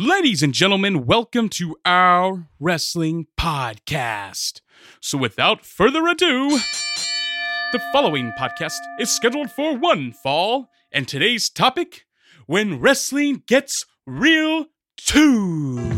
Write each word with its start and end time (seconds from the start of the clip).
Ladies 0.00 0.44
and 0.44 0.54
gentlemen, 0.54 1.06
welcome 1.06 1.48
to 1.48 1.76
our 1.84 2.46
wrestling 2.60 3.26
podcast. 3.36 4.60
So, 5.00 5.18
without 5.18 5.66
further 5.66 6.06
ado, 6.06 6.50
the 7.72 7.82
following 7.92 8.30
podcast 8.38 8.78
is 9.00 9.10
scheduled 9.10 9.50
for 9.50 9.76
one 9.76 10.12
fall, 10.12 10.70
and 10.92 11.08
today's 11.08 11.50
topic 11.50 12.04
when 12.46 12.78
wrestling 12.78 13.42
gets 13.48 13.86
real 14.06 14.66
too. 14.96 15.97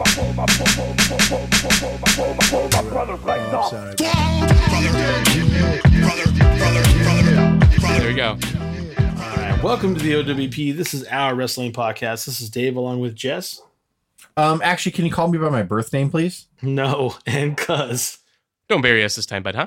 There 0.00 0.32
we 8.08 8.14
go. 8.14 8.30
All 8.30 8.38
right, 9.36 9.60
welcome 9.62 9.94
to 9.94 10.00
the 10.00 10.12
OWP. 10.12 10.74
This 10.74 10.94
is 10.94 11.04
our 11.04 11.34
wrestling 11.34 11.74
podcast. 11.74 12.24
This 12.24 12.40
is 12.40 12.48
Dave 12.48 12.76
along 12.76 13.00
with 13.00 13.14
Jess. 13.14 13.60
Um, 14.38 14.62
actually, 14.64 14.92
can 14.92 15.04
you 15.04 15.10
call 15.10 15.28
me 15.28 15.36
by 15.36 15.50
my 15.50 15.62
birth 15.62 15.92
name, 15.92 16.08
please? 16.08 16.46
No, 16.62 17.16
and 17.26 17.58
Cuz. 17.58 18.20
Don't 18.68 18.80
bury 18.80 19.04
us 19.04 19.16
this 19.16 19.26
time, 19.26 19.42
bud, 19.42 19.54
huh? 19.54 19.66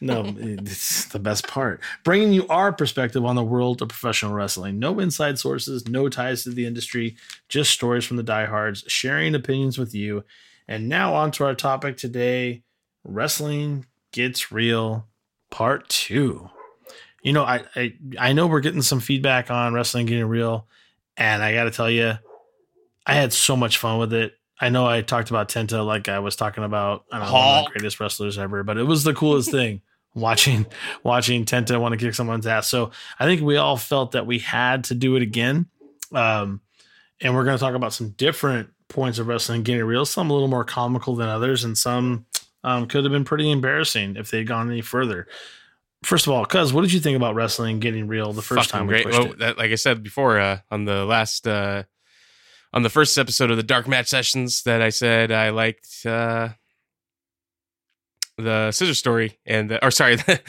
No, 0.00 0.24
it's 0.38 1.06
the 1.06 1.18
best 1.18 1.46
part. 1.46 1.80
Bringing 2.04 2.32
you 2.32 2.46
our 2.48 2.72
perspective 2.72 3.24
on 3.24 3.36
the 3.36 3.44
world 3.44 3.82
of 3.82 3.88
professional 3.88 4.32
wrestling. 4.32 4.78
No 4.78 4.98
inside 5.00 5.38
sources, 5.38 5.88
no 5.88 6.08
ties 6.08 6.44
to 6.44 6.50
the 6.50 6.66
industry, 6.66 7.16
just 7.48 7.70
stories 7.70 8.04
from 8.04 8.16
the 8.16 8.22
diehards, 8.22 8.84
sharing 8.86 9.34
opinions 9.34 9.78
with 9.78 9.94
you. 9.94 10.24
And 10.68 10.88
now 10.88 11.14
on 11.14 11.30
to 11.32 11.44
our 11.44 11.54
topic 11.54 11.96
today 11.96 12.62
Wrestling 13.04 13.86
Gets 14.12 14.52
Real, 14.52 15.06
Part 15.50 15.88
2. 15.88 16.48
You 17.22 17.32
know, 17.32 17.44
I, 17.44 17.62
I 17.76 17.94
I 18.18 18.32
know 18.32 18.46
we're 18.46 18.60
getting 18.60 18.82
some 18.82 19.00
feedback 19.00 19.50
on 19.50 19.74
wrestling 19.74 20.06
getting 20.06 20.26
real, 20.26 20.66
and 21.16 21.42
I 21.42 21.54
got 21.54 21.64
to 21.64 21.70
tell 21.70 21.90
you, 21.90 22.14
I 23.06 23.14
had 23.14 23.32
so 23.32 23.56
much 23.56 23.78
fun 23.78 23.98
with 23.98 24.12
it. 24.12 24.34
I 24.62 24.68
know 24.68 24.86
I 24.86 25.02
talked 25.02 25.30
about 25.30 25.48
Tenta 25.48 25.84
like 25.84 26.08
I 26.08 26.20
was 26.20 26.36
talking 26.36 26.64
about 26.64 27.04
I 27.12 27.18
don't 27.18 27.26
know, 27.26 27.32
one 27.34 27.58
of 27.58 27.64
the 27.64 27.70
greatest 27.72 28.00
wrestlers 28.00 28.38
ever, 28.38 28.62
but 28.62 28.78
it 28.78 28.84
was 28.84 29.04
the 29.04 29.12
coolest 29.12 29.50
thing 29.58 29.82
watching 30.14 30.66
watching 31.02 31.44
Tenta 31.44 31.80
want 31.80 31.92
to 31.92 31.98
kick 31.98 32.14
someone's 32.14 32.46
ass. 32.46 32.68
So 32.68 32.92
I 33.18 33.24
think 33.26 33.42
we 33.42 33.56
all 33.56 33.76
felt 33.76 34.12
that 34.12 34.24
we 34.26 34.38
had 34.38 34.84
to 34.84 34.94
do 34.94 35.16
it 35.16 35.22
again. 35.22 35.66
Um, 36.12 36.60
and 37.20 37.34
we're 37.34 37.44
going 37.44 37.56
to 37.56 37.60
talk 37.60 37.74
about 37.74 37.92
some 37.92 38.10
different 38.10 38.70
points 38.88 39.18
of 39.18 39.26
wrestling 39.26 39.62
getting 39.62 39.84
real. 39.84 40.04
Some 40.04 40.30
a 40.30 40.32
little 40.32 40.48
more 40.48 40.64
comical 40.64 41.16
than 41.16 41.28
others, 41.28 41.64
and 41.64 41.76
some 41.76 42.26
um, 42.62 42.86
could 42.86 43.04
have 43.04 43.12
been 43.12 43.24
pretty 43.24 43.50
embarrassing 43.50 44.16
if 44.16 44.30
they'd 44.30 44.46
gone 44.46 44.70
any 44.70 44.80
further. 44.82 45.26
First 46.04 46.26
of 46.26 46.32
all, 46.32 46.44
cuz 46.44 46.72
what 46.72 46.82
did 46.82 46.92
you 46.92 47.00
think 47.00 47.16
about 47.16 47.34
wrestling 47.34 47.78
getting 47.80 48.08
real 48.08 48.32
the 48.32 48.42
first 48.42 48.70
Fucking 48.70 48.78
time 48.78 48.86
we 48.86 48.92
great. 48.94 49.04
pushed 49.06 49.18
Well, 49.18 49.32
it? 49.32 49.38
that, 49.38 49.58
like 49.58 49.70
I 49.70 49.76
said 49.76 50.02
before, 50.02 50.38
uh, 50.38 50.58
on 50.70 50.84
the 50.84 51.04
last, 51.04 51.46
uh, 51.46 51.84
on 52.72 52.82
the 52.82 52.90
first 52.90 53.18
episode 53.18 53.50
of 53.50 53.56
the 53.56 53.62
Dark 53.62 53.86
Match 53.86 54.08
Sessions, 54.08 54.62
that 54.62 54.80
I 54.80 54.88
said 54.88 55.30
I 55.30 55.50
liked 55.50 56.06
uh, 56.06 56.50
the 58.38 58.72
Scissor 58.72 58.94
Story 58.94 59.38
and 59.44 59.70
the, 59.70 59.84
or 59.84 59.90
sorry, 59.90 60.16
the, 60.26 60.40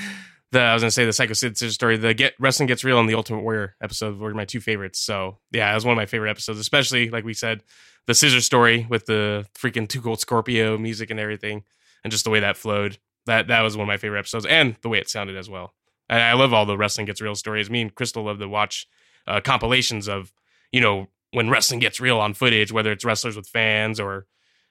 the 0.52 0.62
I 0.62 0.74
was 0.74 0.84
gonna 0.84 0.92
say 0.92 1.06
the 1.06 1.14
Psycho 1.14 1.34
Sid 1.34 1.58
Scissor 1.58 1.74
Story. 1.74 1.98
The 1.98 2.14
Get 2.14 2.34
Wrestling 2.40 2.68
Gets 2.68 2.84
Real 2.84 3.00
and 3.00 3.10
the 3.10 3.16
Ultimate 3.16 3.42
Warrior 3.42 3.76
episode 3.82 4.18
were 4.20 4.34
my 4.34 4.46
two 4.46 4.62
favorites. 4.62 5.00
So 5.00 5.40
yeah, 5.52 5.72
it 5.72 5.76
was 5.76 5.86
one 5.86 5.94
of 5.94 5.98
my 5.98 6.06
favorite 6.06 6.30
episodes, 6.30 6.60
especially 6.60 7.10
like 7.10 7.26
we 7.26 7.34
said, 7.34 7.64
the 8.08 8.14
Scissor 8.14 8.42
Story 8.42 8.88
with 8.90 9.06
the 9.06 9.46
freaking 9.56 9.88
Too 9.88 10.02
Cold 10.02 10.20
Scorpio 10.20 10.78
music 10.78 11.10
and 11.10 11.20
everything, 11.20 11.64
and 12.04 12.12
just 12.12 12.24
the 12.24 12.30
way 12.30 12.40
that 12.40 12.58
flowed. 12.58 12.98
That 13.26 13.48
that 13.48 13.62
was 13.62 13.76
one 13.78 13.84
of 13.84 13.88
my 13.88 13.98
favorite 13.98 14.20
episodes, 14.20 14.46
and 14.46 14.76
the 14.82 14.90
way 14.90 15.00
it 15.00 15.10
sounded 15.10 15.38
as 15.38 15.50
well. 15.50 15.74
I, 16.10 16.20
I 16.20 16.34
love 16.34 16.54
all 16.54 16.66
the 16.66 16.78
wrestling 16.78 17.06
gets 17.06 17.22
real 17.22 17.36
stories. 17.36 17.70
Me 17.70 17.82
and 17.82 17.94
Crystal 17.94 18.24
love 18.24 18.40
to 18.40 18.48
watch 18.48 18.88
uh, 19.28 19.42
compilations 19.42 20.08
of 20.08 20.34
you 20.72 20.82
know 20.82 21.08
when 21.34 21.50
wrestling 21.50 21.80
gets 21.80 22.00
real 22.00 22.20
on 22.20 22.34
footage, 22.34 22.72
whether 22.72 22.92
it's 22.92 23.04
wrestlers 23.04 23.36
with 23.36 23.48
fans 23.48 24.00
or 24.00 24.26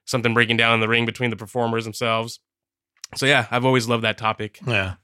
something 0.04 0.34
breaking 0.34 0.56
down 0.56 0.74
in 0.74 0.80
the 0.80 0.88
ring 0.88 1.06
between 1.06 1.30
the 1.30 1.36
performers 1.36 1.84
themselves. 1.84 2.40
So 3.14 3.26
yeah, 3.26 3.46
I've 3.50 3.64
always 3.64 3.88
loved 3.88 4.04
that 4.04 4.16
topic. 4.16 4.58
Yeah. 4.66 4.94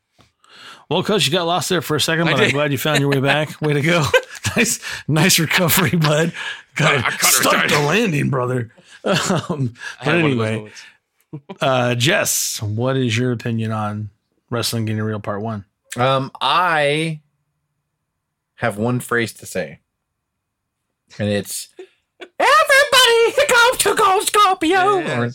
Well, 0.88 1.02
coach, 1.02 1.26
you 1.26 1.32
got 1.32 1.44
lost 1.44 1.69
there 1.69 1.82
for 1.82 1.96
a 1.96 2.00
second, 2.00 2.24
but 2.24 2.41
I'm 2.41 2.50
glad 2.50 2.72
you 2.72 2.78
found 2.78 3.00
your 3.00 3.10
way 3.10 3.20
back. 3.20 3.60
Way 3.60 3.74
to 3.74 3.82
go! 3.82 4.04
nice, 4.56 4.80
nice 5.06 5.38
recovery, 5.38 5.91
bud. 5.98 6.32
God, 6.74 6.98
I 6.98 7.02
caught 7.02 7.12
her 7.12 7.42
stuck 7.42 7.52
tight. 7.52 7.70
the 7.70 7.80
landing, 7.80 8.30
brother. 8.30 8.70
Um, 9.04 9.75
but 10.00 10.04
had 10.04 10.22
one 10.22 10.32
of 10.32 10.38
those 10.38 10.48
anyway, 10.48 10.72
uh, 11.60 11.94
Jess, 11.94 12.60
what 12.60 12.96
is 12.96 13.16
your 13.16 13.32
opinion 13.32 13.70
on 13.70 14.10
wrestling 14.50 14.84
getting 14.86 15.00
real 15.00 15.20
part 15.20 15.40
one? 15.40 15.64
Um, 15.96 16.30
I 16.40 17.20
have 18.56 18.76
one 18.76 19.00
phrase 19.00 19.32
to 19.34 19.46
say, 19.46 19.78
and 21.19 21.28
it's 21.28 21.69
"Everybody 22.20 23.46
go 23.48 23.70
Too 23.78 23.94
Cold 23.94 24.22
Scorpio." 24.26 25.00
Or- 25.20 25.30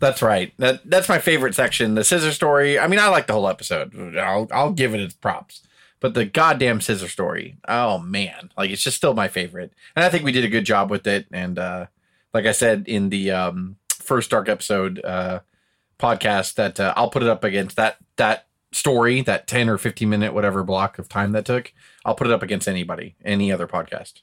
That's 0.00 0.22
right. 0.22 0.52
That 0.58 0.88
that's 0.88 1.08
my 1.08 1.18
favorite 1.18 1.54
section. 1.54 1.94
The 1.94 2.04
scissor 2.04 2.32
story. 2.32 2.78
I 2.78 2.86
mean, 2.88 2.98
I 2.98 3.08
like 3.08 3.26
the 3.26 3.32
whole 3.32 3.48
episode. 3.48 4.16
I'll 4.16 4.48
I'll 4.52 4.72
give 4.72 4.94
it 4.94 5.00
its 5.00 5.14
props. 5.14 5.62
But 6.00 6.12
the 6.14 6.26
goddamn 6.26 6.82
scissor 6.82 7.08
story. 7.08 7.56
Oh 7.66 7.98
man, 7.98 8.50
like 8.58 8.70
it's 8.70 8.82
just 8.82 8.96
still 8.98 9.14
my 9.14 9.28
favorite. 9.28 9.72
And 9.96 10.04
I 10.04 10.10
think 10.10 10.24
we 10.24 10.32
did 10.32 10.44
a 10.44 10.48
good 10.50 10.66
job 10.66 10.90
with 10.90 11.06
it. 11.06 11.26
And 11.32 11.58
uh, 11.58 11.86
like 12.34 12.44
I 12.44 12.52
said 12.52 12.84
in 12.86 13.08
the 13.08 13.30
um, 13.30 13.76
first 13.88 14.28
dark 14.30 14.50
episode 14.50 15.02
uh, 15.02 15.40
podcast, 15.98 16.54
that 16.56 16.78
uh, 16.78 16.92
I'll 16.96 17.08
put 17.10 17.22
it 17.22 17.28
up 17.28 17.42
against 17.44 17.76
that 17.76 17.96
that 18.16 18.46
story, 18.72 19.22
that 19.22 19.46
ten 19.46 19.70
or 19.70 19.78
fifteen 19.78 20.10
minute 20.10 20.34
whatever 20.34 20.62
block 20.62 20.98
of 20.98 21.08
time 21.08 21.32
that 21.32 21.46
took. 21.46 21.72
I'll 22.04 22.16
put 22.16 22.26
it 22.26 22.32
up 22.34 22.42
against 22.42 22.68
anybody, 22.68 23.14
any 23.24 23.50
other 23.50 23.66
podcast. 23.66 24.20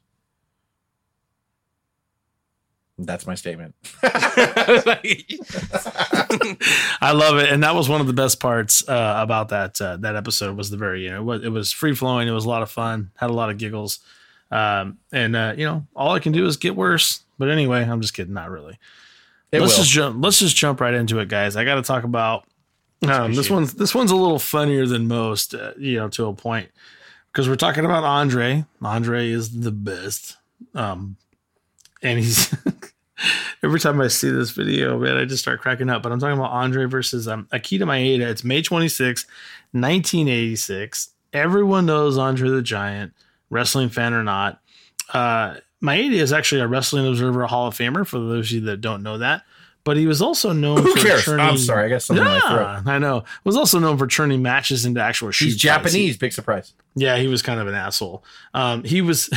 That's 3.05 3.27
my 3.27 3.35
statement. 3.35 3.75
I 7.01 7.11
love 7.13 7.37
it, 7.37 7.49
and 7.49 7.63
that 7.63 7.75
was 7.75 7.89
one 7.89 8.01
of 8.01 8.07
the 8.07 8.13
best 8.13 8.39
parts 8.39 8.87
uh, 8.87 9.15
about 9.17 9.49
that 9.49 9.79
uh, 9.81 9.97
that 9.97 10.15
episode 10.15 10.55
was 10.57 10.69
the 10.69 10.77
very 10.77 11.03
you 11.03 11.09
know 11.09 11.19
it 11.19 11.23
was, 11.23 11.43
it 11.43 11.49
was 11.49 11.71
free 11.71 11.95
flowing. 11.95 12.27
It 12.27 12.31
was 12.31 12.45
a 12.45 12.49
lot 12.49 12.61
of 12.61 12.71
fun. 12.71 13.11
Had 13.15 13.29
a 13.29 13.33
lot 13.33 13.49
of 13.49 13.57
giggles, 13.57 13.99
um, 14.51 14.97
and 15.11 15.35
uh, 15.35 15.53
you 15.57 15.65
know 15.65 15.85
all 15.95 16.11
I 16.11 16.19
can 16.19 16.31
do 16.31 16.45
is 16.45 16.57
get 16.57 16.75
worse. 16.75 17.21
But 17.37 17.49
anyway, 17.49 17.83
I'm 17.83 18.01
just 18.01 18.13
kidding. 18.13 18.33
Not 18.33 18.49
really. 18.49 18.77
It 19.51 19.59
let's 19.59 19.73
will. 19.73 19.83
just 19.83 19.91
jump. 19.91 20.23
Let's 20.23 20.39
just 20.39 20.55
jump 20.55 20.79
right 20.79 20.93
into 20.93 21.19
it, 21.19 21.27
guys. 21.27 21.55
I 21.55 21.65
got 21.65 21.75
to 21.75 21.81
talk 21.81 22.03
about 22.03 22.45
um, 23.07 23.33
this 23.33 23.49
one's 23.49 23.73
this 23.73 23.95
one's 23.95 24.11
a 24.11 24.15
little 24.15 24.39
funnier 24.39 24.85
than 24.85 25.07
most, 25.07 25.55
uh, 25.55 25.73
you 25.77 25.97
know, 25.97 26.07
to 26.09 26.27
a 26.27 26.33
point 26.33 26.69
because 27.31 27.49
we're 27.49 27.55
talking 27.55 27.85
about 27.85 28.03
Andre. 28.03 28.65
Andre 28.81 29.29
is 29.29 29.61
the 29.61 29.71
best, 29.71 30.37
um, 30.75 31.15
and 32.03 32.19
he's 32.19 32.53
every 33.63 33.79
time 33.79 33.99
I 34.01 34.07
see 34.07 34.29
this 34.29 34.51
video, 34.51 34.97
man, 34.99 35.17
I 35.17 35.25
just 35.25 35.41
start 35.41 35.61
cracking 35.61 35.89
up. 35.89 36.03
But 36.03 36.11
I'm 36.11 36.19
talking 36.19 36.37
about 36.37 36.51
Andre 36.51 36.85
versus 36.85 37.27
um, 37.27 37.47
Akira 37.51 37.85
Maeda. 37.85 38.29
It's 38.29 38.43
May 38.43 38.61
26, 38.61 39.25
1986. 39.71 41.09
Everyone 41.33 41.85
knows 41.85 42.17
Andre 42.17 42.49
the 42.49 42.61
Giant, 42.61 43.13
wrestling 43.49 43.89
fan 43.89 44.13
or 44.13 44.23
not. 44.23 44.61
Uh, 45.13 45.55
Maeda 45.81 46.13
is 46.13 46.33
actually 46.33 46.61
a 46.61 46.67
Wrestling 46.67 47.07
Observer 47.07 47.47
Hall 47.47 47.67
of 47.67 47.75
Famer, 47.75 48.05
for 48.05 48.19
those 48.19 48.47
of 48.47 48.51
you 48.51 48.61
that 48.61 48.81
don't 48.81 49.03
know 49.03 49.17
that. 49.17 49.43
But 49.83 49.97
he 49.97 50.05
was 50.05 50.21
also 50.21 50.53
known 50.53 50.77
Who 50.83 50.93
for 50.95 50.99
cares? 51.07 51.23
churning- 51.23 51.43
I'm 51.45 51.57
sorry, 51.57 51.85
I 51.85 51.89
got 51.89 52.03
something 52.03 52.23
in 52.23 52.31
my 52.31 52.39
throat. 52.39 52.83
Yeah, 52.85 52.93
I 52.93 52.99
know. 52.99 53.23
Was 53.43 53.57
also 53.57 53.79
known 53.79 53.97
for 53.97 54.05
turning 54.05 54.41
matches 54.43 54.85
into 54.85 55.01
actual 55.01 55.31
shoot 55.31 55.45
He's. 55.45 55.57
Japanese. 55.57 56.17
Big 56.17 56.33
surprise. 56.33 56.73
Yeah, 56.93 57.17
he 57.17 57.27
was 57.27 57.41
kind 57.41 57.59
of 57.59 57.67
an 57.67 57.73
asshole. 57.73 58.23
Um, 58.53 58.83
he 58.83 59.01
was, 59.01 59.29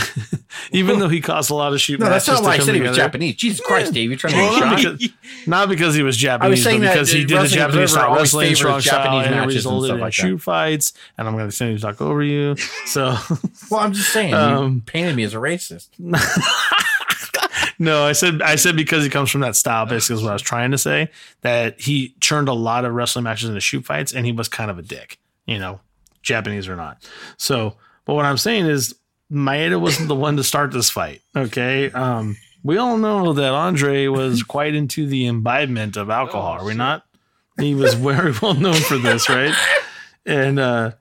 even 0.73 0.99
though 0.99 1.09
he 1.09 1.21
caused 1.21 1.51
a 1.51 1.55
lot 1.55 1.73
of 1.73 1.81
shoot 1.81 1.99
No, 2.01 2.11
that's 2.11 2.27
not 2.27 2.43
why 2.43 2.55
I 2.55 2.59
said 2.59 2.75
he 2.75 2.81
was. 2.81 2.97
Japanese. 2.97 3.37
Jesus 3.37 3.61
Christ, 3.65 3.95
Dave, 3.95 4.11
you're 4.11 4.19
trying 4.19 4.33
to 4.35 4.39
Well, 4.39 4.61
not 4.61 4.77
because, 4.77 5.09
not 5.47 5.69
because 5.69 5.95
he 5.95 6.03
was 6.03 6.17
Japanese, 6.17 6.47
I 6.47 6.51
was 6.51 6.63
saying 6.63 6.81
but 6.81 6.87
that 6.87 6.93
because 6.95 7.13
he 7.13 7.25
did 7.25 7.39
a 7.43 7.47
Japanese 7.49 7.93
style 7.93 8.15
wrestling, 8.15 8.55
strong 8.55 8.81
Japanese 8.81 9.31
matches 9.31 9.65
and 9.67 9.73
resulted 9.75 9.95
in 9.95 10.01
like 10.01 10.13
shoot 10.13 10.39
fights. 10.39 10.93
And 11.17 11.27
I'm 11.27 11.35
going 11.37 11.49
to 11.49 11.57
continue 11.57 11.77
to 11.79 11.83
talk 11.83 12.01
over 12.03 12.23
you. 12.23 12.57
So, 12.87 13.17
Well, 13.71 13.81
I'm 13.81 13.93
just 13.93 14.13
saying, 14.13 14.35
Um, 14.45 14.75
you 14.75 14.81
painted 14.85 15.17
me 15.17 15.23
as 15.23 15.33
a 15.33 15.39
racist. 15.39 15.89
no, 17.79 18.05
I 18.05 18.13
said 18.13 18.43
I 18.43 18.57
said 18.57 18.77
because 18.77 19.05
he 19.05 19.11
comes 19.11 19.31
from 19.31 19.41
that 19.43 19.57
style. 19.57 19.87
Basically, 19.87 20.17
is 20.17 20.23
what 20.23 20.31
I 20.31 20.35
was 20.35 20.43
trying 20.43 20.71
to 20.71 20.79
say. 20.79 21.11
That 21.43 21.81
he 21.81 22.15
turned 22.21 22.49
a 22.49 22.53
lot 22.53 22.85
of 22.85 22.93
wrestling 22.93 23.25
matches 23.25 23.49
into 23.49 23.61
shoot 23.61 23.85
fights, 23.85 24.13
and 24.13 24.27
he 24.27 24.33
was 24.33 24.49
kind 24.49 24.71
of 24.71 24.79
a 24.79 24.83
dick. 24.83 25.19
You 25.47 25.59
know, 25.59 25.81
Japanese 26.23 26.69
or 26.69 26.77
not. 26.77 27.09
So, 27.37 27.77
but 28.05 28.15
what 28.15 28.25
I'm 28.25 28.39
saying 28.39 28.67
is 28.67 28.95
Maeda 29.31 29.81
wasn't 29.81 30.09
the 30.09 30.15
one 30.15 30.37
to 30.37 30.45
start 30.45 30.73
this 30.73 30.91
fight. 30.91 31.21
Okay. 31.37 31.91
Um, 31.91 32.37
we 32.63 32.79
all 32.79 32.97
know 32.97 33.35
that 33.35 33.53
Andre 33.53 34.07
was 34.07 34.43
quite 34.43 34.75
into 34.75 35.07
the 35.07 35.27
imbibement 35.27 35.97
of 35.97 36.11
alcohol. 36.11 36.57
Oh, 36.59 36.63
are 36.63 36.65
we 36.65 36.75
not? 36.75 37.05
He 37.59 37.75
was 37.75 37.95
very 37.95 38.33
well 38.43 38.55
known 38.55 38.75
for 38.75 38.97
this, 38.97 39.29
right? 39.29 39.55
And 40.27 40.59
uh, 40.59 40.93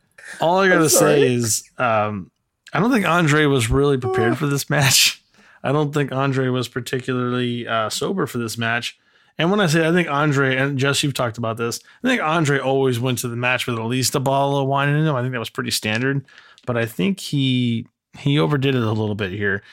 all 0.41 0.59
I 0.59 0.67
gotta 0.67 0.89
say 0.89 1.33
is, 1.33 1.63
um, 1.77 2.29
I 2.73 2.79
don't 2.79 2.91
think 2.91 3.07
Andre 3.07 3.45
was 3.45 3.69
really 3.69 3.97
prepared 3.97 4.37
for 4.37 4.47
this 4.47 4.69
match. 4.69 5.22
I 5.63 5.71
don't 5.71 5.94
think 5.94 6.12
Andre 6.12 6.50
was 6.50 6.68
particularly 6.68 7.68
uh, 7.68 7.89
sober 7.89 8.27
for 8.27 8.38
this 8.38 8.57
match. 8.57 8.98
And 9.38 9.50
when 9.50 9.60
I 9.60 9.68
say 9.68 9.88
I 9.88 9.92
think 9.92 10.10
Andre 10.10 10.56
and 10.57 10.77
Jess, 10.77 11.01
you've 11.04 11.13
talked 11.13 11.38
about 11.38 11.57
this. 11.57 11.80
I 12.04 12.07
think 12.07 12.21
Andre 12.21 12.60
always 12.60 13.00
went 13.00 13.19
to 13.19 13.27
the 13.27 13.36
match 13.36 13.65
with 13.65 13.80
at 13.80 13.86
least 13.86 14.15
a 14.15 14.19
bottle 14.19 14.60
of 14.60 14.68
wine 14.68 14.89
in 14.89 15.06
him. 15.06 15.15
I 15.15 15.21
think 15.21 15.33
that 15.33 15.39
was 15.39 15.50
pretty 15.50 15.71
standard. 15.71 16.25
But 16.65 16.77
I 16.77 16.86
think 16.86 17.19
he 17.19 17.88
he 18.18 18.38
overdid 18.38 18.75
it 18.75 18.83
a 18.83 18.92
little 18.92 19.15
bit 19.15 19.31
here. 19.31 19.63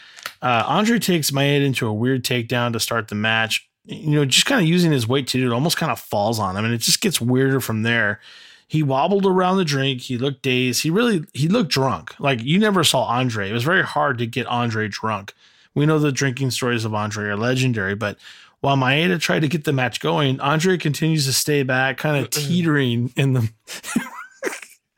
Uh, 0.41 0.65
Andre 0.67 0.99
takes 0.99 1.31
Maeda 1.31 1.65
into 1.65 1.87
a 1.87 1.93
weird 1.93 2.25
takedown 2.25 2.73
to 2.73 2.81
start 2.81 3.09
the 3.09 3.15
match. 3.15 3.69
You 3.85 4.11
know, 4.13 4.25
just 4.25 4.47
kind 4.47 4.61
of 4.61 4.67
using 4.69 4.93
his 4.93 5.07
weight 5.07 5.27
to 5.29 5.39
do 5.39 5.51
it, 5.51 5.55
almost 5.55 5.77
kind 5.77 5.93
of 5.93 6.01
falls 6.01 6.39
on 6.39 6.57
him, 6.57 6.65
and 6.65 6.73
it 6.73 6.79
just 6.79 7.01
gets 7.01 7.21
weirder 7.21 7.61
from 7.61 7.83
there. 7.83 8.21
He 8.67 8.83
wobbled 8.83 9.27
around 9.27 9.57
the 9.57 9.65
drink. 9.65 10.03
He 10.03 10.17
looked 10.17 10.43
dazed. 10.43 10.83
He 10.83 10.91
really 10.91 11.25
he 11.35 11.49
looked 11.49 11.71
drunk. 11.71 12.15
Like 12.19 12.43
you 12.43 12.59
never 12.59 12.85
saw 12.85 13.05
Andre. 13.05 13.51
It 13.51 13.53
was 13.53 13.65
very 13.65 13.83
hard 13.83 14.17
to 14.19 14.27
get 14.27 14.47
Andre 14.47 14.89
drunk. 14.89 15.35
We 15.75 15.87
know 15.87 15.99
the 15.99 16.13
drinking 16.13 16.51
stories 16.51 16.85
of 16.85 16.95
Andre 16.95 17.27
are 17.27 17.37
legendary, 17.37 17.95
but 17.95 18.19
while 18.61 18.77
Maeda 18.77 19.21
tried 19.21 19.41
to 19.41 19.49
get 19.49 19.65
the 19.65 19.73
match 19.73 20.01
going, 20.01 20.39
Andre 20.41 20.77
continues 20.77 21.27
to 21.27 21.33
stay 21.33 21.63
back, 21.63 21.99
kind 21.99 22.23
of 22.23 22.31
teetering 22.31 23.13
in 23.17 23.33
the. 23.33 23.51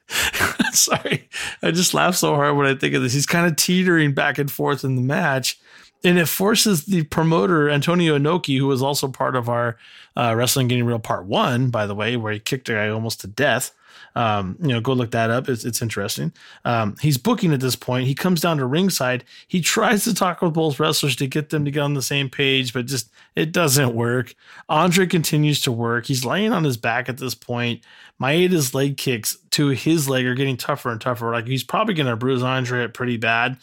Sorry, 0.72 1.28
I 1.62 1.70
just 1.70 1.94
laugh 1.94 2.16
so 2.16 2.34
hard 2.34 2.56
when 2.56 2.66
I 2.66 2.74
think 2.74 2.94
of 2.94 3.02
this. 3.02 3.12
He's 3.12 3.26
kind 3.26 3.46
of 3.46 3.56
teetering 3.56 4.14
back 4.14 4.38
and 4.38 4.50
forth 4.50 4.84
in 4.84 4.96
the 4.96 5.02
match, 5.02 5.58
and 6.02 6.18
it 6.18 6.26
forces 6.26 6.86
the 6.86 7.04
promoter 7.04 7.70
Antonio 7.70 8.18
Inoki, 8.18 8.58
who 8.58 8.66
was 8.66 8.82
also 8.82 9.08
part 9.08 9.36
of 9.36 9.48
our 9.48 9.76
uh, 10.16 10.34
Wrestling 10.36 10.68
Getting 10.68 10.84
Real 10.84 10.98
Part 10.98 11.26
One, 11.26 11.70
by 11.70 11.86
the 11.86 11.94
way, 11.94 12.16
where 12.16 12.32
he 12.32 12.40
kicked 12.40 12.68
a 12.68 12.72
guy 12.72 12.88
almost 12.88 13.20
to 13.20 13.26
death. 13.26 13.72
Um, 14.14 14.56
you 14.60 14.68
know, 14.68 14.80
go 14.80 14.92
look 14.92 15.10
that 15.12 15.30
up. 15.30 15.48
It's, 15.48 15.64
it's 15.64 15.80
interesting. 15.80 16.32
Um, 16.64 16.96
he's 17.00 17.18
booking 17.18 17.52
at 17.52 17.60
this 17.60 17.76
point. 17.76 18.06
He 18.06 18.14
comes 18.14 18.40
down 18.40 18.58
to 18.58 18.66
ringside. 18.66 19.24
He 19.48 19.60
tries 19.60 20.04
to 20.04 20.14
talk 20.14 20.42
with 20.42 20.54
both 20.54 20.78
wrestlers 20.78 21.16
to 21.16 21.26
get 21.26 21.50
them 21.50 21.64
to 21.64 21.70
get 21.70 21.80
on 21.80 21.94
the 21.94 22.02
same 22.02 22.28
page, 22.28 22.72
but 22.72 22.86
just 22.86 23.10
it 23.36 23.52
doesn't 23.52 23.94
work. 23.94 24.34
Andre 24.68 25.06
continues 25.06 25.60
to 25.62 25.72
work. 25.72 26.06
He's 26.06 26.24
laying 26.24 26.52
on 26.52 26.64
his 26.64 26.76
back 26.76 27.08
at 27.08 27.18
this 27.18 27.34
point. 27.34 27.82
Maeda's 28.20 28.74
leg 28.74 28.96
kicks 28.96 29.36
to 29.52 29.68
his 29.68 30.08
leg 30.08 30.26
are 30.26 30.34
getting 30.34 30.56
tougher 30.56 30.90
and 30.90 31.00
tougher. 31.00 31.32
Like 31.32 31.46
he's 31.46 31.64
probably 31.64 31.94
going 31.94 32.06
to 32.06 32.16
bruise 32.16 32.42
Andre 32.42 32.86
pretty 32.88 33.16
bad. 33.16 33.58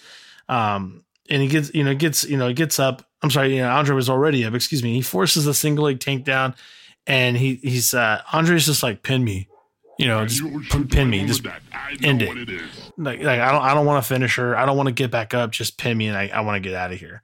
Um, 0.48 1.04
and 1.30 1.42
he 1.42 1.48
gets, 1.48 1.74
you 1.74 1.84
know, 1.84 1.94
gets, 1.94 2.24
you 2.24 2.38
know, 2.38 2.52
gets 2.54 2.80
up. 2.80 3.06
I'm 3.22 3.30
sorry, 3.30 3.56
you 3.56 3.62
know, 3.62 3.69
Andre 3.69 3.95
was 3.95 4.10
already 4.10 4.45
up. 4.45 4.54
Excuse 4.54 4.81
me. 4.81 4.94
He 4.94 5.02
forces 5.02 5.45
a 5.45 5.54
single 5.54 5.86
leg 5.86 6.00
tank 6.00 6.24
down, 6.24 6.56
and 7.06 7.36
he 7.36 7.56
he's 7.56 7.94
uh 7.94 8.22
Andre's 8.31 8.66
just 8.66 8.81
like 8.81 9.04
pin 9.04 9.24
me, 9.25 9.49
you 10.00 10.07
know, 10.07 10.25
just 10.25 10.42
pin 10.90 11.10
me, 11.10 11.25
just 11.25 11.46
end 12.01 12.22
it. 12.22 12.62
like, 12.98 13.22
like 13.22 13.42
I 13.42 13.51
don't 13.51 13.62
I 13.62 13.74
don't 13.74 13.86
want 13.86 14.01
to 14.01 14.07
finish 14.07 14.38
her. 14.38 14.56
I 14.56 14.66
don't 14.66 14.78
want 14.78 14.88
to 14.88 14.94
get 14.94 15.12
back 15.12 15.34
up. 15.34 15.51
Just 15.51 15.78
pin 15.78 15.98
me, 15.98 16.07
and 16.07 16.18
I, 16.18 16.30
I 16.30 16.40
want 16.40 16.56
to 16.56 16.62
get 16.62 16.74
out 16.74 16.94
of 16.94 17.00
here. 17.00 17.22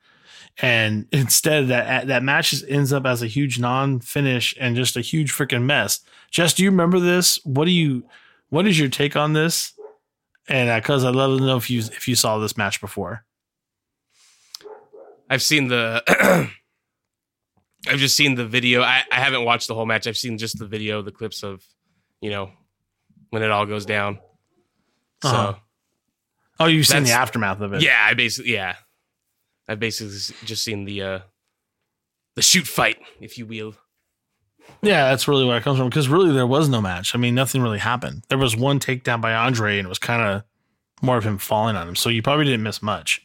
And 0.62 1.08
instead, 1.14 1.70
that 1.70 2.08
that 2.08 2.22
match 2.22 2.50
just 2.50 2.66
ends 2.68 2.92
up 2.92 3.06
as 3.06 3.24
a 3.24 3.28
huge 3.28 3.60
non-finish 3.60 4.56
and 4.60 4.76
just 4.76 4.98
a 4.98 5.02
huge 5.02 5.32
freaking 5.32 5.64
mess. 5.64 6.02
Jess, 6.32 6.54
do 6.54 6.64
you 6.64 6.70
remember 6.70 7.00
this? 7.00 7.40
What 7.46 7.64
do 7.64 7.72
you? 7.72 8.04
What 8.50 8.68
is 8.68 8.78
your 8.78 8.90
take 8.90 9.16
on 9.16 9.32
this? 9.32 9.72
And 10.50 10.70
uh, 10.70 10.76
because 10.76 11.06
I'd 11.06 11.16
love 11.16 11.40
to 11.40 11.46
know 11.46 11.56
if 11.56 11.70
you 11.70 11.80
if 11.80 12.10
you 12.10 12.16
saw 12.16 12.40
this 12.40 12.58
match 12.58 12.82
before. 12.82 13.24
I've 15.30 15.42
seen 15.42 15.70
the. 15.70 16.04
I've 17.88 18.00
just 18.00 18.18
seen 18.18 18.36
the 18.36 18.46
video. 18.46 18.82
I, 18.82 19.04
I 19.10 19.16
haven't 19.16 19.46
watched 19.46 19.70
the 19.70 19.76
whole 19.76 19.86
match. 19.86 20.08
I've 20.08 20.18
seen 20.18 20.38
just 20.38 20.60
the 20.60 20.66
video, 20.66 21.04
the 21.04 21.12
clips 21.12 21.44
of, 21.44 21.64
you 22.20 22.32
know, 22.32 22.52
when 23.36 23.44
it 23.44 23.52
all 23.52 23.66
goes 23.68 23.86
down. 23.86 24.18
So 25.22 25.30
Uh-huh. 25.30 25.54
Oh, 26.62 26.66
you've 26.68 26.88
seen 26.88 27.04
the 27.04 27.12
aftermath 27.12 27.60
of 27.62 27.74
it. 27.74 27.82
yeah, 27.84 28.00
I 28.02 28.14
basically 28.14 28.54
yeah, 28.54 28.78
I've 29.68 29.80
basically 29.80 30.16
just 30.46 30.64
seen 30.64 30.86
the 30.86 31.02
uh 31.04 31.20
the 32.36 32.42
shoot 32.42 32.66
fight, 32.66 32.98
if 33.20 33.38
you 33.38 33.46
will. 33.46 33.76
Yeah, 34.82 35.10
that's 35.10 35.28
really 35.28 35.46
where 35.46 35.58
it 35.58 35.64
comes 35.64 35.78
from. 35.78 35.90
Because 35.90 36.08
really, 36.08 36.32
there 36.34 36.48
was 36.48 36.70
no 36.70 36.82
match. 36.82 37.14
I 37.14 37.18
mean, 37.18 37.36
nothing 37.36 37.62
really 37.62 37.80
happened. 37.80 38.24
There 38.30 38.38
was 38.38 38.56
one 38.56 38.80
takedown 38.80 39.22
by 39.22 39.34
Andre, 39.34 39.78
and 39.80 39.86
it 39.86 39.90
was 39.90 40.00
kind 40.00 40.22
of 40.22 40.44
more 41.02 41.18
of 41.18 41.24
him 41.26 41.38
falling 41.38 41.76
on 41.76 41.88
him. 41.90 41.96
So 41.96 42.10
you 42.10 42.22
probably 42.22 42.46
didn't 42.46 42.64
miss 42.64 42.82
much. 42.82 43.22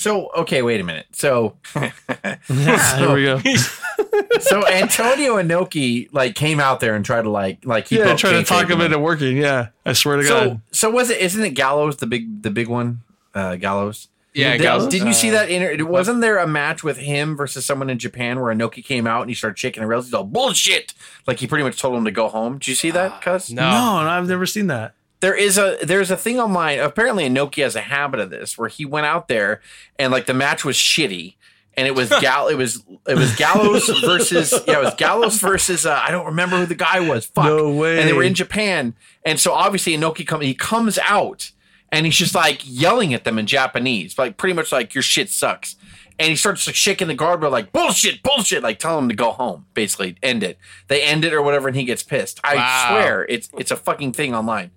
So 0.00 0.30
okay, 0.34 0.62
wait 0.62 0.80
a 0.80 0.84
minute. 0.84 1.06
So 1.12 1.56
Yeah, 1.76 2.96
here 2.96 3.14
we 3.14 3.24
go. 3.24 3.38
so 4.40 4.66
Antonio 4.66 5.36
Inoki 5.36 6.08
like 6.10 6.34
came 6.34 6.58
out 6.58 6.80
there 6.80 6.94
and 6.94 7.04
tried 7.04 7.22
to 7.22 7.30
like 7.30 7.64
like 7.66 7.88
he 7.88 7.98
yeah, 7.98 8.04
broke 8.04 8.18
trying 8.18 8.42
to 8.42 8.44
talk 8.44 8.70
him 8.70 8.80
into 8.80 8.98
working. 8.98 9.36
Yeah, 9.36 9.68
I 9.84 9.92
swear 9.92 10.16
to 10.16 10.24
So 10.24 10.48
God. 10.48 10.60
so 10.72 10.90
was 10.90 11.10
it? 11.10 11.20
Isn't 11.20 11.44
it 11.44 11.50
Gallows 11.50 11.98
the 11.98 12.06
big 12.06 12.42
the 12.42 12.50
big 12.50 12.68
one? 12.68 13.02
Uh, 13.34 13.56
Gallows. 13.56 14.08
Yeah, 14.32 14.52
Did, 14.52 14.62
Gallows, 14.62 14.86
didn't 14.88 15.08
you 15.08 15.12
see 15.12 15.30
uh, 15.30 15.32
that? 15.32 15.50
Inter- 15.50 15.84
wasn't 15.84 16.20
there 16.20 16.38
a 16.38 16.46
match 16.46 16.82
with 16.84 16.96
him 16.98 17.36
versus 17.36 17.66
someone 17.66 17.90
in 17.90 17.98
Japan 17.98 18.40
where 18.40 18.54
Inoki 18.54 18.82
came 18.82 19.06
out 19.06 19.22
and 19.22 19.30
he 19.30 19.34
started 19.34 19.58
shaking 19.58 19.82
the 19.82 19.86
rails? 19.88 20.06
He's 20.06 20.14
all 20.14 20.24
bullshit. 20.24 20.94
Like 21.26 21.40
he 21.40 21.46
pretty 21.46 21.64
much 21.64 21.78
told 21.80 21.96
him 21.96 22.04
to 22.06 22.10
go 22.12 22.28
home. 22.28 22.54
Did 22.54 22.68
you 22.68 22.74
see 22.74 22.90
that? 22.92 23.20
Cuz 23.20 23.52
No. 23.52 23.68
No, 23.70 24.02
no, 24.02 24.08
I've 24.08 24.28
never 24.28 24.46
seen 24.46 24.68
that. 24.68 24.94
There 25.20 25.34
is 25.34 25.58
a 25.58 25.78
there's 25.82 26.10
a 26.10 26.16
thing 26.16 26.38
online. 26.40 26.78
Apparently, 26.80 27.28
Inoki 27.28 27.62
has 27.62 27.76
a 27.76 27.80
habit 27.82 28.20
of 28.20 28.30
this 28.30 28.56
where 28.58 28.68
he 28.68 28.84
went 28.84 29.06
out 29.06 29.28
there 29.28 29.60
and 29.98 30.12
like 30.12 30.26
the 30.26 30.34
match 30.34 30.64
was 30.64 30.76
shitty. 30.76 31.34
And 31.76 31.86
it 31.86 31.94
was 31.94 32.08
Gal. 32.20 32.48
It 32.48 32.56
was 32.56 32.82
it 33.06 33.14
was 33.16 33.34
Gallows 33.36 33.88
versus 34.04 34.52
yeah. 34.66 34.78
It 34.80 34.84
was 34.84 34.94
Gallows 34.96 35.38
versus 35.40 35.86
uh, 35.86 35.98
I 36.02 36.10
don't 36.10 36.26
remember 36.26 36.58
who 36.58 36.66
the 36.66 36.74
guy 36.74 37.00
was. 37.00 37.26
Fuck. 37.26 37.44
No 37.44 37.72
way. 37.74 37.98
And 38.00 38.08
they 38.08 38.12
were 38.12 38.22
in 38.24 38.34
Japan, 38.34 38.94
and 39.24 39.38
so 39.38 39.52
obviously 39.52 39.96
Inoki 39.96 40.26
come 40.26 40.40
he 40.40 40.52
comes 40.54 40.98
out 40.98 41.52
and 41.92 42.06
he's 42.06 42.16
just 42.16 42.34
like 42.34 42.60
yelling 42.64 43.14
at 43.14 43.24
them 43.24 43.38
in 43.38 43.46
Japanese, 43.46 44.18
like 44.18 44.36
pretty 44.36 44.52
much 44.52 44.72
like 44.72 44.94
your 44.94 45.02
shit 45.02 45.30
sucks. 45.30 45.76
And 46.18 46.28
he 46.28 46.36
starts 46.36 46.66
like 46.66 46.76
shaking 46.76 47.08
the 47.08 47.14
guardrail 47.16 47.50
like 47.50 47.72
bullshit, 47.72 48.22
bullshit, 48.22 48.62
like 48.62 48.78
telling 48.78 49.04
him 49.04 49.08
to 49.08 49.14
go 49.14 49.30
home, 49.32 49.64
basically 49.72 50.16
end 50.22 50.42
it. 50.42 50.58
They 50.88 51.02
end 51.02 51.24
it 51.24 51.32
or 51.32 51.40
whatever, 51.40 51.66
and 51.68 51.76
he 51.76 51.84
gets 51.84 52.02
pissed. 52.02 52.40
I 52.44 52.56
Wow. 52.56 52.88
swear 52.90 53.26
it's 53.28 53.48
it's 53.56 53.70
a 53.70 53.76
fucking 53.76 54.12
thing 54.12 54.34
online. 54.34 54.70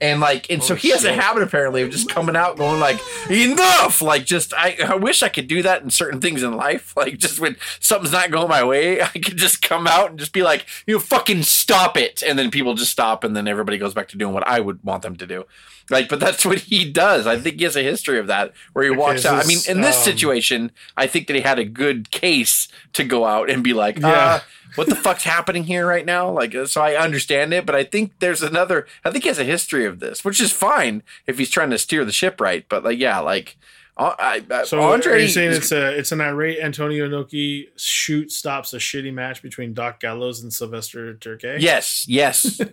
And 0.00 0.20
like, 0.20 0.50
and 0.50 0.62
so 0.62 0.74
Holy 0.74 0.80
he 0.80 0.90
has 0.90 1.04
a 1.04 1.12
habit 1.12 1.42
apparently 1.42 1.82
of 1.82 1.90
just 1.90 2.08
coming 2.08 2.34
out 2.34 2.56
going 2.56 2.80
like, 2.80 2.98
enough. 3.30 4.00
Like, 4.00 4.24
just 4.24 4.54
I, 4.54 4.76
I 4.82 4.94
wish 4.94 5.22
I 5.22 5.28
could 5.28 5.46
do 5.46 5.62
that 5.62 5.82
in 5.82 5.90
certain 5.90 6.20
things 6.20 6.42
in 6.42 6.56
life. 6.56 6.94
Like, 7.00 7.16
just 7.16 7.40
when 7.40 7.56
something's 7.78 8.12
not 8.12 8.30
going 8.30 8.48
my 8.48 8.62
way, 8.62 9.00
I 9.02 9.06
could 9.06 9.38
just 9.38 9.62
come 9.62 9.86
out 9.86 10.10
and 10.10 10.18
just 10.18 10.34
be 10.34 10.42
like, 10.42 10.66
you 10.86 10.94
know, 10.94 11.00
fucking 11.00 11.44
stop 11.44 11.96
it, 11.96 12.22
and 12.22 12.38
then 12.38 12.50
people 12.50 12.74
just 12.74 12.90
stop, 12.92 13.24
and 13.24 13.34
then 13.34 13.48
everybody 13.48 13.78
goes 13.78 13.94
back 13.94 14.08
to 14.08 14.18
doing 14.18 14.34
what 14.34 14.46
I 14.46 14.60
would 14.60 14.84
want 14.84 15.02
them 15.02 15.16
to 15.16 15.26
do. 15.26 15.46
Like, 15.90 16.08
but 16.08 16.20
that's 16.20 16.46
what 16.46 16.58
he 16.60 16.90
does. 16.90 17.26
I 17.26 17.36
think 17.38 17.56
he 17.58 17.64
has 17.64 17.76
a 17.76 17.82
history 17.82 18.18
of 18.18 18.28
that 18.28 18.52
where 18.72 18.84
he 18.84 18.90
walks 18.90 19.26
out. 19.26 19.44
I 19.44 19.46
mean, 19.46 19.58
in 19.68 19.80
this 19.80 19.96
um, 19.98 20.02
situation, 20.04 20.70
I 20.96 21.06
think 21.06 21.26
that 21.26 21.34
he 21.34 21.42
had 21.42 21.58
a 21.58 21.64
good 21.64 22.10
case 22.10 22.68
to 22.94 23.04
go 23.04 23.24
out 23.26 23.50
and 23.50 23.62
be 23.64 23.72
like, 23.72 23.98
Yeah. 23.98 24.08
uh, 24.08 24.40
what 24.76 24.88
the 24.88 24.94
fuck's 24.94 25.24
happening 25.24 25.64
here 25.64 25.84
right 25.86 26.06
now? 26.06 26.30
Like, 26.30 26.54
uh, 26.54 26.64
so 26.66 26.80
I 26.80 26.94
understand 26.94 27.52
it, 27.52 27.66
but 27.66 27.74
I 27.74 27.82
think 27.82 28.12
there's 28.20 28.40
another. 28.40 28.86
I 29.04 29.10
think 29.10 29.24
he 29.24 29.28
has 29.28 29.40
a 29.40 29.44
history 29.44 29.84
of 29.84 29.98
this, 29.98 30.24
which 30.24 30.40
is 30.40 30.52
fine 30.52 31.02
if 31.26 31.38
he's 31.38 31.50
trying 31.50 31.70
to 31.70 31.78
steer 31.78 32.04
the 32.04 32.12
ship 32.12 32.40
right. 32.40 32.64
But 32.68 32.84
like, 32.84 32.98
yeah, 33.00 33.18
like, 33.18 33.56
uh, 33.96 34.14
I, 34.16 34.44
I, 34.48 34.62
So 34.64 34.80
Andre. 34.80 35.14
are 35.14 35.18
you 35.18 35.26
saying 35.26 35.50
it's 35.54 35.72
a 35.72 35.98
it's 35.98 36.12
an 36.12 36.20
irate 36.20 36.60
Antonio 36.60 37.08
Inoki 37.08 37.66
shoot 37.76 38.30
stops 38.30 38.72
a 38.72 38.76
shitty 38.78 39.12
match 39.12 39.42
between 39.42 39.74
Doc 39.74 39.98
Gallows 39.98 40.40
and 40.40 40.52
Sylvester 40.54 41.14
Terkay? 41.14 41.56
yes, 41.60 42.06
yes. 42.08 42.60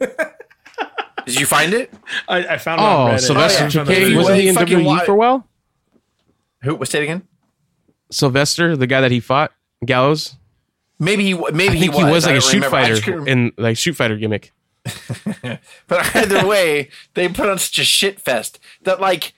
Did 1.28 1.40
you 1.40 1.46
find 1.46 1.74
it? 1.74 1.94
I, 2.28 2.38
I 2.48 2.58
found 2.58 2.82
it 2.82 2.84
on 2.86 3.10
Oh, 3.12 3.14
Reddit. 3.14 3.20
Sylvester 3.22 3.64
Oh, 3.64 3.68
yeah. 3.68 3.70
Terkay 4.00 4.08
Well, 4.10 4.18
wasn't 4.18 4.40
he 4.40 4.48
in 4.48 4.56
fucking 4.56 4.78
WWE 4.80 4.86
why- 4.86 5.06
for 5.06 5.12
a 5.12 5.16
while? 5.16 5.48
Who? 6.64 6.76
What's 6.76 6.94
it 6.96 7.04
again? 7.04 7.28
Sylvester, 8.10 8.76
the 8.78 8.88
guy 8.88 9.02
that 9.02 9.12
he 9.12 9.20
fought, 9.20 9.52
Gallows. 9.86 10.36
Maybe 11.00 11.24
he. 11.26 11.34
Maybe 11.34 11.78
I 11.78 11.80
think 11.80 11.94
he 11.94 12.04
was, 12.04 12.12
was, 12.12 12.26
I 12.26 12.32
like 12.32 12.38
a 12.38 12.42
don't 12.42 12.50
shoot 12.52 12.56
remember. 12.58 12.76
I 12.78 12.88
just 12.88 13.04
fighter 13.04 13.18
couldn't- 13.20 13.28
in 13.30 13.52
like 13.58 13.78
shoot 13.78 13.94
fighter 13.96 14.18
gimmick. 14.18 14.52
But 15.88 16.16
either 16.16 16.46
way, 16.48 16.90
they 17.14 17.28
put 17.30 17.50
on 17.50 17.60
such 17.60 17.80
a 17.80 17.84
shit 17.84 18.20
fest 18.20 18.60
that 18.84 19.00
like 19.00 19.34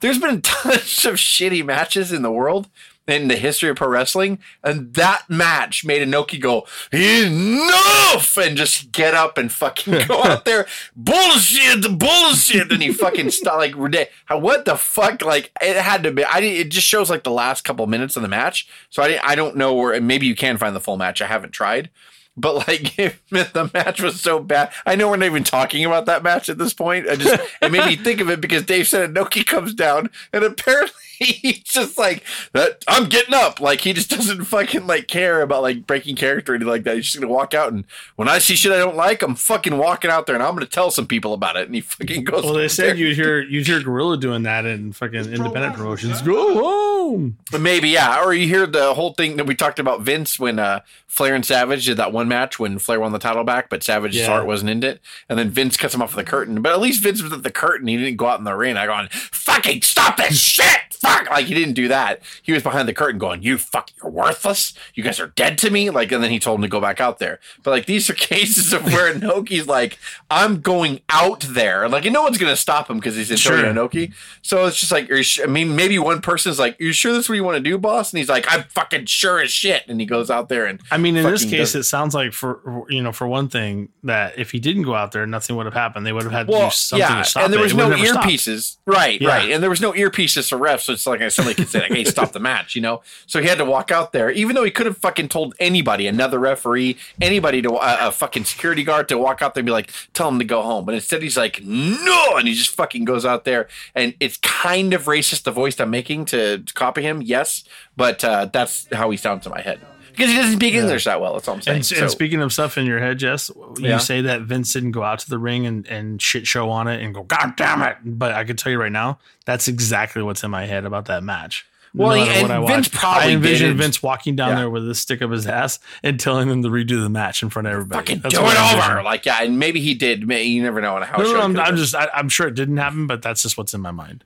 there's 0.00 0.18
been 0.18 0.40
tons 0.42 1.04
of 1.04 1.14
shitty 1.16 1.64
matches 1.64 2.12
in 2.12 2.22
the 2.22 2.30
world 2.32 2.68
in 3.10 3.28
the 3.28 3.36
history 3.36 3.70
of 3.70 3.76
pro 3.76 3.88
wrestling, 3.88 4.38
and 4.62 4.94
that 4.94 5.24
match 5.28 5.84
made 5.84 6.06
Inoki 6.06 6.40
go 6.40 6.66
enough 6.92 8.36
and 8.36 8.56
just 8.56 8.92
get 8.92 9.14
up 9.14 9.38
and 9.38 9.50
fucking 9.50 10.06
go 10.06 10.22
out 10.24 10.44
there 10.44 10.66
bullshit, 10.96 11.98
bullshit, 11.98 12.70
and 12.72 12.82
he 12.82 12.92
fucking 12.92 13.30
stop 13.30 13.58
like 13.58 13.74
what 13.74 14.64
the 14.64 14.76
fuck 14.76 15.22
like 15.22 15.50
it 15.60 15.76
had 15.76 16.02
to 16.04 16.10
be. 16.10 16.24
I 16.24 16.40
it 16.40 16.70
just 16.70 16.86
shows 16.86 17.10
like 17.10 17.24
the 17.24 17.30
last 17.30 17.64
couple 17.64 17.86
minutes 17.86 18.16
of 18.16 18.22
the 18.22 18.28
match, 18.28 18.68
so 18.90 19.02
I 19.02 19.18
I 19.22 19.34
don't 19.34 19.56
know 19.56 19.74
where 19.74 20.00
maybe 20.00 20.26
you 20.26 20.34
can 20.34 20.56
find 20.58 20.74
the 20.74 20.80
full 20.80 20.96
match. 20.96 21.22
I 21.22 21.26
haven't 21.26 21.52
tried. 21.52 21.90
But 22.36 22.68
like, 22.68 22.94
the 23.30 23.70
match 23.74 24.00
was 24.00 24.20
so 24.20 24.38
bad, 24.38 24.72
I 24.86 24.94
know 24.94 25.08
we're 25.08 25.16
not 25.16 25.26
even 25.26 25.44
talking 25.44 25.84
about 25.84 26.06
that 26.06 26.22
match 26.22 26.48
at 26.48 26.58
this 26.58 26.72
point. 26.72 27.08
I 27.08 27.16
just 27.16 27.42
it 27.60 27.72
made 27.72 27.84
me 27.86 27.96
think 27.96 28.20
of 28.20 28.30
it 28.30 28.40
because 28.40 28.64
Dave 28.64 28.88
said 28.88 29.12
Inoki 29.12 29.44
comes 29.44 29.74
down, 29.74 30.10
and 30.32 30.44
apparently 30.44 30.94
he's 31.24 31.60
just 31.60 31.98
like 31.98 32.24
that. 32.52 32.82
I'm 32.88 33.08
getting 33.08 33.34
up. 33.34 33.60
Like 33.60 33.82
he 33.82 33.92
just 33.92 34.08
doesn't 34.16 34.44
fucking 34.44 34.86
like 34.86 35.06
care 35.06 35.42
about 35.42 35.62
like 35.62 35.86
breaking 35.86 36.16
character 36.16 36.52
or 36.52 36.54
anything 36.56 36.70
like 36.70 36.84
that. 36.84 36.96
He's 36.96 37.04
just 37.06 37.20
gonna 37.20 37.32
walk 37.32 37.54
out, 37.54 37.72
and 37.72 37.84
when 38.16 38.28
I 38.28 38.38
see 38.38 38.56
shit 38.56 38.72
I 38.72 38.78
don't 38.78 38.96
like, 38.96 39.22
I'm 39.22 39.34
fucking 39.34 39.76
walking 39.76 40.10
out 40.10 40.26
there, 40.26 40.34
and 40.34 40.42
I'm 40.42 40.54
gonna 40.54 40.66
tell 40.66 40.90
some 40.90 41.06
people 41.06 41.34
about 41.34 41.56
it. 41.56 41.66
And 41.66 41.74
he 41.74 41.82
fucking 41.82 42.24
goes. 42.24 42.44
Well, 42.44 42.54
they 42.54 42.68
said 42.68 42.98
you'd 42.98 43.14
hear 43.16 43.40
you'd 43.40 43.66
hear 43.66 43.80
Gorilla 43.82 44.16
doing 44.16 44.42
that 44.44 44.64
in 44.66 44.92
fucking 44.92 45.32
independent 45.32 45.74
promotions. 45.74 46.22
Go 46.22 46.54
home. 46.54 47.36
Maybe, 47.58 47.90
yeah. 47.90 48.24
Or 48.24 48.32
you 48.32 48.46
hear 48.48 48.66
the 48.66 48.94
whole 48.94 49.12
thing 49.14 49.36
that 49.36 49.46
we 49.46 49.54
talked 49.54 49.78
about 49.78 50.00
Vince 50.02 50.38
when 50.38 50.58
uh, 50.58 50.80
Flair 51.06 51.34
and 51.34 51.44
Savage 51.44 51.84
did 51.84 51.96
that 51.98 52.12
one 52.12 52.28
match 52.28 52.58
when 52.58 52.78
Flair 52.78 53.00
won 53.00 53.12
the 53.12 53.18
title 53.18 53.44
back, 53.44 53.68
but 53.68 53.82
Savage's 53.82 54.20
Yeah. 54.20 54.26
heart 54.28 54.46
wasn't 54.46 54.70
in 54.70 54.82
it. 54.84 55.00
And 55.28 55.38
then 55.38 55.50
Vince 55.50 55.76
cuts 55.76 55.94
him 55.94 56.02
off 56.02 56.14
the 56.14 56.24
curtain. 56.24 56.62
But 56.62 56.72
at 56.72 56.80
least 56.80 57.02
Vince 57.02 57.20
was 57.22 57.32
at 57.32 57.42
the 57.42 57.50
curtain. 57.50 57.88
He 57.88 57.96
didn't 57.96 58.16
go 58.16 58.26
out 58.26 58.38
in 58.38 58.44
the 58.44 58.54
ring. 58.54 58.76
I 58.76 58.86
going, 58.86 59.08
fucking 59.10 59.82
stop 59.82 60.16
this 60.16 60.38
shit. 60.40 60.89
Fuck. 61.00 61.30
Like 61.30 61.46
he 61.46 61.54
didn't 61.54 61.74
do 61.74 61.88
that. 61.88 62.20
He 62.42 62.52
was 62.52 62.62
behind 62.62 62.88
the 62.88 62.92
curtain 62.94 63.18
going, 63.18 63.42
you 63.42 63.56
fuck, 63.58 63.90
you're 64.02 64.10
worthless. 64.10 64.74
You 64.94 65.02
guys 65.02 65.18
are 65.20 65.28
dead 65.28 65.56
to 65.58 65.70
me. 65.70 65.90
Like, 65.90 66.12
and 66.12 66.22
then 66.22 66.30
he 66.30 66.38
told 66.38 66.58
him 66.58 66.62
to 66.62 66.68
go 66.68 66.80
back 66.80 67.00
out 67.00 67.18
there. 67.18 67.40
But 67.62 67.70
like 67.70 67.86
these 67.86 68.08
are 68.10 68.14
cases 68.30 68.72
of 68.72 68.84
where 68.84 69.12
Inoki's 69.14 69.66
like, 69.66 69.98
I'm 70.30 70.60
going 70.60 71.00
out 71.08 71.40
there. 71.40 71.88
Like, 71.88 72.04
and 72.04 72.12
no 72.12 72.22
one's 72.22 72.38
going 72.38 72.52
to 72.52 72.56
stop 72.56 72.90
him 72.90 72.98
because 72.98 73.16
he's 73.16 73.30
Antonio 73.30 73.72
Sure. 73.72 73.72
Inoki. 73.88 74.12
So 74.42 74.66
it's 74.66 74.78
just 74.78 74.92
like, 74.92 75.10
sh- 75.22 75.40
I 75.42 75.46
mean, 75.46 75.74
maybe 75.74 75.98
one 75.98 76.20
person's 76.20 76.58
like, 76.58 76.78
"You 76.80 76.92
sure 76.92 77.12
this 77.12 77.24
is 77.24 77.28
what 77.28 77.34
you 77.36 77.44
want 77.44 77.56
to 77.56 77.62
do, 77.62 77.78
boss?" 77.78 78.12
And 78.12 78.18
he's 78.18 78.28
like, 78.28 78.46
"I'm 78.48 78.64
fucking 78.64 79.06
sure 79.06 79.40
as 79.40 79.50
shit." 79.50 79.84
And 79.88 80.00
he 80.00 80.06
goes 80.06 80.30
out 80.30 80.48
there 80.48 80.66
and 80.66 80.80
I 80.90 80.98
mean, 80.98 81.16
in 81.16 81.24
this 81.24 81.44
case, 81.44 81.72
does- 81.72 81.74
it 81.76 81.82
sounds 81.84 82.14
like 82.14 82.32
for 82.32 82.84
you 82.88 83.02
know, 83.02 83.12
for 83.12 83.26
one 83.26 83.48
thing, 83.48 83.88
that 84.04 84.38
if 84.38 84.50
he 84.50 84.58
didn't 84.60 84.82
go 84.82 84.94
out 84.94 85.12
there, 85.12 85.26
nothing 85.26 85.56
would 85.56 85.66
have 85.66 85.74
happened. 85.74 86.04
They 86.06 86.12
would 86.12 86.24
have 86.24 86.32
had 86.32 86.46
to 86.48 86.52
do 86.52 86.70
something 86.70 87.08
yeah, 87.08 87.18
to 87.22 87.24
stop 87.24 87.44
and 87.44 87.52
there 87.52 87.60
was 87.60 87.72
It 87.72 87.76
no 87.76 87.90
earpieces, 87.90 88.76
right? 88.86 89.20
Yeah. 89.20 89.28
Right, 89.28 89.50
and 89.50 89.62
there 89.62 89.70
was 89.70 89.80
no 89.80 89.92
earpieces 89.92 90.48
for 90.48 90.58
refs, 90.58 90.89
so 90.96 91.12
it's 91.12 91.20
like 91.20 91.30
somebody 91.30 91.54
could 91.54 91.68
say, 91.68 91.80
like, 91.80 91.92
"Hey, 91.92 92.04
stop 92.04 92.32
the 92.32 92.40
match," 92.40 92.74
you 92.74 92.82
know. 92.82 93.02
So 93.26 93.40
he 93.40 93.48
had 93.48 93.58
to 93.58 93.64
walk 93.64 93.90
out 93.90 94.12
there, 94.12 94.30
even 94.30 94.54
though 94.56 94.64
he 94.64 94.70
could 94.70 94.86
have 94.86 94.96
fucking 94.98 95.28
told 95.28 95.54
anybody, 95.58 96.06
another 96.06 96.38
referee, 96.38 96.96
anybody 97.20 97.62
to 97.62 97.78
a 97.80 98.10
fucking 98.10 98.44
security 98.44 98.84
guard 98.84 99.08
to 99.08 99.18
walk 99.18 99.42
out 99.42 99.54
there 99.54 99.60
and 99.60 99.66
be 99.66 99.72
like, 99.72 99.92
"Tell 100.12 100.28
him 100.28 100.38
to 100.38 100.44
go 100.44 100.62
home," 100.62 100.84
but 100.84 100.94
instead 100.94 101.22
he's 101.22 101.36
like, 101.36 101.62
"No," 101.64 102.36
and 102.36 102.46
he 102.48 102.54
just 102.54 102.74
fucking 102.74 103.04
goes 103.04 103.24
out 103.24 103.44
there, 103.44 103.68
and 103.94 104.14
it's 104.20 104.36
kind 104.38 104.92
of 104.92 105.04
racist 105.04 105.44
the 105.44 105.52
voice 105.52 105.78
I'm 105.80 105.90
making 105.90 106.26
to, 106.26 106.58
to 106.58 106.74
copy 106.74 107.02
him, 107.02 107.22
yes, 107.22 107.64
but 107.96 108.22
uh, 108.24 108.46
that's 108.52 108.86
how 108.92 109.10
he 109.10 109.16
sounds 109.16 109.46
in 109.46 109.52
my 109.52 109.60
head 109.60 109.80
because 110.20 110.32
he 110.32 110.36
doesn't 110.38 110.56
speak 110.56 110.74
English 110.74 111.04
that 111.04 111.20
well. 111.20 111.32
That's 111.34 111.48
all 111.48 111.54
I'm 111.56 111.62
saying. 111.62 111.76
And, 111.76 111.86
So- 111.86 111.96
and 111.96 112.10
speaking 112.10 112.40
of 112.42 112.52
stuff 112.52 112.76
in 112.78 112.86
your 112.86 112.98
head, 113.00 113.18
Jess, 113.18 113.50
you 113.78 113.88
Yeah. 113.88 113.98
say 113.98 114.20
that 114.22 114.42
Vince 114.42 114.72
didn't 114.72 114.92
go 114.92 115.02
out 115.02 115.18
to 115.20 115.30
the 115.30 115.38
ring 115.38 115.66
and, 115.66 115.86
and 115.86 116.20
shit 116.20 116.46
show 116.46 116.70
on 116.70 116.86
it 116.88 117.02
and 117.02 117.14
go, 117.14 117.22
God 117.22 117.54
damn 117.56 117.82
it. 117.82 117.96
But 118.04 118.32
I 118.32 118.44
can 118.44 118.56
tell 118.56 118.70
you 118.70 118.78
right 118.80 118.92
now, 118.92 119.18
that's 119.46 119.66
exactly 119.68 120.22
what's 120.22 120.42
in 120.44 120.50
my 120.50 120.66
head 120.66 120.84
about 120.84 121.06
that 121.06 121.22
match. 121.22 121.66
Well, 121.92 122.16
matter 122.16 122.30
and 122.30 122.42
what 122.42 122.50
I 122.52 122.66
Vince 122.76 122.88
watch. 122.92 123.00
probably 123.00 123.22
I 123.30 123.32
envision. 123.32 123.76
Vince 123.76 124.00
walking 124.00 124.36
down 124.36 124.50
Yeah. 124.50 124.54
there 124.58 124.70
with 124.70 124.88
a 124.88 124.94
stick 124.94 125.22
up 125.22 125.32
his 125.32 125.44
ass 125.48 125.80
and 126.04 126.20
telling 126.20 126.46
them 126.48 126.62
to 126.62 126.68
redo 126.68 127.02
the 127.02 127.08
match 127.08 127.42
in 127.42 127.50
front 127.50 127.66
of 127.66 127.72
everybody. 127.72 127.98
fucking 128.00 128.20
That's 128.20 128.32
do 128.36 128.42
it 128.42 128.44
I 128.46 128.72
over. 128.74 128.80
envision. 128.82 129.04
Like, 129.04 129.26
yeah, 129.26 129.42
and 129.42 129.58
maybe 129.58 129.80
he 129.80 129.94
did. 129.94 130.24
May- 130.28 130.44
You 130.44 130.62
never 130.62 130.80
know 130.80 130.94
on 130.94 131.02
how. 131.02 131.18
No, 131.18 131.24
show 131.24 131.32
no, 131.32 131.40
it 131.40 131.44
I'm, 131.46 131.58
I'm 131.58 131.76
just, 131.76 131.96
I, 131.96 132.08
I'm 132.14 132.28
sure 132.28 132.46
it 132.46 132.54
didn't 132.54 132.76
happen, 132.76 133.08
but 133.08 133.22
that's 133.22 133.42
just 133.42 133.58
what's 133.58 133.74
in 133.74 133.80
my 133.80 133.90
mind. 133.90 134.22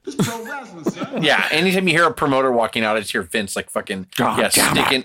Yeah, 1.22 1.48
anytime 1.50 1.88
you 1.88 1.94
hear 1.94 2.04
a 2.04 2.12
promoter 2.12 2.52
walking 2.52 2.84
out, 2.84 2.96
I 2.96 3.00
just 3.00 3.12
hear 3.12 3.22
Vince 3.22 3.56
like 3.56 3.70
fucking 3.70 4.08
God 4.16 4.38
yeah, 4.40 4.48
damn 4.50 4.74
sticking. 4.76 5.04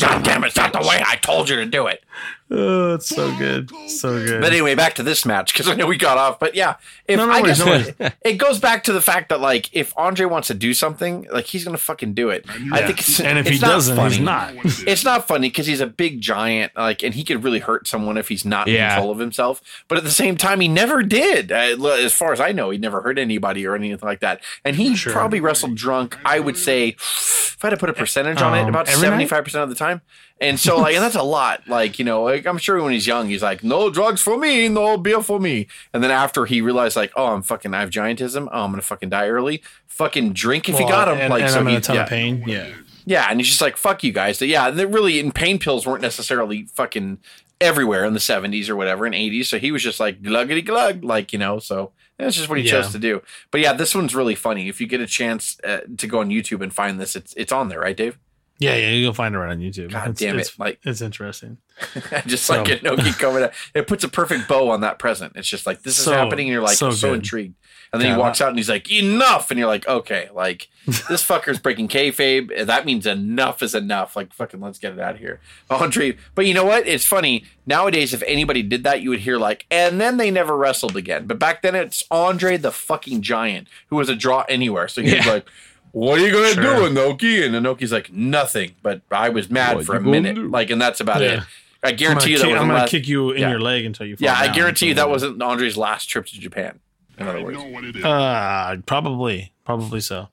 God 0.00 0.22
damn 0.24 0.44
it! 0.44 0.48
It's 0.48 0.56
not 0.56 0.72
the 0.72 0.80
way 0.80 1.02
I 1.04 1.16
told 1.16 1.48
you 1.48 1.56
to 1.56 1.66
do 1.66 1.86
it. 1.88 2.03
Oh, 2.56 2.94
it's 2.94 3.08
so 3.08 3.36
good. 3.38 3.70
So 3.88 4.24
good. 4.24 4.40
But 4.42 4.52
anyway, 4.52 4.74
back 4.76 4.94
to 4.96 5.02
this 5.02 5.24
match 5.24 5.52
because 5.52 5.66
I 5.66 5.74
know 5.74 5.86
we 5.86 5.96
got 5.96 6.18
off. 6.18 6.38
But 6.38 6.54
yeah, 6.54 6.74
if 7.08 7.16
No, 7.16 7.26
no 7.26 7.32
I 7.32 7.40
worries, 7.42 7.58
guess 7.58 7.66
no 7.98 8.04
it, 8.06 8.14
it 8.24 8.32
goes 8.34 8.60
back 8.60 8.84
to 8.84 8.92
the 8.92 9.00
fact 9.00 9.30
that 9.30 9.40
like 9.40 9.70
if 9.72 9.92
Andre 9.96 10.26
wants 10.26 10.48
to 10.48 10.54
do 10.54 10.72
something, 10.74 11.26
like 11.32 11.46
he's 11.46 11.64
gonna 11.64 11.78
fucking 11.78 12.12
do 12.14 12.28
it. 12.28 12.44
I 12.70 12.82
think 12.86 13.00
it's 13.00 13.18
and 13.18 13.38
if 13.38 13.46
it's 13.46 13.56
he 13.56 13.60
not 13.62 13.68
doesn't, 13.72 13.96
funny. 13.96 14.14
he's 14.14 14.20
not. 14.24 14.52
It's 14.86 15.04
not 15.04 15.26
funny 15.26 15.48
because 15.48 15.66
he's 15.66 15.80
a 15.80 15.86
big 15.86 16.20
giant, 16.20 16.72
like, 16.76 17.02
and 17.02 17.14
he 17.14 17.24
could 17.24 17.42
really 17.42 17.60
hurt 17.60 17.88
someone 17.88 18.18
if 18.18 18.28
he's 18.28 18.44
not 18.44 18.68
in 18.68 18.76
control 18.76 19.10
of 19.10 19.18
himself. 19.18 19.60
But 19.88 19.98
at 19.98 20.04
the 20.04 20.10
same 20.12 20.36
time, 20.36 20.60
he 20.60 20.68
never 20.68 21.02
did. 21.02 21.50
Uh, 21.50 21.76
as 21.94 22.12
far 22.12 22.32
as 22.32 22.40
I 22.40 22.52
know, 22.52 22.70
he 22.70 22.78
never 22.78 23.00
hurt 23.00 23.18
anybody 23.18 23.66
or 23.66 23.74
anything 23.74 24.06
like 24.06 24.20
that. 24.20 24.42
And 24.64 24.76
he 24.76 24.94
Sure. 24.94 25.12
probably 25.14 25.40
wrestled 25.40 25.74
drunk. 25.76 26.16
I 26.26 26.38
would 26.40 26.58
say, 26.58 26.88
if 26.98 27.58
I 27.62 27.68
had 27.68 27.70
to 27.70 27.76
put 27.78 27.88
a 27.90 27.94
percentage 27.94 28.42
on 28.42 28.54
it, 28.56 28.60
Um, 28.62 28.68
about 28.68 28.86
seventy 28.86 29.26
five 29.26 29.42
percent 29.44 29.64
of 29.64 29.70
the 29.70 29.74
time. 29.74 30.02
And 30.44 30.60
so, 30.60 30.78
like, 30.78 30.94
and 30.94 31.02
that's 31.02 31.14
a 31.16 31.22
lot. 31.22 31.66
Like, 31.66 31.98
you 31.98 32.04
know, 32.04 32.22
like, 32.22 32.46
I'm 32.46 32.58
sure 32.58 32.82
when 32.82 32.92
he's 32.92 33.06
young, 33.06 33.28
he's 33.28 33.42
like, 33.42 33.64
"No 33.64 33.90
drugs 33.90 34.20
for 34.20 34.36
me, 34.36 34.68
no 34.68 34.96
beer 34.96 35.22
for 35.22 35.40
me." 35.40 35.66
And 35.92 36.02
then 36.02 36.10
after 36.10 36.44
he 36.46 36.60
realized, 36.60 36.96
like, 36.96 37.12
"Oh, 37.16 37.28
I'm 37.34 37.42
fucking, 37.42 37.72
I 37.74 37.80
have 37.80 37.90
giantism. 37.90 38.48
Oh, 38.52 38.64
I'm 38.64 38.70
gonna 38.70 38.82
fucking 38.82 39.08
die 39.08 39.28
early. 39.28 39.62
Fucking 39.86 40.32
drink 40.32 40.68
if 40.68 40.78
you 40.78 40.86
got 40.88 41.08
him." 41.08 41.18
and, 41.18 41.30
like, 41.30 41.42
and 41.42 41.50
so 41.50 41.60
I'm 41.60 41.66
in 41.66 41.72
he, 41.72 41.78
a 41.78 41.80
ton 41.80 41.96
yeah. 41.96 42.02
of 42.02 42.08
pain. 42.08 42.44
Yeah. 42.46 42.68
Yeah, 43.06 43.26
and 43.28 43.38
he's 43.38 43.48
just 43.48 43.60
like, 43.60 43.76
"Fuck 43.76 44.02
you 44.04 44.12
guys." 44.12 44.38
So, 44.38 44.44
yeah, 44.44 44.68
and 44.68 44.78
they 44.78 44.86
really, 44.86 45.20
and 45.20 45.34
pain 45.34 45.58
pills 45.58 45.86
weren't 45.86 46.02
necessarily 46.02 46.64
fucking 46.74 47.18
everywhere 47.60 48.04
in 48.04 48.12
the 48.14 48.20
'70s 48.20 48.68
or 48.68 48.76
whatever, 48.76 49.06
in 49.06 49.12
'80s. 49.12 49.46
So 49.46 49.58
he 49.58 49.72
was 49.72 49.82
just 49.82 50.00
like 50.00 50.22
gluggity 50.22 50.62
glug, 50.62 51.04
like 51.04 51.32
you 51.32 51.38
know. 51.38 51.58
So 51.58 51.92
that's 52.18 52.36
just 52.36 52.48
what 52.48 52.58
he 52.58 52.64
Yeah. 52.64 52.72
chose 52.72 52.92
to 52.92 52.98
do. 52.98 53.22
But 53.50 53.60
yeah, 53.60 53.72
this 53.72 53.94
one's 53.94 54.14
really 54.14 54.34
funny. 54.34 54.68
If 54.68 54.80
you 54.80 54.86
get 54.86 55.00
a 55.00 55.06
chance 55.06 55.58
uh, 55.64 55.80
to 55.96 56.06
go 56.06 56.20
on 56.20 56.30
YouTube 56.30 56.62
and 56.62 56.72
find 56.72 56.98
this, 57.00 57.14
it's 57.16 57.34
it's 57.36 57.52
on 57.52 57.68
there, 57.68 57.80
right, 57.80 57.96
Dave? 57.96 58.18
Yeah, 58.58 58.76
yeah, 58.76 58.90
you'll 58.90 59.12
find 59.12 59.34
it 59.34 59.38
right 59.38 59.50
on 59.50 59.58
YouTube. 59.58 59.90
God 59.90 60.10
It's- 60.10 60.18
damn 60.18 60.36
it! 60.36 60.42
it's, 60.42 60.58
Like 60.58 60.78
It's 60.84 61.00
interesting. 61.00 61.58
just 62.26 62.44
So- 62.46 62.58
like 62.58 62.68
it, 62.70 62.82
Inoki 62.84 63.18
coming 63.18 63.42
out. 63.42 63.52
It 63.74 63.86
puts 63.88 64.04
a 64.04 64.08
perfect 64.08 64.46
bow 64.48 64.70
on 64.70 64.80
that 64.82 64.98
present. 64.98 65.32
It's 65.34 65.48
just 65.48 65.66
like 65.66 65.82
this 65.82 65.98
is 65.98 66.04
So- 66.04 66.12
happening, 66.12 66.46
and 66.46 66.52
you're 66.52 66.62
like 66.62 66.76
so 66.76 66.90
so, 66.92 67.12
intrigued. 67.14 67.56
And 67.92 68.00
then 68.02 68.08
Yeah, 68.10 68.14
he 68.16 68.20
walks 68.20 68.40
out 68.40 68.48
and 68.48 68.58
he's 68.58 68.68
like, 68.68 68.90
"Enough!" 68.90 69.50
And 69.52 69.58
you're 69.58 69.68
like, 69.68 69.86
"Okay, 69.86 70.28
like 70.34 70.68
this 70.86 71.22
fucker's 71.28 71.58
breaking 71.60 71.86
kayfabe. 71.88 72.66
That 72.66 72.84
means 72.86 73.06
enough 73.06 73.62
is 73.62 73.72
enough. 73.74 74.16
Like 74.16 74.32
fucking, 74.32 74.60
let's 74.60 74.78
get 74.78 74.92
it 74.94 74.98
out 75.00 75.14
of 75.14 75.20
here." 75.20 75.40
Andre, 75.70 76.16
but 76.34 76.46
you 76.46 76.54
know 76.54 76.64
what? 76.64 76.86
It's 76.88 77.04
funny 77.04 77.44
nowadays. 77.66 78.12
If 78.14 78.22
anybody 78.24 78.62
did 78.62 78.82
that, 78.84 79.00
you 79.02 79.10
would 79.10 79.20
hear 79.20 79.36
like, 79.36 79.66
"And 79.70 80.00
then 80.00 80.16
they 80.16 80.30
never 80.30 80.56
wrestled 80.56 80.96
again." 80.96 81.26
But 81.26 81.38
back 81.38 81.62
then, 81.62 81.74
it's 81.76 82.02
Andre 82.10 82.56
the 82.56 82.72
fucking 82.72 83.22
Giant 83.22 83.68
who 83.88 83.96
was 83.96 84.08
a 84.08 84.16
draw 84.16 84.44
anywhere. 84.48 84.86
So 84.88 85.02
he's 85.02 85.12
Yeah. 85.14 85.28
like. 85.32 85.46
What 85.94 86.18
are 86.18 86.26
you 86.26 86.32
gonna 86.32 86.48
Sure. 86.54 86.88
do, 86.88 86.94
Inoki? 86.94 87.44
And 87.46 87.54
Inoki's 87.54 87.92
like 87.92 88.12
nothing, 88.12 88.72
but 88.82 89.02
I 89.12 89.28
was 89.28 89.48
mad 89.48 89.76
What 89.76 89.86
for 89.86 89.94
a 89.94 90.00
minute, 90.00 90.34
do? 90.34 90.48
like, 90.48 90.70
and 90.70 90.82
that's 90.82 91.00
about 91.00 91.20
Yeah. 91.22 91.28
it. 91.34 91.40
I 91.84 91.90
I'm 91.90 91.96
guarantee 91.96 92.00
gonna, 92.00 92.30
you 92.32 92.38
that 92.38 92.44
kick, 92.44 92.50
wasn't 92.50 92.60
I'm 92.62 92.66
gonna 92.68 92.78
last- 92.80 92.90
kick 92.90 93.08
you 93.08 93.30
in 93.30 93.40
yeah. 93.42 93.50
your 93.50 93.60
leg 93.60 93.84
until 93.84 94.06
you 94.06 94.16
fall 94.16 94.24
Yeah, 94.24 94.34
I 94.36 94.48
guarantee 94.48 94.86
you 94.88 94.94
that 94.94 95.08
wasn't 95.08 95.40
Andre's 95.40 95.76
last 95.76 96.06
trip 96.10 96.26
to 96.26 96.40
Japan. 96.40 96.80
In 97.18 97.28
other 97.28 97.42
words, 97.42 97.58
Uh, 98.02 98.76
probably, 98.86 99.52
probably 99.64 100.00
so. 100.00 100.28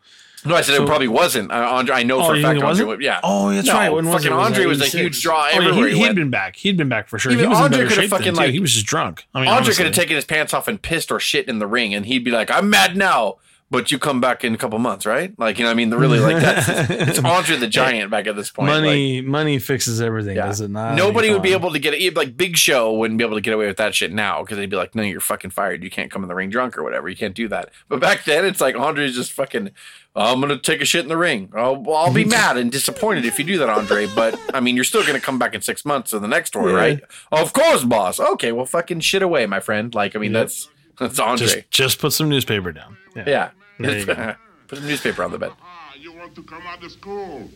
no, 0.46 0.56
I 0.56 0.62
said 0.62 0.78
so- 0.78 0.84
it 0.84 0.88
probably 0.88 1.08
wasn't. 1.08 1.52
Uh, 1.52 1.56
Andre, 1.56 1.96
I 1.96 2.04
know 2.04 2.22
Oh, 2.22 2.26
for 2.30 2.36
a 2.36 2.42
fact 2.42 2.58
it 2.58 2.64
Andre 2.64 2.86
wasn't? 2.86 3.02
Yeah. 3.04 3.20
Oh, 3.24 3.54
that's 3.54 3.68
No, 3.68 3.74
right. 3.74 3.90
When 3.94 4.06
fucking? 4.06 4.14
Was 4.16 4.26
it 4.26 4.32
Andre 4.32 4.66
was 4.66 4.82
a 4.82 4.86
huge 4.88 5.22
draw 5.22 5.44
Oh, 5.44 5.50
yeah, 5.50 5.56
everywhere 5.68 5.90
he, 5.90 5.98
he 5.98 6.02
had 6.02 6.16
been 6.16 6.32
back. 6.32 6.56
He'd 6.56 6.76
been 6.78 6.90
back 6.90 7.08
for 7.08 7.20
sure. 7.20 7.32
Even 7.34 7.46
he 7.46 7.50
was 7.50 7.60
Andre 7.60 7.86
could've 7.88 8.10
fucking, 8.10 8.26
then, 8.26 8.34
too. 8.34 8.40
like- 8.40 8.52
He 8.52 8.60
was 8.60 8.74
just 8.74 8.88
drunk. 8.88 9.26
I 9.36 9.42
mean, 9.42 9.50
Andre 9.50 9.76
could 9.76 9.86
have 9.86 9.94
taken 9.94 10.16
his 10.16 10.26
pants 10.26 10.56
off 10.56 10.68
and 10.68 10.82
pissed 10.82 11.12
or 11.12 11.20
shit 11.20 11.48
in 11.48 11.60
the 11.60 11.68
ring, 11.68 11.94
and 11.94 12.08
he'd 12.08 12.24
be 12.24 12.32
like, 12.32 12.50
"I'm 12.50 12.70
mad 12.72 12.98
now." 12.98 13.36
But 13.72 13.90
you 13.90 13.98
come 13.98 14.20
back 14.20 14.44
in 14.44 14.54
a 14.54 14.58
couple 14.58 14.78
months, 14.80 15.06
right? 15.06 15.34
Like 15.40 15.58
you 15.58 15.64
know, 15.64 15.72
I 15.72 15.74
mean, 15.74 15.90
really, 15.92 16.20
like 16.20 16.42
that's 16.42 16.68
it's 16.92 17.20
Andre 17.20 17.56
the 17.56 17.68
Giant 17.80 18.12
back 18.12 18.28
at 18.28 18.36
this 18.36 18.52
point. 18.52 18.70
like- 18.70 18.84
money. 18.84 19.22
money 19.22 19.60
fixes 19.60 20.02
everything, 20.02 20.36
Yeah. 20.36 20.48
does 20.48 20.60
it 20.60 20.70
not? 20.70 20.96
Nobody 20.96 21.32
would 21.32 21.42
be 21.42 21.54
able 21.54 21.72
to 21.72 21.80
get 21.80 21.94
it. 21.94 22.16
Like 22.16 22.36
Big 22.36 22.58
Show 22.58 22.92
wouldn't 22.94 23.18
be 23.18 23.24
able 23.24 23.38
to 23.38 23.42
get 23.42 23.54
away 23.54 23.68
with 23.68 23.78
that 23.78 23.96
shit 23.96 24.12
now 24.12 24.42
because 24.42 24.58
they'd 24.58 24.70
be 24.70 24.76
like, 24.76 24.94
"No, 24.94 25.04
you're 25.04 25.22
fucking 25.22 25.52
fired. 25.52 25.84
You 25.86 25.90
can't 25.90 26.12
come 26.12 26.22
in 26.22 26.28
the 26.28 26.36
ring 26.36 26.50
drunk 26.50 26.78
or 26.78 26.84
whatever. 26.84 27.08
You 27.08 27.16
can't 27.16 27.34
do 27.34 27.48
that." 27.48 27.70
But 27.88 28.02
back 28.02 28.26
then, 28.26 28.44
it's 28.44 28.60
like 28.60 28.76
Andre's 28.76 29.16
just 29.16 29.32
fucking. 29.32 29.72
I'm 30.18 30.42
gonna 30.42 30.58
take 30.58 30.82
a 30.82 30.86
shit 30.86 31.04
in 31.04 31.08
the 31.08 31.16
ring. 31.16 31.54
I'll, 31.56 31.82
I'll 31.94 32.14
be 32.14 32.26
mad 32.40 32.58
and 32.58 32.70
disappointed 32.74 33.24
if 33.24 33.40
you 33.40 33.46
do 33.46 33.58
that, 33.60 33.70
Andre. 33.70 34.06
But 34.14 34.38
I 34.54 34.60
mean, 34.60 34.76
you're 34.76 34.84
still 34.84 35.06
gonna 35.08 35.22
come 35.22 35.40
back 35.40 35.56
in 35.56 35.62
six 35.62 35.86
months 35.86 36.10
to 36.12 36.20
the 36.20 36.28
next 36.28 36.58
one, 36.58 36.68
Yeah. 36.68 36.76
right? 36.76 37.02
Of 37.32 37.54
course, 37.54 37.86
boss. 37.86 38.20
Okay, 38.20 38.52
well, 38.52 38.66
fucking 38.66 39.00
shit 39.00 39.22
away, 39.24 39.46
my 39.46 39.62
friend. 39.62 39.96
Like, 39.96 40.14
I 40.14 40.20
mean, 40.20 40.34
Yep. 40.34 40.42
that's 40.42 40.70
that's 41.00 41.20
Andre. 41.20 41.48
Just, 41.48 41.72
just 41.72 42.00
put 42.00 42.12
some 42.12 42.28
newspaper 42.28 42.74
down. 42.74 42.98
yeah. 43.16 43.24
There 43.24 43.52
you. 43.84 44.06
Put 44.68 44.80
a 44.80 44.82
newspaper 44.82 45.24
on 45.24 45.32
the 45.32 45.38
bed. 45.38 45.52
Ah, 45.62 45.94
you 46.00 46.14
want 46.14 46.34
to 46.36 46.44
come 46.44 46.64
out 46.66 46.84
of 46.84 46.92
school? 46.92 47.50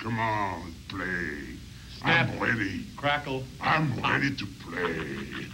Come 0.00 0.18
on, 0.18 0.74
play. 0.88 1.56
I'm 2.02 2.38
ready. 2.38 2.86
Crackle. 2.96 3.44
I'm 3.60 3.94
ready 4.00 4.34
to 4.34 4.46
play. 4.46 5.46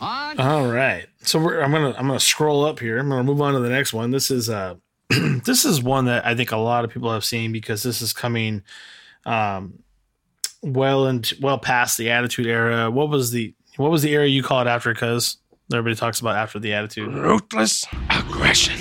All 0.38 0.66
right. 0.66 1.06
So 1.22 1.38
we're, 1.38 1.60
I'm 1.60 1.70
gonna 1.72 1.94
I'm 1.96 2.06
gonna 2.06 2.20
scroll 2.20 2.64
up 2.64 2.80
here. 2.80 2.98
I'm 2.98 3.08
gonna 3.08 3.24
move 3.24 3.40
on 3.42 3.54
to 3.54 3.60
the 3.60 3.68
next 3.68 3.92
one. 3.92 4.10
This 4.10 4.30
is 4.30 4.48
uh 4.48 4.76
this 5.08 5.64
is 5.64 5.82
one 5.82 6.06
that 6.06 6.26
I 6.26 6.34
think 6.34 6.52
a 6.52 6.56
lot 6.56 6.84
of 6.84 6.90
people 6.90 7.12
have 7.12 7.24
seen 7.24 7.52
because 7.52 7.82
this 7.82 8.00
is 8.00 8.12
coming 8.12 8.62
um 9.26 9.82
well 10.62 11.06
and 11.06 11.30
well 11.40 11.58
past 11.58 11.98
the 11.98 12.10
attitude 12.10 12.46
era. 12.46 12.90
What 12.90 13.10
was 13.10 13.30
the 13.30 13.54
what 13.76 13.90
was 13.90 14.02
the 14.02 14.12
era 14.12 14.26
you 14.26 14.42
call 14.42 14.62
it 14.62 14.66
after? 14.66 14.92
Because 14.92 15.36
everybody 15.72 15.96
talks 15.96 16.20
about 16.20 16.36
after 16.36 16.58
the 16.58 16.72
attitude. 16.74 17.12
Ruthless 17.14 17.86
aggression. 18.10 18.78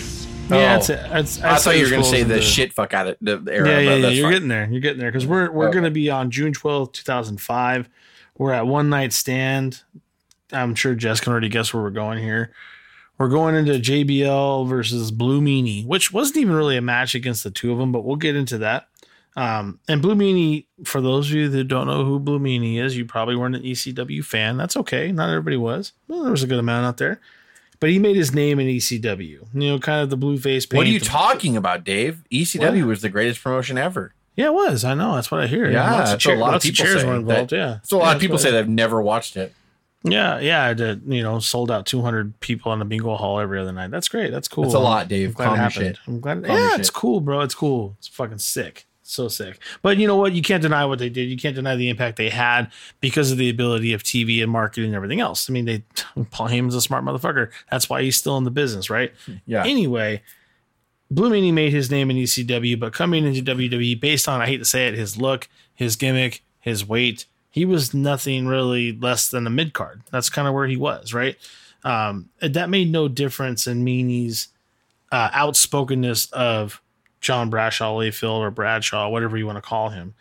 Yeah, 0.49 0.73
Oh. 0.73 0.77
it's, 0.77 0.89
it's, 0.89 1.41
I 1.43 1.57
thought 1.57 1.77
you 1.77 1.83
were 1.83 1.89
going 1.91 2.01
gonna 2.01 2.11
say 2.11 2.23
the 2.23 2.41
shit 2.41 2.73
fuck 2.73 2.93
out 2.95 3.05
of 3.07 3.17
the, 3.21 3.37
the 3.37 3.53
era. 3.53 3.67
Yeah, 3.69 3.79
yeah, 3.79 3.95
yeah. 3.95 4.01
that's 4.01 4.15
You're 4.15 4.25
fine. 4.25 4.33
getting 4.33 4.47
there. 4.49 4.67
You're 4.71 4.81
getting 4.81 4.99
there 4.99 5.11
because 5.11 5.27
we're 5.27 5.51
we're 5.51 5.65
oh. 5.65 5.67
Okay. 5.67 5.73
going 5.73 5.83
to 5.85 5.91
be 5.91 6.09
on 6.09 6.31
June 6.31 6.53
twelfth, 6.53 6.93
two 6.93 7.03
thousand 7.03 7.39
five. 7.39 7.87
We're 8.37 8.53
at 8.53 8.65
one 8.65 8.89
night 8.89 9.13
stand. 9.13 9.83
I'm 10.51 10.73
sure 10.73 10.95
Jess 10.95 11.19
can 11.19 11.31
already 11.31 11.49
guess 11.49 11.71
where 11.73 11.83
we're 11.83 11.91
going 11.91 12.17
here. 12.17 12.51
We're 13.19 13.27
going 13.29 13.53
into 13.53 13.73
JBL 13.73 14.67
versus 14.67 15.11
Blue 15.11 15.41
Meanie, 15.41 15.85
which 15.85 16.11
wasn't 16.11 16.37
even 16.37 16.55
really 16.55 16.77
a 16.77 16.81
match 16.81 17.13
against 17.13 17.43
the 17.43 17.51
two 17.51 17.71
of 17.71 17.77
them, 17.77 17.91
but 17.91 18.03
we'll 18.05 18.15
get 18.15 18.35
into 18.35 18.57
that. 18.59 18.87
Um, 19.39 19.79
and 19.87 20.01
Blue 20.01 20.15
Meanie, 20.15 20.65
for 20.83 20.99
those 21.01 21.27
of 21.29 21.33
you 21.35 21.47
that 21.49 21.63
don't 21.65 21.87
know 21.87 22.03
who 22.03 22.19
Blue 22.19 22.39
Meanie 22.39 22.81
is, 22.83 22.97
you 22.97 23.05
probably 23.05 23.35
weren't 23.35 23.55
an 23.55 23.63
ECW 23.63 24.23
fan. 24.23 24.57
That's 24.57 24.75
okay. 24.75 25.11
Not 25.11 25.29
everybody 25.29 25.55
was. 25.55 25.93
Well, 26.07 26.23
there 26.23 26.31
was 26.31 26.43
a 26.43 26.47
good 26.47 26.59
amount 26.59 26.85
out 26.85 26.97
there. 26.97 27.21
But 27.79 27.89
he 27.91 27.99
made 27.99 28.17
his 28.17 28.33
name 28.33 28.59
in 28.59 28.67
ECW. 28.67 29.19
You 29.21 29.47
know, 29.53 29.79
kind 29.79 30.01
of 30.01 30.09
the 30.09 30.17
blue 30.17 30.37
face 30.37 30.65
paint. 30.65 30.77
What 30.79 30.87
are 30.87 30.89
you 30.89 30.99
talking 30.99 31.55
about, 31.55 31.85
Dave? 31.85 32.21
ECW 32.29 32.85
was 32.85 33.01
the 33.01 33.07
greatest 33.07 33.41
promotion 33.41 33.77
ever. 33.77 34.13
Yeah, 34.35 34.47
it 34.47 34.53
was. 34.53 34.83
I 34.83 34.93
know. 34.95 35.15
That's 35.15 35.31
what 35.31 35.39
I 35.41 35.47
hear. 35.47 35.71
Yeah, 35.71 35.89
lots 35.89 36.11
of, 36.13 36.25
what 36.25 36.35
a 36.35 36.39
lot 36.39 36.55
of 36.55 36.61
people 36.61 36.85
chairs 36.85 37.05
were 37.05 37.15
involved. 37.15 37.51
that- 37.51 37.55
yeah, 37.55 37.77
So 37.83 37.95
a 37.95 37.99
lot 37.99 38.05
Yeah, 38.09 38.15
of 38.15 38.21
people 38.21 38.37
say 38.37 38.51
they've 38.51 38.67
never 38.67 39.01
watched 39.01 39.37
it. 39.37 39.53
Yeah, 40.03 40.39
yeah. 40.39 40.63
I 40.65 40.73
did. 40.73 41.03
You 41.07 41.23
know, 41.23 41.39
sold 41.39 41.71
out 41.71 41.85
200 41.85 42.39
people 42.41 42.71
on 42.71 42.79
the 42.79 42.85
bingo 42.85 43.15
hall 43.15 43.39
every 43.39 43.59
other 43.59 43.71
night. 43.73 43.91
That's 43.91 44.07
great. 44.09 44.31
That's 44.31 44.47
cool. 44.49 44.63
That's 44.65 44.75
a 44.75 44.79
lot, 44.79 45.07
Dave. 45.07 45.29
I'm 45.29 45.33
glad 45.35 45.45
Calm 45.45 45.53
it 45.55 45.57
happened. 45.59 45.85
shit. 45.85 45.99
I'm 46.07 46.19
glad. 46.19 46.43
Calm 46.45 46.57
yeah, 46.57 46.69
shit. 46.71 46.79
it's 46.81 46.89
cool, 46.89 47.19
bro. 47.21 47.41
It's 47.41 47.55
cool. 47.55 47.95
It's 47.99 48.07
fucking 48.09 48.37
sick. 48.39 48.85
So 49.09 49.27
sick. 49.27 49.59
But 49.81 49.97
you 49.97 50.05
know 50.05 50.17
what? 50.17 50.33
You 50.33 50.43
can't 50.43 50.61
deny 50.61 50.85
what 50.85 50.99
they 50.99 51.09
did. 51.09 51.29
You 51.29 51.37
can't 51.37 51.55
deny 51.55 51.75
the 51.75 51.89
impact 51.89 52.17
they 52.17 52.29
had 52.29 52.71
because 53.01 53.31
of 53.31 53.39
the 53.39 53.49
ability 53.49 53.91
of 53.93 54.03
TV 54.03 54.43
and 54.43 54.51
marketing 54.51 54.89
and 54.89 54.95
everything 54.95 55.19
else. 55.19 55.49
I 55.49 55.53
mean, 55.53 55.65
they 55.65 55.79
Paul 56.31 56.47
Heyman's 56.47 56.75
a 56.75 56.81
smart 56.81 57.03
motherfucker. 57.03 57.49
That's 57.71 57.89
why 57.89 58.03
he's 58.03 58.17
still 58.17 58.37
in 58.37 58.43
the 58.43 58.51
business, 58.51 58.87
right? 58.87 59.11
Yeah. 59.47 59.65
Anyway, 59.65 60.21
Blue 61.09 61.31
Meanie 61.31 61.51
made 61.51 61.71
his 61.73 61.89
name 61.89 62.11
in 62.11 62.17
ECW, 62.17 62.79
but 62.79 62.93
coming 62.93 63.25
into 63.25 63.41
WWE 63.41 63.99
based 63.99 64.29
on, 64.29 64.41
I 64.41 64.45
hate 64.45 64.57
to 64.57 64.65
say 64.65 64.87
it, 64.87 64.93
his 64.93 65.17
look, 65.17 65.49
his 65.73 65.95
gimmick, 65.95 66.43
his 66.59 66.87
weight, 66.87 67.25
he 67.49 67.65
was 67.65 67.95
nothing 67.95 68.45
really 68.45 68.91
less 68.91 69.27
than 69.27 69.47
a 69.47 69.49
mid 69.49 69.73
card. 69.73 70.03
That's 70.11 70.29
kind 70.29 70.47
of 70.47 70.53
where 70.53 70.67
he 70.67 70.77
was, 70.77 71.15
right? 71.15 71.35
Um, 71.83 72.29
that 72.41 72.69
made 72.69 72.91
no 72.91 73.07
difference 73.07 73.65
in 73.65 73.83
Meanie's 73.83 74.49
uh, 75.11 75.31
outspokenness 75.33 76.31
of 76.31 76.79
John 77.21 77.49
Bradshaw 77.49 77.97
Layfield 77.97 78.39
or 78.39 78.51
Bradshaw, 78.51 79.09
whatever 79.09 79.37
you 79.37 79.45
want 79.45 79.57
to 79.57 79.61
call 79.61 79.89
him. 79.89 80.13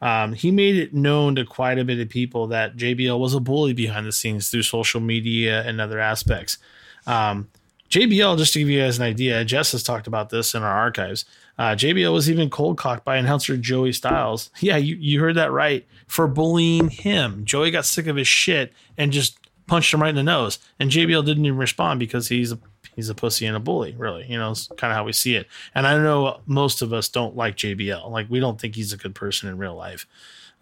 Um, 0.00 0.34
he 0.34 0.50
made 0.50 0.76
it 0.76 0.94
known 0.94 1.36
to 1.36 1.44
quite 1.44 1.78
a 1.78 1.84
bit 1.84 1.98
of 1.98 2.08
people 2.08 2.48
that 2.48 2.76
JBL 2.76 3.18
was 3.18 3.34
a 3.34 3.40
bully 3.40 3.72
behind 3.72 4.06
the 4.06 4.12
scenes 4.12 4.50
through 4.50 4.62
social 4.62 5.00
media 5.00 5.62
and 5.62 5.80
other 5.80 5.98
aspects. 5.98 6.58
Um, 7.06 7.48
JBL, 7.90 8.36
just 8.36 8.52
to 8.52 8.58
give 8.58 8.68
you 8.68 8.80
guys 8.80 8.98
an 8.98 9.04
idea, 9.04 9.44
Jess 9.44 9.72
has 9.72 9.82
talked 9.82 10.06
about 10.06 10.30
this 10.30 10.54
in 10.54 10.62
our 10.62 10.72
archives. 10.72 11.24
Uh, 11.58 11.70
JBL 11.70 12.12
was 12.12 12.30
even 12.30 12.50
cold 12.50 12.76
cocked 12.76 13.04
by 13.04 13.16
announcer 13.16 13.56
Joey 13.56 13.92
Styles. 13.92 14.50
Yeah, 14.60 14.76
you, 14.76 14.96
you 14.96 15.20
heard 15.20 15.36
that 15.36 15.52
right. 15.52 15.86
For 16.06 16.26
bullying 16.26 16.90
him. 16.90 17.44
Joey 17.44 17.70
got 17.70 17.86
sick 17.86 18.06
of 18.06 18.16
his 18.16 18.28
shit 18.28 18.72
and 18.98 19.12
just 19.12 19.38
punched 19.66 19.94
him 19.94 20.02
right 20.02 20.10
in 20.10 20.16
the 20.16 20.22
nose. 20.22 20.58
And 20.78 20.90
JBL 20.90 21.24
didn't 21.24 21.46
even 21.46 21.58
respond 21.58 22.00
because 22.00 22.28
he's 22.28 22.52
a 22.52 22.58
he's 22.96 23.08
a 23.08 23.14
pussy 23.14 23.46
and 23.46 23.56
a 23.56 23.60
bully, 23.60 23.94
really. 23.96 24.26
You 24.28 24.38
know, 24.38 24.50
it's 24.50 24.66
kind 24.76 24.90
of 24.90 24.96
how 24.96 25.04
we 25.04 25.12
see 25.12 25.36
it. 25.36 25.46
And 25.74 25.86
I 25.86 25.96
know 25.98 26.40
most 26.46 26.82
of 26.82 26.92
us 26.92 27.08
don't 27.08 27.36
like 27.36 27.56
JBL. 27.56 28.10
Like 28.10 28.26
we 28.28 28.40
don't 28.40 28.60
think 28.60 28.74
he's 28.74 28.92
a 28.92 28.96
good 28.96 29.14
person 29.14 29.48
in 29.48 29.58
real 29.58 29.76
life. 29.76 30.06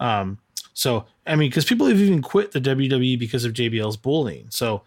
Um, 0.00 0.38
so 0.74 1.06
I 1.26 1.36
mean, 1.36 1.48
because 1.48 1.64
people 1.64 1.86
have 1.86 1.98
even 1.98 2.20
quit 2.20 2.50
the 2.52 2.60
WWE 2.60 3.18
because 3.18 3.44
of 3.44 3.52
JBL's 3.52 3.96
bullying. 3.96 4.46
So 4.50 4.82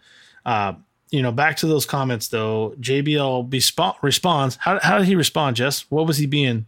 uh, 0.46 0.74
you 1.10 1.22
know, 1.22 1.32
back 1.32 1.56
to 1.58 1.66
those 1.66 1.86
comments 1.86 2.28
though. 2.28 2.74
JBL 2.80 3.48
bespo- 3.48 3.96
responds. 4.02 4.56
How 4.56 4.78
how 4.80 4.98
did 4.98 5.06
he 5.08 5.16
respond, 5.16 5.56
Jess? 5.56 5.86
What 5.90 6.06
was 6.06 6.18
he 6.18 6.26
being? 6.26 6.66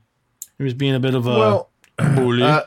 He 0.58 0.64
was 0.64 0.75
being 0.75 0.94
a 0.94 1.00
bit 1.00 1.14
of 1.14 1.26
a 1.26 1.30
well, 1.38 1.70
bully. 2.14 2.42
uh, 2.42 2.62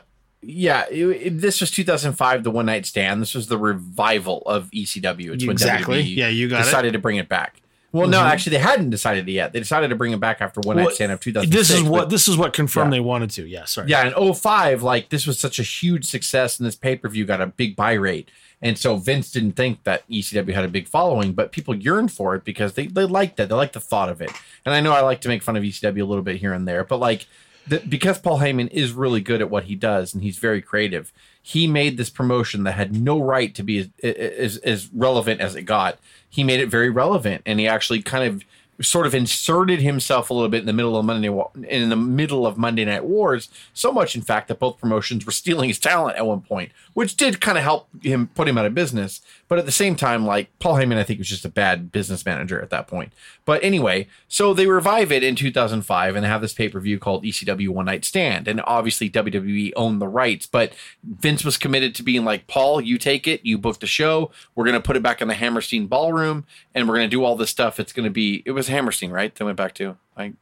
yeah, 0.46 0.84
it, 0.90 1.04
it- 1.06 1.40
this 1.40 1.60
was 1.60 1.70
2005, 1.70 2.44
the 2.44 2.50
one 2.50 2.66
night 2.66 2.86
stand. 2.86 3.20
This 3.22 3.34
was 3.34 3.48
the 3.48 3.58
revival 3.58 4.42
of 4.46 4.70
ECW. 4.70 5.32
It's 5.34 5.44
Exactly. 5.44 5.96
when 5.98 6.04
WWE 6.06 6.16
Yeah, 6.16 6.28
you 6.28 6.48
got 6.48 6.60
it. 6.60 6.64
decided 6.64 6.92
to 6.92 6.98
bring 6.98 7.16
it 7.16 7.28
back. 7.28 7.60
Well, 7.94 8.08
no, 8.08 8.18
Mhm. 8.20 8.24
actually, 8.30 8.56
they 8.56 8.62
hadn't 8.62 8.90
decided 8.90 9.28
it 9.28 9.32
yet. 9.32 9.52
They 9.52 9.60
decided 9.60 9.88
to 9.88 9.94
bring 9.94 10.12
it 10.12 10.18
back 10.18 10.40
after 10.40 10.60
one 10.60 10.76
Well, 10.76 10.86
night 10.86 10.94
stand 10.96 11.12
of 11.12 11.20
2006. 11.20 11.56
this 11.68 11.70
is 11.78 11.84
but- 11.84 11.90
what 11.92 12.10
this 12.10 12.26
is 12.26 12.36
what 12.36 12.52
confirmed 12.52 12.92
Yeah. 12.92 12.96
they 12.96 13.00
wanted 13.00 13.30
to. 13.30 13.46
Yeah, 13.46 13.64
sorry. 13.66 13.88
Yeah, 13.88 14.06
in 14.08 14.12
05, 14.14 14.82
like 14.82 15.10
this 15.10 15.26
was 15.26 15.38
such 15.38 15.58
a 15.60 15.62
huge 15.62 16.04
success, 16.04 16.58
and 16.58 16.66
this 16.66 16.74
pay 16.74 16.96
per 16.96 17.08
view 17.08 17.24
got 17.24 17.40
a 17.40 17.46
big 17.46 17.76
buy 17.76 17.92
rate. 17.92 18.28
And 18.60 18.76
so 18.78 18.96
Vince 18.96 19.30
didn't 19.30 19.52
think 19.52 19.84
that 19.84 20.02
ECW 20.08 20.54
had 20.54 20.64
a 20.64 20.68
big 20.68 20.88
following, 20.88 21.32
but 21.34 21.52
people 21.52 21.74
yearned 21.74 22.10
for 22.10 22.34
it 22.34 22.44
because 22.44 22.72
they, 22.72 22.86
they 22.86 23.04
liked 23.04 23.36
that. 23.36 23.48
They 23.48 23.54
liked 23.54 23.74
the 23.74 23.80
thought 23.80 24.08
of 24.08 24.20
it. 24.20 24.30
And 24.66 24.74
I 24.74 24.80
know 24.80 24.92
I 24.92 25.00
like 25.00 25.20
to 25.22 25.28
make 25.28 25.42
fun 25.42 25.56
of 25.56 25.62
ECW 25.62 26.02
a 26.02 26.06
little 26.06 26.24
bit 26.24 26.36
here 26.36 26.52
and 26.52 26.66
there, 26.66 26.82
but 26.82 26.98
like 26.98 27.26
the, 27.68 27.78
because 27.88 28.18
Paul 28.18 28.40
Heyman 28.40 28.70
is 28.72 28.92
really 28.92 29.20
good 29.20 29.40
at 29.40 29.50
what 29.50 29.64
he 29.64 29.74
does 29.74 30.14
and 30.14 30.22
he's 30.22 30.38
very 30.38 30.60
creative, 30.62 31.12
he 31.46 31.66
made 31.66 31.98
this 31.98 32.08
promotion 32.08 32.64
that 32.64 32.72
had 32.72 32.96
no 32.96 33.20
right 33.20 33.54
to 33.54 33.62
be 33.62 33.78
as, 33.78 33.88
as, 34.02 34.56
as 34.56 34.90
relevant 34.94 35.42
as 35.42 35.54
it 35.54 35.64
got. 35.64 35.98
He 36.30 36.42
made 36.42 36.58
it 36.58 36.70
very 36.70 36.88
relevant, 36.88 37.42
and 37.44 37.60
he 37.60 37.68
actually 37.68 38.00
kind 38.00 38.24
of 38.24 38.44
sort 38.84 39.06
of 39.06 39.14
inserted 39.14 39.82
himself 39.82 40.30
a 40.30 40.34
little 40.34 40.48
bit 40.48 40.60
in 40.60 40.66
the 40.66 40.72
middle 40.72 40.96
of 40.96 41.04
Monday 41.04 41.28
in 41.68 41.90
the 41.90 41.96
middle 41.96 42.46
of 42.46 42.56
Monday 42.56 42.86
Night 42.86 43.04
Wars. 43.04 43.50
So 43.74 43.92
much, 43.92 44.16
in 44.16 44.22
fact, 44.22 44.48
that 44.48 44.58
both 44.58 44.78
promotions 44.78 45.26
were 45.26 45.32
stealing 45.32 45.68
his 45.68 45.78
talent 45.78 46.16
at 46.16 46.24
one 46.24 46.40
point, 46.40 46.72
which 46.94 47.16
did 47.16 47.40
kind 47.40 47.58
of 47.58 47.64
help 47.64 47.88
him 48.02 48.28
put 48.34 48.48
him 48.48 48.56
out 48.56 48.64
of 48.66 48.74
business. 48.74 49.20
But 49.48 49.58
at 49.58 49.66
the 49.66 49.72
same 49.72 49.94
time, 49.96 50.24
like 50.24 50.48
Paul 50.60 50.74
Heyman, 50.76 50.96
I 50.96 51.02
think 51.04 51.18
was 51.18 51.28
just 51.28 51.44
a 51.44 51.48
bad 51.50 51.92
business 51.92 52.24
manager 52.24 52.60
at 52.62 52.70
that 52.70 52.86
point. 52.86 53.12
But 53.44 53.62
anyway, 53.62 54.08
so 54.28 54.54
they 54.54 54.66
revive 54.66 55.12
it 55.12 55.22
in 55.22 55.34
2005 55.36 56.16
and 56.16 56.24
have 56.24 56.40
this 56.40 56.52
pay 56.54 56.68
per 56.68 56.80
view 56.80 56.98
called 56.98 57.24
ECW 57.24 57.68
One 57.68 57.84
Night 57.84 58.04
Stand, 58.04 58.48
and 58.48 58.62
obviously 58.64 59.10
WWE 59.10 59.72
owned 59.76 60.00
the 60.00 60.08
rights, 60.08 60.46
but 60.46 60.72
Vince 61.02 61.44
was 61.44 61.58
committed 61.58 61.94
to 61.96 62.02
being 62.02 62.24
like, 62.24 62.46
Paul, 62.46 62.80
you 62.80 62.96
take 62.96 63.26
it, 63.28 63.44
you 63.44 63.58
book 63.58 63.80
the 63.80 63.86
show, 63.86 64.30
we're 64.54 64.64
gonna 64.64 64.80
put 64.80 64.96
it 64.96 65.02
back 65.02 65.20
in 65.20 65.28
the 65.28 65.34
Hammerstein 65.34 65.86
Ballroom, 65.86 66.46
and 66.74 66.88
we're 66.88 66.94
gonna 66.94 67.08
do 67.08 67.22
all 67.24 67.36
this 67.36 67.50
stuff. 67.50 67.78
It's 67.78 67.92
gonna 67.92 68.08
be 68.10 68.42
it 68.46 68.52
was 68.52 68.68
Hammerstein, 68.68 69.10
right? 69.10 69.34
They 69.34 69.44
went 69.44 69.56
back 69.58 69.74
to 69.74 69.96
like, 70.16 70.32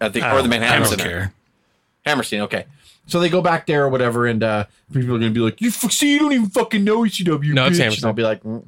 I 0.00 0.08
think, 0.08 0.24
or 0.24 0.28
the 0.30 0.34
uh, 0.36 0.40
don't- 0.40 0.48
Manhattan 0.50 0.86
Center. 0.86 1.32
Hammerstein, 2.04 2.40
okay. 2.42 2.66
So 3.06 3.20
they 3.20 3.28
go 3.28 3.40
back 3.40 3.66
there 3.66 3.84
or 3.84 3.88
whatever, 3.88 4.26
and 4.26 4.42
uh, 4.42 4.64
people 4.92 5.14
are 5.14 5.18
gonna 5.18 5.30
be 5.30 5.40
like, 5.40 5.60
"You 5.60 5.68
f- 5.68 5.92
see, 5.92 6.12
you 6.14 6.18
don't 6.18 6.32
even 6.32 6.48
fucking 6.50 6.82
know 6.82 6.98
ECW." 7.00 7.52
No, 7.54 7.66
it's 7.66 7.76
bitch." 7.76 7.80
Hammerstein. 7.80 7.98
And 7.98 8.04
I'll 8.06 8.12
be 8.12 8.22
like, 8.22 8.42
mm, 8.42 8.64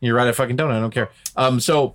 "You're 0.00 0.14
right, 0.14 0.28
I 0.28 0.32
fucking 0.32 0.56
don't. 0.56 0.70
I 0.70 0.78
don't 0.80 0.92
care." 0.92 1.10
Um, 1.36 1.58
so 1.60 1.94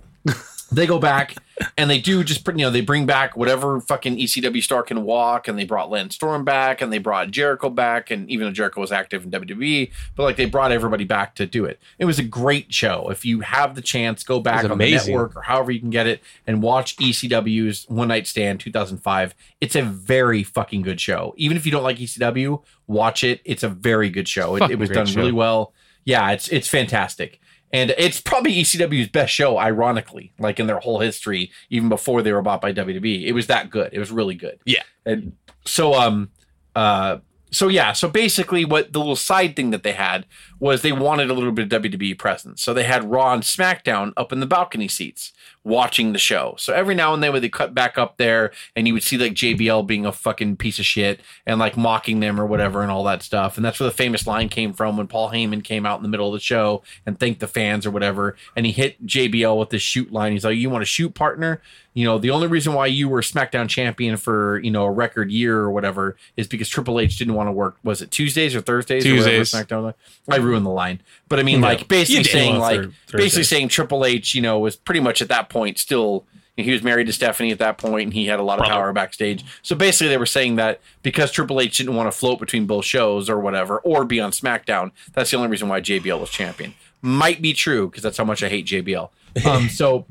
they 0.76 0.86
go 0.86 0.98
back 0.98 1.36
and 1.76 1.88
they 1.88 2.00
do 2.00 2.24
just 2.24 2.46
you 2.46 2.54
know 2.54 2.70
they 2.70 2.80
bring 2.80 3.06
back 3.06 3.36
whatever 3.36 3.80
fucking 3.80 4.16
ECW 4.16 4.62
star 4.62 4.82
can 4.82 5.04
walk, 5.04 5.48
and 5.48 5.58
they 5.58 5.64
brought 5.64 5.90
Lance 5.90 6.14
Storm 6.14 6.44
back, 6.44 6.80
and 6.80 6.92
they 6.92 6.98
brought 6.98 7.30
Jericho 7.30 7.70
back, 7.70 8.10
and 8.10 8.28
even 8.30 8.46
though 8.46 8.52
Jericho 8.52 8.80
was 8.80 8.92
active 8.92 9.24
in 9.24 9.30
WWE, 9.30 9.90
but 10.16 10.22
like 10.22 10.36
they 10.36 10.46
brought 10.46 10.72
everybody 10.72 11.04
back 11.04 11.34
to 11.36 11.46
do 11.46 11.64
it. 11.64 11.80
It 11.98 12.04
was 12.04 12.18
a 12.18 12.24
great 12.24 12.72
show. 12.72 13.08
If 13.10 13.24
you 13.24 13.40
have 13.40 13.74
the 13.74 13.82
chance, 13.82 14.22
go 14.24 14.40
back 14.40 14.64
on 14.64 14.78
the 14.78 14.90
network 14.90 15.36
or 15.36 15.42
however 15.42 15.70
you 15.70 15.80
can 15.80 15.90
get 15.90 16.06
it 16.06 16.22
and 16.46 16.62
watch 16.62 16.96
ECW's 16.96 17.86
One 17.88 18.08
Night 18.08 18.26
Stand 18.26 18.60
2005. 18.60 19.34
It's 19.60 19.76
a 19.76 19.82
very 19.82 20.42
fucking 20.42 20.82
good 20.82 21.00
show. 21.00 21.34
Even 21.36 21.56
if 21.56 21.66
you 21.66 21.72
don't 21.72 21.82
like 21.84 21.98
ECW, 21.98 22.62
watch 22.86 23.24
it. 23.24 23.40
It's 23.44 23.62
a 23.62 23.68
very 23.68 24.10
good 24.10 24.28
show. 24.28 24.56
It, 24.56 24.70
it 24.72 24.78
was 24.78 24.90
done 24.90 25.06
show. 25.06 25.20
really 25.20 25.32
well. 25.32 25.72
Yeah, 26.04 26.32
it's 26.32 26.48
it's 26.48 26.68
fantastic. 26.68 27.40
And 27.74 27.92
it's 27.98 28.20
probably 28.20 28.52
ECW's 28.54 29.08
best 29.08 29.34
show, 29.34 29.58
ironically, 29.58 30.32
like 30.38 30.60
in 30.60 30.68
their 30.68 30.78
whole 30.78 31.00
history, 31.00 31.50
even 31.70 31.88
before 31.88 32.22
they 32.22 32.32
were 32.32 32.40
bought 32.40 32.60
by 32.60 32.72
WWE. 32.72 33.24
It 33.24 33.32
was 33.32 33.48
that 33.48 33.68
good. 33.68 33.92
It 33.92 33.98
was 33.98 34.12
really 34.12 34.36
good. 34.36 34.60
Yeah. 34.64 34.84
And 35.04 35.32
so 35.64 35.94
um 35.94 36.30
uh 36.76 37.18
so 37.50 37.66
yeah, 37.66 37.92
so 37.92 38.08
basically 38.08 38.64
what 38.64 38.92
the 38.92 39.00
little 39.00 39.16
side 39.16 39.56
thing 39.56 39.70
that 39.70 39.82
they 39.82 39.92
had 39.92 40.24
was 40.60 40.82
they 40.82 40.92
wanted 40.92 41.30
a 41.30 41.34
little 41.34 41.50
bit 41.50 41.72
of 41.72 41.82
WWE 41.82 42.16
presence. 42.16 42.62
So 42.62 42.72
they 42.72 42.84
had 42.84 43.10
Raw 43.10 43.32
and 43.32 43.42
SmackDown 43.42 44.12
up 44.16 44.32
in 44.32 44.38
the 44.38 44.46
balcony 44.46 44.86
seats 44.86 45.32
watching 45.64 46.12
the 46.12 46.18
show. 46.18 46.54
So 46.58 46.74
every 46.74 46.94
now 46.94 47.14
and 47.14 47.22
then 47.22 47.32
when 47.32 47.40
they 47.40 47.48
cut 47.48 47.74
back 47.74 47.96
up 47.96 48.18
there 48.18 48.52
and 48.76 48.86
you 48.86 48.92
would 48.92 49.02
see 49.02 49.16
like 49.16 49.32
JBL 49.32 49.86
being 49.86 50.04
a 50.04 50.12
fucking 50.12 50.56
piece 50.56 50.78
of 50.78 50.84
shit 50.84 51.20
and 51.46 51.58
like 51.58 51.76
mocking 51.76 52.20
them 52.20 52.38
or 52.38 52.44
whatever 52.44 52.82
and 52.82 52.90
all 52.90 53.02
that 53.04 53.22
stuff. 53.22 53.56
And 53.56 53.64
that's 53.64 53.80
where 53.80 53.88
the 53.88 53.94
famous 53.96 54.26
line 54.26 54.50
came 54.50 54.74
from 54.74 54.96
when 54.98 55.06
Paul 55.06 55.30
Heyman 55.30 55.64
came 55.64 55.86
out 55.86 55.96
in 55.98 56.02
the 56.02 56.08
middle 56.10 56.26
of 56.28 56.34
the 56.34 56.40
show 56.40 56.82
and 57.06 57.18
thanked 57.18 57.40
the 57.40 57.48
fans 57.48 57.86
or 57.86 57.90
whatever. 57.90 58.36
And 58.54 58.66
he 58.66 58.72
hit 58.72 59.04
JBL 59.06 59.58
with 59.58 59.70
this 59.70 59.82
shoot 59.82 60.12
line. 60.12 60.32
He's 60.32 60.44
like, 60.44 60.56
You 60.58 60.68
want 60.68 60.82
a 60.82 60.86
shoot 60.86 61.14
partner? 61.14 61.62
You 61.96 62.04
know, 62.04 62.18
the 62.18 62.30
only 62.32 62.48
reason 62.48 62.72
why 62.74 62.86
you 62.86 63.08
were 63.08 63.20
SmackDown 63.20 63.68
champion 63.68 64.16
for, 64.16 64.58
you 64.58 64.70
know, 64.72 64.82
a 64.82 64.90
record 64.90 65.30
year 65.30 65.58
or 65.60 65.70
whatever 65.70 66.16
is 66.36 66.48
because 66.48 66.68
Triple 66.68 66.98
H 66.98 67.18
didn't 67.18 67.34
want 67.34 67.46
to 67.46 67.52
work. 67.52 67.76
Was 67.84 68.02
it 68.02 68.10
Tuesdays 68.10 68.52
or 68.56 68.60
Thursdays? 68.60 69.06
Or 69.06 69.10
whatever 69.14 69.30
Tuesdays. 69.30 69.66
SmackDown. 69.66 69.94
I 70.28 70.36
ruined 70.36 70.66
the 70.66 70.70
line. 70.70 71.00
But 71.28 71.38
I 71.38 71.44
mean, 71.44 71.60
Yeah. 71.60 71.68
like 71.68 71.86
basically 71.86 72.24
saying 72.24 72.58
like 72.58 72.80
basically 73.12 73.44
saying 73.44 73.68
Triple 73.68 74.04
H, 74.04 74.34
you 74.34 74.42
know, 74.42 74.58
was 74.58 74.74
pretty 74.74 74.98
much 74.98 75.22
at 75.22 75.28
that 75.28 75.48
point 75.48 75.53
still 75.78 76.26
he 76.56 76.70
was 76.70 76.82
married 76.82 77.06
to 77.08 77.12
Stephanie 77.12 77.50
at 77.50 77.58
that 77.58 77.78
point 77.78 78.04
and 78.04 78.14
he 78.14 78.26
had 78.26 78.38
a 78.38 78.42
lot 78.42 78.54
of 78.54 78.66
Brother. 78.66 78.74
power 78.74 78.92
backstage. 78.92 79.44
So 79.62 79.74
basically 79.74 80.08
they 80.08 80.18
were 80.18 80.26
saying 80.26 80.56
that 80.56 80.80
because 81.02 81.32
Triple 81.32 81.60
H 81.60 81.78
didn't 81.78 81.96
want 81.96 82.10
to 82.12 82.16
float 82.16 82.38
between 82.38 82.66
both 82.66 82.84
shows 82.84 83.28
or 83.28 83.40
whatever 83.40 83.78
or 83.80 84.04
be 84.04 84.20
on 84.20 84.30
SmackDown, 84.30 84.92
that's 85.12 85.30
the 85.32 85.36
only 85.36 85.48
reason 85.48 85.68
why 85.68 85.80
JBL 85.80 86.20
was 86.20 86.30
champion. 86.30 86.74
Might 87.02 87.42
be 87.42 87.52
true 87.54 87.88
because 87.88 88.02
that's 88.04 88.16
how 88.16 88.24
much 88.24 88.42
I 88.42 88.48
hate 88.48 88.66
JBL. 88.66 89.10
Um 89.44 89.68
so 89.68 90.06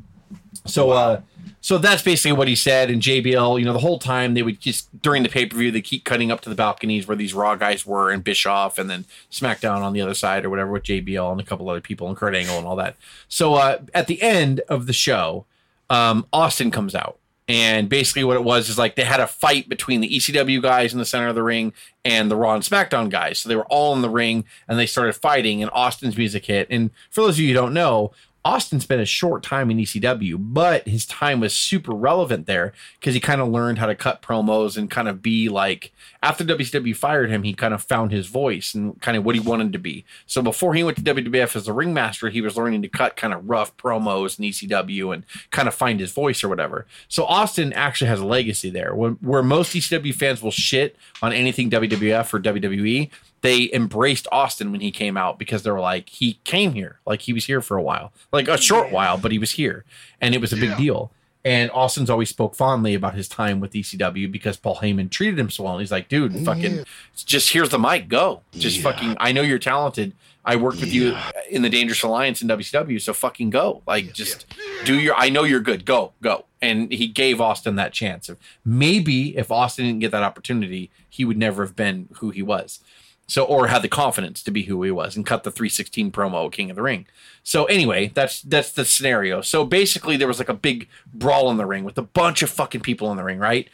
so 0.65 0.91
uh 0.91 1.21
So 1.63 1.77
that's 1.77 2.01
basically 2.01 2.33
what 2.33 2.49
he 2.49 2.57
said. 2.57 2.91
And 2.91 3.01
JBL, 3.01 3.57
you 3.57 3.63
know, 3.63 3.71
the 3.71 3.79
whole 3.79 3.97
time 3.97 4.33
they 4.33 4.43
would 4.43 4.59
just 4.59 5.01
during 5.01 5.23
the 5.23 5.29
pay 5.29 5.45
per 5.45 5.57
view, 5.57 5.71
they 5.71 5.81
keep 5.81 6.03
cutting 6.03 6.29
up 6.29 6.41
to 6.41 6.49
the 6.49 6.55
balconies 6.55 7.07
where 7.07 7.15
these 7.15 7.33
Raw 7.33 7.55
guys 7.55 7.85
were, 7.85 8.11
and 8.11 8.21
Bischoff, 8.21 8.77
and 8.77 8.89
then 8.89 9.05
SmackDown 9.31 9.81
on 9.81 9.93
the 9.93 10.01
other 10.01 10.13
side 10.13 10.43
or 10.43 10.49
whatever 10.49 10.73
with 10.73 10.83
JBL 10.83 11.31
and 11.31 11.39
a 11.39 11.43
couple 11.45 11.69
other 11.69 11.79
people, 11.79 12.09
and 12.09 12.17
Kurt 12.17 12.35
Angle 12.35 12.57
and 12.57 12.67
all 12.67 12.75
that. 12.75 12.97
So 13.29 13.53
uh, 13.53 13.79
at 13.93 14.07
the 14.07 14.21
end 14.21 14.59
of 14.67 14.87
the 14.87 14.93
show, 14.93 15.45
um, 15.89 16.27
Austin 16.33 16.69
comes 16.69 16.93
out. 16.93 17.17
And 17.47 17.87
basically, 17.87 18.25
what 18.25 18.35
it 18.35 18.43
was 18.43 18.67
is 18.67 18.77
like 18.77 18.95
they 18.95 19.05
had 19.05 19.21
a 19.21 19.27
fight 19.27 19.69
between 19.69 20.01
the 20.01 20.09
ECW 20.09 20.61
guys 20.61 20.91
in 20.91 20.99
the 20.99 21.05
center 21.05 21.27
of 21.29 21.35
the 21.35 21.43
ring 21.43 21.71
and 22.03 22.29
the 22.29 22.35
Raw 22.35 22.55
and 22.55 22.63
SmackDown 22.63 23.09
guys. 23.09 23.39
So 23.39 23.47
they 23.47 23.55
were 23.55 23.65
all 23.65 23.93
in 23.93 24.01
the 24.01 24.09
ring 24.09 24.43
and 24.67 24.77
they 24.77 24.85
started 24.85 25.13
fighting, 25.13 25.61
and 25.61 25.71
Austin's 25.73 26.17
music 26.17 26.45
hit. 26.45 26.67
And 26.69 26.89
for 27.09 27.21
those 27.21 27.35
of 27.35 27.39
you 27.39 27.49
who 27.49 27.53
don't 27.53 27.73
know, 27.73 28.11
Austin 28.45 28.79
spent 28.79 29.01
a 29.01 29.05
short 29.05 29.41
time 29.41 29.71
in 29.71 29.77
ECW, 29.77 30.35
but 30.37 30.85
his 30.87 31.05
time 31.05 31.39
was 31.39 31.53
super 31.53 31.93
relevant 31.93 32.45
there 32.45 32.73
because 32.99 33.13
he 33.13 33.19
kind 33.21 33.39
of 33.39 33.47
learned 33.47 33.77
how 33.77 33.85
to 33.85 33.95
cut 33.95 34.21
promos 34.21 34.75
and 34.77 34.91
kind 34.91 35.07
of 35.07 35.21
be 35.21 35.47
like 35.47 35.93
after 36.23 36.43
WCW 36.45 36.95
fired 36.95 37.29
him, 37.29 37.43
he 37.43 37.53
kind 37.53 37.73
of 37.73 37.83
found 37.83 38.11
his 38.11 38.27
voice 38.27 38.73
and 38.73 38.99
kind 39.01 39.17
of 39.17 39.25
what 39.25 39.35
he 39.35 39.41
wanted 39.41 39.73
to 39.73 39.77
be. 39.77 40.05
So 40.25 40.41
before 40.41 40.73
he 40.73 40.83
went 40.83 40.97
to 40.97 41.03
WWF 41.03 41.55
as 41.55 41.67
a 41.67 41.73
ringmaster, 41.73 42.29
he 42.29 42.39
was 42.41 42.55
learning 42.57 42.81
to 42.81 42.87
cut 42.87 43.15
kind 43.17 43.33
of 43.33 43.47
rough 43.49 43.75
promos 43.77 44.39
in 44.39 44.45
ECW 44.45 45.13
and 45.13 45.25
kind 45.51 45.67
of 45.67 45.75
find 45.75 45.99
his 45.99 46.11
voice 46.13 46.43
or 46.43 46.47
whatever. 46.49 46.87
So 47.09 47.25
Austin 47.25 47.73
actually 47.73 48.07
has 48.07 48.21
a 48.21 48.25
legacy 48.25 48.69
there. 48.69 48.95
When, 48.95 49.13
where 49.21 49.43
most 49.43 49.75
ECW 49.75 50.15
fans 50.15 50.41
will 50.41 50.49
shit 50.51 50.95
on 51.21 51.33
anything 51.33 51.69
WWF 51.69 52.33
or 52.33 52.39
WWE, 52.39 53.09
they 53.41 53.69
embraced 53.73 54.25
Austin 54.31 54.71
when 54.71 54.79
he 54.79 54.89
came 54.91 55.17
out 55.17 55.37
because 55.37 55.63
they 55.63 55.71
were 55.71 55.81
like, 55.81 56.07
he 56.07 56.39
came 56.45 56.71
here, 56.73 56.99
like 57.05 57.21
he 57.23 57.33
was 57.33 57.45
here 57.45 57.61
for 57.61 57.75
a 57.75 57.81
while, 57.83 58.13
like 58.31 58.47
a 58.47 58.57
short 58.57 58.89
while, 58.91 59.17
but 59.17 59.33
he 59.33 59.37
was 59.39 59.51
here, 59.51 59.83
and 60.21 60.33
it 60.33 60.39
was 60.39 60.53
a 60.53 60.55
big 60.55 60.69
Yeah. 60.69 60.77
deal. 60.77 61.11
And 61.45 61.69
Austin's 61.71 62.09
always 62.09 62.29
spoke 62.29 62.55
fondly 62.55 62.93
about 62.93 63.15
his 63.15 63.27
time 63.27 63.59
with 63.59 63.73
ECW 63.73 64.31
because 64.31 64.55
Paul 64.55 64.77
Heyman 64.77 65.09
treated 65.11 65.37
him 65.37 65.49
so 65.49 65.63
well. 65.65 65.73
And 65.73 65.81
he's 65.81 65.91
like, 65.91 66.07
dude, 66.07 66.33
fucking, 66.45 66.85
just 67.25 67.51
here's 67.51 67.67
the 67.69 67.77
mic, 67.79 68.07
go, 68.07 68.41
just 68.53 68.77
Yeah. 68.77 68.83
fucking. 68.83 69.17
I 69.19 69.33
know 69.33 69.41
you're 69.41 69.59
talented. 69.59 70.13
I 70.45 70.55
worked 70.57 70.79
with 70.79 70.93
you 70.93 71.17
in 71.49 71.61
the 71.61 71.69
Dangerous 71.69 72.01
Alliance 72.03 72.41
in 72.41 72.47
WCW, 72.49 73.01
so 73.01 73.13
fucking 73.13 73.49
go, 73.49 73.81
like 73.87 74.13
just 74.13 74.45
do 74.83 74.99
your. 74.99 75.15
I 75.15 75.29
know 75.29 75.43
you're 75.43 75.61
good, 75.61 75.85
go, 75.85 76.11
go. 76.21 76.45
And 76.61 76.91
he 76.91 77.07
gave 77.07 77.39
Austin 77.41 77.75
that 77.75 77.93
chance. 77.93 78.29
Maybe 78.65 79.37
if 79.37 79.51
Austin 79.51 79.85
didn't 79.85 79.99
get 79.99 80.11
that 80.11 80.23
opportunity, 80.23 80.91
he 81.09 81.23
would 81.25 81.37
never 81.37 81.65
have 81.65 81.75
been 81.75 82.09
who 82.15 82.29
he 82.31 82.41
was. 82.41 82.79
So, 83.25 83.45
or 83.45 83.67
had 83.67 83.81
the 83.81 83.87
confidence 83.87 84.43
to 84.43 84.51
be 84.51 84.63
who 84.63 84.83
he 84.83 84.91
was 84.91 85.15
and 85.15 85.25
cut 85.25 85.43
the 85.43 85.51
316 85.51 86.11
promo 86.11 86.51
King 86.51 86.69
of 86.69 86.75
the 86.75 86.81
Ring. 86.81 87.05
So 87.43 87.65
anyway, 87.65 88.11
that's 88.13 88.41
that's 88.41 88.71
the 88.71 88.85
scenario. 88.85 89.41
So 89.41 89.65
basically, 89.65 90.17
there 90.17 90.27
was 90.27 90.39
like 90.39 90.49
a 90.49 90.53
big 90.53 90.87
brawl 91.13 91.51
in 91.51 91.57
the 91.57 91.65
ring 91.65 91.83
with 91.83 91.97
a 91.97 92.03
bunch 92.03 92.41
of 92.41 92.49
fucking 92.49 92.81
people 92.81 93.11
in 93.11 93.17
the 93.17 93.23
ring, 93.23 93.39
right? 93.39 93.69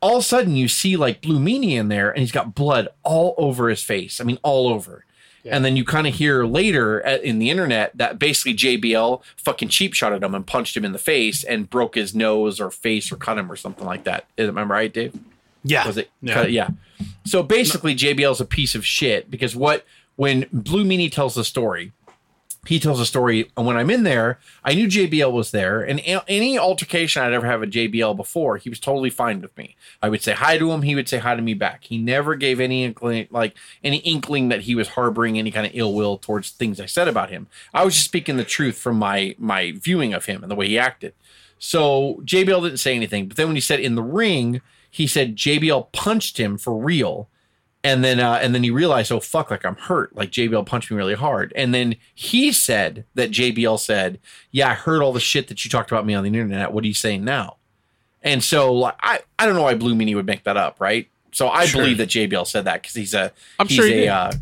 All 0.00 0.16
of 0.16 0.20
a 0.20 0.26
sudden, 0.26 0.56
you 0.56 0.68
see 0.68 0.96
like 0.96 1.22
Blue 1.22 1.38
Meanie 1.38 1.72
in 1.72 1.88
there, 1.88 2.10
and 2.10 2.20
he's 2.20 2.32
got 2.32 2.54
blood 2.54 2.88
all 3.02 3.34
over 3.38 3.68
his 3.68 3.82
face. 3.82 4.20
I 4.20 4.24
mean, 4.24 4.38
all 4.42 4.68
over. 4.68 5.04
Yeah. 5.44 5.56
And 5.56 5.64
then 5.64 5.76
you 5.76 5.84
kind 5.84 6.06
of 6.06 6.14
hear 6.14 6.44
later 6.44 7.00
at, 7.02 7.22
in 7.22 7.38
the 7.38 7.50
internet 7.50 7.96
that 7.96 8.18
basically 8.18 8.54
JBL 8.54 9.22
fucking 9.36 9.68
cheap 9.68 9.94
shot 9.94 10.12
at 10.12 10.22
him 10.22 10.34
and 10.34 10.46
punched 10.46 10.76
him 10.76 10.84
in 10.84 10.92
the 10.92 10.98
face 10.98 11.44
and 11.44 11.70
broke 11.70 11.94
his 11.94 12.14
nose 12.14 12.60
or 12.60 12.70
face 12.70 13.12
or 13.12 13.16
cut 13.16 13.38
him 13.38 13.50
or 13.50 13.56
something 13.56 13.86
like 13.86 14.04
that. 14.04 14.26
Am 14.36 14.58
I 14.58 14.62
right, 14.64 14.92
Dave? 14.92 15.18
Yeah. 15.68 15.86
Was 15.86 15.96
it? 15.96 16.10
Yeah. 16.22 16.34
Cut- 16.34 16.52
yeah. 16.52 16.70
So 17.24 17.42
basically, 17.42 17.94
JBL's 17.94 18.40
a 18.40 18.44
piece 18.44 18.74
of 18.74 18.84
shit 18.84 19.30
because 19.30 19.54
what 19.54 19.84
when 20.16 20.46
Blue 20.52 20.84
Meanie 20.84 21.12
tells 21.12 21.34
the 21.34 21.44
story, 21.44 21.92
he 22.66 22.78
tells 22.78 23.00
a 23.00 23.06
story. 23.06 23.50
And 23.56 23.66
when 23.66 23.76
I'm 23.76 23.88
in 23.88 24.02
there, 24.02 24.38
I 24.64 24.74
knew 24.74 24.88
JBL 24.88 25.32
was 25.32 25.52
there, 25.52 25.80
and 25.80 26.02
any 26.04 26.58
altercation 26.58 27.22
I'd 27.22 27.32
ever 27.32 27.46
have 27.46 27.60
with 27.60 27.70
JBL 27.70 28.16
before, 28.16 28.56
he 28.56 28.68
was 28.68 28.80
totally 28.80 29.10
fine 29.10 29.40
with 29.40 29.56
me. 29.56 29.76
I 30.02 30.08
would 30.08 30.22
say 30.22 30.32
hi 30.32 30.58
to 30.58 30.72
him, 30.72 30.82
he 30.82 30.94
would 30.94 31.08
say 31.08 31.18
hi 31.18 31.34
to 31.34 31.42
me 31.42 31.54
back. 31.54 31.84
He 31.84 31.98
never 31.98 32.34
gave 32.34 32.60
any 32.60 32.84
inkling, 32.84 33.28
like 33.30 33.54
any 33.82 33.98
inkling 33.98 34.48
that 34.48 34.62
he 34.62 34.74
was 34.74 34.88
harboring 34.88 35.38
any 35.38 35.50
kind 35.50 35.66
of 35.66 35.72
ill 35.74 35.94
will 35.94 36.18
towards 36.18 36.50
things 36.50 36.80
I 36.80 36.86
said 36.86 37.08
about 37.08 37.30
him. 37.30 37.46
I 37.72 37.84
was 37.84 37.94
just 37.94 38.06
speaking 38.06 38.36
the 38.36 38.44
truth 38.44 38.76
from 38.76 38.98
my 38.98 39.34
my 39.38 39.72
viewing 39.72 40.12
of 40.12 40.26
him 40.26 40.42
and 40.42 40.50
the 40.50 40.56
way 40.56 40.68
he 40.68 40.78
acted. 40.78 41.14
So 41.58 42.20
JBL 42.24 42.62
didn't 42.62 42.78
say 42.78 42.94
anything, 42.94 43.28
but 43.28 43.36
then 43.36 43.46
when 43.46 43.56
he 43.56 43.60
said 43.60 43.80
in 43.80 43.94
the 43.94 44.02
ring, 44.02 44.60
he 44.90 45.06
said 45.06 45.36
JBL 45.36 45.92
punched 45.92 46.38
him 46.38 46.58
for 46.58 46.74
real. 46.76 47.28
And 47.84 48.02
then 48.02 48.18
uh, 48.18 48.38
and 48.42 48.54
then 48.54 48.64
he 48.64 48.70
realized, 48.70 49.12
oh 49.12 49.20
fuck, 49.20 49.50
like 49.52 49.64
I'm 49.64 49.76
hurt. 49.76 50.14
Like 50.16 50.30
JBL 50.32 50.66
punched 50.66 50.90
me 50.90 50.96
really 50.96 51.14
hard. 51.14 51.52
And 51.54 51.72
then 51.72 51.94
he 52.14 52.50
said 52.52 53.04
that 53.14 53.30
JBL 53.30 53.78
said, 53.78 54.18
Yeah, 54.50 54.70
I 54.70 54.74
heard 54.74 55.00
all 55.00 55.12
the 55.12 55.20
shit 55.20 55.46
that 55.48 55.64
you 55.64 55.70
talked 55.70 55.90
about 55.92 56.04
me 56.04 56.14
on 56.14 56.24
the 56.24 56.28
internet. 56.28 56.72
What 56.72 56.82
are 56.82 56.88
you 56.88 56.94
saying 56.94 57.24
now? 57.24 57.56
And 58.20 58.42
so 58.42 58.74
like, 58.74 58.96
I, 59.00 59.20
I 59.38 59.46
don't 59.46 59.54
know 59.54 59.62
why 59.62 59.74
Blue 59.74 59.94
Meanie 59.94 60.16
would 60.16 60.26
make 60.26 60.42
that 60.42 60.56
up, 60.56 60.80
right? 60.80 61.08
So 61.30 61.48
I 61.48 61.66
Sure. 61.66 61.82
believe 61.82 61.98
that 61.98 62.08
JBL 62.08 62.46
said 62.48 62.64
that 62.64 62.82
because 62.82 62.94
he's 62.94 63.14
a 63.14 63.32
I'm 63.60 63.68
he's 63.68 63.76
sure 63.76 63.86
he 63.86 64.06
a 64.06 64.14
uh, 64.14 64.32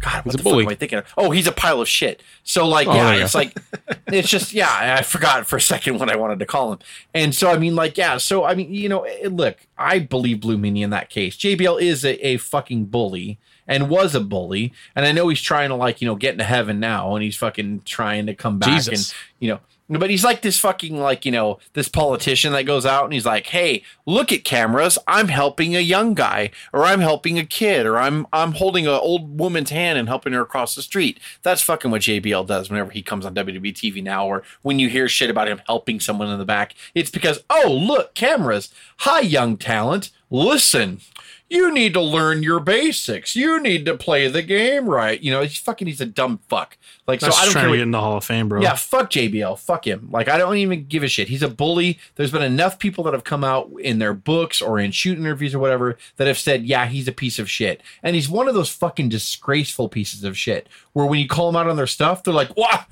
God, 0.00 0.24
what 0.24 0.34
a 0.34 0.36
the 0.38 0.42
bully. 0.42 0.64
fuck 0.64 0.70
am 0.70 0.72
I 0.72 0.76
thinking 0.76 0.98
of? 0.98 1.04
Oh, 1.16 1.30
he's 1.30 1.46
a 1.46 1.52
pile 1.52 1.80
of 1.80 1.88
shit. 1.88 2.22
So 2.42 2.66
like, 2.66 2.88
Oh, 2.88 2.94
yeah, 2.94 3.22
it's 3.22 3.34
like 3.34 3.56
it's 4.08 4.28
just 4.28 4.52
yeah. 4.52 4.96
I 4.98 5.02
forgot 5.02 5.46
for 5.46 5.56
a 5.56 5.60
second 5.60 5.98
what 5.98 6.10
I 6.10 6.16
wanted 6.16 6.38
to 6.38 6.46
call 6.46 6.72
him, 6.72 6.78
and 7.14 7.34
so 7.34 7.50
I 7.50 7.58
mean, 7.58 7.76
like, 7.76 7.96
yeah. 7.98 8.16
So 8.16 8.44
I 8.44 8.54
mean, 8.54 8.72
you 8.72 8.88
know, 8.88 9.02
eh, 9.02 9.28
look, 9.30 9.58
I 9.76 9.98
believe 9.98 10.40
Blue 10.40 10.56
Meanie 10.56 10.82
in 10.82 10.90
that 10.90 11.10
case. 11.10 11.36
JBL 11.36 11.80
is 11.80 12.04
a, 12.04 12.26
a 12.26 12.36
fucking 12.38 12.86
bully 12.86 13.38
and 13.68 13.88
was 13.88 14.14
a 14.14 14.20
bully, 14.20 14.72
and 14.96 15.04
I 15.06 15.12
know 15.12 15.28
he's 15.28 15.40
trying 15.42 15.68
to 15.68 15.74
like 15.76 16.00
you 16.00 16.08
know 16.08 16.16
get 16.16 16.32
into 16.32 16.44
heaven 16.44 16.80
now, 16.80 17.14
and 17.14 17.22
he's 17.22 17.36
fucking 17.36 17.82
trying 17.84 18.26
to 18.26 18.34
come 18.34 18.58
back 18.58 18.70
Jesus. 18.70 19.10
and 19.10 19.16
you 19.38 19.48
know. 19.50 19.60
But 19.98 20.08
he's 20.08 20.22
like 20.22 20.42
this 20.42 20.58
fucking 20.58 20.96
like 20.96 21.24
you 21.24 21.32
know 21.32 21.58
this 21.72 21.88
politician 21.88 22.52
that 22.52 22.62
goes 22.62 22.86
out 22.86 23.04
and 23.04 23.12
he's 23.12 23.26
like, 23.26 23.46
"Hey, 23.46 23.82
look 24.06 24.32
at 24.32 24.44
cameras! 24.44 24.98
I'm 25.08 25.28
helping 25.28 25.74
a 25.74 25.80
young 25.80 26.14
guy, 26.14 26.52
or 26.72 26.84
I'm 26.84 27.00
helping 27.00 27.38
a 27.38 27.44
kid, 27.44 27.86
or 27.86 27.98
I'm 27.98 28.24
I'm 28.32 28.52
holding 28.52 28.86
an 28.86 28.92
old 28.92 29.38
woman's 29.38 29.70
hand 29.70 29.98
and 29.98 30.08
helping 30.08 30.32
her 30.32 30.42
across 30.42 30.76
the 30.76 30.82
street." 30.82 31.18
That's 31.42 31.62
fucking 31.62 31.90
what 31.90 32.02
JBL 32.02 32.46
does 32.46 32.70
whenever 32.70 32.92
he 32.92 33.02
comes 33.02 33.26
on 33.26 33.34
WWE 33.34 33.72
TV 33.74 34.00
now, 34.00 34.26
or 34.26 34.44
when 34.62 34.78
you 34.78 34.88
hear 34.88 35.08
shit 35.08 35.28
about 35.28 35.48
him 35.48 35.60
helping 35.66 35.98
someone 35.98 36.28
in 36.28 36.38
the 36.38 36.44
back. 36.44 36.74
It's 36.94 37.10
because, 37.10 37.42
oh 37.50 37.72
look, 37.72 38.14
cameras! 38.14 38.72
Hi, 38.98 39.20
young 39.20 39.56
talent, 39.56 40.10
listen. 40.30 41.00
You 41.50 41.72
need 41.74 41.94
to 41.94 42.00
learn 42.00 42.44
your 42.44 42.60
basics. 42.60 43.34
You 43.34 43.60
need 43.60 43.84
to 43.86 43.96
play 43.96 44.28
the 44.28 44.40
game 44.40 44.86
right. 44.88 45.20
You 45.20 45.32
know, 45.32 45.42
he's 45.42 45.58
fucking. 45.58 45.88
He's 45.88 46.00
a 46.00 46.06
dumb 46.06 46.38
fuck. 46.48 46.78
Like, 47.08 47.18
That's 47.18 47.34
so 47.34 47.42
I 47.42 47.44
don't 47.44 47.52
trying 47.52 47.64
care. 47.64 47.70
to 47.72 47.76
get 47.78 47.82
in 47.82 47.90
the 47.90 48.00
Hall 48.00 48.18
of 48.18 48.24
Fame, 48.24 48.48
bro. 48.48 48.60
yeah, 48.62 48.74
fuck 48.76 49.10
JBL. 49.10 49.58
Fuck 49.58 49.84
him. 49.84 50.08
Like, 50.12 50.28
I 50.28 50.38
don't 50.38 50.56
even 50.58 50.86
give 50.86 51.02
a 51.02 51.08
shit. 51.08 51.26
He's 51.26 51.42
a 51.42 51.48
bully. 51.48 51.98
There's 52.14 52.30
been 52.30 52.42
enough 52.42 52.78
people 52.78 53.02
that 53.02 53.14
have 53.14 53.24
come 53.24 53.42
out 53.42 53.68
in 53.80 53.98
their 53.98 54.14
books 54.14 54.62
or 54.62 54.78
in 54.78 54.92
shoot 54.92 55.18
interviews 55.18 55.52
or 55.52 55.58
whatever 55.58 55.98
that 56.18 56.28
have 56.28 56.38
said, 56.38 56.64
yeah, 56.66 56.86
he's 56.86 57.08
a 57.08 57.12
piece 57.12 57.40
of 57.40 57.50
shit. 57.50 57.82
And 58.02 58.14
he's 58.14 58.28
one 58.28 58.46
of 58.46 58.54
those 58.54 58.70
fucking 58.70 59.08
disgraceful 59.08 59.88
pieces 59.88 60.22
of 60.22 60.38
shit 60.38 60.68
where 60.92 61.06
when 61.06 61.18
you 61.18 61.26
call 61.26 61.50
them 61.50 61.60
out 61.60 61.68
on 61.68 61.76
their 61.76 61.88
stuff, 61.88 62.22
they're 62.22 62.32
like, 62.32 62.56
what? 62.56 62.86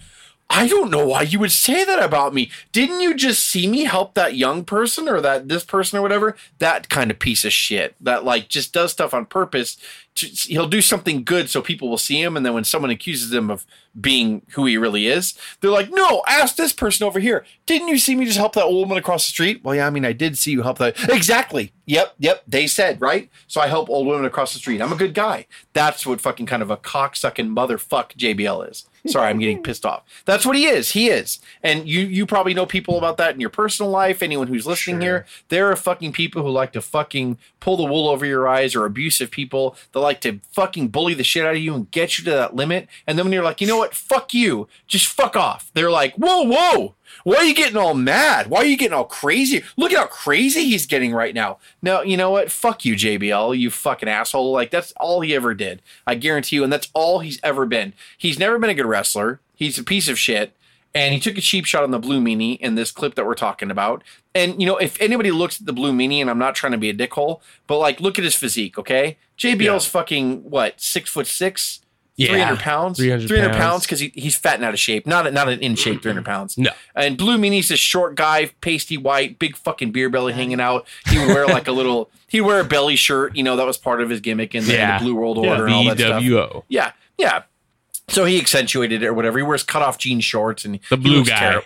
I 0.50 0.66
don't 0.66 0.90
know 0.90 1.06
why 1.06 1.22
you 1.22 1.38
would 1.40 1.52
say 1.52 1.84
that 1.84 2.02
about 2.02 2.32
me. 2.32 2.50
Didn't 2.72 3.00
you 3.00 3.14
just 3.14 3.44
see 3.44 3.66
me 3.66 3.84
help 3.84 4.14
that 4.14 4.34
young 4.34 4.64
person 4.64 5.06
or 5.08 5.20
that 5.20 5.48
this 5.48 5.62
person 5.62 5.98
or 5.98 6.02
whatever? 6.02 6.36
That 6.58 6.88
kind 6.88 7.10
of 7.10 7.18
piece 7.18 7.44
of 7.44 7.52
shit 7.52 7.94
that 8.00 8.24
like 8.24 8.48
just 8.48 8.72
does 8.72 8.92
stuff 8.92 9.12
on 9.12 9.26
purpose. 9.26 9.76
He'll 10.20 10.68
do 10.68 10.80
something 10.80 11.24
good 11.24 11.48
so 11.50 11.60
people 11.62 11.88
will 11.88 11.98
see 11.98 12.20
him, 12.22 12.36
and 12.36 12.44
then 12.44 12.54
when 12.54 12.64
someone 12.64 12.90
accuses 12.90 13.32
him 13.32 13.50
of 13.50 13.66
being 13.98 14.42
who 14.50 14.64
he 14.66 14.76
really 14.76 15.06
is, 15.06 15.34
they're 15.60 15.70
like, 15.70 15.90
"No, 15.90 16.22
ask 16.28 16.56
this 16.56 16.72
person 16.72 17.06
over 17.06 17.18
here. 17.20 17.44
Didn't 17.66 17.88
you 17.88 17.98
see 17.98 18.14
me 18.14 18.26
just 18.26 18.38
help 18.38 18.52
that 18.54 18.64
old 18.64 18.76
woman 18.88 18.98
across 18.98 19.26
the 19.26 19.30
street?" 19.32 19.62
Well, 19.64 19.74
yeah, 19.74 19.86
I 19.86 19.90
mean, 19.90 20.04
I 20.04 20.12
did 20.12 20.38
see 20.38 20.52
you 20.52 20.62
help 20.62 20.78
that. 20.78 20.96
Exactly. 21.08 21.72
Yep, 21.86 22.14
yep. 22.18 22.42
They 22.46 22.66
said 22.66 23.00
right. 23.00 23.30
So 23.46 23.60
I 23.60 23.66
help 23.68 23.88
old 23.88 24.06
women 24.06 24.24
across 24.26 24.52
the 24.52 24.58
street. 24.58 24.82
I'm 24.82 24.92
a 24.92 24.96
good 24.96 25.14
guy. 25.14 25.46
That's 25.72 26.04
what 26.06 26.20
fucking 26.20 26.44
kind 26.46 26.62
of 26.62 26.70
a 26.70 26.76
cocksucking 26.76 27.48
motherfuck 27.54 28.14
JBL 28.16 28.70
is. 28.70 28.84
Sorry, 29.06 29.28
I'm 29.28 29.38
getting 29.38 29.62
pissed 29.62 29.86
off. 29.86 30.02
That's 30.26 30.44
what 30.44 30.54
he 30.56 30.66
is. 30.66 30.90
He 30.92 31.08
is. 31.08 31.38
And 31.62 31.88
you 31.88 32.00
you 32.00 32.26
probably 32.26 32.52
know 32.52 32.66
people 32.66 32.98
about 32.98 33.16
that 33.16 33.34
in 33.34 33.40
your 33.40 33.48
personal 33.50 33.90
life. 33.90 34.22
Anyone 34.22 34.48
who's 34.48 34.66
listening 34.66 34.96
Sure. 34.96 35.02
here, 35.02 35.26
there 35.48 35.70
are 35.70 35.76
fucking 35.76 36.12
people 36.12 36.42
who 36.42 36.50
like 36.50 36.72
to 36.74 36.82
fucking 36.82 37.38
pull 37.60 37.76
the 37.78 37.84
wool 37.84 38.08
over 38.08 38.26
your 38.26 38.46
eyes 38.46 38.74
or 38.76 38.84
abusive 38.84 39.30
people 39.30 39.74
that 39.92 40.00
like 40.08 40.20
to 40.22 40.40
fucking 40.52 40.88
bully 40.88 41.14
the 41.14 41.22
shit 41.22 41.44
out 41.44 41.54
of 41.54 41.60
you 41.60 41.74
and 41.74 41.90
get 41.90 42.18
you 42.18 42.24
to 42.24 42.30
that 42.30 42.56
limit. 42.56 42.88
And 43.06 43.18
then 43.18 43.26
when 43.26 43.32
you're 43.32 43.44
like, 43.44 43.60
you 43.60 43.66
know 43.66 43.76
what, 43.76 43.94
fuck 43.94 44.32
you, 44.32 44.66
just 44.86 45.06
fuck 45.06 45.36
off. 45.36 45.70
They're 45.74 45.90
like, 45.90 46.14
whoa, 46.14 46.42
whoa. 46.42 46.94
Why 47.24 47.36
are 47.36 47.44
you 47.44 47.54
getting 47.54 47.76
all 47.76 47.94
mad? 47.94 48.46
Why 48.46 48.60
are 48.60 48.64
you 48.64 48.76
getting 48.76 48.94
all 48.94 49.04
crazy? 49.04 49.62
Look 49.76 49.92
at 49.92 49.98
how 49.98 50.06
crazy 50.06 50.64
he's 50.64 50.86
getting 50.86 51.12
right 51.12 51.34
now. 51.34 51.58
No, 51.82 52.02
you 52.02 52.16
know 52.16 52.30
what? 52.30 52.50
Fuck 52.50 52.84
you, 52.84 52.94
JBL, 52.94 53.58
you 53.58 53.70
fucking 53.70 54.08
asshole. 54.08 54.52
Like, 54.52 54.70
that's 54.70 54.92
all 54.92 55.20
he 55.20 55.34
ever 55.34 55.52
did. 55.52 55.82
I 56.06 56.14
guarantee 56.14 56.56
you. 56.56 56.64
And 56.64 56.72
that's 56.72 56.90
all 56.94 57.18
he's 57.18 57.40
ever 57.42 57.66
been. 57.66 57.92
He's 58.16 58.38
never 58.38 58.58
been 58.58 58.70
a 58.70 58.74
good 58.74 58.86
wrestler. 58.86 59.40
He's 59.54 59.78
a 59.78 59.84
piece 59.84 60.08
of 60.08 60.18
shit. 60.18 60.54
And 60.94 61.12
he 61.12 61.20
took 61.20 61.36
a 61.36 61.42
cheap 61.42 61.66
shot 61.66 61.84
on 61.84 61.90
the 61.90 61.98
Blue 61.98 62.20
Meanie 62.20 62.58
in 62.60 62.74
this 62.74 62.90
clip 62.90 63.14
that 63.14 63.26
we're 63.26 63.34
talking 63.34 63.70
about. 63.70 64.02
And, 64.38 64.60
you 64.60 64.66
know, 64.66 64.76
if 64.76 65.00
anybody 65.00 65.30
looks 65.30 65.60
at 65.60 65.66
the 65.66 65.72
Blue 65.72 65.92
Meanie, 65.92 66.20
and 66.20 66.30
I'm 66.30 66.38
not 66.38 66.54
trying 66.54 66.72
to 66.72 66.78
be 66.78 66.90
a 66.90 66.94
dickhole, 66.94 67.40
but 67.66 67.78
like, 67.78 68.00
look 68.00 68.18
at 68.18 68.24
his 68.24 68.34
physique, 68.34 68.78
okay? 68.78 69.18
JBL's 69.38 69.86
fucking, 69.86 70.48
what, 70.50 70.80
six 70.80 71.10
foot 71.10 71.26
six? 71.26 71.80
Yeah. 72.16 72.30
300 72.30 72.58
pounds. 72.58 72.98
300 72.98 73.28
pounds 73.28 73.56
pounds. 73.56 73.82
because 73.86 74.00
he, 74.00 74.08
he's 74.14 74.36
fat 74.36 74.56
and 74.56 74.64
out 74.64 74.74
of 74.74 74.80
shape. 74.80 75.06
Not 75.06 75.32
not 75.32 75.48
an 75.48 75.60
in 75.60 75.76
shape 75.76 76.02
300 76.02 76.24
pounds. 76.24 76.58
No. 76.58 76.70
And 76.96 77.16
Blue 77.16 77.38
Meanie's 77.38 77.68
this 77.68 77.78
short 77.78 78.16
guy, 78.16 78.50
pasty 78.60 78.96
white, 78.96 79.38
big 79.38 79.56
fucking 79.56 79.92
beer 79.92 80.10
belly 80.10 80.32
hanging 80.32 80.60
out. 80.60 80.84
He 81.06 81.16
would 81.18 81.28
wear 81.28 81.46
like 81.46 81.68
a 81.68 81.72
little, 81.72 82.10
he'd 82.26 82.40
wear 82.40 82.58
a 82.58 82.64
belly 82.64 82.96
shirt. 82.96 83.36
You 83.36 83.44
know, 83.44 83.54
that 83.54 83.66
was 83.66 83.78
part 83.78 84.00
of 84.00 84.10
his 84.10 84.20
gimmick 84.20 84.52
in 84.56 84.64
the, 84.64 84.72
in 84.74 84.80
Yeah. 84.80 84.98
the 84.98 85.04
Blue 85.04 85.14
World 85.14 85.36
Yeah, 85.44 85.50
Order 85.50 85.66
and 85.66 85.74
all 85.74 85.84
that 85.84 85.98
stuff. 85.98 86.64
Yeah, 86.68 86.90
yeah. 87.18 87.42
So 88.08 88.24
he 88.24 88.40
accentuated 88.40 89.04
it 89.04 89.06
or 89.06 89.14
whatever. 89.14 89.38
He 89.38 89.44
wears 89.44 89.62
cut 89.62 89.82
off 89.82 89.96
jean 89.98 90.18
shorts 90.18 90.64
and 90.64 90.80
The 90.90 90.96
he 90.96 91.02
blue 91.02 91.24
guy. 91.24 91.60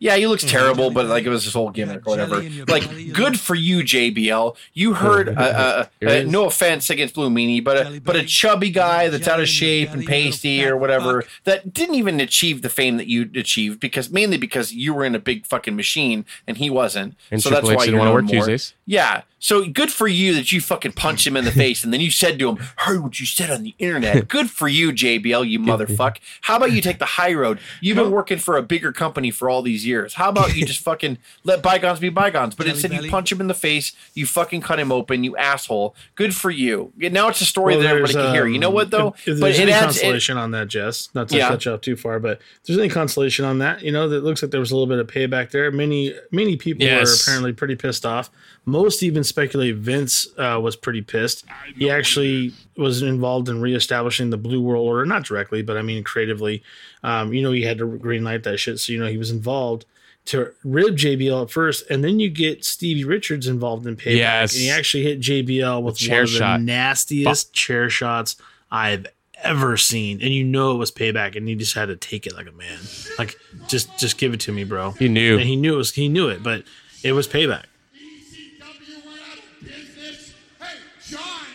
Yeah, 0.00 0.16
he 0.16 0.26
looks 0.26 0.44
terrible, 0.44 0.90
but 0.90 1.06
like 1.06 1.24
it 1.24 1.28
was 1.28 1.44
his 1.44 1.54
whole 1.54 1.70
gimmick 1.70 2.06
or 2.06 2.10
whatever. 2.10 2.42
Like, 2.68 3.12
good 3.12 3.38
for 3.40 3.54
you, 3.54 3.78
JBL. 3.80 4.56
You 4.72 4.94
heard, 4.94 5.28
uh, 5.30 5.86
uh, 6.02 6.06
uh, 6.06 6.22
no 6.26 6.46
offense 6.46 6.88
against 6.88 7.14
Blue 7.14 7.28
Meanie, 7.30 7.62
but 7.62 7.86
a, 7.86 8.00
but 8.00 8.14
a 8.14 8.24
chubby 8.24 8.70
guy 8.70 9.08
that's 9.08 9.26
out 9.26 9.40
of 9.40 9.48
shape 9.48 9.90
and 9.90 10.06
pasty 10.06 10.64
or 10.64 10.76
whatever 10.76 11.24
that 11.44 11.72
didn't 11.74 11.96
even 11.96 12.20
achieve 12.20 12.62
the 12.62 12.68
fame 12.68 12.96
that 12.98 13.08
you 13.08 13.28
achieved 13.34 13.80
because 13.80 14.10
mainly 14.10 14.36
because 14.36 14.72
you 14.72 14.94
were 14.94 15.04
in 15.04 15.14
a 15.14 15.18
big 15.18 15.44
fucking 15.46 15.74
machine 15.74 16.24
and 16.46 16.58
he 16.58 16.70
wasn't. 16.70 17.16
And 17.30 17.42
so 17.42 17.50
Triple 17.50 17.70
that's 17.70 17.72
H 17.72 17.76
why 17.76 17.84
didn't 17.86 17.94
you're 17.94 18.00
wanna 18.00 18.12
work 18.12 18.24
more. 18.24 18.34
Tuesdays. 18.46 18.74
Yeah. 18.88 19.22
So 19.38 19.68
good 19.68 19.92
for 19.92 20.08
you 20.08 20.34
that 20.34 20.50
you 20.50 20.60
fucking 20.60 20.92
punched 20.92 21.26
him 21.26 21.36
in 21.36 21.44
the 21.44 21.52
face 21.52 21.84
and 21.84 21.92
then 21.92 22.00
you 22.00 22.10
said 22.10 22.38
to 22.38 22.48
him, 22.48 22.56
heard 22.78 23.02
what 23.02 23.20
you 23.20 23.26
said 23.26 23.50
on 23.50 23.62
the 23.62 23.74
internet. 23.78 24.26
Good 24.28 24.50
for 24.50 24.66
you, 24.66 24.90
JBL, 24.90 25.48
you 25.48 25.60
motherfuck. 25.60 26.16
How 26.40 26.56
about 26.56 26.72
you 26.72 26.80
take 26.80 26.98
the 26.98 27.04
high 27.04 27.32
road? 27.32 27.60
You've 27.80 27.96
been 27.96 28.10
working 28.10 28.38
for 28.38 28.56
a 28.56 28.62
bigger 28.62 28.90
company 28.90 29.30
for 29.30 29.48
all 29.48 29.62
these 29.62 29.86
years. 29.86 30.14
How 30.14 30.30
about 30.30 30.56
you 30.56 30.66
just 30.66 30.80
fucking 30.80 31.18
let 31.44 31.62
bygones 31.62 32.00
be 32.00 32.08
bygones? 32.08 32.56
But 32.56 32.66
instead 32.66 32.92
you 32.92 33.08
punch 33.10 33.30
him 33.30 33.40
in 33.40 33.46
the 33.46 33.54
face, 33.54 33.92
you 34.14 34.26
fucking 34.26 34.62
cut 34.62 34.80
him 34.80 34.90
open, 34.90 35.22
you 35.22 35.36
asshole. 35.36 35.94
Good 36.16 36.34
for 36.34 36.50
you. 36.50 36.92
Now 36.96 37.28
it's 37.28 37.40
a 37.40 37.44
story 37.44 37.74
Well, 37.74 37.82
that 37.84 37.90
everybody 37.90 38.14
can 38.14 38.34
hear. 38.34 38.46
You 38.48 38.58
know 38.58 38.68
um, 38.68 38.74
what 38.74 38.90
though? 38.90 39.08
If, 39.08 39.28
if 39.28 39.40
but 39.40 39.46
there's 39.46 39.58
it 39.60 39.62
any 39.62 39.72
adds 39.72 39.96
it, 39.98 40.00
consolation 40.00 40.36
on 40.36 40.50
that, 40.50 40.66
Jess, 40.66 41.10
not 41.14 41.28
to 41.28 41.36
Yeah. 41.36 41.56
you 41.60 41.72
off 41.72 41.80
too 41.80 41.96
far, 41.96 42.18
but 42.18 42.38
if 42.40 42.64
there's 42.66 42.78
any 42.78 42.88
consolation 42.88 43.44
on 43.44 43.58
that, 43.58 43.82
you 43.82 43.92
know, 43.92 44.08
that 44.08 44.24
looks 44.24 44.42
like 44.42 44.50
there 44.50 44.58
was 44.60 44.72
a 44.72 44.74
little 44.76 44.88
bit 44.88 44.98
of 44.98 45.06
payback 45.06 45.50
there. 45.52 45.70
Many, 45.70 46.14
many 46.32 46.56
people 46.56 46.84
Yes. 46.84 47.08
were 47.08 47.30
apparently 47.30 47.52
pretty 47.52 47.76
pissed 47.76 48.04
off. 48.04 48.30
Most 48.68 49.02
even 49.02 49.24
speculate 49.24 49.76
Vince 49.76 50.26
uh, 50.38 50.58
was 50.62 50.76
pretty 50.76 51.02
pissed. 51.02 51.44
He 51.76 51.90
actually 51.90 52.52
was 52.76 53.02
involved 53.02 53.48
in 53.48 53.60
reestablishing 53.60 54.30
the 54.30 54.36
Blue 54.36 54.60
World 54.60 54.86
Order, 54.86 55.06
not 55.06 55.24
directly, 55.24 55.62
but 55.62 55.76
I 55.76 55.82
mean 55.82 56.04
creatively. 56.04 56.62
Um, 57.02 57.32
you 57.32 57.42
know, 57.42 57.52
he 57.52 57.62
had 57.62 57.78
to 57.78 57.86
green 57.98 58.24
light 58.24 58.42
that 58.44 58.58
shit, 58.58 58.78
so 58.80 58.92
you 58.92 58.98
know 59.00 59.06
he 59.06 59.16
was 59.18 59.30
involved 59.30 59.84
to 60.26 60.52
rib 60.62 60.96
JBL 60.96 61.44
at 61.44 61.50
first, 61.50 61.88
and 61.90 62.04
then 62.04 62.20
you 62.20 62.28
get 62.28 62.64
Stevie 62.64 63.04
Richards 63.04 63.46
involved 63.46 63.86
in 63.86 63.96
payback, 63.96 64.16
Yes. 64.16 64.54
and 64.54 64.62
he 64.62 64.70
actually 64.70 65.02
hit 65.04 65.20
JBL 65.20 65.82
with 65.82 65.98
one 66.06 66.20
of 66.20 66.28
shot. 66.28 66.58
the 66.58 66.64
nastiest 66.66 67.52
chair 67.54 67.88
shots 67.88 68.36
I've 68.70 69.06
ever 69.42 69.76
seen, 69.78 70.20
and 70.20 70.30
you 70.34 70.44
know 70.44 70.72
it 70.72 70.76
was 70.78 70.90
payback, 70.92 71.34
and 71.36 71.48
he 71.48 71.54
just 71.54 71.74
had 71.74 71.86
to 71.86 71.96
take 71.96 72.26
it 72.26 72.34
like 72.34 72.46
a 72.48 72.52
man, 72.52 72.78
like 73.18 73.38
just 73.68 73.96
just 73.98 74.18
give 74.18 74.34
it 74.34 74.40
to 74.40 74.52
me, 74.52 74.64
bro. 74.64 74.90
He 74.90 75.08
knew. 75.08 75.38
and 75.38 75.48
he 75.48 75.56
knew 75.56 75.74
it 75.74 75.78
was 75.78 75.94
he 75.94 76.08
knew 76.10 76.28
it, 76.28 76.42
but 76.42 76.64
it 77.02 77.12
was 77.12 77.26
payback. 77.26 77.64
ECW 77.94 79.06
went 79.06 79.20
out 79.20 79.38
of 79.38 79.60
business. 79.64 80.34
Hey, 80.60 80.76
John, 81.08 81.46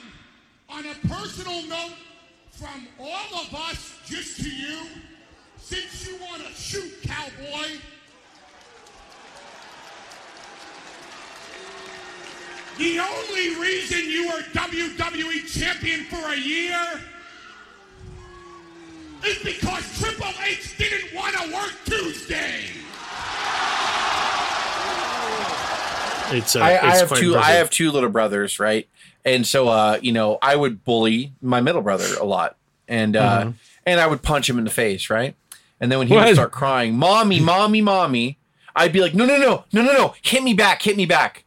on 0.70 0.86
a 0.86 0.93
personal 1.08 1.64
note, 1.68 1.96
from 2.52 2.88
all 3.00 3.42
of 3.42 3.54
us, 3.56 4.00
just 4.06 4.42
to 4.42 4.50
you, 4.50 4.80
since 5.58 6.08
you 6.08 6.18
want 6.22 6.42
to 6.46 6.54
shoot, 6.54 6.92
cowboy, 7.04 7.68
the 12.78 13.00
only 13.00 13.56
reason 13.62 14.10
you 14.10 14.28
were 14.28 14.42
WWE 14.54 15.60
champion 15.60 16.06
for 16.06 16.34
a 16.34 16.38
year 16.38 17.02
is 19.26 19.38
because 19.44 20.00
Triple 20.00 20.34
H 20.46 20.78
didn't 20.78 21.14
want 21.16 21.36
to 21.36 21.54
work 21.54 21.74
Tuesday. 21.86 22.66
It's 26.36 26.56
uh, 26.56 26.62
I, 26.62 26.70
I 26.82 26.96
have 26.96 27.08
quite 27.10 27.20
two. 27.20 27.38
I 27.38 27.52
have 27.52 27.70
two 27.70 27.92
little 27.92 28.10
brothers, 28.10 28.60
right? 28.60 28.88
And 29.26 29.48
so, 29.48 29.68
uh, 29.70 30.00
you 30.02 30.12
know, 30.12 30.38
I 30.42 30.56
would 30.56 30.84
bully 30.84 31.32
my 31.42 31.62
middle 31.62 31.82
brother 31.82 32.06
a 32.20 32.26
lot, 32.26 32.56
and 32.88 33.16
uh, 33.16 33.40
Mm-hmm. 33.42 33.52
and 33.86 34.00
I 34.00 34.08
would 34.08 34.22
punch 34.22 34.50
him 34.50 34.58
in 34.58 34.64
the 34.66 34.70
face, 34.72 35.10
right? 35.10 35.36
And 35.80 35.92
then 35.92 36.00
when 36.00 36.08
he 36.08 36.14
would 36.28 36.36
start 36.36 36.52
crying, 36.52 36.98
"Mommy, 36.98 37.40
mommy, 37.40 37.82
mommy," 37.82 38.38
I'd 38.76 38.92
be 38.94 39.00
like, 39.02 39.14
"No, 39.14 39.26
no, 39.26 39.38
no, 39.38 39.64
no, 39.72 39.82
no, 39.82 39.94
no! 39.94 40.16
Hit 40.22 40.44
me 40.44 40.54
back! 40.54 40.82
Hit 40.82 40.98
me 40.98 41.06
back!" 41.06 41.43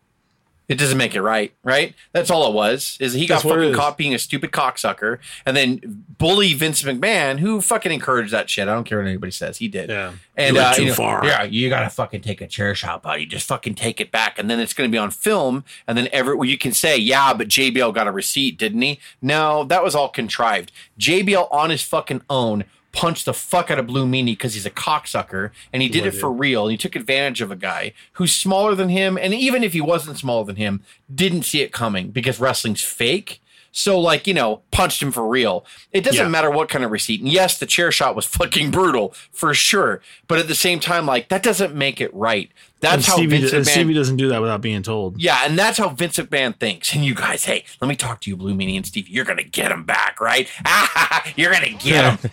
It 0.69 0.79
doesn't 0.79 0.99
make 0.99 1.15
it 1.15 1.23
right, 1.23 1.55
right? 1.63 1.95
That's 2.13 2.31
all 2.31 2.49
it 2.51 2.55
was. 2.55 2.97
Is 3.01 3.13
he 3.13 3.27
got 3.27 3.43
That's 3.43 3.55
fucking 3.55 3.75
caught 3.75 3.97
being 3.97 4.15
a 4.15 4.19
stupid 4.19 4.51
cocksucker, 4.51 5.19
and 5.45 5.57
then 5.57 6.05
bully 6.19 6.55
Vince 6.55 6.83
McMahon, 6.83 7.39
who 7.39 7.61
fucking 7.61 7.93
encouraged 7.93 8.33
that 8.33 8.51
shit. 8.51 8.67
I 8.67 8.75
don't 8.75 8.85
care 8.85 8.99
what 8.99 9.07
anybody 9.07 9.31
says. 9.31 9.59
He 9.59 9.69
did. 9.69 9.91
Yeah. 9.91 10.15
And 10.37 10.57
You 10.57 10.63
went 10.63 10.73
uh, 10.73 10.75
too 10.75 10.83
you 10.83 10.89
know, 10.89 10.95
far. 10.95 11.25
Yeah, 11.25 11.45
you 11.45 11.69
gotta 11.69 11.89
fucking 11.89 12.23
take 12.23 12.41
a 12.41 12.47
chair 12.47 12.75
shot, 12.75 13.03
buddy. 13.03 13.27
Just 13.27 13.47
fucking 13.47 13.77
take 13.77 14.01
it 14.01 14.11
back, 14.11 14.39
and 14.39 14.51
then 14.51 14.59
it's 14.59 14.75
gonna 14.75 14.89
be 14.89 14.99
on 14.99 15.11
film, 15.11 15.65
and 15.87 15.97
then 15.97 16.09
every 16.13 16.35
well, 16.35 16.49
you 16.49 16.59
can 16.59 16.73
say, 16.73 16.97
yeah, 16.97 17.33
but 17.33 17.49
JBL 17.49 17.95
got 17.95 18.09
a 18.09 18.13
receipt, 18.13 18.59
didn't 18.59 18.83
he? 18.83 18.99
No, 19.23 19.63
that 19.65 19.85
was 19.85 19.95
all 19.95 20.09
contrived. 20.09 20.73
JBL 20.99 21.53
on 21.53 21.71
his 21.71 21.83
fucking 21.83 22.23
own 22.29 22.65
punched 22.97 23.27
the 23.27 23.35
fuck 23.35 23.71
out 23.71 23.79
of 23.79 23.87
Blue 23.87 24.07
Meanie 24.07 24.33
because 24.33 24.55
he's 24.55 24.65
a 24.65 24.71
cocksucker, 24.71 25.51
and 25.71 25.83
he 25.83 25.89
did 25.89 26.07
it 26.07 26.13
for 26.13 26.33
real. 26.33 26.63
And 26.65 26.71
he 26.73 26.79
took 26.79 26.97
advantage 26.97 27.43
of 27.43 27.51
a 27.51 27.57
guy 27.57 27.93
who's 28.15 28.33
smaller 28.33 28.75
than 28.75 28.89
him, 28.89 29.19
and 29.19 29.35
even 29.35 29.63
if 29.63 29.75
he 29.75 29.83
wasn't 29.83 30.17
smaller 30.19 30.45
than 30.47 30.57
him, 30.57 30.83
didn't 31.15 31.43
see 31.43 31.61
it 31.61 31.73
coming 31.73 32.09
because 32.09 32.41
wrestling's 32.41 32.83
fake. 32.83 33.43
So, 33.71 34.01
like, 34.01 34.27
you 34.27 34.33
know, 34.33 34.63
punched 34.71 35.03
him 35.03 35.13
for 35.13 35.29
real. 35.29 35.67
It 35.93 36.03
doesn't 36.03 36.25
Yeah. 36.25 36.29
matter 36.31 36.51
what 36.51 36.71
kind 36.71 36.83
of 36.83 36.91
receipt. 36.91 37.21
And 37.21 37.31
yes, 37.31 37.59
the 37.59 37.67
chair 37.67 37.93
shot 37.93 38.17
was 38.17 38.25
fucking 38.25 38.71
brutal 38.71 39.13
for 39.33 39.53
sure. 39.53 40.01
But 40.29 40.39
at 40.39 40.49
the 40.49 40.55
same 40.55 40.81
time, 40.81 41.05
like, 41.05 41.29
that 41.29 41.43
doesn't 41.43 41.75
make 41.75 42.01
it 42.01 42.09
right. 42.15 42.51
That's 42.81 42.95
And 42.95 43.05
how 43.05 43.17
Stevie, 43.17 43.37
Vince 43.41 43.53
McMahon. 43.53 43.67
Stevie 43.73 43.93
doesn't 43.93 44.17
do 44.17 44.29
that 44.31 44.41
without 44.41 44.63
being 44.63 44.83
told. 44.83 45.21
yeah, 45.21 45.43
and 45.45 45.59
that's 45.59 45.77
how 45.77 45.91
Vince 45.91 46.17
McMahon 46.17 46.59
thinks. 46.59 46.95
And 46.95 47.05
you 47.05 47.15
guys, 47.15 47.45
hey, 47.45 47.65
let 47.83 47.89
me 47.89 47.97
talk 47.97 48.23
to 48.23 48.31
you, 48.31 48.37
Blue 48.37 48.55
Meanie 48.55 48.77
and 48.77 48.87
Stevie. 48.87 49.11
You're 49.11 49.27
gonna 49.27 49.43
get 49.43 49.71
him 49.71 49.85
back, 49.85 50.23
right? 50.23 50.49
You're 51.37 51.53
gonna 51.53 51.71
get 51.73 52.19
him. 52.25 52.31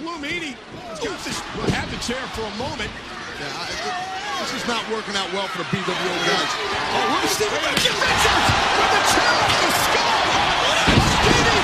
Blue 0.00 0.16
Meanie 0.18 0.54
has 0.88 1.00
got 1.00 1.18
this, 1.24 1.38
had 1.72 1.88
the 1.92 2.00
chair 2.02 2.20
for 2.32 2.42
a 2.42 2.54
moment. 2.56 2.90
Yeah, 3.40 3.52
I, 3.52 3.68
this 4.40 4.52
is 4.62 4.66
not 4.68 4.82
working 4.90 5.14
out 5.16 5.32
well 5.32 5.46
for 5.48 5.58
the 5.58 5.64
BWO 5.68 6.14
guys. 6.24 6.52
Oh, 6.92 7.04
where's 7.12 7.30
Steven 7.36 7.60
Richards? 7.68 8.00
Richards 8.00 8.48
with 8.80 8.92
the 8.96 9.02
chair 9.12 9.28
on 9.28 9.60
the 9.60 9.72
skull. 9.84 10.16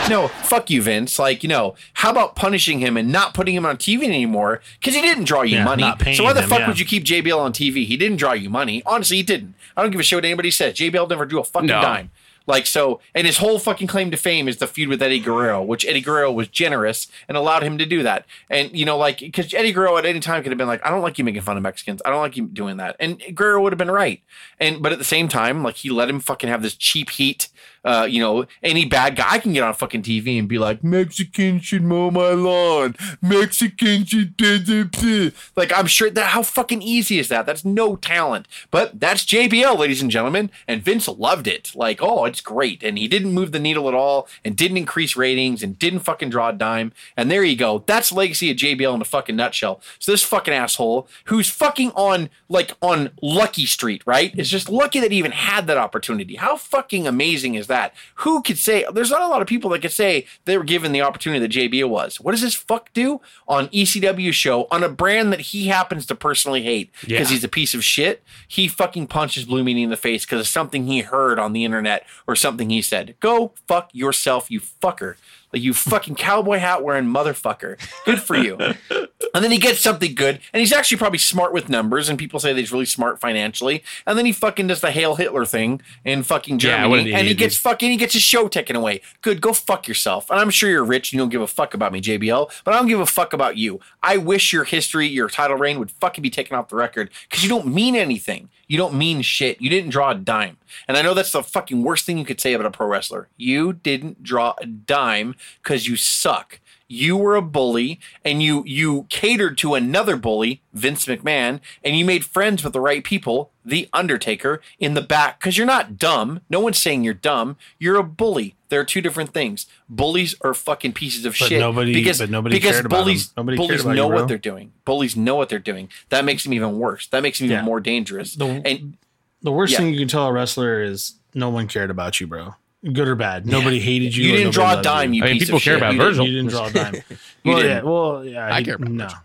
No, 0.09 0.29
fuck 0.29 0.71
you, 0.71 0.83
Vince. 0.83 1.19
Like, 1.19 1.43
you 1.43 1.49
know, 1.49 1.75
how 1.95 2.11
about 2.11 2.37
punishing 2.37 2.79
him 2.79 2.97
and 2.97 3.11
not 3.11 3.35
putting 3.35 3.55
him 3.57 3.67
on 3.67 3.77
TV 3.77 4.05
anymore? 4.05 4.61
Because 4.79 4.95
he 4.95 5.01
didn't 5.03 5.25
draw 5.25 5.43
you 5.43 5.57
Yeah, 5.57 5.65
money. 5.65 5.83
not 5.83 6.01
So 6.15 6.23
why 6.23 6.33
the 6.33 6.43
him, 6.43 6.49
fuck 6.49 6.61
yeah. 6.61 6.69
would 6.69 6.79
you 6.79 6.87
keep 6.87 7.05
JBL 7.05 7.37
on 7.39 7.53
TV? 7.53 7.85
He 7.87 7.97
didn't 7.97 8.19
draw 8.19 8.33
you 8.33 8.49
money. 8.49 8.83
Honestly, 8.87 9.17
he 9.17 9.23
didn't. 9.25 9.55
I 9.77 9.83
don't 9.83 9.91
give 9.91 9.99
a 9.99 10.05
shit 10.05 10.17
what 10.19 10.25
anybody 10.25 10.53
says. 10.53 10.75
JBL 10.75 11.09
never 11.11 11.27
drew 11.27 11.41
a 11.41 11.45
fucking 11.45 11.67
No. 11.67 11.81
dime. 11.83 12.11
Like 12.47 12.67
so, 12.67 13.01
and 13.15 13.27
his 13.27 13.39
whole 13.39 13.59
fucking 13.59 13.89
claim 13.89 14.11
to 14.13 14.17
fame 14.17 14.47
is 14.47 14.59
the 14.59 14.67
feud 14.67 14.89
with 14.89 15.03
Eddie 15.03 15.19
Guerrero, 15.19 15.63
which 15.63 15.85
Eddie 15.85 16.01
Guerrero 16.01 16.31
was 16.31 16.47
generous 16.49 17.09
and 17.29 17.37
allowed 17.37 17.65
him 17.65 17.77
to 17.79 17.87
do 17.87 18.03
that. 18.05 18.25
And 18.49 18.71
you 18.77 18.85
know, 18.85 18.97
like 18.97 19.19
because 19.19 19.53
Eddie 19.53 19.73
Guerrero 19.73 19.97
at 19.97 20.07
any 20.07 20.21
time 20.21 20.43
could 20.43 20.53
have 20.53 20.59
been 20.59 20.69
like, 20.69 20.85
I 20.87 20.91
don't 20.91 21.03
like 21.03 21.19
you 21.19 21.25
making 21.25 21.43
fun 21.43 21.57
of 21.57 21.63
Mexicans. 21.63 22.01
I 22.05 22.11
don't 22.11 22.21
like 22.21 22.37
you 22.37 22.47
doing 22.47 22.77
that. 22.77 22.97
And 23.01 23.21
Guerrero 23.35 23.61
would 23.63 23.73
have 23.73 23.79
been 23.79 23.91
right. 23.91 24.23
And 24.61 24.83
but 24.83 24.93
at 24.93 24.99
the 24.99 25.05
same 25.05 25.29
time, 25.29 25.63
like 25.63 25.77
he 25.77 25.91
let 25.91 26.09
him 26.09 26.21
fucking 26.21 26.49
have 26.49 26.63
this 26.63 26.75
cheap 26.75 27.11
heat. 27.11 27.49
Uh, 27.85 28.07
you 28.09 28.21
know, 28.21 28.47
any 28.63 28.85
bad 28.85 29.17
guy, 29.17 29.39
can 29.39 29.53
get 29.53 29.63
on 29.63 29.75
fucking 29.75 30.03
TV 30.03 30.39
and 30.39 30.49
be 30.49 30.59
like, 30.59 30.83
Mexicans 30.83 31.65
should 31.65 31.83
mow 31.83 32.11
my 32.11 32.31
lawn. 32.31 32.97
Mexicans 33.23 34.09
should 34.09 34.37
do, 34.37 34.59
do, 34.59 34.85
do." 34.85 35.33
like 35.55 35.73
I'm 35.73 35.87
sure 35.87 36.11
that 36.11 36.31
how 36.31 36.43
fucking 36.43 36.83
easy 36.83 37.19
is 37.19 37.29
that? 37.29 37.47
That's 37.47 37.65
no 37.65 37.97
talent. 37.97 38.49
But 38.71 39.01
that's 39.01 39.25
JBL, 39.25 39.79
ladies 39.79 40.03
and 40.03 40.11
gentlemen, 40.11 40.51
and 40.67 40.83
Vince 40.83 41.09
loved 41.09 41.47
it. 41.47 41.73
Like, 41.75 42.01
oh, 42.03 42.25
it's 42.25 42.41
great, 42.41 42.83
and 42.83 42.99
he 42.99 43.09
didn't 43.09 43.33
move 43.33 43.53
the 43.53 43.61
needle 43.61 43.89
at 43.89 43.95
all, 43.95 44.29
and 44.45 44.57
didn't 44.57 44.77
increase 44.77 45.17
ratings, 45.17 45.63
and 45.63 45.79
didn't 45.79 46.01
fucking 46.01 46.31
draw 46.31 46.49
a 46.51 46.53
dime. 46.53 46.93
And 47.17 47.31
there 47.31 47.45
you 47.45 47.57
go. 47.57 47.85
That's 47.87 48.13
legacy 48.13 48.51
of 48.51 48.57
JBL 48.57 48.95
in 48.95 49.01
a 49.01 49.05
fucking 49.05 49.37
nutshell. 49.37 49.81
So 49.99 50.13
this 50.13 50.23
fucking 50.23 50.55
asshole 50.55 51.09
who's 51.27 51.49
fucking 51.51 51.93
on 51.93 52.31
like 52.49 52.73
on 52.81 53.11
Lucky 53.23 53.67
Street, 53.67 54.03
right? 54.07 54.33
It's 54.37 54.51
just 54.51 54.69
lucky 54.69 55.01
that 55.01 55.13
he 55.13 55.19
even 55.19 55.33
had 55.33 55.67
that 55.67 55.77
opportunity. 55.77 56.37
How 56.37 56.57
fucking 56.57 57.07
amazing 57.07 57.55
is 57.55 57.67
that? 57.67 57.76
Who 58.17 58.43
could 58.43 58.59
say? 58.59 58.85
There's 58.93 59.11
not 59.11 59.23
a 59.23 59.29
lot 59.29 59.43
of 59.43 59.49
people 59.49 59.71
that 59.71 59.83
could 59.83 59.93
say 59.93 60.27
they 60.45 60.57
were 60.59 60.65
given 60.65 60.93
the 60.93 61.03
opportunity 61.03 61.41
that 61.41 61.51
JBL 61.53 61.89
was. 61.89 62.21
What 62.21 62.33
does 62.33 62.41
this 62.43 62.55
fuck 62.55 62.93
do 62.93 63.21
on 63.49 63.69
ECW 63.69 64.33
show 64.33 64.67
on 64.71 64.83
a 64.83 64.89
brand 64.89 65.33
that 65.33 65.41
he 65.41 65.67
happens 65.69 66.07
to 66.07 66.15
personally 66.15 66.63
hate 66.63 66.91
because 67.01 67.31
Yeah. 67.31 67.35
he's 67.35 67.45
a 67.45 67.49
piece 67.49 67.75
of 67.75 67.85
shit? 67.85 68.23
He 68.49 68.69
fucking 68.69 69.07
punches 69.09 69.45
Blue 69.45 69.63
Meanie 69.65 69.85
in 69.85 69.91
the 69.91 69.97
face 69.97 70.25
because 70.25 70.41
of 70.41 70.47
something 70.49 70.87
he 70.87 71.01
heard 71.01 71.39
on 71.39 71.53
the 71.53 71.65
internet 71.65 72.07
or 72.27 72.35
something 72.37 72.71
he 72.71 72.83
said. 72.83 73.15
Go 73.21 73.53
fuck 73.69 73.91
yourself, 73.93 74.51
you 74.51 74.61
fucker. 74.61 75.17
Like 75.57 75.63
you 75.63 75.73
fucking 75.73 76.17
cowboy 76.17 76.59
hat 76.59 76.85
wearing 76.85 77.07
motherfucker. 77.07 77.79
Good 78.05 78.21
for 78.21 78.37
you. 78.37 78.59
And 78.59 79.43
then 79.43 79.51
he 79.51 79.57
gets 79.57 79.81
something 79.81 80.15
good, 80.15 80.39
and 80.53 80.61
he's 80.61 80.71
actually 80.71 80.99
probably 80.99 81.19
smart 81.19 81.55
with 81.55 81.71
numbers, 81.71 82.11
and 82.11 82.19
people 82.19 82.41
say 82.41 82.53
that 82.53 82.59
he's 82.59 82.73
really 82.73 82.85
smart 82.85 83.21
financially. 83.21 83.83
And 84.07 84.19
then 84.19 84.27
he 84.27 84.33
fucking 84.33 84.67
does 84.67 84.83
the 84.83 84.91
Hail 84.91 85.15
Hitler 85.15 85.47
thing 85.47 85.81
in 86.05 86.25
fucking 86.25 86.59
Yeah, 86.61 86.85
what 86.87 86.99
an 86.99 87.07
Germany, 87.07 87.19
and 87.19 87.27
he 87.27 87.33
gets 87.33 87.57
fucking 87.57 87.91
he 87.91 87.97
gets 87.97 88.13
his 88.13 88.21
show 88.21 88.49
taken 88.49 88.77
away. 88.77 89.01
Good, 89.23 89.41
go 89.41 89.55
fuck 89.55 89.89
yourself. 89.89 90.31
And 90.31 90.39
I'm 90.39 90.51
sure 90.51 90.69
you're 90.69 90.85
rich 90.85 91.11
and 91.11 91.17
you 91.17 91.23
don't 91.23 91.31
give 91.31 91.41
a 91.41 91.47
fuck 91.47 91.73
about 91.73 91.91
me, 91.91 92.03
JBL, 92.03 92.51
but 92.63 92.75
I 92.75 92.77
don't 92.77 92.87
give 92.87 93.01
a 93.01 93.07
fuck 93.07 93.33
about 93.33 93.57
you. 93.57 93.81
I 94.03 94.19
wish 94.19 94.53
your 94.53 94.65
history, 94.65 95.07
your 95.07 95.31
title 95.31 95.57
reign 95.57 95.79
would 95.79 95.91
fucking 95.91 96.21
be 96.21 96.31
taken 96.31 96.55
off 96.55 96.69
the 96.69 96.77
record 96.77 97.11
because 97.31 97.43
you 97.43 97.49
don't 97.49 97.67
mean 97.67 97.97
anything. 97.97 98.51
You 98.67 98.77
don't 98.77 98.95
mean 98.95 99.23
shit. 99.23 99.61
You 99.61 99.71
didn't 99.71 99.91
draw 99.91 100.11
a 100.11 100.15
dime. 100.15 100.57
And 100.89 100.97
I 100.97 101.03
know 101.03 101.15
that's 101.15 101.33
the 101.33 101.43
fucking 101.43 101.83
worst 101.83 102.05
thing 102.05 102.19
you 102.19 102.25
could 102.25 102.41
say 102.41 102.53
about 102.53 102.67
a 102.67 102.71
pro 102.71 102.87
wrestler. 102.87 103.29
You 103.37 103.73
didn't 103.73 104.23
draw 104.23 104.55
a 104.61 104.67
dime 104.67 105.37
because 105.63 105.87
you 105.87 105.97
suck. 105.97 106.61
You 106.89 107.17
were 107.17 107.35
a 107.35 107.43
bully 107.43 107.99
and 108.25 108.41
you 108.43 108.63
you 108.65 109.07
catered 109.09 109.59
to 109.59 109.75
another 109.75 110.17
bully, 110.17 110.63
Vince 110.73 111.05
McMahon, 111.07 111.61
and 111.83 111.97
you 111.99 112.05
made 112.05 112.25
friends 112.25 112.63
with 112.63 112.73
the 112.73 112.81
right 112.81 113.03
people, 113.03 113.51
The 113.65 113.89
Undertaker, 113.93 114.61
in 114.79 114.95
the 114.95 115.01
back 115.03 115.41
because 115.41 115.57
you're 115.59 115.67
not 115.67 115.99
dumb. 115.99 116.43
No 116.49 116.61
one's 116.61 116.79
saying 116.81 117.03
you're 117.03 117.13
dumb. 117.15 117.57
You're 117.81 117.97
a 117.97 118.05
bully. 118.05 118.55
There 118.69 118.81
are 118.81 118.85
two 118.85 119.01
different 119.01 119.33
things. 119.35 119.67
Bullies 119.89 120.37
are 120.43 120.55
fucking 120.55 120.93
pieces 120.93 121.25
of 121.25 121.33
But 121.39 121.49
shit. 121.49 121.59
nobody- 121.61 121.93
because, 121.93 122.19
but 122.19 122.31
nobody 122.31 122.55
because 122.57 122.73
cared 122.75 122.87
about 122.87 122.99
bullies, 123.05 123.29
them. 123.31 123.35
Nobody 123.47 123.57
cared 123.59 123.67
bullies 123.69 123.81
about 123.83 123.91
you, 123.91 123.97
know 123.97 124.09
bro. 124.09 124.19
what 124.19 124.29
they're 124.29 124.39
doing. 124.39 124.73
Bullies 124.85 125.17
know 125.17 125.35
what 125.35 125.49
they're 125.49 125.59
doing. 125.59 125.89
That 126.11 126.25
makes 126.25 126.45
them 126.45 126.53
even 126.53 126.79
worse. 126.79 127.07
That 127.09 127.23
makes 127.23 127.39
them 127.41 127.49
Yeah. 127.49 127.55
even 127.57 127.65
more 127.65 127.81
dangerous. 127.81 128.35
The- 128.37 128.63
and 128.65 128.97
The 129.43 129.53
worst 129.53 129.73
Yeah. 129.75 129.79
thing 129.81 129.93
you 129.93 129.99
can 129.99 130.09
tell 130.09 130.27
a 130.27 130.33
wrestler 130.33 130.83
is 130.83 131.15
no 131.35 131.51
one 131.51 131.69
cared 131.69 131.91
about 131.91 132.19
you, 132.21 132.27
bro. 132.27 132.55
Good 132.85 133.09
or 133.09 133.15
bad. 133.17 133.47
Nobody 133.47 133.81
hated 133.81 134.15
you. 134.15 134.27
you 134.27 134.37
didn't 134.37 134.53
draw 134.53 134.79
a 134.79 134.83
dime. 134.83 135.13
You, 135.13 135.25
I 135.25 135.29
mean, 135.33 135.39
people 135.41 135.59
care 135.59 135.75
shit. 135.75 135.77
about 135.79 135.95
You 135.95 136.01
You, 136.01 136.07
Virgil. 136.07 136.27
you 136.27 136.33
didn't 136.37 136.51
draw 136.51 136.67
a 136.67 136.73
dime. 136.73 136.95
Well, 137.45 137.65
yeah. 137.65 137.83
Well, 137.83 138.25
yeah. 138.25 138.55
I 138.55 138.59
he- 138.59 138.65
care 138.65 138.75
about 138.75 138.91
no. 138.91 139.05
Virgil. 139.05 139.19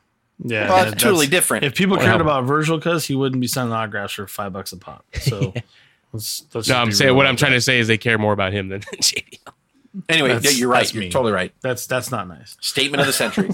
Yeah, 0.44 0.70
Well, 0.70 0.78
that's 0.78 0.92
that- 0.92 1.00
totally 1.00 1.28
different. 1.28 1.66
If 1.66 1.76
people 1.76 1.98
Well, 1.98 2.06
cared 2.06 2.22
about 2.22 2.46
Virgil, 2.46 2.78
because 2.78 3.06
he 3.06 3.16
wouldn't 3.16 3.42
be 3.42 3.48
selling 3.48 3.72
autographs 3.74 4.14
for 4.14 4.26
five 4.28 4.54
bucks 4.54 4.72
a 4.72 4.78
pop. 4.78 5.06
So 5.22 5.54
let's, 6.14 6.44
let's 6.54 6.68
No, 6.68 6.76
I'm 6.78 6.92
saying 6.92 7.16
what 7.16 7.28
I'm 7.28 7.36
trying 7.36 7.52
that. 7.52 7.58
to 7.58 7.62
say 7.62 7.80
is 7.80 7.88
they 7.88 7.98
care 7.98 8.18
more 8.18 8.34
about 8.34 8.52
him 8.54 8.70
than 8.70 8.82
JBL. 8.82 9.38
Anyway, 10.10 10.30
That's- 10.30 10.54
yeah, 10.54 10.60
you're 10.60 10.70
right. 10.70 10.92
You're 10.94 11.04
me. 11.04 11.10
totally 11.12 11.34
right. 11.34 11.54
That's 11.62 11.86
that's 11.86 12.10
not 12.12 12.28
nice. 12.28 12.56
Statement 12.62 13.02
of 13.02 13.08
the 13.08 13.14
century. 13.14 13.50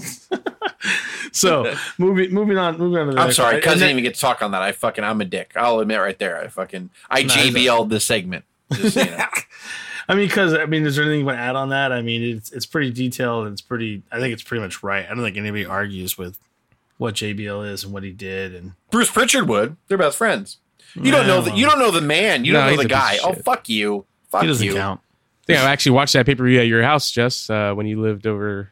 So 1.32 1.74
moving 1.98 2.32
moving 2.32 2.56
on 2.58 2.78
moving 2.78 2.98
on 3.00 3.06
to 3.08 3.12
the 3.14 3.20
I'm 3.20 3.32
sorry, 3.32 3.54
one. 3.56 3.62
cousin 3.62 3.72
And 3.72 3.80
didn't 3.80 3.90
even 3.98 4.04
get 4.04 4.14
to 4.14 4.20
talk 4.20 4.42
on 4.42 4.52
that. 4.52 4.62
I 4.62 4.72
fucking 4.72 5.02
I'm 5.04 5.20
a 5.20 5.24
dick. 5.24 5.52
I'll 5.56 5.80
admit 5.80 5.98
right 5.98 6.18
there. 6.18 6.38
I 6.40 6.46
fucking 6.48 6.90
I 7.10 7.22
no, 7.22 7.28
JBL'd 7.34 7.90
the 7.90 8.00
segment. 8.00 8.44
Just 8.72 8.96
you 8.96 9.04
know. 9.06 9.24
I 10.08 10.14
mean, 10.14 10.26
because 10.28 10.54
I 10.54 10.64
mean, 10.66 10.86
is 10.86 10.96
there 10.96 11.04
anything 11.04 11.20
you 11.20 11.26
want 11.26 11.36
to 11.38 11.42
add 11.42 11.54
on 11.56 11.68
that? 11.68 11.92
I 11.92 12.00
mean, 12.02 12.22
it's 12.36 12.50
it's 12.52 12.66
pretty 12.66 12.90
detailed. 12.90 13.44
And 13.46 13.52
it's 13.52 13.60
pretty. 13.62 14.02
I 14.10 14.18
think 14.18 14.32
it's 14.32 14.42
pretty 14.42 14.62
much 14.62 14.82
right. 14.82 15.04
I 15.04 15.08
don't 15.08 15.22
think 15.22 15.36
anybody 15.36 15.66
argues 15.66 16.16
with 16.16 16.38
what 16.96 17.14
JBL 17.14 17.68
is 17.70 17.84
and 17.84 17.92
what 17.92 18.02
he 18.02 18.10
did. 18.12 18.54
And 18.54 18.72
Bruce 18.90 19.10
Prichard 19.10 19.48
would. 19.48 19.76
They're 19.88 19.98
best 19.98 20.16
friends. 20.16 20.56
You 20.94 21.10
don't 21.12 21.26
know 21.26 21.42
the 21.42 21.52
you 21.54 21.66
don't 21.66 21.78
know 21.78 21.90
the 21.90 22.00
man. 22.00 22.44
You 22.46 22.54
No, 22.54 22.60
don't 22.66 22.76
know 22.76 22.82
the 22.82 22.88
guy. 22.88 23.18
Oh 23.22 23.34
fuck 23.34 23.68
you. 23.68 24.06
Fuck 24.30 24.40
he 24.42 24.46
doesn't 24.48 24.66
you. 24.66 24.74
count. 24.74 25.00
Yeah, 25.46 25.62
I 25.64 25.70
actually 25.70 25.92
watched 25.92 26.14
that 26.14 26.24
pay 26.26 26.34
per 26.34 26.44
view 26.44 26.60
at 26.60 26.66
your 26.66 26.82
house, 26.82 27.10
Jess, 27.10 27.48
uh, 27.50 27.72
when 27.74 27.86
you 27.86 28.00
lived 28.00 28.26
over 28.26 28.70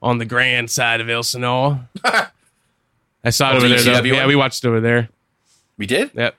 on 0.00 0.18
the 0.18 0.24
grand 0.24 0.70
side 0.70 1.00
of 1.00 1.08
El 1.10 1.22
Sonora. 1.24 1.88
I 3.24 3.30
saw 3.30 3.50
it 3.50 3.54
Oh, 3.54 3.56
over 3.58 3.68
there. 3.68 3.80
Though. 3.80 4.02
Yeah, 4.02 4.26
we 4.26 4.36
watched 4.36 4.64
it 4.64 4.68
over 4.68 4.80
there. 4.80 5.08
We 5.76 5.86
did? 5.86 6.12
Yep, 6.14 6.36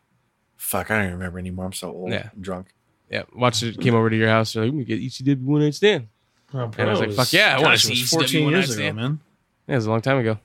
Fuck, 0.58 0.92
I 0.92 0.96
don't 0.96 1.06
even 1.06 1.18
remember 1.20 1.40
anymore. 1.40 1.66
I'm 1.66 1.74
so 1.74 1.92
old. 1.92 2.12
Yeah. 2.12 2.30
I'm 2.36 2.42
drunk. 2.42 2.68
Yep. 3.10 3.28
Watched 3.36 3.64
it. 3.64 3.80
Came 3.80 3.96
over 3.96 4.10
to 4.10 4.16
your 4.16 4.30
house. 4.30 4.56
You're 4.56 4.66
like, 4.66 4.74
we 4.74 4.84
get 4.86 5.00
ECW 5.02 5.44
one 5.44 5.62
night 5.62 5.76
stand. 5.76 6.08
Oh, 6.54 6.72
And 6.78 6.82
I 6.82 6.92
was 6.92 7.00
bro, 7.00 7.08
like, 7.10 7.16
fuck 7.16 7.32
yeah, 7.34 7.56
I 7.58 7.62
wanna 7.62 7.76
it 7.76 7.90
was 7.90 8.10
14 8.10 8.44
one 8.44 8.54
years 8.54 8.66
ago, 8.72 8.74
stand. 8.80 8.96
man. 8.98 9.20
Yeah, 9.68 9.74
it 9.74 9.78
was 9.78 9.86
a 9.86 9.90
long 9.92 10.02
time 10.02 10.18
ago. 10.18 10.40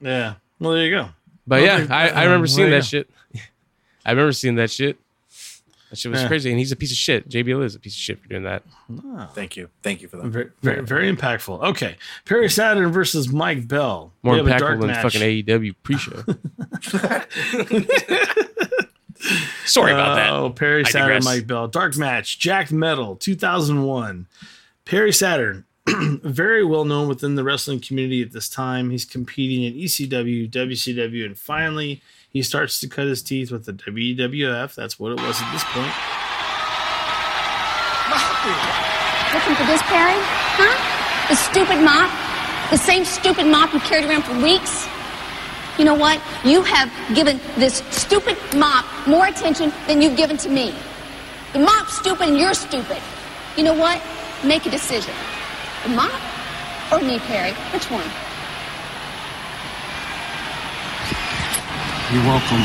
Yeah. 0.00 0.34
Well, 0.58 0.72
there 0.72 0.84
you 0.86 0.90
go. 0.90 1.08
But 1.46 1.60
Well, 1.62 1.80
yeah, 1.80 1.94
I, 1.94 2.08
I 2.08 2.24
remember 2.24 2.46
there 2.46 2.54
seeing 2.56 2.70
that 2.70 2.78
go. 2.78 2.82
shit. 2.84 3.10
I 4.06 4.10
remember 4.12 4.32
seeing 4.32 4.54
that 4.56 4.70
shit. 4.70 4.96
That 5.90 5.98
shit 5.98 6.10
was 6.10 6.22
Yeah. 6.22 6.28
crazy, 6.28 6.48
and 6.50 6.58
he's 6.58 6.72
a 6.72 6.76
piece 6.76 6.90
of 6.90 6.96
shit. 6.96 7.28
JBL 7.28 7.62
is 7.64 7.74
a 7.74 7.78
piece 7.78 7.92
of 7.94 7.98
shit 7.98 8.18
for 8.22 8.26
doing 8.28 8.44
that. 8.44 8.62
Ah. 9.08 9.28
Thank 9.34 9.56
you. 9.58 9.68
Thank 9.82 10.00
you 10.00 10.08
for 10.08 10.16
that. 10.16 10.26
Very, 10.28 10.48
very, 10.62 10.80
very 10.82 11.12
impactful. 11.14 11.62
Okay, 11.62 11.96
Perry 12.24 12.48
Saturn 12.48 12.90
versus 12.92 13.30
Mike 13.30 13.68
Bell. 13.68 14.10
More 14.22 14.36
We 14.36 14.40
a 14.40 14.58
dark 14.58 14.78
impactful 14.78 14.80
than 14.80 14.86
match. 14.88 15.02
fucking 15.02 15.20
AEW 15.20 15.74
pre-show. 15.82 16.22
Sorry 19.66 19.92
about 19.92 20.16
that. 20.16 20.30
Oh, 20.30 20.50
Perry 20.50 20.84
I 20.84 20.88
Saturn, 20.88 21.08
digress. 21.08 21.24
Mike 21.24 21.46
Bell. 21.46 21.68
Dark 21.68 21.96
match. 21.96 22.38
Jack 22.38 22.72
Metal, 22.72 23.16
2001. 23.16 24.26
Perry 24.84 25.12
Saturn, 25.12 25.64
very 25.86 26.64
well 26.64 26.84
known 26.84 27.08
within 27.08 27.34
the 27.36 27.44
wrestling 27.44 27.80
community 27.80 28.22
at 28.22 28.32
this 28.32 28.48
time. 28.48 28.90
He's 28.90 29.04
competing 29.04 29.62
in 29.64 29.74
ECW, 29.74 30.50
WCW, 30.50 31.24
and 31.24 31.38
finally 31.38 32.02
he 32.30 32.42
starts 32.42 32.80
to 32.80 32.88
cut 32.88 33.06
his 33.06 33.22
teeth 33.22 33.50
with 33.50 33.66
the 33.66 33.72
WWF. 33.72 34.74
That's 34.74 34.98
what 34.98 35.12
it 35.12 35.20
was 35.20 35.40
at 35.40 35.52
this 35.52 35.64
point. 35.64 35.92
Looking 39.32 39.54
for 39.54 39.64
this, 39.64 39.82
Perry? 39.82 40.18
Huh? 40.58 41.28
The 41.28 41.36
stupid 41.36 41.80
mop? 41.82 42.10
The 42.70 42.76
same 42.76 43.04
stupid 43.04 43.46
mop 43.46 43.72
you 43.72 43.80
carried 43.80 44.04
around 44.04 44.22
for 44.24 44.34
weeks? 44.42 44.86
You 45.78 45.84
know 45.84 45.94
what? 45.94 46.20
You 46.44 46.62
have 46.62 46.90
given 47.14 47.40
this 47.56 47.82
stupid 47.90 48.36
mop 48.56 48.84
more 49.06 49.26
attention 49.26 49.72
than 49.86 50.02
you've 50.02 50.16
given 50.16 50.36
to 50.38 50.48
me. 50.48 50.74
The 51.52 51.60
mop's 51.60 51.98
stupid 51.98 52.28
and 52.28 52.38
you're 52.38 52.54
stupid. 52.54 52.98
You 53.56 53.64
know 53.64 53.74
what? 53.74 54.00
Make 54.44 54.66
a 54.66 54.70
decision. 54.70 55.14
The 55.84 55.90
mop 55.90 56.20
or 56.92 57.00
me, 57.00 57.18
Perry? 57.20 57.52
Which 57.72 57.90
one? 57.90 58.04
You're 62.12 62.26
welcome. 62.28 62.62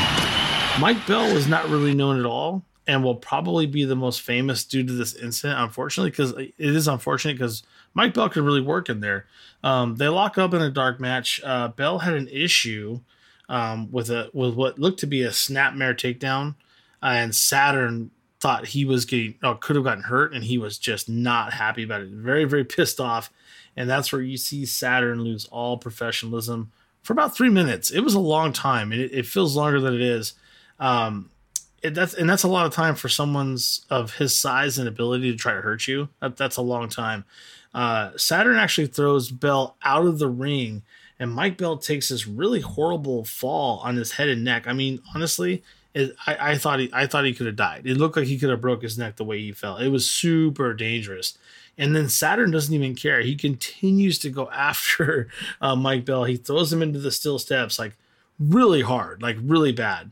Mike 0.81 1.07
Bell 1.07 1.33
was 1.33 1.47
not 1.47 1.69
really 1.69 1.93
known 1.93 2.19
at 2.19 2.25
all 2.25 2.66
and 2.87 3.03
will 3.03 3.15
probably 3.15 3.65
be 3.65 3.83
the 3.83 3.95
most 3.95 4.21
famous 4.21 4.63
due 4.63 4.83
to 4.83 4.93
this 4.93 5.13
incident, 5.13 5.59
unfortunately, 5.59 6.09
because 6.09 6.31
it 6.31 6.53
is 6.57 6.87
unfortunate 6.87 7.33
because 7.33 7.63
Mike 7.93 8.13
Bell 8.13 8.29
could 8.29 8.43
really 8.43 8.61
work 8.61 8.89
in 8.89 9.01
there. 9.01 9.25
Um, 9.63 9.97
they 9.97 10.07
lock 10.07 10.37
up 10.37 10.53
in 10.53 10.61
a 10.61 10.69
dark 10.69 10.99
match. 10.99 11.41
Uh, 11.43 11.67
Bell 11.67 11.99
had 11.99 12.13
an 12.13 12.29
issue 12.29 13.01
um, 13.49 13.91
with 13.91 14.09
a 14.09 14.29
with 14.33 14.55
what 14.55 14.79
looked 14.79 14.99
to 15.01 15.07
be 15.07 15.23
a 15.23 15.29
snapmare 15.29 15.95
takedown, 15.95 16.55
uh, 17.03 17.07
and 17.07 17.35
Saturn 17.35 18.11
thought 18.39 18.67
he 18.67 18.85
was 18.85 19.05
getting 19.05 19.35
oh, 19.43 19.55
could 19.55 19.75
have 19.75 19.85
gotten 19.85 20.03
hurt, 20.03 20.33
and 20.33 20.43
he 20.43 20.57
was 20.57 20.77
just 20.77 21.09
not 21.09 21.53
happy 21.53 21.83
about 21.83 22.01
it. 22.01 22.09
Very 22.09 22.45
very 22.45 22.63
pissed 22.63 23.01
off, 23.01 23.29
and 23.75 23.89
that's 23.89 24.11
where 24.13 24.21
you 24.21 24.37
see 24.37 24.65
Saturn 24.65 25.21
lose 25.21 25.45
all 25.45 25.77
professionalism 25.77 26.71
for 27.03 27.13
about 27.13 27.35
three 27.35 27.49
minutes. 27.49 27.91
It 27.91 28.01
was 28.01 28.13
a 28.13 28.19
long 28.19 28.53
time, 28.53 28.91
and 28.91 29.01
it, 29.01 29.11
it 29.13 29.25
feels 29.25 29.55
longer 29.55 29.81
than 29.81 29.93
it 29.93 30.01
is. 30.01 30.33
Um, 30.79 31.31
it, 31.81 31.93
that's 31.93 32.13
and 32.13 32.29
that's 32.29 32.43
a 32.43 32.47
lot 32.47 32.65
of 32.65 32.73
time 32.73 32.95
for 32.95 33.09
someone's 33.09 33.85
of 33.89 34.15
his 34.15 34.37
size 34.37 34.77
and 34.77 34.87
ability 34.87 35.31
to 35.31 35.37
try 35.37 35.53
to 35.53 35.61
hurt 35.61 35.87
you. 35.87 36.09
That, 36.21 36.37
that's 36.37 36.57
a 36.57 36.61
long 36.61 36.89
time. 36.89 37.25
Uh, 37.73 38.11
Saturn 38.17 38.57
actually 38.57 38.87
throws 38.87 39.29
Bell 39.29 39.75
out 39.83 40.05
of 40.05 40.19
the 40.19 40.27
ring, 40.27 40.81
and 41.19 41.31
Mike 41.31 41.57
Bell 41.57 41.77
takes 41.77 42.09
this 42.09 42.27
really 42.27 42.61
horrible 42.61 43.25
fall 43.25 43.79
on 43.79 43.95
his 43.95 44.13
head 44.13 44.29
and 44.29 44.43
neck. 44.43 44.67
I 44.67 44.73
mean, 44.73 44.99
honestly, 45.13 45.63
it, 45.93 46.15
I, 46.25 46.51
I 46.51 46.57
thought 46.57 46.79
he 46.79 46.89
I 46.93 47.05
thought 47.05 47.25
he 47.25 47.33
could 47.33 47.47
have 47.47 47.55
died. 47.55 47.85
It 47.85 47.97
looked 47.97 48.17
like 48.17 48.27
he 48.27 48.39
could 48.39 48.49
have 48.49 48.61
broke 48.61 48.81
his 48.81 48.97
neck 48.97 49.15
the 49.15 49.23
way 49.23 49.39
he 49.39 49.51
fell. 49.51 49.77
It 49.77 49.89
was 49.89 50.09
super 50.09 50.73
dangerous. 50.73 51.37
And 51.77 51.95
then 51.95 52.09
Saturn 52.09 52.49
doesn't 52.49 52.73
even 52.73 52.95
care. 52.95 53.21
He 53.21 53.35
continues 53.35 54.17
to 54.19 54.31
go 54.31 54.49
after 54.53 55.27
uh, 55.61 55.75
Mike 55.75 56.05
Bell. 56.05 56.23
He 56.23 56.37
throws 56.37 56.73
him 56.73 56.81
into 56.81 56.99
the 56.99 57.11
steel 57.11 57.37
steps 57.37 57.77
like 57.77 57.95
really 58.39 58.81
hard, 58.81 59.21
like 59.21 59.37
really 59.41 59.71
bad. 59.71 60.11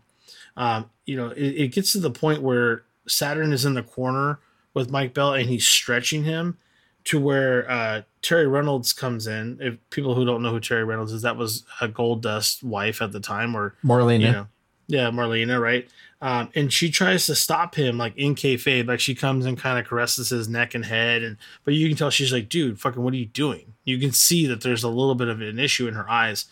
Um, 0.58 0.89
you 1.06 1.15
know, 1.15 1.30
it, 1.30 1.44
it 1.44 1.68
gets 1.70 1.91
to 1.94 2.00
the 2.00 2.12
point 2.12 2.41
where 2.41 2.84
Saturn 3.08 3.54
is 3.54 3.65
in 3.65 3.74
the 3.74 3.84
corner 3.84 4.39
with 4.74 4.89
Mike 4.89 5.13
Bell 5.13 5.34
and 5.34 5.50
he's 5.50 5.68
stretching 5.68 6.24
him 6.24 6.58
to 7.06 7.20
where 7.20 7.70
uh, 7.70 8.02
Terri 8.22 8.52
Runnels 8.52 8.91
comes 8.91 9.28
in. 9.28 9.58
If 9.62 9.78
people 9.89 10.15
who 10.15 10.26
don't 10.26 10.41
know 10.41 10.52
who 10.52 10.60
Terri 10.60 10.86
Runnels 10.86 11.12
is, 11.13 11.22
that 11.22 11.38
was 11.38 11.63
a 11.80 11.88
Goldust 11.88 12.63
wife 12.63 13.02
at 13.02 13.12
the 13.12 13.20
time, 13.20 13.56
or 13.56 13.76
Marlena. 13.84 14.20
you 14.20 14.32
know, 14.32 14.48
yeah, 14.88 15.10
Marlena, 15.10 15.62
right? 15.62 15.88
Um, 16.22 16.50
and 16.56 16.74
she 16.74 16.89
tries 16.89 17.28
to 17.28 17.36
stop 17.36 17.76
him, 17.76 17.98
like 17.98 18.18
in 18.18 18.34
kayfabe, 18.34 18.88
like 18.88 19.00
she 19.00 19.13
comes 19.13 19.46
and 19.46 19.58
kind 19.58 19.78
of 19.78 19.86
caresses 19.86 20.30
his 20.30 20.50
neck 20.50 20.74
and 20.74 20.86
head, 20.86 21.22
and 21.22 21.38
but 21.63 21.76
you 21.76 21.88
can 21.88 21.98
tell 21.98 22.10
she's 22.10 22.34
like, 22.34 22.50
"Dude, 22.50 22.80
fucking, 22.80 23.04
what 23.04 23.13
are 23.13 23.18
you 23.18 23.28
doing?" 23.28 23.74
You 23.84 24.00
can 24.00 24.12
see 24.12 24.48
that 24.48 24.62
there's 24.62 24.84
a 24.84 24.89
little 24.89 25.15
bit 25.15 25.28
of 25.28 25.41
an 25.41 25.60
issue 25.60 25.88
in 25.88 25.94
her 25.94 26.10
eyes, 26.10 26.46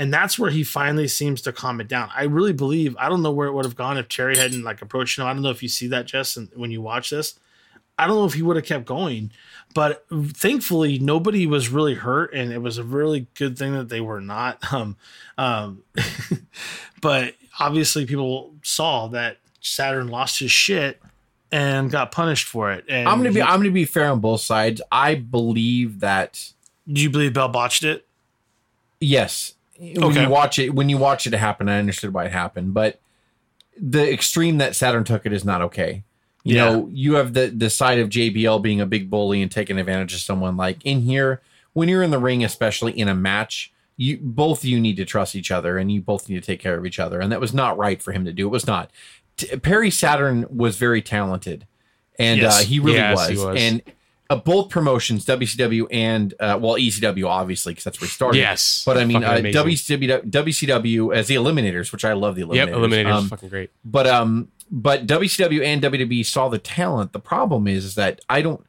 and 0.00 0.14
that's 0.14 0.38
where 0.38 0.50
he 0.50 0.64
finally 0.64 1.06
seems 1.06 1.42
to 1.42 1.52
calm 1.52 1.78
it 1.78 1.86
down. 1.86 2.08
I 2.16 2.22
really 2.22 2.54
believe 2.54 2.96
I 2.98 3.10
don't 3.10 3.20
know 3.20 3.32
where 3.32 3.48
it 3.48 3.52
would 3.52 3.66
have 3.66 3.76
gone 3.76 3.98
if 3.98 4.08
Terri 4.08 4.34
hadn't 4.34 4.62
like 4.62 4.80
approached 4.80 5.18
him. 5.18 5.26
I 5.26 5.34
don't 5.34 5.42
know 5.42 5.50
if 5.50 5.62
you 5.62 5.68
see 5.68 5.88
that, 5.88 6.06
Jess, 6.06 6.38
and 6.38 6.48
when 6.54 6.70
you 6.70 6.80
watch 6.80 7.10
this, 7.10 7.38
I 7.98 8.06
don't 8.06 8.16
know 8.16 8.24
if 8.24 8.32
he 8.32 8.40
would 8.40 8.56
have 8.56 8.64
kept 8.64 8.86
going, 8.86 9.30
but 9.74 10.06
thankfully 10.10 10.98
nobody 10.98 11.46
was 11.46 11.68
really 11.68 11.92
hurt, 11.92 12.32
and 12.32 12.50
it 12.50 12.62
was 12.62 12.78
a 12.78 12.82
really 12.82 13.26
good 13.34 13.58
thing 13.58 13.74
that 13.74 13.90
they 13.90 14.00
were 14.00 14.22
not. 14.22 14.64
Um, 14.72 14.96
um, 15.36 15.82
but 17.02 17.34
obviously 17.58 18.06
people 18.06 18.54
saw 18.62 19.08
that 19.08 19.36
Saturn 19.60 20.08
lost 20.08 20.38
his 20.38 20.50
shit, 20.50 20.98
and 21.52 21.90
got 21.90 22.10
punished 22.10 22.46
for 22.46 22.72
it. 22.72 22.86
And 22.88 23.06
I'm 23.06 23.18
gonna 23.18 23.32
be 23.32 23.40
he- 23.40 23.42
I'm 23.42 23.60
gonna 23.60 23.70
be 23.70 23.84
fair 23.84 24.10
on 24.10 24.20
both 24.20 24.40
sides. 24.40 24.80
I 24.90 25.16
believe 25.16 26.00
that 26.00 26.52
do 26.90 27.02
you 27.02 27.10
believe 27.10 27.34
Bell 27.34 27.50
botched 27.50 27.84
it? 27.84 28.06
yes, 28.98 29.54
when 29.80 30.04
Okay. 30.04 30.22
you 30.24 30.28
watch 30.28 30.58
it 30.58 30.74
when 30.74 30.88
you 30.88 30.98
watch 30.98 31.26
it 31.26 31.32
happen, 31.32 31.68
I 31.68 31.78
understood 31.78 32.12
why 32.12 32.26
it 32.26 32.32
happened, 32.32 32.74
but 32.74 33.00
the 33.80 34.12
extreme 34.12 34.58
that 34.58 34.76
Saturn 34.76 35.04
took 35.04 35.24
it 35.24 35.32
is 35.32 35.44
not 35.44 35.62
okay. 35.62 36.02
You 36.44 36.56
Yeah. 36.56 36.64
know, 36.66 36.90
you 36.92 37.14
have 37.14 37.32
the 37.32 37.46
the 37.46 37.70
side 37.70 37.98
of 37.98 38.08
JBL 38.10 38.58
being 38.60 38.80
a 38.80 38.86
big 38.86 39.08
bully 39.10 39.40
and 39.42 39.50
taking 39.50 39.78
advantage 39.78 40.12
of 40.14 40.20
someone. 40.20 40.56
Like 40.56 40.78
in 40.84 41.02
here, 41.02 41.40
when 41.72 41.88
you're 41.88 42.02
in 42.02 42.10
the 42.10 42.18
ring, 42.18 42.44
especially 42.44 42.92
in 42.98 43.08
a 43.08 43.14
match, 43.14 43.72
you 43.96 44.18
both 44.20 44.64
you 44.64 44.78
need 44.80 44.96
to 44.96 45.04
trust 45.04 45.34
each 45.34 45.50
other 45.50 45.78
and 45.78 45.90
you 45.90 46.00
both 46.00 46.28
need 46.28 46.36
to 46.36 46.40
take 46.46 46.60
care 46.60 46.76
of 46.76 46.84
each 46.86 46.98
other. 46.98 47.20
And 47.20 47.30
that 47.32 47.40
was 47.40 47.54
not 47.54 47.78
right 47.78 48.02
for 48.02 48.12
him 48.12 48.24
to 48.24 48.32
do. 48.32 48.46
It 48.46 48.50
was 48.50 48.66
not. 48.66 48.90
T- 49.36 49.56
Perry 49.56 49.90
Saturn 49.90 50.44
was 50.54 50.76
very 50.76 51.00
talented, 51.02 51.66
and 52.18 52.40
Yes. 52.40 52.60
uh, 52.60 52.64
he 52.64 52.78
really 52.78 52.98
Yes, 52.98 53.16
was. 53.16 53.28
he 53.28 53.36
was. 53.36 53.56
And 53.60 53.82
uh, 54.30 54.36
both 54.36 54.70
promotions, 54.70 55.26
WCW 55.26 55.86
and 55.90 56.32
uh, 56.40 56.58
well, 56.62 56.76
ECW, 56.76 57.26
obviously, 57.28 57.72
because 57.72 57.84
that's 57.84 58.00
where 58.00 58.06
he 58.06 58.12
started. 58.12 58.38
Yes. 58.38 58.82
but 58.86 58.96
I 58.96 59.04
mean, 59.04 59.22
uh, 59.24 59.32
WCW, 59.34 60.24
WCW 60.30 61.14
as 61.14 61.26
the 61.26 61.34
Eliminators, 61.34 61.92
which 61.92 62.04
I 62.04 62.14
love 62.14 62.36
the 62.36 62.42
Eliminators. 62.42 62.54
Yep, 62.54 62.68
Eliminators 62.70 63.12
Um, 63.12 63.28
fucking 63.28 63.48
great. 63.48 63.70
but 63.84 64.06
um, 64.06 64.48
but 64.70 65.06
WCW 65.06 65.62
and 65.64 65.82
WWE 65.82 66.24
saw 66.24 66.48
the 66.48 66.58
talent. 66.58 67.12
The 67.12 67.18
problem 67.20 67.66
is, 67.68 67.84
is 67.84 67.94
that 67.96 68.20
I 68.30 68.40
don't. 68.40 68.64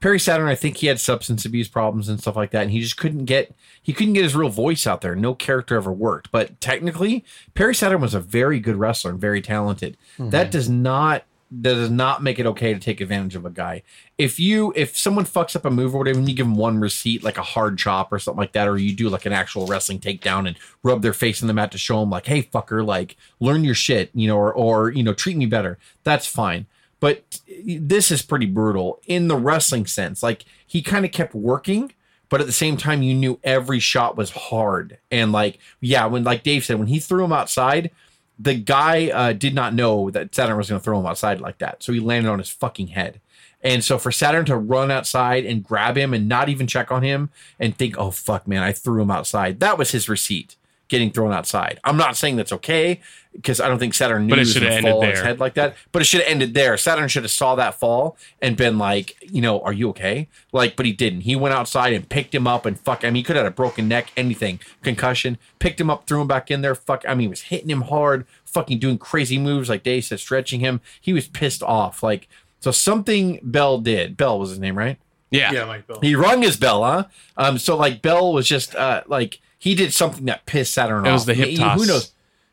Perry 0.00 0.18
Saturn, 0.20 0.48
I 0.48 0.54
think 0.54 0.78
he 0.78 0.88
had 0.88 1.00
substance 1.00 1.46
abuse 1.46 1.68
problems 1.68 2.10
and 2.10 2.20
stuff 2.20 2.36
like 2.36 2.50
that, 2.50 2.62
and 2.62 2.70
he 2.72 2.80
just 2.80 2.98
couldn't 2.98 3.24
get 3.24 3.54
he 3.82 3.92
couldn't 3.94 4.12
get 4.14 4.24
his 4.24 4.34
real 4.36 4.50
voice 4.50 4.86
out 4.86 5.00
there. 5.00 5.14
No 5.14 5.34
character 5.34 5.76
ever 5.76 5.92
worked. 5.92 6.30
But 6.30 6.60
technically, 6.60 7.24
Perry 7.54 7.74
Saturn 7.74 8.02
was 8.02 8.12
a 8.12 8.20
very 8.20 8.60
good 8.60 8.76
wrestler 8.76 9.12
and 9.12 9.20
very 9.20 9.40
talented. 9.40 9.96
That 10.18 10.50
does 10.50 10.68
not 10.68 11.24
that 11.62 11.74
does 11.74 11.90
not 11.90 12.22
make 12.22 12.38
it 12.38 12.46
okay 12.46 12.74
to 12.74 12.80
take 12.80 13.00
advantage 13.00 13.36
of 13.36 13.44
a 13.44 13.50
guy. 13.50 13.82
If 14.18 14.40
you 14.40 14.72
if 14.74 14.96
someone 14.96 15.24
fucks 15.24 15.54
up 15.54 15.64
a 15.64 15.70
move 15.70 15.94
or 15.94 15.98
whatever, 15.98 16.18
and 16.18 16.28
you 16.28 16.34
give 16.34 16.46
them 16.46 16.56
one 16.56 16.80
receipt 16.80 17.22
like 17.22 17.38
a 17.38 17.42
hard 17.42 17.78
chop 17.78 18.12
or 18.12 18.18
something 18.18 18.40
like 18.40 18.52
that, 18.52 18.68
or 18.68 18.76
you 18.76 18.94
do 18.94 19.08
like 19.08 19.26
an 19.26 19.32
actual 19.32 19.66
wrestling 19.66 20.00
takedown 20.00 20.46
and 20.46 20.56
rub 20.82 21.02
their 21.02 21.12
face 21.12 21.40
in 21.42 21.48
the 21.48 21.54
mat 21.54 21.72
to 21.72 21.78
show 21.78 22.00
them 22.00 22.10
like, 22.10 22.26
hey 22.26 22.42
fucker, 22.42 22.84
like 22.84 23.16
learn 23.40 23.64
your 23.64 23.74
shit, 23.74 24.10
you 24.14 24.26
know, 24.26 24.36
or 24.36 24.52
or 24.52 24.90
you 24.90 25.02
know 25.02 25.14
treat 25.14 25.36
me 25.36 25.46
better. 25.46 25.78
That's 26.02 26.26
fine. 26.26 26.66
But 27.00 27.40
this 27.64 28.10
is 28.10 28.22
pretty 28.22 28.46
brutal 28.46 29.00
in 29.06 29.28
the 29.28 29.36
wrestling 29.36 29.86
sense. 29.86 30.22
Like 30.22 30.44
he 30.66 30.80
kind 30.82 31.04
of 31.04 31.12
kept 31.12 31.34
working, 31.34 31.92
but 32.28 32.40
at 32.40 32.46
the 32.46 32.52
same 32.52 32.76
time, 32.76 33.02
you 33.02 33.14
knew 33.14 33.38
every 33.44 33.78
shot 33.78 34.16
was 34.16 34.30
hard. 34.30 34.98
And 35.10 35.30
like, 35.30 35.58
yeah, 35.80 36.06
when 36.06 36.24
like 36.24 36.42
Dave 36.42 36.64
said, 36.64 36.78
when 36.78 36.88
he 36.88 36.98
threw 36.98 37.24
him 37.24 37.32
outside, 37.32 37.90
the 38.38 38.54
guy 38.54 39.08
uh, 39.08 39.32
did 39.32 39.54
not 39.54 39.74
know 39.74 40.10
that 40.10 40.34
Saturn 40.34 40.56
was 40.56 40.68
going 40.68 40.80
to 40.80 40.84
throw 40.84 40.98
him 40.98 41.06
outside 41.06 41.40
like 41.40 41.58
that. 41.58 41.82
So 41.82 41.92
he 41.92 42.00
landed 42.00 42.28
on 42.28 42.38
his 42.38 42.50
fucking 42.50 42.88
head. 42.88 43.20
And 43.62 43.82
so 43.82 43.96
for 43.96 44.12
Saturn 44.12 44.44
to 44.46 44.56
run 44.56 44.90
outside 44.90 45.46
and 45.46 45.64
grab 45.64 45.96
him 45.96 46.12
and 46.12 46.28
not 46.28 46.48
even 46.48 46.66
check 46.66 46.92
on 46.92 47.02
him 47.02 47.30
and 47.58 47.76
think, 47.76 47.96
oh, 47.96 48.10
fuck, 48.10 48.46
man, 48.46 48.62
I 48.62 48.72
threw 48.72 49.00
him 49.00 49.10
outside. 49.10 49.60
That 49.60 49.78
was 49.78 49.92
his 49.92 50.08
receipt 50.08 50.56
getting 50.94 51.10
thrown 51.10 51.32
outside. 51.32 51.80
I'm 51.82 51.96
not 51.96 52.16
saying 52.16 52.36
that's 52.36 52.52
okay 52.52 53.00
because 53.32 53.58
I 53.60 53.66
don't 53.68 53.80
think 53.80 53.94
Saturn 53.94 54.26
knew 54.26 54.30
But 54.30 54.38
it 54.38 54.42
he 54.42 54.44
was 54.46 54.52
should 54.52 54.62
have 54.62 54.70
gonna 54.70 54.76
ended 54.78 54.92
fall 54.92 55.02
on 55.02 55.08
his 55.10 55.18
there. 55.18 55.26
head 55.26 55.40
like 55.40 55.54
that. 55.54 55.74
But 55.90 56.02
it 56.02 56.04
should 56.04 56.20
have 56.20 56.30
ended 56.30 56.54
there. 56.54 56.76
Saturn 56.76 57.08
should 57.08 57.24
have 57.24 57.32
saw 57.32 57.56
that 57.56 57.74
fall 57.74 58.16
and 58.40 58.56
been 58.56 58.78
like, 58.78 59.16
you 59.20 59.42
know, 59.42 59.60
are 59.62 59.72
you 59.72 59.88
okay? 59.88 60.28
Like, 60.52 60.76
but 60.76 60.86
he 60.86 60.92
didn't. 60.92 61.22
He 61.22 61.34
went 61.34 61.52
outside 61.52 61.92
and 61.92 62.08
picked 62.08 62.32
him 62.32 62.46
up 62.46 62.64
and 62.64 62.78
fuck. 62.78 63.04
I 63.04 63.08
mean, 63.08 63.16
he 63.16 63.22
could 63.24 63.34
have 63.34 63.44
had 63.44 63.52
a 63.52 63.54
broken 63.56 63.88
neck, 63.88 64.12
anything, 64.16 64.60
concussion. 64.82 65.36
Picked 65.58 65.80
him 65.80 65.90
up, 65.90 66.06
threw 66.06 66.20
him 66.20 66.28
back 66.28 66.48
in 66.48 66.60
there. 66.60 66.76
Fuck. 66.76 67.04
I 67.08 67.14
mean, 67.14 67.22
he 67.22 67.28
was 67.28 67.42
hitting 67.42 67.70
him 67.70 67.82
hard, 67.82 68.24
fucking 68.44 68.78
doing 68.78 68.98
crazy 68.98 69.36
moves 69.38 69.68
like 69.68 69.82
Dave 69.82 70.04
said, 70.04 70.20
stretching 70.20 70.60
him. 70.60 70.80
He 71.00 71.12
was 71.12 71.26
pissed 71.26 71.64
off. 71.64 72.04
Like, 72.04 72.28
so 72.60 72.70
something 72.70 73.40
Bell 73.42 73.78
did. 73.78 74.16
Bell 74.16 74.38
was 74.38 74.50
his 74.50 74.60
name, 74.60 74.78
right? 74.78 74.96
Yeah. 75.32 75.50
Yeah, 75.50 75.64
Mike 75.64 75.88
Bell. 75.88 75.98
He 76.00 76.14
rung 76.14 76.42
his 76.42 76.56
bell, 76.56 76.84
huh? 76.84 77.04
Um, 77.36 77.58
so 77.58 77.76
like 77.76 78.00
Bell 78.00 78.32
was 78.32 78.46
just 78.46 78.76
uh 78.76 79.02
like 79.08 79.40
he 79.64 79.74
did 79.74 79.92
something 79.94 80.26
that 80.26 80.44
pissed 80.46 80.74
Saturn 80.74 81.06
It 81.06 81.08
off. 81.08 81.14
was 81.14 81.26
the 81.26 81.34
hip 81.34 81.48
He- 81.48 81.56
toss. 81.56 81.80
Who 81.80 81.86
knows? 81.86 82.12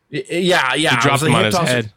Yeah, 0.10 0.74
yeah. 0.74 0.76
He 0.76 0.86
it 0.86 0.92
was 0.96 1.04
dropped 1.04 1.24
him 1.24 1.36
on 1.36 1.46
his 1.46 1.58
head. 1.58 1.92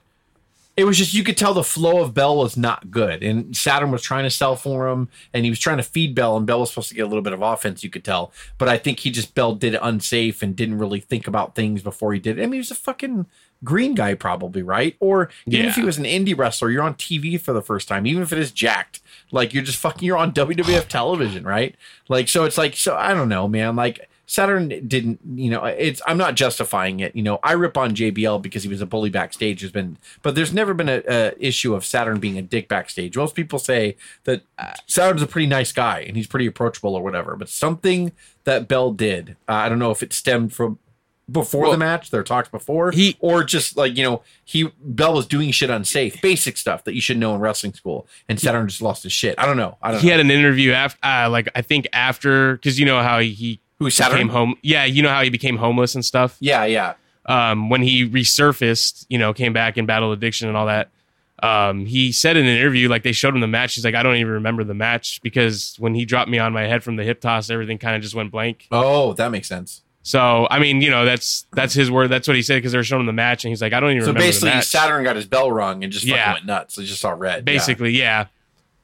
It 0.77 0.85
was 0.85 0.99
just 0.99 1.15
you 1.15 1.23
could 1.23 1.37
tell 1.37 1.55
the 1.55 1.63
flow 1.63 2.01
of 2.03 2.15
Bell 2.15 2.37
was 2.37 2.57
not 2.57 2.91
good, 2.91 3.23
and 3.23 3.57
Saturn 3.57 3.93
was 3.93 4.03
trying 4.03 4.25
to 4.25 4.31
sell 4.31 4.57
for 4.57 4.89
him, 4.89 5.09
and 5.33 5.45
he 5.45 5.51
was 5.51 5.61
trying 5.61 5.77
to 5.77 5.85
feed 5.85 6.17
Bell, 6.17 6.37
and 6.37 6.47
Bell 6.47 6.59
was 6.59 6.71
supposed 6.71 6.89
to 6.89 6.97
get 6.97 7.03
a 7.03 7.07
little 7.07 7.23
bit 7.23 7.33
of 7.33 7.43
offense. 7.43 7.85
You 7.85 7.91
could 7.91 8.03
tell, 8.03 8.33
but 8.59 8.69
I 8.69 8.77
think 8.77 8.99
he 8.99 9.13
just 9.13 9.37
Bell 9.37 9.55
did 9.55 9.75
it 9.75 9.81
unsafe 9.85 10.43
and 10.43 10.57
didn't 10.57 10.79
really 10.79 10.99
think 10.99 11.29
about 11.29 11.55
things 11.55 11.81
before 11.81 12.13
he 12.13 12.19
did. 12.19 12.39
it. 12.41 12.43
I 12.43 12.47
mean, 12.47 12.55
he 12.55 12.59
was 12.59 12.73
a 12.73 12.75
fucking 12.75 13.27
green 13.63 13.95
guy, 13.95 14.15
probably 14.15 14.63
right, 14.63 14.97
or 14.99 15.31
even 15.47 15.67
if 15.67 15.77
he 15.77 15.85
was 15.85 15.97
an 15.97 16.05
indie 16.07 16.37
wrestler, 16.37 16.71
you're 16.71 16.83
on 16.83 16.95
TV 16.95 17.41
for 17.41 17.53
the 17.53 17.63
first 17.63 17.87
time, 17.87 18.05
even 18.05 18.25
if 18.25 18.33
it 18.33 18.39
is 18.41 18.51
jacked. 18.51 19.01
Like 19.31 19.55
you're 19.55 19.63
just 19.63 19.79
fucking, 19.79 20.05
you're 20.05 20.17
on 20.19 20.33
WWF 20.35 20.89
television, 20.89 21.45
right? 21.45 21.77
Like 22.09 22.29
so, 22.29 22.45
it's 22.45 22.59
like 22.59 22.75
so. 22.77 22.97
I 22.97 23.15
don't 23.15 23.29
know, 23.29 23.47
man. 23.47 23.77
Like 23.77 24.09
Saturn 24.27 24.69
didn't, 24.89 25.21
you 25.35 25.51
know, 25.51 25.65
it's. 25.65 26.01
I'm 26.07 26.17
not 26.17 26.35
justifying 26.35 27.01
it. 27.01 27.15
You 27.15 27.23
know, 27.23 27.39
I 27.43 27.53
rip 27.53 27.77
on 27.77 27.95
JBL 27.95 28.41
because 28.41 28.63
he 28.63 28.69
was 28.69 28.81
a 28.81 28.87
bully 28.87 29.11
backstage. 29.11 29.61
Has 29.61 29.71
been, 29.71 29.99
but 30.23 30.35
there's 30.35 30.53
never 30.53 30.73
been 30.75 30.89
a, 30.89 31.03
a 31.07 31.33
issue 31.39 31.75
of 31.75 31.85
Saturn 31.85 32.21
being 32.21 32.39
a 32.39 32.43
dick 32.43 32.69
backstage. 32.69 33.17
Most 33.17 33.35
people 33.35 33.59
say 33.59 33.97
that 34.25 34.43
Saturn's 34.87 35.23
a 35.23 35.27
pretty 35.27 35.47
nice 35.47 35.73
guy 35.73 36.01
and 36.01 36.17
he's 36.17 36.27
pretty 36.27 36.47
approachable 36.47 36.95
or 36.95 37.03
whatever. 37.03 37.37
But 37.37 37.49
something 37.49 38.13
that 38.45 38.67
Bell 38.69 38.93
did, 38.93 39.37
uh, 39.49 39.53
I 39.53 39.69
don't 39.69 39.79
know 39.79 39.91
if 39.91 40.03
it 40.03 40.13
stemmed 40.13 40.53
from 40.55 40.79
before 41.31 41.63
Well, 41.63 41.71
the 41.73 41.79
match, 41.79 42.11
their 42.11 42.23
talks 42.23 42.51
before, 42.51 42.91
he- 42.91 43.17
or 43.19 43.45
just 43.45 43.79
like 43.79 43.97
you 43.97 44.05
know, 44.05 44.23
he 44.45 44.71
Bell 44.83 45.15
was 45.15 45.27
doing 45.27 45.51
shit 45.53 45.71
unsafe, 45.71 46.21
basic 46.21 46.57
stuff 46.59 46.85
that 46.85 46.95
you 46.95 47.01
should 47.01 47.17
know 47.17 47.35
in 47.35 47.41
wrestling 47.41 47.73
school, 47.73 48.07
and 48.29 48.39
Saturn 48.39 48.69
just 48.69 48.83
lost 48.83 49.03
his 49.05 49.13
shit. 49.13 49.35
I 49.39 49.47
don't 49.47 49.57
know. 49.57 49.79
I 49.83 49.91
don't 49.93 50.01
He 50.03 50.09
know. 50.09 50.13
had 50.13 50.21
an 50.21 50.31
interview 50.31 50.73
after, 50.73 50.99
uh, 51.03 51.31
like 51.31 51.49
I 51.55 51.63
think 51.63 51.89
after, 51.95 52.57
because 52.57 52.79
you 52.79 52.85
know 52.85 53.03
how 53.03 53.21
he 53.21 53.59
Who 53.79 53.91
Saturn? 53.91 54.17
became 54.19 54.29
home. 54.29 54.55
Yeah, 54.63 54.85
you 54.85 55.03
know 55.03 55.09
how 55.11 55.23
he 55.23 55.31
became 55.31 55.57
homeless 55.57 55.95
and 55.95 56.05
stuff. 56.05 56.37
Yeah, 56.41 56.65
yeah. 56.65 56.95
Um, 57.27 57.71
when 57.71 57.83
he 57.83 58.09
resurfaced, 58.09 59.07
you 59.09 59.19
know, 59.19 59.33
came 59.33 59.53
back 59.53 59.77
and 59.77 59.87
battled 59.87 60.17
addiction 60.17 60.49
and 60.49 60.57
all 60.57 60.67
that. 60.67 60.91
Um, 61.43 61.85
he 61.85 62.13
said 62.13 62.37
in 62.37 62.47
an 62.47 62.57
interview, 62.57 62.89
like 62.89 63.03
they 63.03 63.13
showed 63.13 63.35
him 63.35 63.41
the 63.41 63.47
match. 63.49 63.75
He's 63.75 63.85
like, 63.85 63.95
I 63.95 64.03
don't 64.03 64.17
even 64.17 64.35
remember 64.35 64.63
the 64.65 64.75
match 64.75 65.21
because 65.23 65.75
when 65.79 65.95
he 65.95 66.05
dropped 66.05 66.31
me 66.31 66.39
on 66.39 66.53
my 66.53 66.63
head 66.63 66.83
from 66.85 66.97
the 66.97 67.03
hip 67.05 67.21
toss, 67.21 67.51
everything 67.51 67.77
kind 67.79 67.97
of 67.97 68.03
just 68.03 68.15
went 68.15 68.31
blank. 68.31 68.67
Oh, 68.71 69.13
that 69.15 69.31
makes 69.31 69.49
sense. 69.49 69.83
So 70.03 70.47
I 70.51 70.59
mean, 70.59 70.81
you 70.83 70.91
know, 70.91 71.05
that's 71.05 71.47
that's 71.53 71.73
his 71.75 71.91
word. 71.91 72.09
That's 72.09 72.29
what 72.29 72.37
he 72.37 72.43
said 72.43 72.57
because 72.57 72.73
they 72.73 72.79
were 72.79 72.85
showing 72.85 73.01
him 73.01 73.07
the 73.07 73.13
match, 73.15 73.45
and 73.45 73.51
he's 73.51 73.63
like, 73.63 73.73
I 73.73 73.81
don't 73.81 73.91
even 73.91 74.03
So 74.03 74.07
remember 74.09 74.27
basically, 74.27 74.51
the 74.51 74.57
match. 74.57 74.67
Saturn 74.67 75.03
got 75.03 75.17
his 75.17 75.27
bell 75.27 75.51
rung 75.51 75.83
and 75.83 75.93
just 75.93 76.05
fucking 76.05 76.15
Yeah. 76.17 76.33
went 76.35 76.47
nuts. 76.47 76.77
He 76.77 76.85
just 76.87 77.01
saw 77.01 77.11
red. 77.11 77.37
Yeah. 77.39 77.41
basically, 77.41 77.91
yeah. 77.99 78.27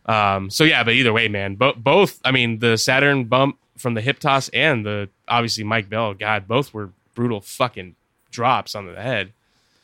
Um, 0.07 0.51
so 0.51 0.64
yeah, 0.64 0.82
but 0.82 0.95
either 0.95 1.12
way, 1.12 1.28
man, 1.28 1.55
bo- 1.57 1.74
both. 1.74 2.20
I 2.24 2.30
mean, 2.32 2.59
the 2.59 2.76
Saturn 2.78 3.24
bump 3.24 3.59
from 3.80 3.94
the 3.94 4.00
hip 4.00 4.18
toss 4.18 4.48
and 4.50 4.84
the 4.86 5.08
obviously 5.28 5.64
Mike 5.64 5.88
Bell, 5.88 6.14
God, 6.14 6.46
both 6.46 6.72
were 6.74 6.90
brutal 7.14 7.40
fucking 7.40 7.96
drops 8.30 8.74
on 8.74 8.86
the 8.86 9.00
head. 9.00 9.32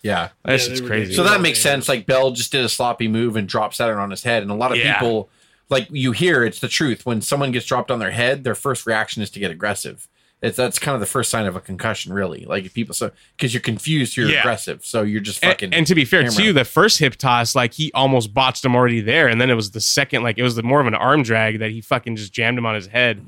Yeah. 0.02 0.28
That's 0.44 0.64
Yeah, 0.64 0.70
just 0.70 0.82
they 0.82 0.88
crazy. 0.88 1.14
So 1.14 1.24
that 1.24 1.32
Yeah. 1.36 1.38
makes 1.38 1.58
sense. 1.60 1.88
Like 1.88 2.06
Bell 2.06 2.30
just 2.30 2.52
did 2.52 2.64
a 2.64 2.68
sloppy 2.68 3.08
move 3.08 3.34
and 3.36 3.48
dropped 3.48 3.74
Saturn 3.74 3.98
on 3.98 4.10
his 4.10 4.22
head, 4.22 4.42
and 4.42 4.50
a 4.52 4.54
lot 4.54 4.70
of 4.70 4.78
Yeah. 4.78 4.94
people, 4.94 5.28
like 5.68 5.88
you 5.90 6.12
hear, 6.12 6.44
it's 6.44 6.60
the 6.60 6.68
truth. 6.68 7.04
When 7.04 7.20
someone 7.20 7.50
gets 7.50 7.66
dropped 7.66 7.90
on 7.90 7.98
their 7.98 8.12
head, 8.12 8.44
their 8.44 8.54
first 8.54 8.86
reaction 8.86 9.22
is 9.22 9.30
to 9.30 9.40
get 9.40 9.50
aggressive. 9.50 10.06
It's 10.42 10.56
that's 10.58 10.78
kind 10.78 10.94
of 10.94 11.00
the 11.00 11.06
first 11.06 11.30
sign 11.30 11.46
of 11.46 11.56
a 11.56 11.60
concussion, 11.60 12.12
really. 12.12 12.44
Like 12.44 12.66
if 12.66 12.74
people, 12.74 12.94
so 12.94 13.10
because 13.36 13.54
you're 13.54 13.62
confused, 13.62 14.16
you're 14.16 14.28
Yeah. 14.28 14.40
aggressive, 14.40 14.84
so 14.84 15.02
you're 15.02 15.22
just 15.22 15.42
and, 15.42 15.50
fucking. 15.50 15.74
and 15.74 15.86
to 15.86 15.94
be 15.94 16.04
fair 16.04 16.22
hammer. 16.22 16.36
too, 16.36 16.52
the 16.52 16.64
first 16.64 16.98
hip 16.98 17.16
toss, 17.16 17.54
like 17.56 17.72
he 17.72 17.90
almost 17.94 18.32
botched 18.34 18.64
him 18.64 18.76
already 18.76 19.00
there, 19.00 19.26
and 19.28 19.40
then 19.40 19.50
it 19.50 19.54
was 19.54 19.70
the 19.72 19.80
second, 19.80 20.22
like 20.22 20.36
it 20.38 20.42
was 20.42 20.54
the 20.54 20.62
more 20.62 20.80
of 20.80 20.86
an 20.86 20.94
arm 20.94 21.22
drag 21.22 21.58
that 21.60 21.70
he 21.70 21.80
fucking 21.80 22.16
just 22.16 22.32
jammed 22.34 22.58
him 22.58 22.66
on 22.66 22.74
his 22.74 22.86
head. 22.88 23.24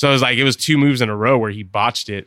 So 0.00 0.08
it 0.08 0.12
was 0.12 0.22
like 0.22 0.38
it 0.38 0.44
was 0.44 0.56
two 0.56 0.78
moves 0.78 1.02
in 1.02 1.10
a 1.10 1.14
row 1.14 1.36
where 1.36 1.50
he 1.50 1.62
botched 1.62 2.08
it. 2.08 2.26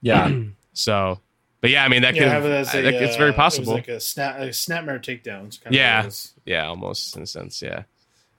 yeah, 0.00 0.32
So, 0.72 1.20
but 1.60 1.68
yeah, 1.68 1.84
I 1.84 1.88
mean 1.88 2.00
that 2.00 2.14
could, 2.14 2.22
Yeah, 2.22 2.30
have 2.30 2.46
it 2.46 2.50
as 2.50 2.74
a, 2.74 3.04
it's 3.04 3.14
uh, 3.14 3.18
very 3.18 3.28
It 3.32 3.36
possible. 3.36 3.74
was 3.74 3.80
like 3.80 3.88
a 3.88 4.00
snap, 4.00 4.38
a 4.38 4.48
snapmare 4.48 4.98
takedown. 5.02 5.48
It's 5.48 5.58
kind 5.58 5.76
of 5.76 5.78
Yeah. 5.78 5.96
what 5.98 6.04
it 6.04 6.06
was. 6.06 6.32
yeah, 6.46 6.66
almost 6.66 7.14
in 7.14 7.24
a 7.24 7.26
sense, 7.26 7.60
yeah. 7.60 7.82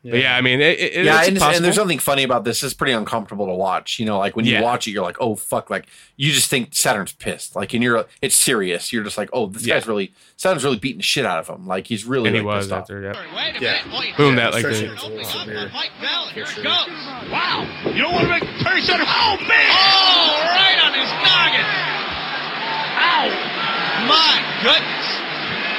But 0.04 0.20
yeah, 0.20 0.38
I 0.38 0.42
mean, 0.42 0.62
it, 0.62 0.80
it, 0.80 1.06
yeah, 1.06 1.20
it's 1.20 1.28
and, 1.30 1.42
and 1.56 1.66
there's 1.66 1.76
something 1.76 2.00
funny 2.00 2.24
about 2.24 2.46
this. 2.46 2.64
It's 2.64 2.74
pretty 2.74 2.94
uncomfortable 2.94 3.46
to 3.48 3.54
watch. 3.54 4.00
You 4.00 4.06
know, 4.06 4.18
like 4.20 4.38
when 4.38 4.46
you 4.46 4.54
Yeah. 4.54 4.62
watch 4.62 4.88
it, 4.88 4.92
you're 4.92 5.04
like, 5.04 5.18
oh 5.20 5.36
fuck, 5.36 5.70
like 5.70 5.88
you 6.16 6.32
just 6.32 6.50
think 6.50 6.74
Saturn's 6.74 7.12
pissed. 7.12 7.56
Like, 7.58 7.74
and 7.74 7.84
you're, 7.84 8.06
it's 8.22 8.36
serious. 8.36 8.94
You're 8.94 9.04
just 9.04 9.18
like, 9.18 9.30
oh, 9.34 9.48
this 9.48 9.66
Yeah. 9.66 9.76
guy's 9.76 9.88
really 9.88 10.14
Saturn's 10.38 10.64
really 10.64 10.78
beating 10.78 11.00
the 11.00 11.04
shit 11.04 11.26
out 11.26 11.40
of 11.40 11.48
him. 11.50 11.68
Like 11.68 11.88
he's 11.88 12.06
really 12.06 12.28
and 12.30 12.36
he 12.38 12.42
like, 12.42 12.56
was 12.56 12.66
pissed 12.68 12.72
off. 12.74 12.82
after, 12.84 13.02
yeah. 13.02 13.36
Wait 13.36 13.62
Yeah. 13.62 14.14
Boom, 14.16 14.38
that 14.38 14.54
like 14.54 14.64
the, 14.64 14.70
it's 14.70 14.80
a 14.80 14.84
little 14.84 15.06
Opening 15.08 15.26
up 15.26 15.32
severe. 15.32 15.68
by 15.68 15.74
Mike 15.74 15.92
Bell. 16.00 16.28
Here 16.28 16.46
For 16.46 16.52
it 16.52 16.56
sure. 16.56 16.64
goes. 16.64 16.88
Wow. 17.30 17.84
You 17.88 18.02
don't 18.02 18.14
want 18.14 18.24
to 18.26 18.30
make 18.30 18.44
Perry 18.64 18.82
Saturn. 18.82 19.06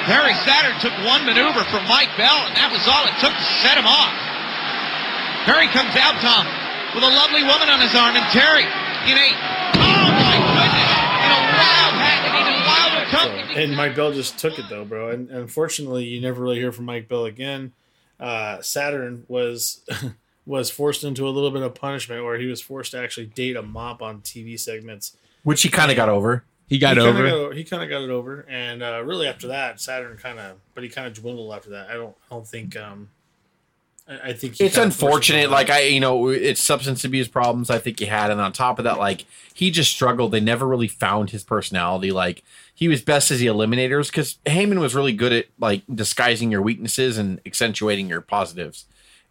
Perry 0.09 0.33
Saturn 0.49 0.73
took 0.81 0.97
one 1.05 1.29
maneuver 1.29 1.63
from 1.69 1.85
Mike 1.85 2.09
Bell, 2.17 2.49
and 2.49 2.57
that 2.57 2.73
was 2.73 2.81
all 2.89 3.05
it 3.05 3.13
took 3.21 3.33
to 3.37 3.47
set 3.61 3.77
him 3.77 3.85
off. 3.85 4.17
Perry 5.45 5.69
comes 5.69 5.93
out, 6.01 6.17
Tom, 6.25 6.49
with 6.97 7.05
a 7.05 7.13
lovely 7.13 7.45
woman 7.45 7.69
on 7.69 7.81
his 7.81 7.93
arm, 7.93 8.17
and 8.17 8.25
Terri 8.33 8.65
in 9.05 9.17
a, 9.21 9.29
oh 9.77 10.09
my 10.17 10.37
goodness, 10.41 10.93
in 11.21 11.31
a 11.31 11.43
wild 11.61 11.95
hat, 12.01 12.21
and 12.25 12.35
even 12.41 12.57
wilder 12.65 13.05
company. 13.13 13.65
and 13.65 13.77
Mike 13.77 13.97
Bell 13.97 14.13
just 14.13 14.39
took 14.39 14.59
it 14.59 14.65
though, 14.71 14.85
bro. 14.85 15.11
And, 15.11 15.29
and 15.29 15.41
unfortunately, 15.41 16.05
you 16.05 16.21
never 16.21 16.43
really 16.43 16.57
hear 16.59 16.73
from 16.73 16.87
Mike 16.87 17.09
Bell 17.09 17.25
again. 17.27 17.73
Uh, 18.19 18.61
Saturn 18.63 19.25
was 19.29 19.85
was 20.47 20.71
forced 20.71 21.05
into 21.05 21.29
a 21.29 21.31
little 21.31 21.51
bit 21.51 21.63
of 21.63 21.75
punishment 21.75 22.25
where 22.25 22.39
he 22.39 22.47
was 22.47 22.61
forced 22.63 22.93
to 22.93 22.99
actually 22.99 23.27
date 23.27 23.57
a 23.57 23.63
mop 23.63 24.01
on 24.01 24.21
TV 24.23 24.59
segments. 24.59 25.15
which 25.45 25.63
he 25.63 25.69
kind 25.69 25.91
of 25.91 25.97
got 25.97 26.09
over. 26.09 26.45
He 26.69 26.79
got 26.79 26.97
he 26.97 27.03
kinda 27.03 27.11
over. 27.11 27.49
Got, 27.49 27.57
he 27.57 27.65
kind 27.65 27.83
of 27.83 27.89
got 27.89 28.03
it 28.03 28.11
over, 28.11 28.45
and 28.49 28.83
uh, 28.83 29.03
really 29.03 29.27
after 29.27 29.49
that, 29.49 29.81
Saturn 29.81 30.19
kind 30.19 30.39
of, 30.39 30.59
but 30.75 30.85
he 30.85 30.91
kind 30.91 31.07
of 31.07 31.15
dwindled 31.15 31.53
after 31.53 31.71
that. 31.71 31.89
I 31.89 31.95
don't, 31.95 32.15
I 32.31 32.35
don't 32.35 32.47
think. 32.47 32.77
Um, 32.77 33.09
I, 34.07 34.29
I 34.29 34.33
think 34.35 34.57
he 34.57 34.65
It's 34.65 34.77
unfortunate. 34.77 35.51
Like. 35.51 35.71
I, 35.71 35.83
you 35.83 36.01
know, 36.01 36.29
it's 36.29 36.63
substance 36.63 37.05
abuse 37.05 37.27
problems. 37.27 37.71
I 37.71 37.79
think 37.79 37.99
he 37.99 38.07
had, 38.07 38.31
and 38.31 38.41
on 38.41 38.53
top 38.53 38.79
of 38.79 38.85
that, 38.85 38.99
like 38.99 39.25
he 39.55 39.71
just 39.71 39.91
struggled. 39.91 40.31
They 40.31 40.41
never 40.41 40.67
really 40.67 40.89
found 40.89 41.31
his 41.31 41.43
personality. 41.43 42.13
Like 42.13 42.43
he 42.75 42.87
was 42.87 43.01
best 43.01 43.31
as 43.31 43.41
the 43.41 43.47
eliminators 43.47 44.09
because 44.09 44.37
Heyman 44.45 44.79
was 44.79 44.95
really 44.95 45.15
good 45.15 45.33
at 45.33 45.47
like 45.59 45.83
disguising 45.93 46.51
your 46.51 46.61
weaknesses 46.61 47.17
and 47.17 47.41
accentuating 47.47 48.09
your 48.09 48.21
positives. 48.21 48.85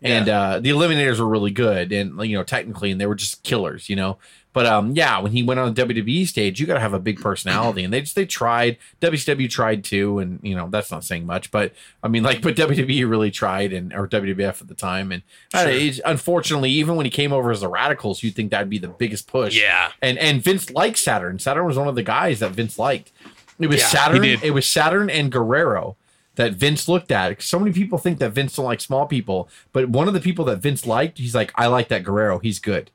And 0.04 0.30
uh, 0.30 0.60
the 0.60 0.70
eliminators 0.70 1.20
were 1.20 1.28
really 1.28 1.50
good, 1.50 1.92
and 1.92 2.22
you 2.24 2.38
know, 2.38 2.44
technically, 2.44 2.92
and 2.92 3.02
they 3.02 3.08
were 3.08 3.16
just 3.16 3.42
killers, 3.42 3.90
you 3.90 3.96
know. 3.96 4.18
But 4.58 4.66
um, 4.66 4.96
yeah, 4.96 5.20
when 5.20 5.34
he 5.34 5.44
went 5.44 5.60
on 5.60 5.72
the 5.72 5.86
WWE 5.86 6.26
stage, 6.26 6.60
you 6.60 6.66
got 6.66 6.74
to 6.74 6.80
have 6.80 6.96
a 6.96 7.00
big 7.00 7.22
personality, 7.22 7.84
and 7.84 7.94
they 7.94 8.02
just 8.02 8.16
they 8.16 8.26
tried. 8.26 8.80
WCW 9.02 9.48
tried 9.48 9.84
too, 9.84 10.18
and 10.18 10.40
you 10.42 10.56
know 10.56 10.68
that's 10.68 10.90
not 10.90 11.04
saying 11.04 11.28
much, 11.28 11.52
but 11.52 11.74
I 12.02 12.08
mean, 12.08 12.24
like, 12.24 12.42
but 12.42 12.56
WWE 12.56 13.08
really 13.08 13.30
tried, 13.30 13.72
and 13.72 13.94
or 13.94 14.08
WWF 14.08 14.60
at 14.60 14.68
the 14.68 14.74
time, 14.74 15.12
and 15.12 15.22
know, 16.00 16.10
unfortunately, 16.12 16.72
even 16.72 16.96
when 16.96 17.06
he 17.06 17.12
came 17.12 17.32
over 17.32 17.52
as 17.52 17.62
the 17.62 17.68
Radicals, 17.68 18.24
you'd 18.24 18.34
think 18.34 18.50
that'd 18.50 18.68
be 18.68 18.80
the 18.80 18.88
biggest 18.88 19.28
push. 19.28 19.56
Yeah. 19.56 19.92
and 20.02 20.18
and 20.18 20.42
Vince 20.42 20.72
liked 20.72 20.98
Saturn. 20.98 21.38
Saturn 21.38 21.68
was 21.68 21.78
one 21.78 21.88
of 21.88 21.94
the 21.94 22.02
guys 22.02 22.40
that 22.40 22.50
Vince 22.50 22.80
liked. 22.80 23.12
It 23.60 23.68
was 23.68 23.78
Yeah, 23.82 23.86
Saturn. 23.86 24.26
It 24.26 24.56
was 24.56 24.66
Saturn 24.66 25.12
and 25.12 25.32
Guerrero 25.32 25.98
that 26.34 26.54
Vince 26.54 26.88
looked 26.88 27.12
at. 27.12 27.44
So 27.44 27.60
many 27.60 27.74
people 27.74 28.00
think 28.00 28.18
that 28.18 28.32
Vince 28.32 28.56
don't 28.56 28.66
like 28.66 28.82
small 28.82 29.06
people, 29.06 29.50
but 29.72 29.90
one 29.90 30.08
of 30.08 30.16
the 30.16 30.20
people 30.20 30.46
that 30.46 30.58
Vince 30.58 30.88
liked, 30.88 31.20
he's 31.20 31.36
like, 31.36 31.52
I 31.54 31.68
like 31.68 31.90
that 31.90 32.04
Guerrero. 32.04 32.40
He's 32.40 32.58
good. 32.58 32.90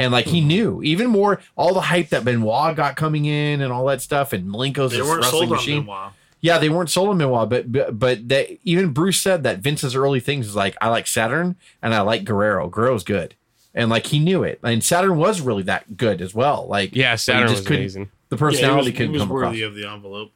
And 0.00 0.10
like 0.10 0.24
Hmm. 0.24 0.30
he 0.32 0.40
knew 0.40 0.82
even 0.82 1.08
more 1.08 1.40
all 1.56 1.74
the 1.74 1.80
hype 1.82 2.08
that 2.08 2.24
Benoit 2.24 2.74
got 2.74 2.96
coming 2.96 3.26
in 3.26 3.60
and 3.60 3.72
all 3.72 3.84
that 3.86 4.00
stuff, 4.02 4.32
and 4.32 4.48
Malenko's 4.48 4.90
they 4.92 5.02
weren't 5.02 5.22
wrestling 5.22 5.40
sold 5.42 5.42
on 5.44 5.56
machine. 5.56 5.80
Benoit. 5.82 6.12
Yeah, 6.40 6.56
they 6.58 6.70
weren't 6.70 6.88
sold 6.90 7.10
on 7.10 7.18
Benoit, 7.18 7.48
but 7.50 7.70
but, 7.70 7.98
but 7.98 8.26
they, 8.28 8.58
even 8.64 8.92
Bruce 8.94 9.20
said 9.20 9.42
that 9.44 9.58
Vince's 9.58 9.94
early 9.94 10.18
things 10.20 10.48
is 10.48 10.56
like 10.56 10.74
I 10.80 10.88
like 10.88 11.06
Saturn 11.06 11.56
and 11.82 11.94
I 11.94 12.00
like 12.00 12.24
Guerrero. 12.24 12.68
Guerrero's 12.68 13.04
good, 13.04 13.34
and 13.74 13.90
like 13.90 14.06
he 14.06 14.18
knew 14.18 14.42
it, 14.42 14.58
and 14.64 14.82
Saturn 14.82 15.18
was 15.18 15.42
really 15.42 15.64
that 15.64 15.98
good 15.98 16.22
as 16.22 16.34
well. 16.34 16.66
Like 16.66 16.96
Yeah, 16.96 17.14
Saturn 17.16 17.48
just 17.48 17.60
was 17.60 17.66
couldn't- 17.66 17.82
amazing. 17.82 18.10
The 18.30 18.36
Yeah, 18.36 18.38
he 18.38 18.44
was, 18.44 18.54
personality 18.54 18.92
couldn't 18.92 19.12
was 19.12 19.22
come 19.22 19.30
across. 19.32 19.50
worthy 19.50 19.62
of 19.62 19.74
the 19.74 19.86
envelope. 19.86 20.32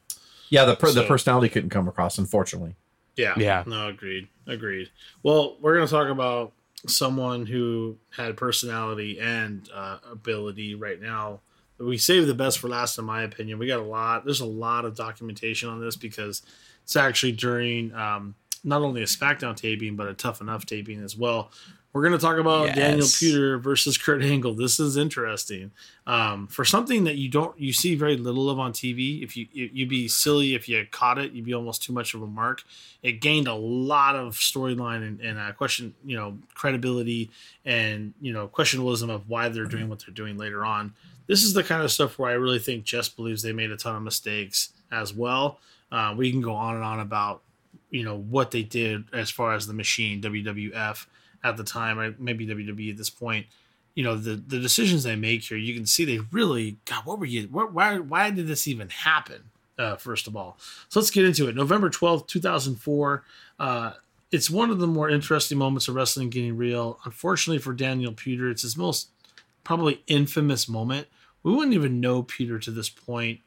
Yeah, 0.49 0.65
the 0.65 0.75
per, 0.75 0.91
the 0.91 1.03
personality 1.05 1.49
couldn't 1.49 1.71
come 1.71 1.87
across, 1.87 2.19
unfortunately. 2.19 2.75
Yeah. 3.15 3.33
Yeah. 3.35 3.63
No, 3.65 3.87
agreed. 3.87 4.27
Agreed. 4.45 4.89
Well, 5.23 5.55
we're 5.59 5.73
going 5.75 5.87
to 5.87 5.91
talk 5.91 6.09
about 6.09 6.51
someone 6.87 7.45
who 7.45 7.97
had 8.15 8.37
personality 8.37 9.19
and 9.19 9.69
uh, 9.73 9.97
ability 10.11 10.75
right 10.75 11.01
now. 11.01 11.41
We 11.77 11.97
saved 11.97 12.27
the 12.27 12.33
best 12.33 12.59
for 12.59 12.69
last, 12.69 12.97
in 12.97 13.05
my 13.05 13.23
opinion. 13.23 13.59
We 13.59 13.67
got 13.67 13.79
a 13.79 13.83
lot. 13.83 14.23
There's 14.23 14.39
a 14.39 14.45
lot 14.45 14.85
of 14.85 14.95
documentation 14.95 15.67
on 15.69 15.81
this 15.81 15.95
because 15.95 16.41
it's 16.83 16.95
actually 16.95 17.33
during 17.33 17.93
um, 17.93 18.35
not 18.63 18.81
only 18.81 19.01
a 19.01 19.05
SmackDown 19.05 19.55
taping, 19.55 19.95
but 19.95 20.07
a 20.07 20.13
Tough 20.13 20.41
Enough 20.41 20.65
taping 20.65 21.03
as 21.03 21.17
well. 21.17 21.51
We're 21.95 22.01
going 22.01 22.11
to 22.11 22.17
talk 22.19 22.35
about 22.37 22.65
Yes. 22.67 22.75
Daniel 22.75 23.07
Puder 23.07 23.57
versus 23.61 23.97
Kurt 23.97 24.21
Angle. 24.21 24.53
This 24.53 24.81
is 24.81 24.97
interesting 24.97 25.71
um, 26.05 26.45
for 26.47 26.65
something 26.65 27.05
that 27.05 27.15
you 27.15 27.29
don't 27.29 27.57
you 27.57 27.71
see 27.71 27.95
very 27.95 28.17
little 28.17 28.49
of 28.49 28.59
on 28.59 28.73
TV. 28.73 29.23
If 29.23 29.37
you 29.37 29.47
you- 29.53 29.69
you'd 29.71 29.87
be 29.87 30.09
silly 30.09 30.55
if 30.55 30.67
you 30.67 30.85
caught 30.91 31.17
it, 31.19 31.31
you'd 31.31 31.45
be 31.45 31.53
almost 31.53 31.81
too 31.83 31.93
much 31.93 32.13
of 32.13 32.21
a 32.21 32.27
mark. 32.27 32.63
It 33.01 33.21
gained 33.21 33.47
a 33.47 33.53
lot 33.55 34.17
of 34.17 34.33
storyline 34.35 35.07
and, 35.07 35.21
and 35.21 35.39
uh, 35.39 35.53
question 35.53 35.95
you 36.03 36.17
know 36.17 36.37
credibility 36.53 37.31
and 37.63 38.13
you 38.19 38.33
know 38.33 38.49
questionableism 38.49 39.09
of 39.09 39.29
why 39.29 39.47
they're 39.47 39.63
doing 39.65 39.87
what 39.87 39.99
they're 39.99 40.13
doing 40.13 40.37
later 40.37 40.65
on. 40.65 40.93
This 41.27 41.43
is 41.43 41.53
the 41.53 41.63
kind 41.63 41.81
of 41.81 41.93
stuff 41.93 42.19
where 42.19 42.29
I 42.29 42.33
really 42.33 42.59
think 42.59 42.83
Jess 42.83 43.07
believes 43.07 43.41
they 43.41 43.53
made 43.53 43.71
a 43.71 43.77
ton 43.77 43.95
of 43.95 44.03
mistakes 44.03 44.73
as 44.91 45.13
well. 45.13 45.59
Uh, 45.93 46.13
we 46.17 46.29
can 46.29 46.41
go 46.41 46.55
on 46.55 46.75
and 46.75 46.83
on 46.83 46.99
about 46.99 47.41
you 47.89 48.03
know 48.03 48.17
what 48.17 48.51
they 48.51 48.63
did 48.63 49.05
as 49.13 49.29
far 49.29 49.53
as 49.53 49.65
the 49.65 49.73
machine 49.73 50.21
WWF 50.21 51.05
at 51.45 51.57
the 51.57 51.63
time, 51.63 51.99
or 51.99 52.15
maybe 52.17 52.47
WWE 52.47 52.91
at 52.91 52.97
this 52.97 53.09
point. 53.09 53.45
You 53.93 54.03
know 54.03 54.17
the 54.17 54.35
the 54.35 54.59
decisions 54.59 55.03
they 55.03 55.15
make 55.15 55.43
here. 55.43 55.57
You 55.57 55.73
can 55.73 55.85
see 55.85 56.03
they 56.03 56.19
really 56.31 56.77
God. 56.83 57.05
What 57.05 57.19
were 57.19 57.25
you? 57.25 57.47
Why 57.49 57.63
why, 57.63 57.99
why 57.99 58.31
did 58.31 58.47
this 58.47 58.67
even 58.67 58.89
happen? 58.89 59.51
Uh, 59.77 59.95
first 59.95 60.27
of 60.27 60.35
all, 60.35 60.57
so 60.89 60.99
let's 60.99 61.11
get 61.11 61.25
into 61.25 61.47
it. 61.47 61.55
November 61.55 61.89
twelfth, 61.89 62.27
two 62.27 62.41
thousand 62.41 62.75
four. 62.75 63.23
Uh, 63.57 63.93
it's 64.31 64.49
one 64.49 64.69
of 64.69 64.79
the 64.79 64.87
more 64.87 65.09
interesting 65.09 65.57
moments 65.57 65.87
of 65.87 65.95
wrestling 65.95 66.29
getting 66.29 66.57
real. 66.57 66.99
Unfortunately 67.05 67.59
for 67.59 67.73
Daniel 67.73 68.11
Peter, 68.11 68.49
it's 68.49 68.63
his 68.63 68.75
most 68.75 69.09
probably 69.63 70.01
infamous 70.07 70.67
moment. 70.67 71.07
We 71.43 71.53
wouldn't 71.53 71.73
even 71.73 72.01
know 72.01 72.23
Peter 72.23 72.59
to 72.59 72.71
this 72.71 72.89
point. 72.89 73.39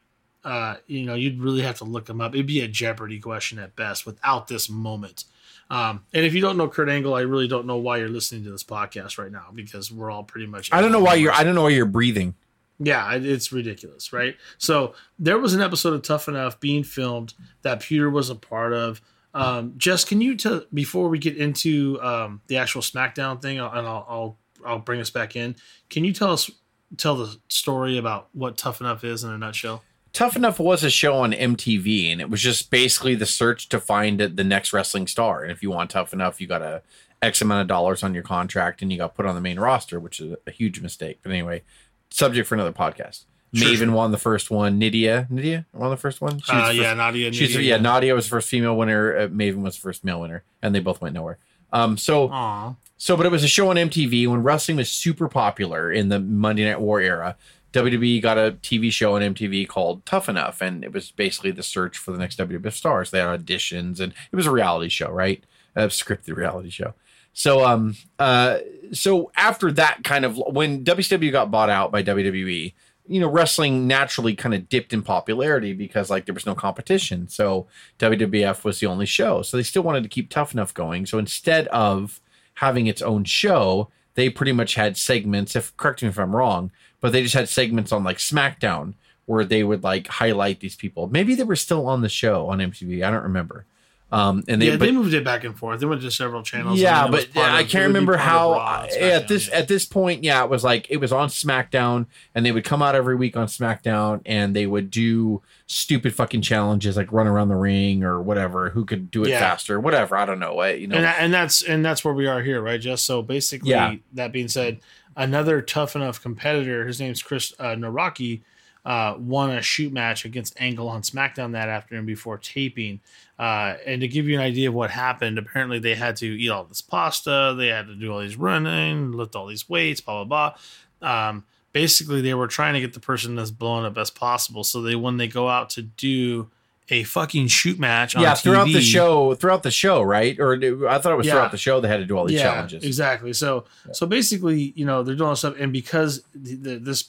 Uh, 0.44 0.76
you 0.86 1.05
know, 1.05 1.14
you'd 1.14 1.40
really 1.40 1.62
have 1.62 1.78
to 1.78 1.84
look 1.84 2.09
him 2.09 2.20
up. 2.20 2.32
It'd 2.32 2.46
be 2.46 2.61
a 2.61 2.68
Jeopardy 2.68 3.18
question 3.18 3.59
at 3.59 3.76
best 3.76 4.07
without 4.07 4.49
this 4.49 4.70
moment. 4.70 5.24
Um, 5.70 6.04
and 6.14 6.24
if 6.24 6.34
you 6.34 6.40
don't 6.40 6.56
know 6.56 6.68
Kurt 6.68 6.88
Angle, 6.88 7.14
I 7.14 7.20
really 7.20 7.48
don't 7.48 7.66
know 7.66 7.76
why 7.76 7.98
you're 7.98 8.08
listening 8.08 8.44
to 8.44 8.50
this 8.50 8.64
podcast 8.64 9.18
right 9.18 9.30
now 9.30 9.46
because 9.54 9.92
we're 9.92 10.10
all 10.10 10.22
pretty 10.24 10.46
much. 10.46 10.70
I 10.72 10.80
don't 10.80 10.92
know 10.92 11.00
why 11.00 11.14
you're. 11.14 11.32
I 11.32 11.44
don't 11.44 11.54
know 11.54 11.64
why 11.64 11.70
you're 11.70 11.86
breathing. 11.86 12.34
Yeah, 12.80 13.12
it's 13.14 13.52
ridiculous, 13.52 14.12
right? 14.12 14.36
So 14.56 14.94
there 15.18 15.38
was 15.38 15.52
an 15.52 15.60
episode 15.60 15.94
of 15.94 16.02
Tough 16.02 16.28
Enough 16.28 16.60
being 16.60 16.84
filmed 16.84 17.34
that 17.62 17.80
Peter 17.80 18.08
was 18.08 18.30
a 18.30 18.36
part 18.36 18.72
of. 18.72 19.00
Um, 19.34 19.74
Jess, 19.76 20.04
can 20.04 20.20
you 20.20 20.36
tell 20.36 20.62
before 20.72 21.08
we 21.08 21.18
get 21.18 21.36
into 21.36 22.00
um, 22.00 22.40
the 22.46 22.56
actual 22.56 22.80
SmackDown 22.80 23.42
thing, 23.42 23.58
and 23.58 23.68
I'll, 23.68 24.06
I'll 24.08 24.38
I'll 24.64 24.78
bring 24.78 25.00
us 25.00 25.10
back 25.10 25.36
in. 25.36 25.56
Can 25.90 26.04
you 26.04 26.12
tell 26.12 26.32
us 26.32 26.50
tell 26.96 27.16
the 27.16 27.36
story 27.48 27.98
about 27.98 28.28
what 28.32 28.56
Tough 28.56 28.80
Enough 28.80 29.04
is 29.04 29.24
in 29.24 29.30
a 29.30 29.38
nutshell? 29.38 29.82
Tough 30.18 30.34
Enough 30.34 30.58
was 30.58 30.82
a 30.82 30.90
show 30.90 31.14
on 31.18 31.30
MTV, 31.30 32.10
and 32.10 32.20
it 32.20 32.28
was 32.28 32.40
just 32.42 32.72
basically 32.72 33.14
the 33.14 33.24
search 33.24 33.68
to 33.68 33.78
find 33.78 34.18
the 34.18 34.42
next 34.42 34.72
wrestling 34.72 35.06
star. 35.06 35.44
And 35.44 35.52
if 35.52 35.62
you 35.62 35.70
want 35.70 35.90
Tough 35.90 36.12
Enough, 36.12 36.40
you 36.40 36.48
got 36.48 36.60
a 36.60 36.82
X 37.22 37.40
amount 37.40 37.60
of 37.60 37.68
dollars 37.68 38.02
on 38.02 38.14
your 38.14 38.24
contract, 38.24 38.82
and 38.82 38.90
you 38.90 38.98
got 38.98 39.14
put 39.14 39.26
on 39.26 39.36
the 39.36 39.40
main 39.40 39.60
roster, 39.60 40.00
which 40.00 40.18
is 40.18 40.34
a 40.44 40.50
huge 40.50 40.80
mistake. 40.80 41.20
But 41.22 41.30
anyway, 41.30 41.62
subject 42.10 42.48
for 42.48 42.56
another 42.56 42.72
podcast. 42.72 43.26
Sure, 43.54 43.68
Maven 43.68 43.76
sure. 43.76 43.92
won 43.92 44.10
the 44.10 44.18
first 44.18 44.50
one. 44.50 44.80
Nidia, 44.80 45.30
Nidia 45.30 45.66
won 45.72 45.90
the 45.90 45.96
first 45.96 46.20
one. 46.20 46.40
She 46.40 46.50
Uh, 46.50 46.66
the 46.66 46.74
yeah, 46.74 46.94
Nadia. 46.94 47.32
She's 47.32 47.54
Nadia, 47.54 47.76
yeah, 47.76 47.80
Nadia 47.80 48.12
was 48.12 48.24
the 48.24 48.30
first 48.30 48.48
female 48.48 48.76
winner. 48.76 49.16
Uh, 49.16 49.28
Maven 49.28 49.62
was 49.62 49.76
the 49.76 49.82
first 49.82 50.04
male 50.04 50.20
winner, 50.20 50.42
and 50.60 50.74
they 50.74 50.80
both 50.80 51.00
went 51.00 51.14
nowhere. 51.14 51.38
Um, 51.72 51.96
so 51.96 52.28
Aw. 52.30 52.74
so, 52.96 53.16
but 53.16 53.24
it 53.24 53.30
was 53.30 53.44
a 53.44 53.48
show 53.48 53.70
on 53.70 53.76
MTV 53.76 54.26
when 54.26 54.42
wrestling 54.42 54.78
was 54.78 54.90
super 54.90 55.28
popular 55.28 55.92
in 55.92 56.08
the 56.08 56.18
Monday 56.18 56.64
Night 56.64 56.80
War 56.80 57.00
era. 57.00 57.36
WWE 57.72 58.22
got 58.22 58.38
a 58.38 58.52
TV 58.62 58.90
show 58.90 59.14
on 59.16 59.22
MTV 59.22 59.68
called 59.68 60.06
Tough 60.06 60.28
Enough, 60.28 60.62
and 60.62 60.84
it 60.84 60.92
was 60.92 61.10
basically 61.10 61.50
the 61.50 61.62
search 61.62 61.98
for 61.98 62.12
the 62.12 62.18
next 62.18 62.38
WWF 62.38 62.72
stars. 62.72 63.10
They 63.10 63.18
had 63.18 63.44
auditions, 63.44 64.00
and 64.00 64.12
it 64.32 64.36
was 64.36 64.46
a 64.46 64.50
reality 64.50 64.88
show, 64.88 65.10
right? 65.10 65.44
A 65.76 65.82
scripted 65.88 66.36
reality 66.36 66.70
show. 66.70 66.94
So, 67.34 67.64
um, 67.64 67.94
uh, 68.18 68.58
so 68.92 69.30
after 69.36 69.70
that 69.72 70.02
kind 70.02 70.24
of 70.24 70.36
when 70.36 70.82
WCW 70.84 71.30
got 71.30 71.50
bought 71.50 71.70
out 71.70 71.92
by 71.92 72.02
WWE, 72.02 72.72
you 73.06 73.20
know, 73.20 73.28
wrestling 73.28 73.86
naturally 73.86 74.34
kind 74.34 74.54
of 74.54 74.68
dipped 74.68 74.92
in 74.92 75.02
popularity 75.02 75.72
because 75.72 76.10
like 76.10 76.26
there 76.26 76.34
was 76.34 76.46
no 76.46 76.54
competition. 76.54 77.28
So 77.28 77.66
WWF 77.98 78.64
was 78.64 78.80
the 78.80 78.86
only 78.86 79.06
show. 79.06 79.42
So 79.42 79.56
they 79.56 79.62
still 79.62 79.82
wanted 79.82 80.02
to 80.02 80.08
keep 80.08 80.30
Tough 80.30 80.52
Enough 80.52 80.74
going. 80.74 81.06
So 81.06 81.18
instead 81.18 81.68
of 81.68 82.20
having 82.54 82.86
its 82.86 83.02
own 83.02 83.24
show, 83.24 83.88
they 84.14 84.28
pretty 84.28 84.52
much 84.52 84.74
had 84.74 84.96
segments. 84.96 85.54
If 85.54 85.76
correct 85.76 86.02
me 86.02 86.08
if 86.08 86.18
I'm 86.18 86.34
wrong, 86.34 86.72
but 87.01 87.12
they 87.12 87.22
just 87.22 87.34
had 87.34 87.49
segments 87.49 87.92
on 87.92 88.05
like 88.05 88.18
SmackDown 88.18 88.94
where 89.26 89.44
they 89.44 89.62
would 89.62 89.82
like 89.84 90.07
highlight 90.07 90.61
these 90.61 90.76
people. 90.76 91.07
Maybe 91.09 91.34
they 91.34 91.44
were 91.44 91.57
still 91.57 91.86
on 91.86 92.01
the 92.03 92.09
show 92.09 92.49
on 92.49 92.59
MTV. 92.59 93.05
I 93.05 93.11
don't 93.11 93.24
remember. 93.24 93.64
Um, 94.11 94.42
and 94.49 94.62
they, 94.62 94.68
yeah, 94.68 94.76
but- 94.78 94.86
they 94.86 94.90
moved 94.90 95.12
it 95.12 95.22
back 95.22 95.44
and 95.44 95.55
forth. 95.57 95.80
They 95.80 95.86
went 95.86 96.01
to 96.01 96.11
several 96.11 96.42
channels. 96.42 96.80
yeah, 96.80 97.05
and 97.05 97.12
then 97.12 97.20
it 97.20 97.24
was 97.24 97.24
but 97.26 97.34
part 97.42 97.53
I 97.53 97.64
can't 97.64 97.88
remember 97.88 98.16
how. 98.16 98.53
Raw 98.53 98.86
at 98.99 99.28
this 99.28 99.49
yeah. 99.49 99.57
at 99.57 99.68
this 99.68 99.84
point, 99.84 100.24
yeah, 100.24 100.42
it 100.42 100.49
was 100.49 100.64
like 100.64 100.86
it 100.88 100.96
was 100.96 101.12
on 101.12 101.28
SmackDown, 101.28 102.07
and 102.34 102.46
they 102.46 102.51
would 102.53 102.64
come 102.64 102.80
out 102.80 102.94
every 102.94 103.16
week 103.16 103.36
on 103.36 103.49
SmackDown, 103.49 104.22
and 104.24 104.57
they 104.57 104.66
would 104.66 104.90
do 104.90 105.42
stupid 105.66 106.14
fucking 106.14 106.40
challenges 106.40 106.96
like 106.96 107.12
run 107.12 107.26
around 107.26 107.49
the 107.49 107.55
ring 107.55 108.03
or 108.03 108.22
whatever. 108.22 108.70
Who 108.70 108.86
could 108.86 109.11
do 109.11 109.24
it 109.24 109.28
Yeah. 109.28 109.40
faster? 109.40 109.78
Whatever. 109.78 110.16
I 110.16 110.24
don't 110.24 110.38
know. 110.38 110.55
What 110.55 110.80
you 110.80 110.86
know. 110.86 110.96
and, 110.96 111.05
and 111.05 111.34
that's 111.34 111.61
and 111.62 111.84
that's 111.84 112.03
where 112.03 112.14
we 112.14 112.26
are 112.26 112.40
here, 112.40 112.62
right? 112.62 112.80
Just 112.80 113.05
so 113.05 113.20
basically, 113.20 113.72
Yeah. 113.72 113.96
that 114.14 114.32
being 114.32 114.49
said, 114.49 114.80
another 115.18 115.60
tough 115.60 115.96
enough 115.96 116.22
competitor, 116.22 116.86
his 116.86 117.00
name's 117.00 117.22
Chris 117.22 117.52
uh, 117.58 117.74
Nawrocki, 117.74 118.40
uh, 118.84 119.16
won 119.18 119.50
a 119.50 119.60
shoot 119.60 119.92
match 119.92 120.24
against 120.24 120.58
Angle 120.58 120.88
on 120.88 121.02
SmackDown 121.02 121.52
that 121.52 121.68
afternoon 121.68 122.06
before 122.06 122.38
taping. 122.38 123.00
Uh, 123.38 123.74
and 123.84 124.00
to 124.00 124.08
give 124.08 124.26
you 124.26 124.36
an 124.36 124.40
idea 124.40 124.68
of 124.68 124.74
what 124.74 124.90
happened, 124.90 125.36
apparently 125.36 125.78
they 125.78 125.94
had 125.94 126.16
to 126.16 126.26
eat 126.26 126.48
all 126.48 126.64
this 126.64 126.80
pasta, 126.80 127.54
they 127.58 127.66
had 127.66 127.88
to 127.88 127.94
do 127.94 128.10
all 128.10 128.20
these 128.20 128.36
running, 128.36 129.12
lift 129.12 129.36
all 129.36 129.46
these 129.46 129.68
weights, 129.68 130.00
blah 130.00 130.24
blah 130.24 130.54
blah. 131.02 131.28
Um, 131.28 131.44
basically, 131.72 132.22
they 132.22 132.34
were 132.34 132.46
trying 132.46 132.74
to 132.74 132.80
get 132.80 132.94
the 132.94 133.00
person 133.00 133.38
as 133.38 133.50
blown 133.50 133.84
up 133.84 133.98
as 133.98 134.10
possible. 134.10 134.64
So 134.64 134.80
they 134.80 134.96
when 134.96 135.16
they 135.18 135.28
go 135.28 135.48
out 135.48 135.68
to 135.70 135.82
do 135.82 136.48
a 136.91 137.03
fucking 137.03 137.49
shoot 137.49 137.78
match 137.78 138.16
on 138.16 138.22
yeah, 138.22 138.34
throughout 138.34 138.66
the 138.66 138.80
show, 138.80 139.34
throughout 139.34 139.62
the 139.62 139.70
show, 139.70 140.01
right? 140.03 140.39
Or 140.41 140.55
I 140.89 140.99
thought 140.99 141.12
it 141.12 141.16
was 141.16 141.26
Yeah. 141.26 141.34
throughout 141.34 141.51
the 141.51 141.59
show 141.59 141.80
they 141.80 141.89
had 141.89 141.99
to 141.99 142.07
do 142.07 142.16
all 142.16 142.24
these 142.24 142.41
challenges. 142.41 142.82
Exactly. 142.82 143.32
So 143.32 143.64
so 143.93 144.07
basically, 144.07 144.72
you 144.74 144.86
know, 144.86 145.03
they're 145.03 145.14
doing 145.14 145.26
all 145.26 145.32
this 145.32 145.41
stuff, 145.41 145.57
and 145.59 145.72
because 145.72 146.22
the, 146.34 146.55
the, 146.55 146.78
this 146.78 147.03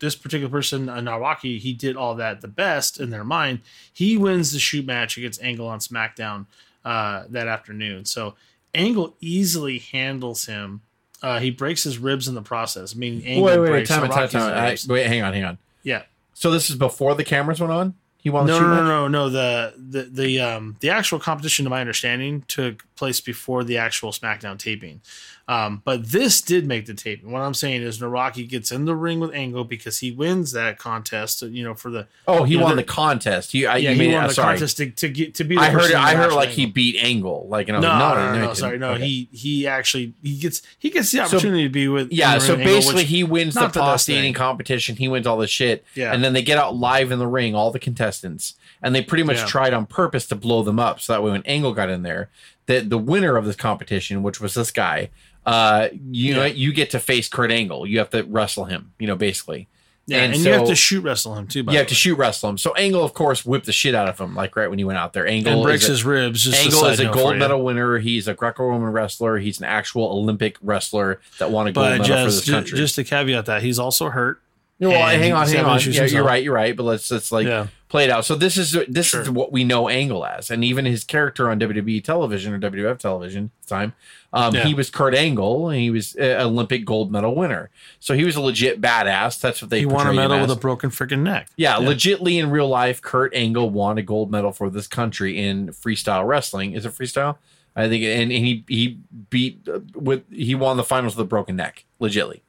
this 0.00 0.14
particular 0.14 0.50
person, 0.50 0.88
uh, 0.88 0.96
Nawrocki, 0.96 1.58
he 1.58 1.72
did 1.72 1.96
all 1.96 2.14
that 2.16 2.40
the 2.42 2.48
best 2.48 3.00
in 3.00 3.10
their 3.10 3.24
mind. 3.24 3.60
He 3.92 4.16
wins 4.18 4.52
the 4.52 4.58
shoot 4.58 4.84
match 4.84 5.16
against 5.16 5.42
Angle 5.42 5.66
on 5.66 5.78
SmackDown 5.78 6.46
uh, 6.84 7.24
that 7.30 7.48
afternoon. 7.48 8.04
So 8.04 8.34
Angle 8.74 9.14
easily 9.20 9.78
handles 9.78 10.46
him. 10.46 10.82
Uh, 11.22 11.38
he 11.38 11.50
breaks 11.50 11.84
his 11.84 11.98
ribs 11.98 12.26
in 12.26 12.34
the 12.34 12.42
process. 12.42 12.94
I 12.94 12.98
mean, 12.98 13.22
Angle 13.24 13.44
Wait, 13.44 13.52
wait, 13.52 13.60
wait, 13.60 13.68
breaks 13.70 13.88
time, 13.88 14.08
time, 14.10 14.28
time. 14.28 14.52
I, 14.54 14.76
wait, 14.88 15.06
hang 15.06 15.22
on, 15.22 15.32
hang 15.32 15.44
on. 15.44 15.58
Yeah. 15.84 16.02
So 16.34 16.50
this 16.50 16.68
is 16.68 16.76
before 16.76 17.14
the 17.14 17.22
cameras 17.24 17.60
went 17.60 17.72
on. 17.72 17.94
He 18.22 18.30
won 18.30 18.46
No, 18.46 18.60
no, 18.60 18.76
no, 18.76 18.84
no, 18.84 19.08
no. 19.08 19.28
The 19.28 19.74
the 19.76 20.02
the 20.04 20.40
um 20.40 20.76
the 20.78 20.90
actual 20.90 21.18
competition, 21.18 21.64
to 21.64 21.70
my 21.70 21.80
understanding, 21.80 22.44
took 22.46 22.84
place 23.02 23.20
before 23.20 23.64
the 23.64 23.76
actual 23.78 24.12
SmackDown 24.12 24.56
taping. 24.56 25.00
Um, 25.48 25.82
but 25.84 26.06
this 26.12 26.40
did 26.40 26.68
make 26.68 26.86
the 26.86 26.94
taping. 26.94 27.32
What 27.32 27.42
I'm 27.42 27.52
saying 27.52 27.82
is, 27.82 27.98
Nawrocki 27.98 28.48
gets 28.48 28.70
in 28.70 28.84
the 28.84 28.94
ring 28.94 29.18
with 29.18 29.34
Angle 29.34 29.64
because 29.64 29.98
he 29.98 30.12
wins 30.12 30.52
that 30.52 30.78
contest. 30.78 31.42
You 31.42 31.64
know, 31.64 31.74
for 31.74 31.90
the 31.90 32.06
Oh, 32.28 32.44
he 32.44 32.52
you 32.52 32.58
know, 32.60 32.66
won 32.66 32.76
the- 32.76 32.82
the 32.82 32.88
contest. 32.88 33.52
You, 33.52 33.66
I, 33.66 33.78
yeah, 33.78 33.90
he 33.90 33.98
mean, 33.98 34.12
won 34.12 34.24
uh, 34.24 34.28
the 34.28 34.34
sorry. 34.34 34.54
contest 34.54 34.76
to, 34.76 34.90
to 34.90 35.08
get 35.08 35.34
to 35.34 35.44
be. 35.44 35.56
The 35.56 35.62
I 35.62 35.70
heard 35.70 35.90
it. 35.90 35.96
I 35.96 36.14
heard 36.14 36.32
like 36.32 36.50
with 36.50 36.56
he 36.56 36.66
beat 36.66 36.96
Angle. 37.02 37.48
Like, 37.50 37.68
and 37.68 37.76
I 37.76 37.80
was 37.80 37.84
No, 37.84 37.90
like, 37.90 38.00
no, 38.16 38.24
no, 38.34 38.38
no, 38.40 38.46
no, 38.46 38.54
sorry, 38.54 38.78
no. 38.78 38.90
Okay. 38.92 39.04
He 39.04 39.28
he 39.32 39.66
actually 39.66 40.14
he 40.22 40.38
gets 40.38 40.62
he 40.78 40.90
gets 40.90 41.10
the 41.10 41.18
So- 41.18 41.24
opportunity 41.24 41.64
to 41.64 41.68
be 41.68 41.88
with. 41.88 42.12
Yeah, 42.12 42.38
so 42.38 42.52
Angle, 42.54 42.64
basically 42.64 43.04
he 43.04 43.24
wins 43.24 43.54
the 43.54 43.68
posse 43.68 44.14
eating 44.14 44.34
competition. 44.34 44.94
He 44.94 45.08
wins 45.08 45.26
all 45.26 45.38
the 45.38 45.48
shit. 45.48 45.84
Yeah. 45.96 46.12
And 46.14 46.22
then 46.22 46.34
they 46.34 46.42
get 46.42 46.56
out 46.56 46.76
live 46.76 47.10
in 47.10 47.18
the 47.18 47.26
ring, 47.26 47.56
all 47.56 47.72
the 47.72 47.80
contestants, 47.80 48.54
and 48.82 48.94
they 48.94 49.02
pretty 49.02 49.24
much 49.24 49.36
Yeah. 49.38 49.46
tried 49.46 49.74
on 49.74 49.86
purpose 49.86 50.26
to 50.26 50.34
blow 50.34 50.62
them 50.62 50.78
up. 50.78 51.00
So 51.00 51.12
that 51.12 51.22
way 51.22 51.30
when 51.30 51.42
Angle 51.44 51.72
got 51.74 51.88
in 51.90 52.02
there, 52.02 52.28
the 52.66 52.80
the 52.80 52.98
winner 52.98 53.36
of 53.36 53.44
this 53.44 53.56
competition, 53.56 54.22
which 54.22 54.40
was 54.40 54.54
this 54.54 54.70
guy, 54.70 55.10
uh, 55.46 55.88
you 56.10 56.34
know, 56.34 56.44
you 56.44 56.72
get 56.72 56.90
to 56.90 56.98
face 57.00 57.28
Kurt 57.28 57.50
Angle. 57.50 57.86
You 57.86 57.98
have 57.98 58.10
to 58.10 58.22
wrestle 58.24 58.64
him, 58.66 58.92
you 58.98 59.06
know, 59.06 59.16
basically. 59.16 59.68
yeah, 60.06 60.18
and, 60.18 60.34
and 60.34 60.44
you 60.44 60.50
have 60.52 60.66
to 60.66 60.74
shoot 60.74 61.00
wrestle 61.02 61.36
him 61.36 61.46
too. 61.46 61.62
By 61.62 61.72
You 61.72 61.78
have 61.78 61.86
to 61.86 61.94
shoot 61.94 62.16
wrestle 62.16 62.50
him. 62.50 62.58
So 62.58 62.74
Angle, 62.74 63.04
of 63.04 63.14
course, 63.14 63.46
whipped 63.46 63.66
the 63.66 63.72
shit 63.72 63.94
out 63.94 64.08
of 64.08 64.18
him, 64.18 64.34
like 64.34 64.56
right 64.56 64.68
when 64.68 64.78
he 64.80 64.84
went 64.84 64.98
out 64.98 65.12
there. 65.12 65.26
Angle 65.28 65.52
and 65.52 65.62
breaks 65.62 65.86
a- 65.86 65.90
his 65.92 66.04
ribs. 66.04 66.42
Just 66.42 66.60
Angle 66.64 66.86
is 66.86 66.98
a 67.00 67.06
gold 67.06 67.36
medal 67.36 67.62
winner. 67.64 67.98
He's 67.98 68.26
a 68.26 68.34
Greco-Roman 68.34 68.90
wrestler. 68.90 69.38
He's 69.38 69.58
an 69.58 69.64
actual 69.64 70.06
Olympic 70.10 70.56
wrestler 70.60 71.20
that 71.38 71.50
won 71.52 71.68
a 71.68 71.72
gold 71.72 71.84
But 71.84 71.90
medal 72.00 72.04
for 72.04 72.08
just 72.08 72.36
this 72.46 72.50
country. 72.54 72.76
just 72.78 72.94
to 72.96 73.04
caveat 73.04 73.46
that, 73.46 73.62
he's 73.62 73.78
also 73.78 74.10
hurt. 74.10 74.40
Yeah, 74.82 74.88
well, 74.98 75.08
and 75.10 75.22
hang 75.22 75.32
on, 75.32 75.46
hang 75.46 75.64
on. 75.64 75.80
Yeah, 75.80 76.04
you're 76.06 76.24
right. 76.24 76.42
You're 76.42 76.54
right. 76.54 76.76
But 76.76 76.82
let's 76.82 77.08
let's 77.08 77.30
like 77.30 77.46
Yeah. 77.46 77.68
play 77.88 78.02
it 78.04 78.10
out. 78.10 78.24
So 78.24 78.34
this 78.34 78.56
is 78.56 78.76
this 78.88 79.06
Sure. 79.06 79.20
is 79.22 79.30
what 79.30 79.52
we 79.52 79.62
know 79.62 79.88
Angle 79.88 80.24
as, 80.26 80.50
and 80.50 80.64
even 80.64 80.84
his 80.86 81.04
character 81.04 81.48
on 81.48 81.60
WWE 81.60 82.00
television 82.02 82.52
or 82.52 82.58
WWF 82.58 82.98
television 82.98 83.52
at 83.62 83.68
the 83.68 83.74
time. 83.76 83.92
Um, 84.32 84.54
Yeah. 84.56 84.64
He 84.64 84.74
was 84.74 84.90
Kurt 84.90 85.14
Angle, 85.14 85.68
and 85.68 85.78
he 85.80 85.90
was 85.90 86.16
an 86.16 86.40
Olympic 86.40 86.84
gold 86.84 87.12
medal 87.12 87.36
winner. 87.36 87.70
So 88.00 88.14
he 88.14 88.24
was 88.24 88.34
a 88.34 88.40
legit 88.40 88.80
badass. 88.80 89.40
That's 89.40 89.62
what 89.62 89.70
they 89.70 89.80
He 89.80 89.86
won 89.86 90.06
a 90.06 90.10
him 90.10 90.16
medal 90.16 90.40
with 90.40 90.50
a 90.50 90.56
broken 90.56 90.90
freaking 90.90 91.20
neck. 91.20 91.48
Yeah, 91.56 91.76
legitly 91.76 92.40
in 92.40 92.50
real 92.50 92.66
life, 92.68 93.00
Kurt 93.00 93.32
Angle 93.36 93.70
won 93.70 93.98
a 93.98 94.02
gold 94.02 94.32
medal 94.32 94.50
for 94.50 94.68
this 94.68 94.88
country 94.88 95.38
in 95.38 95.68
freestyle 95.68 96.26
wrestling. 96.26 96.72
Is 96.72 96.84
it 96.86 96.92
freestyle? 96.92 97.36
I 97.76 97.88
think, 97.88 98.02
and, 98.04 98.32
and 98.32 98.44
he 98.44 98.64
he 98.68 98.98
beat 99.30 99.68
uh, 99.72 99.78
with 99.94 100.22
he 100.32 100.56
won 100.56 100.76
the 100.76 100.82
finals 100.84 101.16
with 101.16 101.24
a 101.24 101.28
broken 101.28 101.54
neck, 101.54 101.84
legitly. 102.00 102.40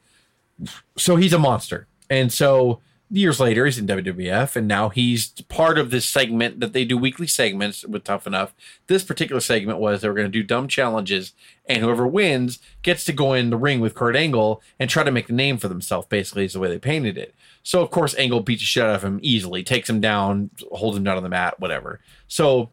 So 0.97 1.15
he's 1.15 1.33
a 1.33 1.39
monster, 1.39 1.87
and 2.13 2.31
so 2.31 2.79
years 3.09 3.39
later 3.39 3.65
he's 3.65 3.77
in 3.77 3.87
WWF, 3.87 4.55
and 4.55 4.67
now 4.67 4.89
he's 4.89 5.29
part 5.49 5.77
of 5.77 5.91
this 5.91 6.07
segment 6.07 6.59
that 6.59 6.73
they 6.73 6.85
do 6.85 6.97
weekly 6.97 7.27
segments 7.27 7.85
with 7.85 8.03
Tough 8.03 8.25
Enough. 8.25 8.53
This 8.87 9.03
particular 9.03 9.41
segment 9.41 9.79
was 9.79 10.01
they 10.01 10.07
were 10.07 10.15
going 10.15 10.31
to 10.31 10.31
do 10.31 10.43
dumb 10.43 10.67
challenges, 10.67 11.33
and 11.65 11.83
whoever 11.83 12.07
wins 12.07 12.59
gets 12.81 13.03
to 13.05 13.13
go 13.13 13.33
in 13.33 13.49
the 13.49 13.57
ring 13.57 13.79
with 13.79 13.95
Kurt 13.95 14.15
Angle 14.15 14.61
and 14.79 14.89
try 14.89 15.03
to 15.03 15.11
make 15.11 15.29
a 15.29 15.33
name 15.33 15.57
for 15.57 15.67
themselves. 15.67 16.07
Basically, 16.07 16.45
is 16.45 16.53
the 16.53 16.59
way 16.59 16.69
they 16.69 16.79
painted 16.79 17.17
it. 17.17 17.35
So 17.61 17.81
of 17.81 17.91
course 17.91 18.15
Angle 18.15 18.41
beats 18.41 18.61
the 18.61 18.65
shit 18.65 18.83
out 18.83 18.95
of 18.95 19.03
him 19.03 19.19
easily, 19.21 19.63
takes 19.63 19.89
him 19.89 20.01
down, 20.01 20.49
holds 20.71 20.97
him 20.97 21.03
down 21.03 21.17
on 21.17 21.23
the 21.23 21.29
mat, 21.29 21.59
whatever. 21.59 21.99
So 22.27 22.71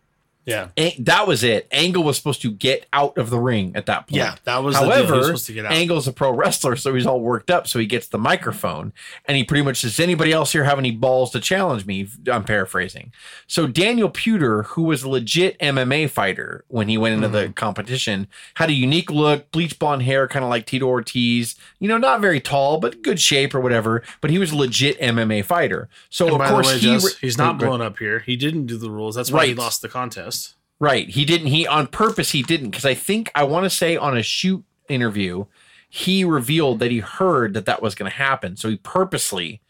Yeah. 0.51 0.91
That 0.99 1.27
was 1.27 1.43
it. 1.45 1.69
Angle 1.71 2.03
was 2.05 2.17
supposed 2.17 2.43
to 2.43 2.51
get 2.51 2.87
out 2.93 3.17
of 3.17 3.31
the 3.31 3.39
ring 3.39 3.73
at 3.75 3.87
that 3.87 4.07
point. 4.09 4.17
Yeah, 4.17 4.35
that 4.45 4.59
was. 4.63 4.77
However, 4.77 5.17
was 5.17 5.27
supposed 5.27 5.47
to 5.47 5.53
get 5.55 5.67
out. 5.67 5.73
Angle's 5.73 6.07
a 6.09 6.13
pro 6.13 6.33
wrestler, 6.33 6.77
so 6.77 6.95
he's 6.95 7.07
all 7.07 7.21
worked 7.21 7.51
up. 7.51 7.67
So 7.67 7.79
he 7.79 7.87
gets 7.87 8.09
the 8.09 8.19
microphone 8.19 8.93
and 9.27 9.37
he 9.37 9.45
pretty 9.45 9.63
much 9.63 9.81
says, 9.81 9.93
"Does 9.93 10.01
anybody 10.01 10.33
else 10.33 10.53
here 10.53 10.65
have 10.65 10.79
any 10.79 10.91
balls 10.91 11.31
to 11.33 11.41
challenge 11.41 11.87
me?" 11.87 12.09
I'm 12.31 12.45
paraphrasing. 12.45 13.13
So 13.47 13.67
Daniel 13.67 14.11
Puder, 14.11 14.65
who 14.67 14.83
was 14.83 15.03
a 15.03 15.09
legit 15.09 15.59
MMA 15.61 16.11
fighter 16.11 16.65
when 16.69 16.89
he 16.89 16.99
went 16.99 17.15
into 17.15 17.29
Mm-hmm. 17.29 17.49
the 17.49 17.53
competition, 17.53 18.27
had 18.55 18.71
a 18.71 18.73
unique 18.73 19.11
look, 19.11 19.51
bleach 19.53 19.79
blonde 19.79 20.03
hair, 20.03 20.27
kind 20.27 20.45
of 20.45 20.51
like 20.51 20.67
Tito 20.67 20.87
Ortiz. 20.87 21.55
You 21.79 21.87
know, 21.89 21.99
not 21.99 22.21
very 22.21 22.41
tall, 22.41 22.79
but 22.79 23.03
good 23.03 23.21
shape 23.21 23.55
or 23.55 23.61
whatever. 23.61 24.03
But 24.21 24.31
he 24.31 24.39
was 24.39 24.51
a 24.53 24.57
legit 24.57 24.99
MMA 25.01 25.45
fighter. 25.45 25.89
So 26.09 26.27
And 26.27 26.41
of 26.43 26.49
course 26.49 26.67
way, 26.67 26.79
he 26.79 26.87
Jess, 26.87 27.17
he's 27.19 27.39
not 27.39 27.59
blown 27.59 27.81
up 27.81 27.99
here. 27.99 28.19
He 28.21 28.35
didn't 28.37 28.67
do 28.67 28.77
the 28.77 28.91
rules. 28.91 29.15
That's 29.15 29.31
why 29.31 29.47
he 29.47 29.55
lost 29.55 29.83
the 29.83 29.89
contest. 29.89 30.40
Right. 30.81 31.11
He 31.11 31.27
didn't. 31.27 31.49
He 31.49 31.67
on 31.67 31.87
purpose. 31.87 32.33
He 32.33 32.43
didn't 32.43 32.71
because 32.71 32.87
I 32.87 32.95
think 32.95 33.31
I 33.35 33.45
want 33.45 33.65
to 33.65 33.71
say 33.71 33.97
on 33.97 34.17
a 34.17 34.23
shoot 34.23 34.65
interview, 34.89 35.45
he 35.91 36.25
revealed 36.25 36.79
that 36.79 36.91
he 36.91 37.01
heard 37.01 37.53
that 37.53 37.67
that 37.67 37.83
was 37.83 37.95
going 37.95 38.11
to 38.11 38.17
happen. 38.17 38.57
So 38.57 38.71
he 38.71 38.77
purposely 38.79 39.61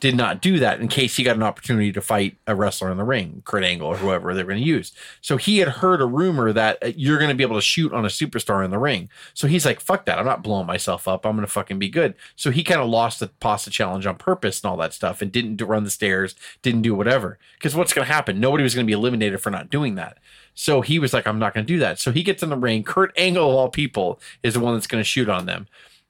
did 0.00 0.16
not 0.16 0.40
do 0.40 0.58
that 0.58 0.80
in 0.80 0.88
case 0.88 1.16
he 1.16 1.22
got 1.22 1.36
an 1.36 1.42
opportunity 1.42 1.92
to 1.92 2.00
fight 2.00 2.36
a 2.46 2.54
wrestler 2.54 2.90
in 2.90 2.96
the 2.96 3.04
ring, 3.04 3.42
Kurt 3.44 3.62
Angle 3.62 3.86
or 3.86 3.96
whoever 3.96 4.32
they're 4.32 4.44
going 4.44 4.60
to 4.60 4.66
use. 4.66 4.92
So 5.20 5.36
he 5.36 5.58
had 5.58 5.68
heard 5.68 6.00
a 6.00 6.06
rumor 6.06 6.52
that 6.52 6.78
uh, 6.82 6.92
you're 6.96 7.18
going 7.18 7.28
to 7.28 7.36
be 7.36 7.44
able 7.44 7.56
to 7.56 7.62
shoot 7.62 7.92
on 7.92 8.04
a 8.04 8.08
superstar 8.08 8.64
in 8.64 8.70
the 8.70 8.78
ring. 8.78 9.10
So 9.34 9.46
he's 9.46 9.66
like, 9.66 9.80
"Fuck 9.80 10.06
that! 10.06 10.18
I'm 10.18 10.24
not 10.24 10.42
blowing 10.42 10.66
myself 10.66 11.06
up. 11.06 11.26
I'm 11.26 11.36
going 11.36 11.46
to 11.46 11.52
fucking 11.52 11.78
be 11.78 11.88
good." 11.88 12.14
So 12.34 12.50
he 12.50 12.64
kind 12.64 12.80
of 12.80 12.88
lost 12.88 13.20
the 13.20 13.28
pasta 13.28 13.70
challenge 13.70 14.06
on 14.06 14.16
purpose 14.16 14.62
and 14.62 14.70
all 14.70 14.76
that 14.78 14.94
stuff, 14.94 15.20
and 15.20 15.30
didn't 15.30 15.60
run 15.60 15.84
the 15.84 15.90
stairs, 15.90 16.34
didn't 16.62 16.82
do 16.82 16.94
whatever. 16.94 17.38
Because 17.58 17.76
what's 17.76 17.92
going 17.92 18.06
to 18.06 18.12
happen? 18.12 18.40
Nobody 18.40 18.62
was 18.62 18.74
going 18.74 18.86
to 18.86 18.90
be 18.90 18.98
eliminated 18.98 19.40
for 19.40 19.50
not 19.50 19.70
doing 19.70 19.96
that. 19.96 20.18
So 20.54 20.80
he 20.80 20.98
was 20.98 21.12
like, 21.12 21.26
I'm 21.26 21.38
not 21.38 21.54
going 21.54 21.66
to 21.66 21.72
do 21.72 21.78
that. 21.78 21.98
So 21.98 22.12
he 22.12 22.22
gets 22.22 22.42
in 22.42 22.50
the 22.50 22.56
ring. 22.56 22.82
Kurt 22.82 23.12
Angle, 23.16 23.50
of 23.50 23.56
all 23.56 23.68
people, 23.68 24.20
is 24.42 24.54
the 24.54 24.60
one 24.60 24.74
that's 24.74 24.86
going 24.86 25.00
to 25.00 25.08
shoot 25.08 25.28
on 25.28 25.46
them. 25.46 25.66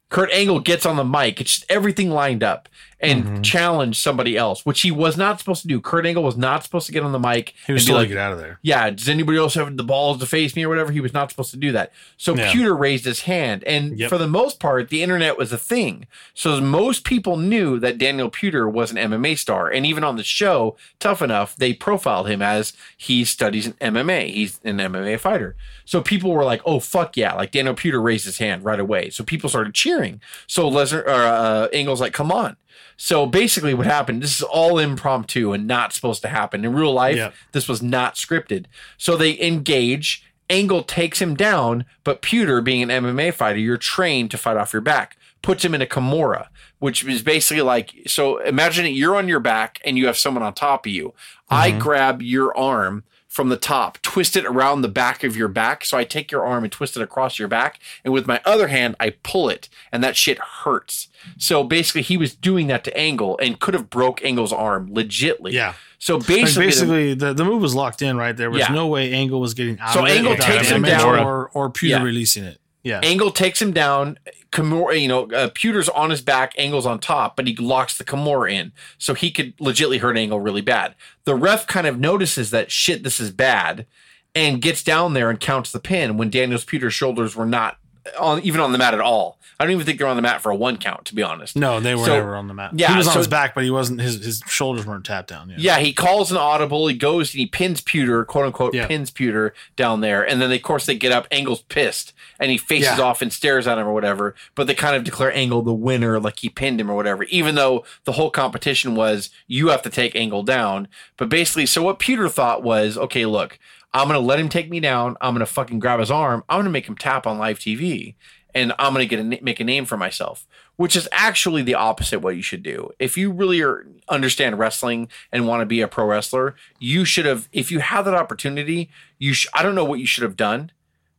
Kurt 0.08 0.30
Angle 0.32 0.60
gets 0.60 0.84
on 0.84 0.96
the 0.96 1.04
mic. 1.04 1.40
It's 1.40 1.58
just 1.58 1.70
everything 1.70 2.10
lined 2.10 2.42
up 2.42 2.68
and 3.02 3.24
Mm-hmm. 3.24 3.42
challenge 3.42 3.98
somebody 3.98 4.36
else, 4.36 4.64
which 4.66 4.82
he 4.82 4.90
was 4.90 5.16
not 5.16 5.38
supposed 5.38 5.62
to 5.62 5.68
do. 5.68 5.80
Kurt 5.80 6.04
Angle 6.06 6.22
was 6.22 6.36
not 6.36 6.62
supposed 6.64 6.86
to 6.86 6.92
get 6.92 7.02
on 7.02 7.12
the 7.12 7.18
mic. 7.18 7.54
He 7.66 7.72
was 7.72 7.82
and 7.82 7.88
be 7.88 7.94
like, 7.94 8.08
get 8.08 8.18
out 8.18 8.32
of 8.32 8.38
there. 8.38 8.58
yeah, 8.62 8.90
does 8.90 9.08
anybody 9.08 9.38
else 9.38 9.54
have 9.54 9.76
the 9.76 9.82
balls 9.84 10.18
to 10.18 10.26
face 10.26 10.54
me 10.54 10.64
or 10.64 10.68
whatever? 10.68 10.92
He 10.92 11.00
was 11.00 11.12
not 11.14 11.30
supposed 11.30 11.50
to 11.52 11.56
do 11.56 11.72
that. 11.72 11.92
So 12.16 12.34
Yeah. 12.34 12.52
Puder 12.52 12.78
raised 12.78 13.04
his 13.04 13.20
hand. 13.22 13.64
And 13.64 13.98
Yep. 13.98 14.08
for 14.10 14.18
the 14.18 14.26
most 14.28 14.60
part, 14.60 14.88
the 14.88 15.02
internet 15.02 15.38
was 15.38 15.52
a 15.52 15.58
thing. 15.58 16.06
So 16.34 16.60
most 16.60 17.04
people 17.04 17.36
knew 17.36 17.78
that 17.80 17.98
Daniel 17.98 18.30
Puder 18.30 18.70
was 18.70 18.90
an 18.90 18.96
MMA 18.98 19.36
star. 19.38 19.68
And 19.68 19.86
even 19.86 20.04
on 20.04 20.16
the 20.16 20.24
show, 20.24 20.76
Tough 20.98 21.22
Enough, 21.22 21.56
they 21.56 21.72
profiled 21.72 22.28
him 22.28 22.42
as 22.42 22.72
he 22.96 23.24
studies 23.24 23.68
MMA. 23.80 24.32
He's 24.32 24.60
an 24.64 24.78
MMA 24.78 25.18
fighter. 25.18 25.56
So 25.84 26.00
people 26.02 26.32
were 26.32 26.44
like, 26.44 26.60
oh, 26.66 26.80
fuck 26.80 27.16
yeah. 27.16 27.34
Like 27.34 27.50
Daniel 27.52 27.74
Puder 27.74 28.02
raised 28.02 28.24
his 28.26 28.38
hand 28.38 28.64
right 28.64 28.78
away. 28.80 29.10
So 29.10 29.24
people 29.24 29.48
started 29.48 29.74
cheering. 29.74 30.20
So 30.46 30.70
Lesnar, 30.70 31.04
or, 31.04 31.10
uh, 31.10 31.68
Angle's 31.72 32.00
like, 32.00 32.12
come 32.12 32.30
on. 32.30 32.56
So 33.02 33.24
basically, 33.24 33.72
what 33.72 33.86
happened? 33.86 34.22
This 34.22 34.36
is 34.36 34.42
all 34.42 34.78
impromptu 34.78 35.54
and 35.54 35.66
not 35.66 35.94
supposed 35.94 36.20
to 36.20 36.28
happen 36.28 36.66
in 36.66 36.74
real 36.74 36.92
life. 36.92 37.16
Yep. 37.16 37.34
This 37.52 37.66
was 37.66 37.80
not 37.82 38.16
scripted. 38.16 38.66
So 38.98 39.16
they 39.16 39.40
engage. 39.40 40.22
Angle 40.50 40.82
takes 40.82 41.18
him 41.18 41.34
down, 41.34 41.86
but 42.04 42.20
Puder, 42.20 42.62
being 42.62 42.82
an 42.82 42.90
MMA 42.90 43.32
fighter, 43.32 43.58
you're 43.58 43.78
trained 43.78 44.30
to 44.32 44.38
fight 44.38 44.58
off 44.58 44.74
your 44.74 44.82
back. 44.82 45.16
Puts 45.40 45.64
him 45.64 45.74
in 45.74 45.80
a 45.80 45.86
Kimura, 45.86 46.48
which 46.78 47.02
is 47.02 47.22
basically 47.22 47.62
like 47.62 47.94
so. 48.06 48.36
Imagine 48.40 48.84
it, 48.84 48.90
you're 48.90 49.16
on 49.16 49.28
your 49.28 49.40
back 49.40 49.80
and 49.82 49.96
you 49.96 50.04
have 50.06 50.18
someone 50.18 50.42
on 50.42 50.52
top 50.52 50.84
of 50.84 50.92
you. 50.92 51.14
I 51.48 51.70
mm-hmm. 51.70 51.78
grab 51.78 52.20
your 52.20 52.54
arm 52.54 53.04
from 53.30 53.48
the 53.48 53.56
top, 53.56 53.96
twist 54.02 54.34
it 54.36 54.44
around 54.44 54.82
the 54.82 54.88
back 54.88 55.22
of 55.22 55.36
your 55.36 55.46
back. 55.46 55.84
So 55.84 55.96
I 55.96 56.02
take 56.02 56.32
your 56.32 56.44
arm 56.44 56.64
and 56.64 56.72
twist 56.72 56.96
it 56.96 57.02
across 57.02 57.38
your 57.38 57.46
back, 57.46 57.78
and 58.04 58.12
with 58.12 58.26
my 58.26 58.40
other 58.44 58.66
hand, 58.66 58.96
I 58.98 59.10
pull 59.22 59.48
it, 59.48 59.68
and 59.92 60.02
that 60.02 60.16
shit 60.16 60.36
hurts. 60.38 61.06
So 61.38 61.62
basically, 61.62 62.02
he 62.02 62.16
was 62.16 62.34
doing 62.34 62.66
that 62.66 62.82
to 62.84 62.96
Angle 62.98 63.38
and 63.40 63.60
could 63.60 63.74
have 63.74 63.88
broke 63.88 64.22
Angle's 64.24 64.52
arm 64.52 64.90
legitly. 64.90 65.52
Yeah. 65.52 65.74
So 66.00 66.16
Like 66.16 66.26
basically, 66.26 66.66
basically, 66.66 67.14
the, 67.14 67.32
the 67.32 67.44
move 67.44 67.62
was 67.62 67.74
locked 67.74 68.02
in 68.02 68.16
right 68.16 68.36
there. 68.36 68.50
Was 68.50 68.60
Yeah. 68.60 68.72
no 68.72 68.88
way 68.88 69.12
Angle 69.12 69.38
was 69.40 69.54
getting 69.54 69.78
out 69.78 69.92
So 69.94 70.00
of 70.00 70.06
it. 70.10 70.16
Angle 70.16 70.36
takes 70.36 70.68
him 70.68 70.82
down. 70.82 71.18
or 71.20 71.50
or 71.54 71.70
Puder 71.70 71.88
Yeah. 71.90 72.02
releasing 72.02 72.42
it. 72.44 72.58
Yeah, 72.82 73.00
Angle 73.02 73.30
takes 73.30 73.60
him 73.62 73.72
down. 73.72 74.18
Kimura, 74.52 75.00
you 75.00 75.08
know, 75.08 75.30
uh, 75.30 75.50
Puder's 75.54 75.88
on 75.88 76.10
his 76.10 76.22
back, 76.22 76.54
Angle's 76.58 76.86
on 76.86 76.98
top, 76.98 77.36
but 77.36 77.46
he 77.46 77.54
locks 77.56 77.96
the 77.96 78.04
Kimura 78.04 78.52
in, 78.52 78.72
so 78.98 79.14
he 79.14 79.30
could 79.30 79.56
legitly 79.58 80.00
hurt 80.00 80.16
Angle 80.16 80.40
really 80.40 80.60
bad. 80.60 80.94
The 81.24 81.36
ref 81.36 81.66
kind 81.66 81.86
of 81.86 82.00
notices 82.00 82.50
that 82.50 82.72
shit, 82.72 83.04
this 83.04 83.20
is 83.20 83.30
bad, 83.30 83.86
and 84.34 84.62
gets 84.62 84.82
down 84.82 85.14
there 85.14 85.30
and 85.30 85.38
counts 85.38 85.70
the 85.70 85.80
pin 85.80 86.16
when 86.16 86.30
Daniel's 86.30 86.64
Puder's 86.64 86.94
shoulders 86.94 87.36
were 87.36 87.46
not 87.46 87.78
on 88.18 88.40
even 88.42 88.60
on 88.60 88.72
the 88.72 88.78
mat 88.78 88.94
at 88.94 89.00
all. 89.00 89.38
I 89.58 89.64
don't 89.64 89.72
even 89.74 89.84
think 89.84 89.98
they're 89.98 90.06
on 90.08 90.16
the 90.16 90.22
mat 90.22 90.40
for 90.40 90.50
a 90.50 90.56
one 90.56 90.78
count, 90.78 91.04
to 91.06 91.14
be 91.14 91.22
honest. 91.22 91.54
No, 91.54 91.80
they 91.80 91.94
were 91.94 92.06
So- 92.06 92.14
never 92.14 92.34
on 92.34 92.48
the 92.48 92.54
mat. 92.54 92.70
Yeah, 92.74 92.92
he 92.92 92.96
was 92.96 93.06
on 93.08 93.12
so- 93.12 93.18
his 93.18 93.28
back, 93.28 93.54
but 93.54 93.62
he 93.62 93.70
wasn't. 93.70 94.00
His 94.00 94.24
his 94.24 94.42
shoulders 94.48 94.86
weren't 94.86 95.04
tapped 95.04 95.28
down. 95.28 95.50
Yeah, 95.50 95.56
Yeah, 95.58 95.78
he 95.80 95.92
calls 95.92 96.30
an 96.30 96.38
audible. 96.38 96.86
He 96.86 96.94
goes 96.96 97.34
and 97.34 97.40
he 97.40 97.46
pins 97.46 97.82
Puder, 97.82 98.26
quote 98.26 98.46
unquote, 98.46 98.74
Yeah. 98.74 98.86
pins 98.86 99.10
Puder 99.10 99.52
down 99.76 100.00
there. 100.00 100.22
And 100.26 100.40
then, 100.40 100.48
they, 100.48 100.56
of 100.56 100.62
course, 100.62 100.86
they 100.86 100.94
get 100.94 101.12
up. 101.12 101.26
Angle's 101.30 101.60
pissed 101.62 102.14
and 102.38 102.50
he 102.50 102.56
faces 102.56 102.96
Yeah. 102.98 103.04
off 103.04 103.20
and 103.20 103.30
stares 103.30 103.66
at 103.66 103.76
him 103.76 103.86
or 103.86 103.92
whatever. 103.92 104.34
But 104.54 104.66
they 104.66 104.74
kind 104.74 104.96
of 104.96 105.04
declare 105.04 105.30
Angle 105.36 105.60
the 105.62 105.74
winner, 105.74 106.18
like 106.18 106.38
he 106.38 106.48
pinned 106.48 106.80
him 106.80 106.90
or 106.90 106.94
whatever, 106.96 107.24
even 107.24 107.54
though 107.54 107.84
the 108.04 108.12
whole 108.12 108.30
competition 108.30 108.94
was 108.94 109.28
you 109.46 109.68
have 109.68 109.82
to 109.82 109.90
take 109.90 110.16
Angle 110.16 110.42
down. 110.42 110.88
But 111.18 111.28
basically, 111.28 111.66
so 111.66 111.82
what 111.82 111.98
Puder 111.98 112.30
thought 112.30 112.62
was 112.62 112.96
okay, 112.96 113.26
look, 113.26 113.58
I'm 113.92 114.08
going 114.08 114.20
to 114.20 114.26
let 114.26 114.38
him 114.38 114.48
take 114.48 114.70
me 114.70 114.80
down. 114.80 115.16
I'm 115.20 115.34
going 115.34 115.46
to 115.46 115.52
fucking 115.52 115.80
grab 115.80 116.00
his 116.00 116.10
arm. 116.10 116.44
I'm 116.48 116.56
going 116.56 116.64
to 116.64 116.70
make 116.70 116.88
him 116.88 116.96
tap 116.96 117.26
on 117.26 117.38
live 117.38 117.58
TV. 117.58 118.14
And 118.54 118.72
I'm 118.78 118.92
going 118.92 119.08
to 119.08 119.16
get 119.16 119.20
a, 119.20 119.44
make 119.44 119.60
a 119.60 119.64
name 119.64 119.84
for 119.84 119.96
myself, 119.96 120.46
which 120.76 120.96
is 120.96 121.08
actually 121.12 121.62
the 121.62 121.74
opposite 121.74 122.18
what 122.20 122.34
you 122.34 122.42
should 122.42 122.64
do. 122.64 122.90
If 122.98 123.16
you 123.16 123.30
really 123.30 123.62
are 123.62 123.86
understand 124.08 124.58
wrestling 124.58 125.08
and 125.30 125.46
want 125.46 125.60
to 125.60 125.66
be 125.66 125.80
a 125.80 125.88
pro 125.88 126.04
wrestler, 126.04 126.56
you 126.80 127.04
should 127.04 127.26
have. 127.26 127.48
If 127.52 127.70
you 127.70 127.78
have 127.78 128.04
that 128.06 128.14
opportunity, 128.14 128.90
you. 129.18 129.34
Sh- 129.34 129.46
I 129.54 129.62
don't 129.62 129.76
know 129.76 129.84
what 129.84 130.00
you 130.00 130.06
should 130.06 130.24
have 130.24 130.36
done, 130.36 130.72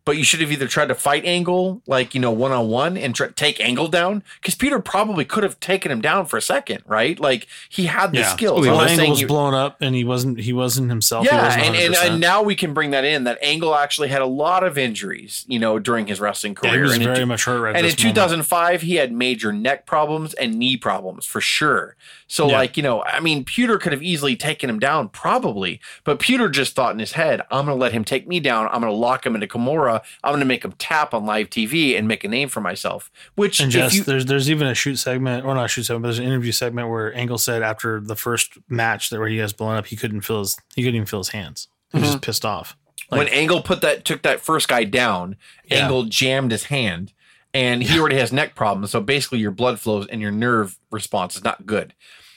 but 0.05 0.17
you 0.17 0.23
should 0.23 0.41
have 0.41 0.51
either 0.51 0.67
tried 0.67 0.87
to 0.87 0.95
fight 0.95 1.25
Angle, 1.25 1.81
like 1.87 2.13
you 2.15 2.21
know, 2.21 2.31
one 2.31 2.51
on 2.51 2.67
one, 2.69 2.97
and 2.97 3.13
try- 3.13 3.29
take 3.29 3.59
Angle 3.59 3.87
down, 3.87 4.23
because 4.41 4.55
Peter 4.55 4.79
probably 4.79 5.25
could 5.25 5.43
have 5.43 5.59
taken 5.59 5.91
him 5.91 6.01
down 6.01 6.25
for 6.25 6.37
a 6.37 6.41
second, 6.41 6.83
right? 6.87 7.19
Like 7.19 7.47
he 7.69 7.85
had 7.85 8.11
the 8.11 8.19
yeah. 8.19 8.33
skills. 8.33 8.61
Well, 8.65 8.81
Angle 8.81 9.09
was 9.09 9.19
he- 9.19 9.25
blown 9.25 9.53
up, 9.53 9.77
and 9.81 9.95
he 9.95 10.03
wasn't. 10.03 10.39
He 10.39 10.53
wasn't 10.53 10.89
himself. 10.89 11.25
he 11.27 11.33
yeah, 11.35 11.43
wasn't 11.45 11.63
and, 11.65 11.75
and, 11.75 11.95
and 11.95 12.19
now 12.21 12.41
we 12.41 12.55
can 12.55 12.73
bring 12.73 12.91
that 12.91 13.05
in 13.05 13.25
that 13.25 13.37
Angle 13.41 13.75
actually 13.75 14.07
had 14.09 14.21
a 14.21 14.25
lot 14.25 14.63
of 14.63 14.77
injuries, 14.77 15.45
you 15.47 15.59
know, 15.59 15.79
during 15.79 16.07
his 16.07 16.19
wrestling 16.19 16.53
Yeah, 16.63 16.69
career. 16.71 16.75
he 16.75 16.81
was 16.81 16.93
and 16.93 17.01
in 17.03 17.07
very 17.07 17.17
two- 17.19 17.25
much 17.25 17.45
hurt 17.45 17.61
right. 17.61 17.69
and 17.75 17.79
in 17.79 17.83
this 17.85 17.97
moment. 18.03 18.15
2005, 18.15 18.81
he 18.81 18.95
had 18.95 19.11
major 19.11 19.51
neck 19.53 19.85
problems 19.85 20.33
and 20.33 20.55
knee 20.55 20.77
problems 20.77 21.25
for 21.25 21.41
sure. 21.41 21.95
So, 22.27 22.47
Yeah. 22.47 22.57
like, 22.59 22.77
you 22.77 22.83
know, 22.83 23.03
I 23.03 23.19
mean, 23.19 23.43
Peter 23.43 23.77
could 23.77 23.91
have 23.91 24.01
easily 24.01 24.37
taken 24.37 24.69
him 24.69 24.79
down, 24.79 25.09
probably, 25.09 25.81
but 26.05 26.17
Peter 26.19 26.47
just 26.47 26.75
thought 26.75 26.93
in 26.93 26.99
his 26.99 27.11
head, 27.11 27.41
I'm 27.51 27.65
going 27.65 27.77
to 27.77 27.81
let 27.81 27.91
him 27.91 28.05
take 28.05 28.25
me 28.25 28.39
down. 28.39 28.67
I'm 28.71 28.79
going 28.79 28.91
to 28.93 28.97
lock 28.97 29.25
him 29.25 29.35
into 29.35 29.47
Kimura. 29.47 29.90
I'm 30.23 30.31
going 30.31 30.39
to 30.39 30.45
make 30.45 30.63
him 30.65 30.73
tap 30.73 31.13
on 31.13 31.25
live 31.25 31.49
TV 31.49 31.97
and 31.97 32.07
make 32.07 32.23
a 32.23 32.27
name 32.27 32.49
for 32.49 32.61
myself. 32.61 33.11
Which, 33.35 33.59
And 33.59 33.73
you, 33.73 34.03
there's 34.03 34.25
there's 34.25 34.49
even 34.49 34.67
a 34.67 34.73
shoot 34.75 34.95
segment, 34.97 35.45
or 35.45 35.53
not 35.55 35.65
a 35.65 35.67
shoot 35.67 35.83
segment, 35.83 36.03
but 36.03 36.07
there's 36.07 36.19
an 36.19 36.25
interview 36.25 36.51
segment 36.51 36.89
where 36.89 37.13
Angle 37.15 37.37
said 37.37 37.61
after 37.63 37.99
the 37.99 38.15
first 38.15 38.57
match 38.69 39.09
that 39.09 39.19
where 39.19 39.27
he 39.29 39.37
has 39.37 39.53
blown 39.53 39.75
up, 39.75 39.87
he 39.87 39.95
couldn't 39.95 40.21
feel 40.21 40.39
his 40.39 40.57
he 40.75 40.81
couldn't 40.83 40.95
even 40.95 41.05
feel 41.07 41.19
his 41.19 41.29
hands. 41.29 41.67
He 41.91 41.97
was 41.97 42.03
Mm-hmm. 42.05 42.13
just 42.13 42.23
pissed 42.23 42.45
off. 42.45 42.77
when 43.09 43.21
Like- 43.21 43.33
Angle 43.33 43.61
put 43.63 43.81
that 43.81 44.05
took 44.05 44.21
that 44.21 44.39
first 44.41 44.67
guy 44.67 44.83
down, 44.83 45.35
Yeah. 45.65 45.83
Angle 45.83 46.03
jammed 46.05 46.51
his 46.51 46.65
hand, 46.65 47.11
and 47.53 47.83
he 47.83 47.99
already 47.99 48.17
has 48.17 48.31
neck 48.31 48.55
problems. 48.55 48.91
So 48.91 49.01
basically, 49.01 49.39
your 49.39 49.51
blood 49.51 49.79
flows 49.79 50.07
and 50.07 50.21
your 50.21 50.31
nerve 50.31 50.77
response 50.91 51.35
is 51.35 51.43
not 51.43 51.65
good. 51.65 51.93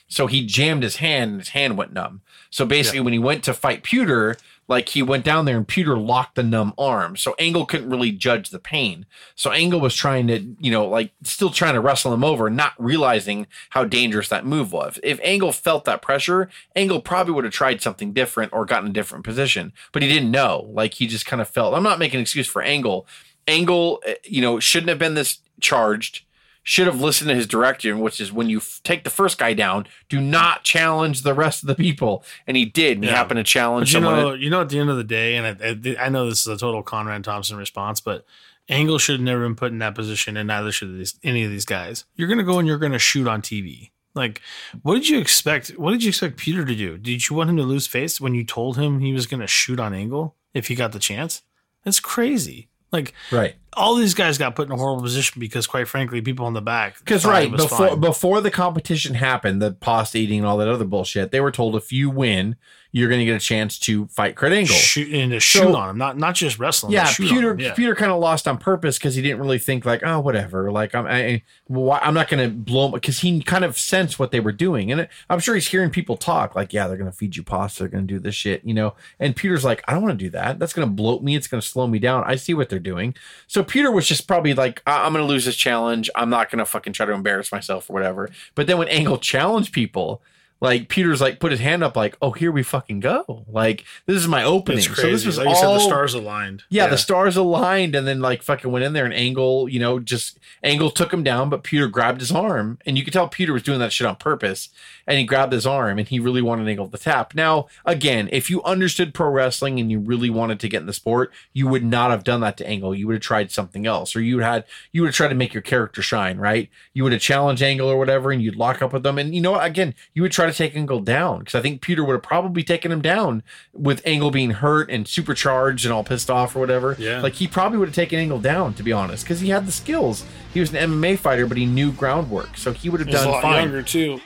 So 0.07 0.27
he 0.27 0.45
jammed 0.45 0.83
his 0.83 0.97
hand, 0.97 1.31
and 1.33 1.41
his 1.41 1.49
hand 1.51 1.79
went 1.79 1.93
numb. 1.93 2.21
So 2.51 2.67
basically, 2.67 3.01
when 3.01 3.13
he 3.15 3.19
went 3.19 3.43
to 3.45 3.55
fight 3.55 3.83
Puder, 3.83 4.37
like 4.67 4.89
he 4.89 5.03
went 5.03 5.25
down 5.25 5.45
there 5.45 5.57
and 5.57 5.69
Peter 5.69 5.97
locked 5.97 6.37
the 6.37 6.43
numb 6.43 6.73
arm. 6.79 7.17
So 7.17 7.35
Angle 7.39 7.67
couldn't 7.67 7.91
really 7.91 8.11
judge 8.11 8.51
the 8.51 8.59
pain. 8.59 9.07
So 9.35 9.51
Angle 9.51 9.81
was 9.81 9.95
trying 9.95 10.27
to, 10.29 10.41
you 10.59 10.71
know, 10.71 10.87
like 10.87 11.13
still 11.23 11.51
trying 11.51 11.75
to 11.75 11.81
wrestle 11.81 12.15
him 12.15 12.25
over, 12.25 12.49
not 12.49 12.73
realizing 12.79 13.47
how 13.71 13.85
dangerous 13.85 14.29
that 14.29 14.47
move 14.47 14.73
was. 14.73 14.99
If 15.03 15.21
Angle 15.23 15.53
felt 15.53 15.85
that 15.85 16.03
pressure, 16.03 16.49
Angle 16.75 17.03
probably 17.03 17.35
would 17.35 17.45
have 17.45 17.53
tried 17.53 17.83
something 17.83 18.13
different 18.13 18.53
or 18.53 18.65
gotten 18.65 18.91
a 18.91 18.93
different 18.93 19.25
position, 19.25 19.73
but 19.93 20.03
he 20.03 20.09
didn't 20.09 20.31
know. 20.31 20.71
Like 20.73 20.95
he 20.95 21.07
just 21.07 21.27
kind 21.27 21.43
of 21.43 21.49
felt. 21.49 21.75
I'm 21.75 21.83
not 21.83 21.99
making 21.99 22.19
an 22.19 22.23
excuse 22.23 22.47
for 22.47 22.63
Angle. 22.63 23.07
Angle, 23.47 24.03
eh, 24.07 24.15
you 24.25 24.41
know, 24.41 24.59
shouldn't 24.61 24.89
have 24.89 24.99
been 24.99 25.15
this 25.15 25.39
charged. 25.61 26.23
Should 26.67 26.87
have 26.87 26.99
listened 27.01 27.29
to 27.29 27.35
his 27.35 27.47
direction, 27.47 28.01
which 28.01 28.21
is 28.23 28.33
when 28.33 28.49
you 28.49 28.57
f- 28.59 28.81
take 28.83 29.05
the 29.05 29.11
first 29.11 29.37
guy 29.37 29.53
down, 29.53 29.87
do 30.09 30.19
not 30.19 30.65
challenge 30.65 31.21
the 31.21 31.35
rest 31.35 31.63
of 31.63 31.67
the 31.67 31.75
people. 31.75 32.25
And 32.47 32.57
he 32.57 32.65
did. 32.65 32.97
And 32.97 33.05
he 33.05 33.11
happened 33.11 33.37
to 33.37 33.45
challenge 33.45 33.93
But 33.93 33.99
you 34.01 34.05
someone. 34.07 34.23
know, 34.23 34.33
you 34.33 34.49
know, 34.49 34.63
at 34.63 34.71
the 34.71 34.79
end 34.79 34.89
of 34.89 34.97
the 34.97 35.05
day, 35.05 35.37
and 35.37 35.47
I, 35.47 36.01
I, 36.01 36.07
I 36.07 36.09
know 36.09 36.27
this 36.29 36.41
is 36.41 36.47
a 36.47 36.57
total 36.57 36.83
Conrad 36.83 37.23
Thompson 37.23 37.59
response, 37.59 38.01
but 38.01 38.25
Angle 38.71 38.97
should 38.99 39.17
have 39.17 39.21
never 39.25 39.43
been 39.43 39.55
put 39.57 39.73
in 39.73 39.79
that 39.81 39.95
position, 39.95 40.39
and 40.39 40.47
neither 40.49 40.73
should 40.73 40.97
these, 40.97 41.19
any 41.23 41.45
of 41.45 41.51
these 41.51 41.67
guys. 41.67 42.07
You're 42.17 42.29
going 42.29 42.39
to 42.39 42.45
go 42.45 42.59
and 42.59 42.67
you're 42.67 42.79
going 42.79 42.93
to 42.93 42.99
shoot 42.99 43.29
on 43.29 43.43
TV. 43.43 43.91
Like, 44.15 44.41
what 44.81 44.95
did 44.95 45.09
you 45.11 45.19
expect? 45.19 45.69
What 45.73 45.91
did 45.91 46.03
you 46.03 46.09
expect 46.09 46.39
Peter 46.39 46.65
to 46.65 46.75
do? 46.75 46.97
Did 46.97 47.29
you 47.29 47.37
want 47.37 47.51
him 47.51 47.59
to 47.59 47.63
lose 47.63 47.87
face 47.87 48.23
when 48.23 48.35
you 48.35 48.43
told 48.43 48.79
him 48.79 49.01
he 49.01 49.13
was 49.13 49.27
going 49.27 49.41
to 49.41 49.47
shoot 49.47 49.79
on 49.79 49.93
Angle 49.93 50.35
if 50.55 50.69
he 50.69 50.75
got 50.75 50.93
the 50.93 50.99
chance? 50.99 51.43
That's 51.85 52.01
crazy. 52.01 52.69
Like, 52.95 53.13
right. 53.33 53.57
all 53.73 53.97
these 53.97 54.15
guys 54.15 54.39
got 54.39 54.55
put 54.55 54.69
in 54.69 54.73
a 54.73 54.77
horrible 54.77 55.03
position 55.03 55.41
because, 55.41 55.67
quite 55.67 55.89
frankly, 55.89 56.21
people 56.21 56.47
on 56.47 56.53
the 56.53 56.63
back. 56.63 56.99
Because 57.01 57.25
right 57.25 57.51
before 57.51 57.89
fine. 57.89 58.01
before 58.01 58.41
the 58.41 58.51
competition 58.51 59.15
happened, 59.15 59.61
the 59.61 59.73
pasta 59.73 60.19
eating 60.19 60.39
and 60.39 60.47
all 60.47 60.57
that 60.59 60.69
other 60.69 60.85
bullshit, 60.85 61.33
they 61.33 61.41
were 61.41 61.51
told 61.51 61.75
if 61.75 61.93
you 61.93 62.09
win, 62.09 62.55
you're 62.97 63.09
going 63.09 63.19
to 63.19 63.25
get 63.25 63.35
a 63.35 63.41
chance 63.45 63.77
to 63.81 64.07
fight 64.07 64.37
Kurt 64.37 64.53
Angle. 64.53 64.73
shoot 64.73 65.13
and 65.13 65.33
to 65.33 65.41
shoot 65.41 65.59
So- 65.59 65.75
on 65.75 65.91
him, 65.91 65.99
not 65.99 66.17
not 66.17 66.37
just 66.37 66.61
wrestling. 66.61 66.93
yeah, 66.93 67.03
but 67.05 67.11
shoot 67.11 67.29
on 67.29 67.35
Peter. 67.35 67.57
Yeah. 67.59 67.75
Peter 67.75 67.95
kind 67.97 68.13
of 68.13 68.21
lost 68.21 68.47
on 68.47 68.57
purpose 68.57 68.99
because 68.99 69.17
he 69.17 69.21
didn't 69.23 69.41
really 69.41 69.59
think 69.59 69.85
like, 69.85 70.03
oh, 70.05 70.21
whatever. 70.21 70.71
Like 70.71 70.95
I'm 70.95 71.05
I, 71.09 71.43
why, 71.67 71.99
I'm 71.99 72.15
not 72.15 72.29
going 72.29 72.49
to 72.49 72.55
blow 72.55 72.87
him 72.87 72.93
because 72.93 73.19
he 73.19 73.43
kind 73.43 73.65
of 73.65 73.77
sensed 73.77 74.21
what 74.21 74.31
they 74.31 74.39
were 74.39 74.53
doing, 74.53 74.93
and 74.93 75.01
it, 75.03 75.11
I'm 75.29 75.41
sure 75.41 75.57
he's 75.57 75.67
hearing 75.67 75.91
people 75.91 76.17
talk 76.17 76.55
like, 76.55 76.73
yeah, 76.73 76.87
they're 76.87 76.97
going 76.97 77.11
to 77.11 77.17
feed 77.17 77.35
you 77.37 77.43
pasta, 77.43 77.81
they're 77.83 77.89
going 77.89 78.07
to 78.07 78.15
do 78.15 78.21
this 78.21 78.37
shit, 78.37 78.65
you 78.65 78.75
know. 78.75 78.95
And 79.19 79.35
Peter's 79.35 79.65
like, 79.65 79.83
I 79.89 79.93
don't 79.93 80.03
want 80.03 80.17
to 80.17 80.25
do 80.25 80.31
that. 80.31 80.61
That's 80.61 80.73
going 80.73 80.87
to 80.87 80.95
bloat 80.95 81.21
me. 81.21 81.35
It's 81.35 81.49
going 81.49 81.61
to 81.61 81.67
slow 81.67 81.89
me 81.89 81.99
down. 81.99 82.23
I 82.27 82.37
see 82.37 82.55
what 82.55 82.69
they're 82.69 82.79
doing. 82.79 83.15
So 83.49 83.65
Peter 83.65 83.91
was 83.91 84.07
just 84.07 84.29
probably 84.29 84.55
like, 84.55 84.83
I- 84.87 85.05
I'm 85.05 85.13
going 85.13 85.25
to 85.27 85.29
lose 85.29 85.45
this 85.47 85.57
challenge. 85.57 86.09
I'm 86.15 86.31
not 86.31 86.49
going 86.49 86.61
to 86.61 86.65
fucking 86.65 86.93
try 86.93 87.07
to 87.07 87.13
embarrass 87.13 87.51
myself 87.51 87.91
or 87.91 87.95
whatever. 87.95 88.31
But 88.55 88.69
then 88.69 88.79
when 88.79 88.87
Angle 88.87 89.19
challenged 89.19 89.73
people. 89.73 90.23
Like 90.65 90.89
Peter's 90.89 91.21
like 91.21 91.39
put 91.41 91.53
his 91.53 91.61
hand 91.61 91.85
up 91.85 91.97
like 91.97 92.17
oh 92.21 92.33
here 92.33 92.51
we 92.51 92.63
fucking 92.63 93.01
go 93.01 93.45
like 93.49 93.85
this 94.07 94.17
is 94.17 94.27
my 94.27 94.43
opening 94.43 94.83
so 94.83 95.03
this 95.03 95.27
was 95.27 95.39
like 95.39 95.47
all 95.47 95.53
you 95.53 95.59
said, 95.59 95.75
the 95.75 95.79
stars 95.81 96.15
aligned. 96.15 96.63
yeah, 96.71 96.87
the 96.87 96.99
stars 96.99 97.37
aligned 97.37 97.95
and 97.95 98.07
then 98.07 98.21
like 98.21 98.43
fucking 98.43 98.71
went 98.71 98.85
in 98.85 98.93
there 98.93 99.05
and 99.05 99.15
Angle, 99.15 99.69
you 99.69 99.79
know, 99.79 99.99
just 99.99 100.39
Angle 100.63 100.91
took 100.91 101.13
him 101.13 101.23
down, 101.23 101.51
but 101.51 101.63
Peter 101.63 101.89
grabbed 101.89 102.21
his 102.21 102.33
arm. 102.33 102.79
And 102.87 102.97
you 102.97 103.05
could 103.05 103.13
tell 103.13 103.29
Peter 103.29 103.53
was 103.53 103.63
doing 103.63 103.79
that 103.81 103.93
shit 103.93 104.07
on 104.07 104.17
purpose. 104.17 104.71
And 105.07 105.19
he 105.19 105.25
grabbed 105.25 105.53
his 105.53 105.67
arm 105.67 105.99
and 105.99 106.09
he 106.09 106.19
really 106.19 106.41
wanted 106.41 106.67
Angle 106.67 106.89
to 106.89 106.99
tap. 106.99 107.35
Now, 107.35 107.67
again, 107.85 108.31
if 108.33 108.49
you 108.49 108.63
understood 108.63 109.13
pro 109.13 109.29
wrestling 109.29 109.79
and 109.79 109.91
you 109.91 109.99
really 109.99 110.31
wanted 110.31 110.61
to 110.61 110.69
get 110.69 110.81
in 110.81 110.87
the 110.87 110.95
sport, 110.95 111.33
you 111.53 111.69
would 111.69 111.85
not 111.85 112.11
have 112.11 112.25
done 112.25 112.41
that 112.41 112.57
to 112.59 112.67
Angle. 112.67 112.95
You 112.95 113.07
would 113.07 113.17
have 113.17 113.23
tried 113.23 113.51
something 113.51 113.87
else. 113.87 114.17
Or 114.17 114.23
you 114.23 114.37
would 114.37 114.45
had 114.45 114.65
you 114.93 115.03
would 115.03 115.09
have 115.09 115.15
tried 115.15 115.29
to 115.29 115.35
make 115.35 115.53
your 115.53 115.63
character 115.63 116.01
shine, 116.01 116.39
right? 116.39 116.71
You 116.95 117.03
would 117.03 117.13
have 117.13 117.21
challenged 117.21 117.63
Angle 117.63 117.89
or 117.89 117.99
whatever, 117.99 118.33
and 118.33 118.43
you'd 118.43 118.57
lock 118.57 118.81
up 118.81 118.93
with 118.93 119.03
them. 119.03 119.19
And 119.19 119.35
you 119.35 119.41
know? 119.41 119.59
Again, 119.59 119.95
you 120.15 120.23
would 120.23 120.33
try 120.33 120.47
to 120.47 120.53
take 120.57 120.77
Angle 120.77 121.01
down. 121.01 121.41
Because 121.41 121.55
I 121.55 121.61
think 121.63 121.81
Peter 121.81 122.05
would 122.05 122.13
have 122.15 122.23
probably 122.23 122.63
taken 122.63 122.91
him 122.91 123.01
down 123.03 123.43
with 123.73 124.01
Angle 124.07 124.31
being 124.31 124.51
hurt 124.51 124.91
and 124.91 125.07
supercharged 125.07 125.85
and 125.85 125.93
all 125.93 126.05
pissed 126.05 126.31
off 126.31 126.57
or 126.57 126.61
whatever. 126.61 126.97
Yeah. 126.99 127.21
Like 127.21 127.35
he 127.35 127.47
probably 127.47 127.79
would 127.79 127.89
have 127.89 127.95
taken 127.95 128.19
Angle 128.19 128.41
down, 128.41 128.75
to 128.75 128.83
be 128.83 128.93
honest, 128.93 129.25
because 129.25 129.41
he 129.41 129.49
had 129.51 129.67
the 129.67 129.73
skills. 129.73 130.25
He 130.53 130.61
was 130.61 130.73
an 130.73 130.91
MMA 130.91 131.19
fighter, 131.19 131.47
but 131.47 131.57
he 131.57 131.67
knew 131.67 131.93
groundwork, 131.93 132.57
so 132.57 132.73
he 132.73 132.89
would 132.89 133.01
have 133.01 133.09
He's 133.09 133.17
a 133.21 133.25
done 133.25 133.31
lot 133.33 133.43
fine. 133.43 133.63
younger 133.65 133.83
too. 133.83 134.21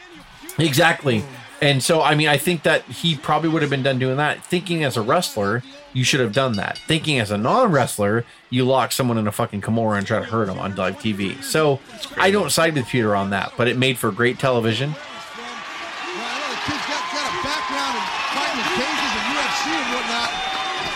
Exactly. 0.59 1.25
And 1.61 1.83
so, 1.83 2.03
I 2.03 2.15
mean, 2.15 2.29
I 2.29 2.37
think 2.37 2.63
that 2.63 2.85
he 2.85 3.17
probably 3.17 3.49
would 3.49 3.63
have 3.63 3.71
been 3.71 3.83
done 3.83 3.99
doing 3.99 4.17
that. 4.19 4.45
Thinking 4.45 4.85
as 4.85 4.97
a 4.97 5.03
wrestler, 5.03 5.65
you 5.93 6.05
should 6.05 6.21
have 6.21 6.33
done 6.33 6.53
that. 6.53 6.79
Thinking 6.87 7.19
as 7.19 7.33
a 7.33 7.39
non 7.39 7.73
wrestler, 7.73 8.25
you 8.49 8.65
lock 8.65 8.93
someone 8.93 9.19
in 9.19 9.27
a 9.27 9.33
fucking 9.33 9.61
Kimura 9.63 9.99
and 9.99 10.07
try 10.07 10.21
to 10.21 10.25
hurt 10.25 10.49
him 10.49 10.59
on 10.61 10.77
live 10.77 10.99
TV. 10.99 11.43
So 11.43 11.81
I 12.17 12.31
don't 12.31 12.51
side 12.51 12.75
with 12.75 12.87
Peter 12.87 13.17
on 13.17 13.31
that, 13.31 13.53
but 13.57 13.67
it 13.67 13.77
made 13.77 13.99
for 13.99 14.13
great 14.13 14.39
television. 14.39 14.91
Well, 14.91 16.27
I 16.27 16.41
know 16.41 16.55
the 16.55 16.58
kid's 16.69 16.85
got, 16.85 17.03
got 17.17 17.27
a 17.33 17.35
background 17.41 17.95
in 17.97 18.05
fighting 18.37 18.61
in 18.61 18.69
cages 18.77 19.13
and 19.17 19.27
UFC 19.33 19.65
and 19.73 19.89
whatnot. 19.97 20.31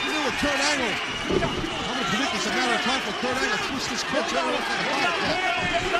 You 0.05 0.11
know 0.13 0.23
with 0.29 0.37
Kurt 0.45 0.61
Angle. 0.61 0.93
I'm 1.33 1.97
going 1.97 2.05
to 2.05 2.09
predict 2.13 2.31
it's 2.37 2.47
a 2.47 2.53
matter 2.53 2.75
of 2.77 2.83
time 2.85 3.01
for 3.09 3.15
Kurt 3.25 3.37
Angle 3.41 3.57
to 3.57 3.65
twist 3.73 3.89
this 3.89 4.05
kid 4.05 4.25
turn 4.29 4.45
off 4.53 4.65
that. 4.69 5.93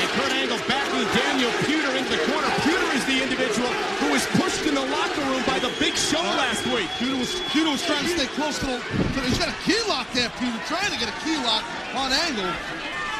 And 0.00 0.08
Kurt 0.16 0.32
Angle 0.34 0.58
backing 0.66 1.06
Daniel 1.14 1.52
Puder 1.68 1.92
into 1.94 2.12
the 2.18 2.22
corner. 2.26 2.50
Puder 2.66 2.88
is 2.98 3.04
the 3.06 3.22
individual 3.22 3.68
who 4.02 4.10
was 4.10 4.26
pushed 4.40 4.66
in 4.66 4.74
the 4.74 4.86
locker 4.90 5.22
room 5.30 5.42
by 5.46 5.58
the 5.62 5.70
Big 5.78 5.94
Show 5.94 6.22
last 6.22 6.66
week. 6.74 6.88
Puder 6.98 7.18
was, 7.20 7.30
Puder 7.54 7.70
was 7.70 7.84
trying 7.86 8.02
to 8.04 8.10
stay 8.16 8.26
close 8.34 8.58
to 8.58 8.66
the, 8.66 8.78
to 8.80 9.18
the- 9.22 9.28
He's 9.30 9.38
got 9.38 9.48
a 9.54 9.58
key 9.62 9.78
lock 9.88 10.10
there, 10.12 10.30
Puder. 10.40 10.58
Trying 10.66 10.90
to 10.90 10.98
get 10.98 11.08
a 11.08 11.16
key 11.22 11.36
lock 11.46 11.62
on 11.94 12.10
Angle 12.10 12.50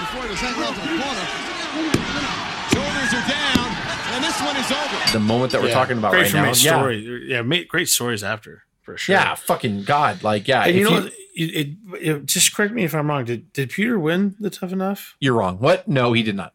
before 0.03 0.23
he 0.25 0.31
was 0.35 0.41
hanging 0.41 0.65
out 0.67 0.75
to 0.75 0.83
the 0.83 0.99
corner. 0.99 2.50
Shoulders 2.73 3.13
are 3.15 3.29
down, 3.29 3.67
and 4.15 4.25
this 4.25 4.41
one 4.43 4.57
is 4.57 4.71
over. 4.71 5.13
The 5.13 5.21
moment 5.21 5.53
that 5.53 5.61
we're 5.61 5.69
Yeah. 5.69 5.75
talking 5.75 5.99
about 5.99 6.13
great 6.13 6.23
right 6.23 6.31
for 6.31 6.37
now. 6.39 6.43
me 6.45 6.49
Yeah. 6.49 6.55
story. 6.79 7.27
Yeah, 7.29 7.43
made 7.43 7.69
great 7.69 7.89
stories 7.89 8.23
after 8.23 8.65
for 8.83 8.97
sure. 8.97 9.15
Yeah, 9.17 9.35
fucking 9.35 9.85
God. 9.85 10.23
Like, 10.23 10.47
yeah. 10.49 10.65
and 10.65 10.77
you 10.77 10.85
know, 10.85 10.91
what? 10.93 11.13
it, 11.35 11.43
it, 11.45 11.69
it- 12.01 12.27
just 12.27 12.55
correct 12.55 12.73
me 12.73 12.85
if 12.85 12.95
I'm 12.95 13.09
wrong. 13.09 13.25
Did 13.25 13.53
did 13.53 13.71
Peter 13.71 13.99
win 13.99 14.37
the 14.39 14.51
Tough 14.51 14.73
Enough? 14.73 15.17
you're 15.21 15.35
wrong. 15.35 15.59
What? 15.59 15.89
No, 15.89 16.13
he 16.13 16.23
did 16.23 16.37
not. 16.37 16.55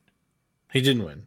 He 0.71 0.81
didn't 0.81 1.03
win 1.05 1.23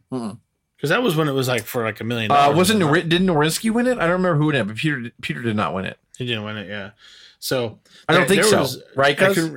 because 0.75 0.89
that 0.91 1.01
was 1.03 1.15
when 1.15 1.27
it 1.27 1.31
was 1.33 1.47
like 1.47 1.63
for 1.65 1.83
like 1.83 1.99
a 1.99 2.03
million. 2.03 2.31
Uh, 2.31 2.35
dollars. 2.35 2.57
wasn't 2.57 2.79
Nor- 2.79 2.95
didn't 3.01 3.27
Norinsky 3.27 3.71
win 3.71 3.87
it? 3.87 3.97
I 3.97 4.01
don't 4.01 4.11
remember 4.21 4.35
who 4.37 4.45
won 4.45 4.55
it, 4.55 4.67
but 4.67 4.75
Peter 4.75 5.11
Peter 5.21 5.41
did 5.41 5.55
not 5.55 5.73
win 5.73 5.85
it. 5.85 5.97
He 6.17 6.25
didn't 6.25 6.43
win 6.43 6.57
it. 6.57 6.67
Yeah. 6.69 6.91
So 7.39 7.79
I 8.07 8.13
don't 8.13 8.27
think 8.27 8.43
there 8.43 8.65
so. 8.65 8.79
Right, 8.95 9.19
I 9.21 9.33
Cuz? 9.33 9.51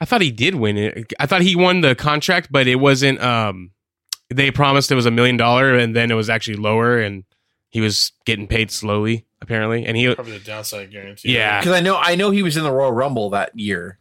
I 0.00 0.04
thought 0.04 0.20
he 0.20 0.30
did 0.30 0.54
win 0.56 0.76
it. 0.76 1.12
I 1.18 1.26
thought 1.26 1.42
he 1.42 1.54
won 1.56 1.80
the 1.80 1.94
contract, 1.94 2.48
but 2.50 2.66
it 2.66 2.76
wasn't. 2.76 3.20
Um, 3.22 3.70
they 4.32 4.50
promised 4.50 4.90
it 4.90 4.94
was 4.94 5.06
a 5.06 5.10
million 5.10 5.36
dollar, 5.36 5.74
and 5.76 5.94
then 5.96 6.10
it 6.10 6.14
was 6.14 6.28
actually 6.30 6.56
lower, 6.56 6.98
and 6.98 7.24
he 7.70 7.80
was 7.80 8.12
getting 8.24 8.46
paid 8.46 8.70
slowly 8.70 9.24
apparently. 9.40 9.84
And 9.84 9.96
he, 9.96 10.14
probably 10.14 10.38
the 10.38 10.44
downside 10.44 10.90
guarantee. 10.92 11.34
yeah, 11.34 11.58
Because 11.60 11.72
I 11.74 11.80
know 11.80 11.96
I 11.96 12.14
know 12.14 12.30
he 12.30 12.42
was 12.42 12.56
in 12.56 12.62
the 12.64 12.70
Royal 12.72 12.92
Rumble 12.92 13.30
that 13.30 13.58
year, 13.58 13.98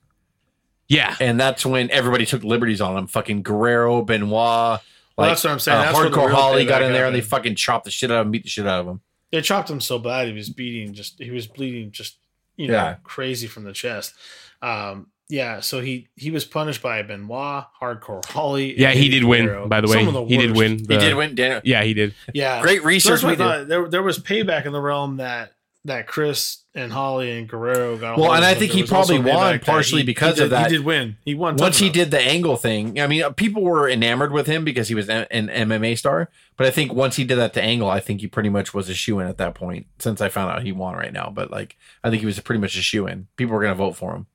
yeah, 0.88 1.15
and 1.19 1.39
that's 1.39 1.65
when 1.65 1.89
everybody 1.91 2.25
took 2.25 2.43
liberties 2.43 2.82
on 2.82 2.97
him. 2.97 3.07
Fucking 3.07 3.43
Guerrero, 3.43 4.01
Benoit. 4.01 4.29
Well, 4.32 4.82
that's 5.17 5.43
what 5.43 5.51
I'm 5.51 5.59
saying. 5.59 5.77
uh, 5.77 5.82
That's 5.84 5.97
where 5.97 6.09
the 6.09 6.17
Hardcore 6.17 6.32
Holly 6.32 6.65
got 6.65 6.82
in 6.82 6.93
there 6.93 7.05
and 7.05 7.15
they 7.15 7.21
fucking 7.21 7.55
chopped 7.55 7.86
the 7.86 7.91
shit 7.91 8.11
out 8.11 8.21
of 8.21 8.25
him, 8.27 8.32
beat 8.32 8.43
the 8.43 8.49
shit 8.49 8.65
out 8.67 8.79
of 8.82 8.88
him. 8.88 9.01
They 9.32 9.41
chopped 9.41 9.69
him 9.69 9.79
so 9.82 9.99
bad 9.99 10.27
he 10.27 10.34
was 10.34 10.49
bleeding. 10.49 10.93
Just 10.93 11.19
he 11.19 11.32
was 11.32 11.47
bleeding. 11.47 11.91
Just 11.91 12.17
you 12.57 12.67
know, 12.67 12.73
Yeah. 12.73 12.95
crazy 13.03 13.47
from 13.47 13.63
the 13.63 13.73
chest. 13.73 14.13
Um, 14.61 15.07
yeah. 15.32 15.59
So 15.61 15.79
he 15.82 16.07
he 16.15 16.29
was 16.29 16.45
punished 16.45 16.82
by 16.84 17.01
Benoit, 17.01 17.65
Hardcore 17.82 18.23
Holly. 18.25 18.71
and 18.71 18.79
yeah. 18.79 18.91
He 18.91 18.99
Eddie 19.07 19.09
did 19.09 19.23
win. 19.23 19.69
By 19.69 19.82
the 19.82 19.88
Some 19.88 19.97
way, 19.97 20.05
of 20.07 20.13
the 20.13 20.25
he 20.25 20.38
did 20.38 20.49
worst. 20.51 20.57
win. 20.59 20.77
he 20.79 20.86
did 20.97 21.15
win. 21.15 21.36
Dan- 21.36 21.61
Yeah, 21.63 21.84
he 21.84 21.93
did. 21.93 22.13
Yeah. 22.34 22.61
Great 22.61 22.84
research 22.84 23.21
that's 23.21 23.23
what 23.23 23.29
we 23.32 23.36
did. 23.38 23.43
thought. 23.43 23.67
There, 23.67 23.88
there 23.88 24.03
was 24.03 24.19
payback 24.19 24.65
in 24.65 24.73
the 24.73 24.82
realm 24.82 25.17
that 25.17 25.53
that 25.86 26.05
Chris 26.05 26.59
and 26.75 26.91
Holly 26.93 27.32
and 27.39 27.49
Guerrero 27.49 27.97
got. 27.97 28.15
a 28.17 28.21
Well, 28.21 28.34
and 28.36 28.45
I 28.45 28.53
think 28.53 28.71
he 28.71 28.84
probably 28.84 29.17
won 29.17 29.57
partially 29.61 30.01
he- 30.01 30.05
because 30.05 30.38
he 30.38 30.43
of 30.43 30.51
that. 30.51 30.69
He 30.69 30.77
did 30.77 30.86
win. 30.86 31.17
He 31.25 31.34
won. 31.34 31.55
Once 31.55 31.79
he 31.79 31.89
did 31.89 32.11
the 32.11 32.21
angle 32.21 32.55
thing, 32.55 32.99
I 32.99 33.07
mean, 33.07 33.23
uh, 33.23 33.32
people 33.32 33.63
were 33.63 33.89
enamored 33.89 34.32
with 34.32 34.45
him 34.45 34.63
because 34.63 34.89
he 34.89 34.93
was 34.95 35.09
an, 35.09 35.25
an 35.32 35.47
MMA 35.47 35.97
star. 35.97 36.29
But 36.55 36.67
I 36.67 36.69
think 36.69 36.93
once 36.93 37.15
he 37.15 37.23
did 37.23 37.38
that 37.38 37.53
to 37.55 37.63
angle, 37.63 37.89
I 37.89 37.99
think 37.99 38.21
he 38.21 38.27
pretty 38.27 38.49
much 38.49 38.75
was 38.75 38.89
a 38.89 38.93
shoe 38.93 39.17
in 39.19 39.25
at 39.27 39.38
that 39.39 39.55
point. 39.55 39.88
Since 39.97 40.21
I 40.21 40.29
found 40.29 40.51
out 40.51 40.61
he 40.61 40.71
won 40.71 40.95
right 40.95 41.11
now, 41.11 41.32
but 41.34 41.49
like, 41.49 41.77
I 42.03 42.11
think 42.11 42.19
he 42.19 42.27
was 42.27 42.39
pretty 42.41 42.61
much 42.61 42.77
a 42.77 42.82
shoe 42.84 43.07
in. 43.07 43.27
People 43.36 43.55
were 43.55 43.61
gonna 43.63 43.73
vote 43.73 43.95
for 43.95 44.13
him. 44.15 44.27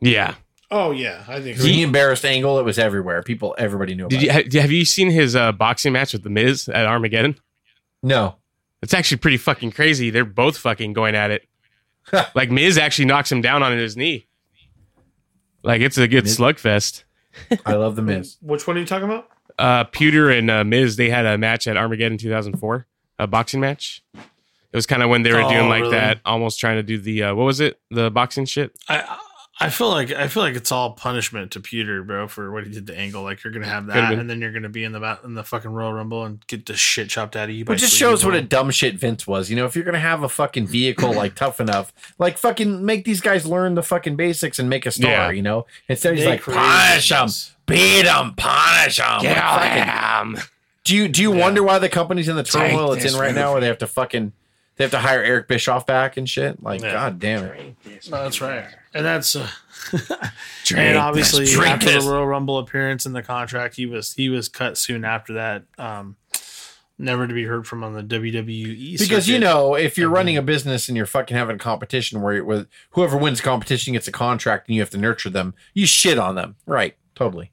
Yeah. 0.00 0.34
Oh 0.70 0.90
yeah, 0.90 1.24
I 1.26 1.40
think. 1.40 1.56
He, 1.58 1.82
embarrassed 1.82 2.24
angle. 2.24 2.58
It 2.58 2.64
was 2.64 2.78
everywhere. 2.78 3.22
People, 3.22 3.54
everybody 3.58 3.94
knew. 3.94 4.04
About 4.04 4.10
Did 4.10 4.22
you 4.22 4.30
it. 4.30 4.52
have 4.54 4.70
you 4.70 4.84
seen 4.84 5.10
his 5.10 5.34
uh, 5.34 5.52
boxing 5.52 5.92
match 5.94 6.12
with 6.12 6.22
the 6.22 6.30
Miz 6.30 6.68
at 6.68 6.84
Armageddon? 6.86 7.36
No. 8.02 8.36
It's 8.82 8.92
actually 8.94 9.16
pretty 9.16 9.38
fucking 9.38 9.72
crazy. 9.72 10.10
They're 10.10 10.24
both 10.26 10.58
fucking 10.58 10.92
going 10.92 11.14
at 11.14 11.30
it. 11.30 11.48
like 12.34 12.50
Miz 12.50 12.76
actually 12.78 13.06
knocks 13.06 13.32
him 13.32 13.40
down 13.40 13.62
on 13.62 13.72
his 13.76 13.96
knee. 13.96 14.26
Like 15.62 15.80
it's 15.80 15.98
a 15.98 16.06
good 16.06 16.24
Miz- 16.24 16.38
slugfest. 16.38 17.04
I 17.66 17.74
love 17.74 17.96
the 17.96 18.02
Miz. 18.02 18.36
Which 18.42 18.66
one 18.66 18.76
are 18.76 18.80
you 18.80 18.86
talking 18.86 19.06
about? 19.08 19.28
Uh, 19.58 19.84
Puder 19.84 20.30
and 20.38 20.50
uh, 20.50 20.64
Miz 20.64 20.96
they 20.96 21.08
had 21.10 21.26
a 21.26 21.36
match 21.36 21.66
at 21.66 21.76
Armageddon 21.76 22.18
2004, 22.18 22.86
a 23.18 23.26
boxing 23.26 23.60
match. 23.60 24.02
It 24.14 24.76
was 24.76 24.86
kind 24.86 25.02
of 25.02 25.08
when 25.08 25.22
they 25.22 25.32
were 25.32 25.42
Oh, 25.42 25.48
doing 25.50 25.68
like 25.68 25.80
really? 25.82 25.92
that, 25.96 26.20
almost 26.24 26.60
trying 26.60 26.76
to 26.76 26.82
do 26.82 26.98
the 26.98 27.24
uh, 27.24 27.34
what 27.34 27.44
was 27.44 27.58
it, 27.60 27.80
the 27.90 28.10
boxing 28.10 28.44
shit. 28.44 28.78
I 28.88 29.18
I 29.60 29.70
feel 29.70 29.88
like 29.88 30.12
I 30.12 30.28
feel 30.28 30.44
like 30.44 30.54
it's 30.54 30.70
all 30.70 30.92
punishment 30.92 31.50
to 31.52 31.60
Peter, 31.60 32.04
bro, 32.04 32.28
for 32.28 32.52
what 32.52 32.64
he 32.64 32.70
did 32.70 32.86
to 32.86 32.96
Angle. 32.96 33.24
Like 33.24 33.42
you're 33.42 33.52
gonna 33.52 33.66
have 33.66 33.86
that, 33.86 34.12
and 34.12 34.30
then 34.30 34.40
you're 34.40 34.52
gonna 34.52 34.68
be 34.68 34.84
in 34.84 34.92
the 34.92 35.18
in 35.24 35.34
the 35.34 35.42
fucking 35.42 35.70
Royal 35.70 35.92
Rumble 35.92 36.24
and 36.24 36.46
get 36.46 36.66
the 36.66 36.74
shit 36.76 37.08
chopped 37.10 37.34
out 37.34 37.48
of 37.48 37.54
you. 37.54 37.64
by 37.64 37.72
But 37.72 37.78
it 37.78 37.80
just 37.80 37.96
Sleepy 37.96 38.10
shows 38.10 38.24
what 38.24 38.34
a 38.34 38.42
dumb 38.42 38.70
shit 38.70 38.94
Vince 38.94 39.26
was. 39.26 39.50
You 39.50 39.56
know, 39.56 39.64
if 39.66 39.74
you're 39.74 39.84
gonna 39.84 39.98
have 39.98 40.22
a 40.22 40.28
fucking 40.28 40.68
vehicle 40.68 41.12
like 41.12 41.34
tough 41.34 41.58
enough, 41.60 41.92
like 42.18 42.38
fucking 42.38 42.84
make 42.84 43.04
these 43.04 43.20
guys 43.20 43.46
learn 43.46 43.74
the 43.74 43.82
fucking 43.82 44.14
basics 44.14 44.60
and 44.60 44.70
make 44.70 44.86
a 44.86 44.92
star. 44.92 45.10
Yeah. 45.10 45.30
You 45.30 45.42
know, 45.42 45.66
instead 45.88 46.14
he's 46.14 46.24
They 46.24 46.30
like 46.30 46.42
punish 46.42 47.08
them, 47.08 47.28
beat 47.66 48.02
them, 48.02 48.34
punish 48.36 48.98
them. 48.98 49.20
yeah 49.22 50.34
Do 50.84 50.94
you 50.94 51.08
do 51.08 51.20
you 51.20 51.32
wonder 51.32 51.64
why 51.64 51.80
the 51.80 51.88
company's 51.88 52.28
in 52.28 52.36
the 52.36 52.44
turmoil 52.44 52.92
it's 52.92 53.12
in 53.12 53.18
right 53.18 53.34
now, 53.34 53.52
where 53.52 53.60
they 53.60 53.66
have 53.66 53.78
to 53.78 53.88
fucking 53.88 54.32
they 54.78 54.84
have 54.84 54.90
to 54.92 54.98
hire 54.98 55.22
Eric 55.22 55.48
Bischoff 55.48 55.84
back 55.86 56.16
and 56.16 56.28
shit? 56.28 56.62
Like, 56.62 56.80
Yeah. 56.80 56.92
god 56.92 57.18
damn 57.18 57.44
it. 57.44 57.76
No, 58.10 58.22
that's 58.22 58.40
right, 58.40 58.64
and 58.94 59.04
that's 59.04 59.36
uh, 59.36 59.48
Drink 60.64 60.80
and 60.86 60.96
obviously 60.98 61.44
drink 61.46 61.66
after 61.74 61.86
this. 61.86 62.04
the 62.04 62.10
Royal 62.10 62.26
Rumble 62.26 62.58
appearance 62.58 63.04
in 63.06 63.12
the 63.12 63.22
contract, 63.22 63.76
he 63.76 63.86
was 63.86 64.14
he 64.14 64.28
was 64.28 64.48
cut 64.48 64.78
soon 64.78 65.04
after 65.04 65.34
that. 65.34 65.64
Um, 65.78 66.16
never 67.00 67.26
to 67.28 67.32
be 67.34 67.44
heard 67.44 67.64
from 67.66 67.84
on 67.84 67.92
the 67.92 68.02
WWE 68.02 68.98
Because 68.98 69.28
you 69.28 69.38
know, 69.38 69.74
if 69.76 69.96
you're 69.96 70.10
running 70.10 70.36
a 70.36 70.42
business 70.42 70.88
and 70.88 70.96
you're 70.96 71.06
fucking 71.06 71.36
having 71.36 71.56
a 71.56 71.58
competition 71.58 72.20
where 72.22 72.44
where 72.44 72.66
whoever 72.90 73.16
wins 73.16 73.38
the 73.38 73.44
competition 73.44 73.92
gets 73.92 74.08
a 74.08 74.12
contract 74.12 74.68
and 74.68 74.74
you 74.74 74.82
have 74.82 74.90
to 74.90 74.98
nurture 74.98 75.30
them, 75.30 75.54
you 75.74 75.86
shit 75.86 76.18
on 76.18 76.34
them. 76.34 76.56
Right. 76.66 76.96
Totally. 77.14 77.52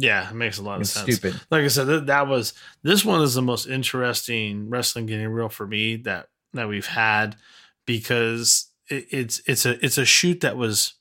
Yeah, 0.00 0.30
it 0.30 0.34
makes 0.34 0.58
a 0.58 0.62
lot 0.62 0.80
of 0.80 0.86
sense. 0.86 1.16
stupid. 1.16 1.40
Like 1.50 1.64
I 1.64 1.68
said, 1.68 1.86
that, 1.88 2.06
that 2.06 2.28
was 2.28 2.54
this 2.82 3.04
one 3.04 3.20
is 3.20 3.34
the 3.34 3.42
most 3.42 3.66
interesting 3.66 4.70
wrestling 4.70 5.06
getting 5.06 5.28
real 5.28 5.48
for 5.48 5.66
me 5.66 5.96
that 5.96 6.28
that 6.54 6.68
we've 6.68 6.86
had 6.86 7.36
because 7.86 8.66
it, 8.88 9.06
it's 9.10 9.40
it's 9.46 9.66
a 9.66 9.84
it's 9.84 9.98
a 9.98 10.04
shoot 10.04 10.40
that 10.40 10.56
was 10.56 10.94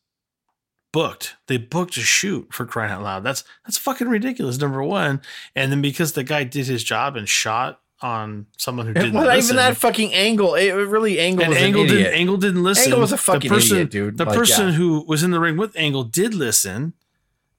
booked. 0.93 1.35
They 1.47 1.57
booked 1.57 1.97
a 1.97 2.01
shoot 2.01 2.53
for 2.53 2.65
crying 2.65 2.91
out 2.91 3.03
loud. 3.03 3.23
That's 3.23 3.43
that's 3.65 3.77
fucking 3.77 4.07
ridiculous. 4.09 4.59
Number 4.59 4.83
one, 4.83 5.21
and 5.55 5.71
then 5.71 5.81
because 5.81 6.13
the 6.13 6.23
guy 6.23 6.43
did 6.43 6.67
his 6.67 6.83
job 6.83 7.15
and 7.15 7.27
shot 7.27 7.81
on 8.01 8.45
someone 8.57 8.85
who 8.85 8.93
didn't 8.93 9.13
listen, 9.15 9.43
even 9.43 9.55
that 9.55 9.75
fucking 9.77 10.13
angle. 10.13 10.53
It 10.55 10.71
really 10.71 11.19
angle 11.19 11.45
and 11.45 11.53
Angle 11.55 11.81
an 11.83 11.87
didn't. 11.87 12.13
Angle 12.13 12.37
didn't 12.37 12.63
listen. 12.63 12.85
Angle 12.85 12.99
was 12.99 13.11
a 13.11 13.17
fucking 13.17 13.49
the 13.49 13.55
person, 13.55 13.77
idiot, 13.77 13.91
dude. 13.91 14.17
The 14.17 14.25
Like, 14.25 14.37
person 14.37 14.67
yeah. 14.67 14.73
who 14.73 15.03
was 15.07 15.23
in 15.23 15.31
the 15.31 15.39
ring 15.39 15.57
with 15.57 15.75
Angle 15.75 16.03
did 16.03 16.33
listen 16.35 16.93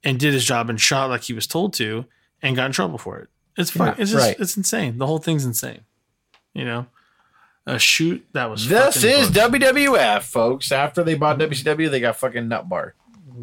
and 0.05 0.19
did 0.21 0.33
his 0.35 0.45
job 0.45 0.71
and 0.71 0.81
shot 0.81 1.11
like 1.11 1.23
he 1.23 1.33
was 1.33 1.47
told 1.49 1.73
to 1.75 2.05
and 2.41 2.55
got 2.55 2.67
in 2.67 2.73
trouble 2.73 2.99
for 2.99 3.19
it. 3.19 3.29
It's 3.57 3.73
fuck, 3.73 3.97
Yeah, 3.99 4.03
it's 4.03 4.13
just 4.13 4.25
right. 4.25 4.37
it's 4.39 4.57
insane. 4.57 4.99
The 4.99 5.07
whole 5.09 5.19
thing's 5.19 5.45
insane. 5.45 5.81
You 6.55 6.65
know, 6.65 6.87
a 7.69 7.79
shoot 7.79 8.27
that 8.33 8.47
was 8.51 8.67
This 8.69 9.05
is. 9.05 9.31
WWF, 9.31 10.23
folks. 10.23 10.73
After 10.73 11.05
they 11.05 11.15
bought 11.15 11.39
WCW, 11.39 11.91
they 11.91 12.01
got 12.01 12.17
fucking 12.17 12.49
nut 12.49 12.69
bar. 12.69 12.95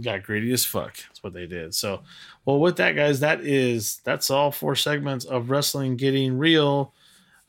got 0.02 0.24
greedy 0.24 0.52
as 0.52 0.66
fuck. 0.66 0.96
That's 0.98 1.24
what 1.24 1.34
they 1.34 1.46
did. 1.46 1.74
So, 1.76 2.02
well, 2.44 2.60
with 2.60 2.78
that, 2.78 2.94
guys, 2.96 3.20
that 3.22 3.42
is 3.42 4.02
that's 4.04 4.30
all 4.32 4.52
four 4.52 4.76
segments 4.76 5.26
of 5.26 5.50
wrestling 5.50 5.96
getting 5.96 6.38
real. 6.38 6.94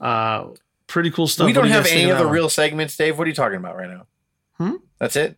Uh, 0.01 0.49
pretty 0.87 1.11
cool 1.11 1.27
stuff. 1.27 1.47
we 1.47 1.53
don't 1.53 1.65
do 1.65 1.71
have 1.71 1.87
any 1.87 2.11
other 2.11 2.27
real 2.27 2.49
segments, 2.49 2.97
Dave. 2.97 3.19
What 3.19 3.25
are 3.27 3.29
you 3.29 3.35
talking 3.35 3.57
about 3.57 3.77
right 3.77 3.89
now? 3.89 4.07
Hmm? 4.59 4.77
That's 4.99 5.17
it. 5.17 5.37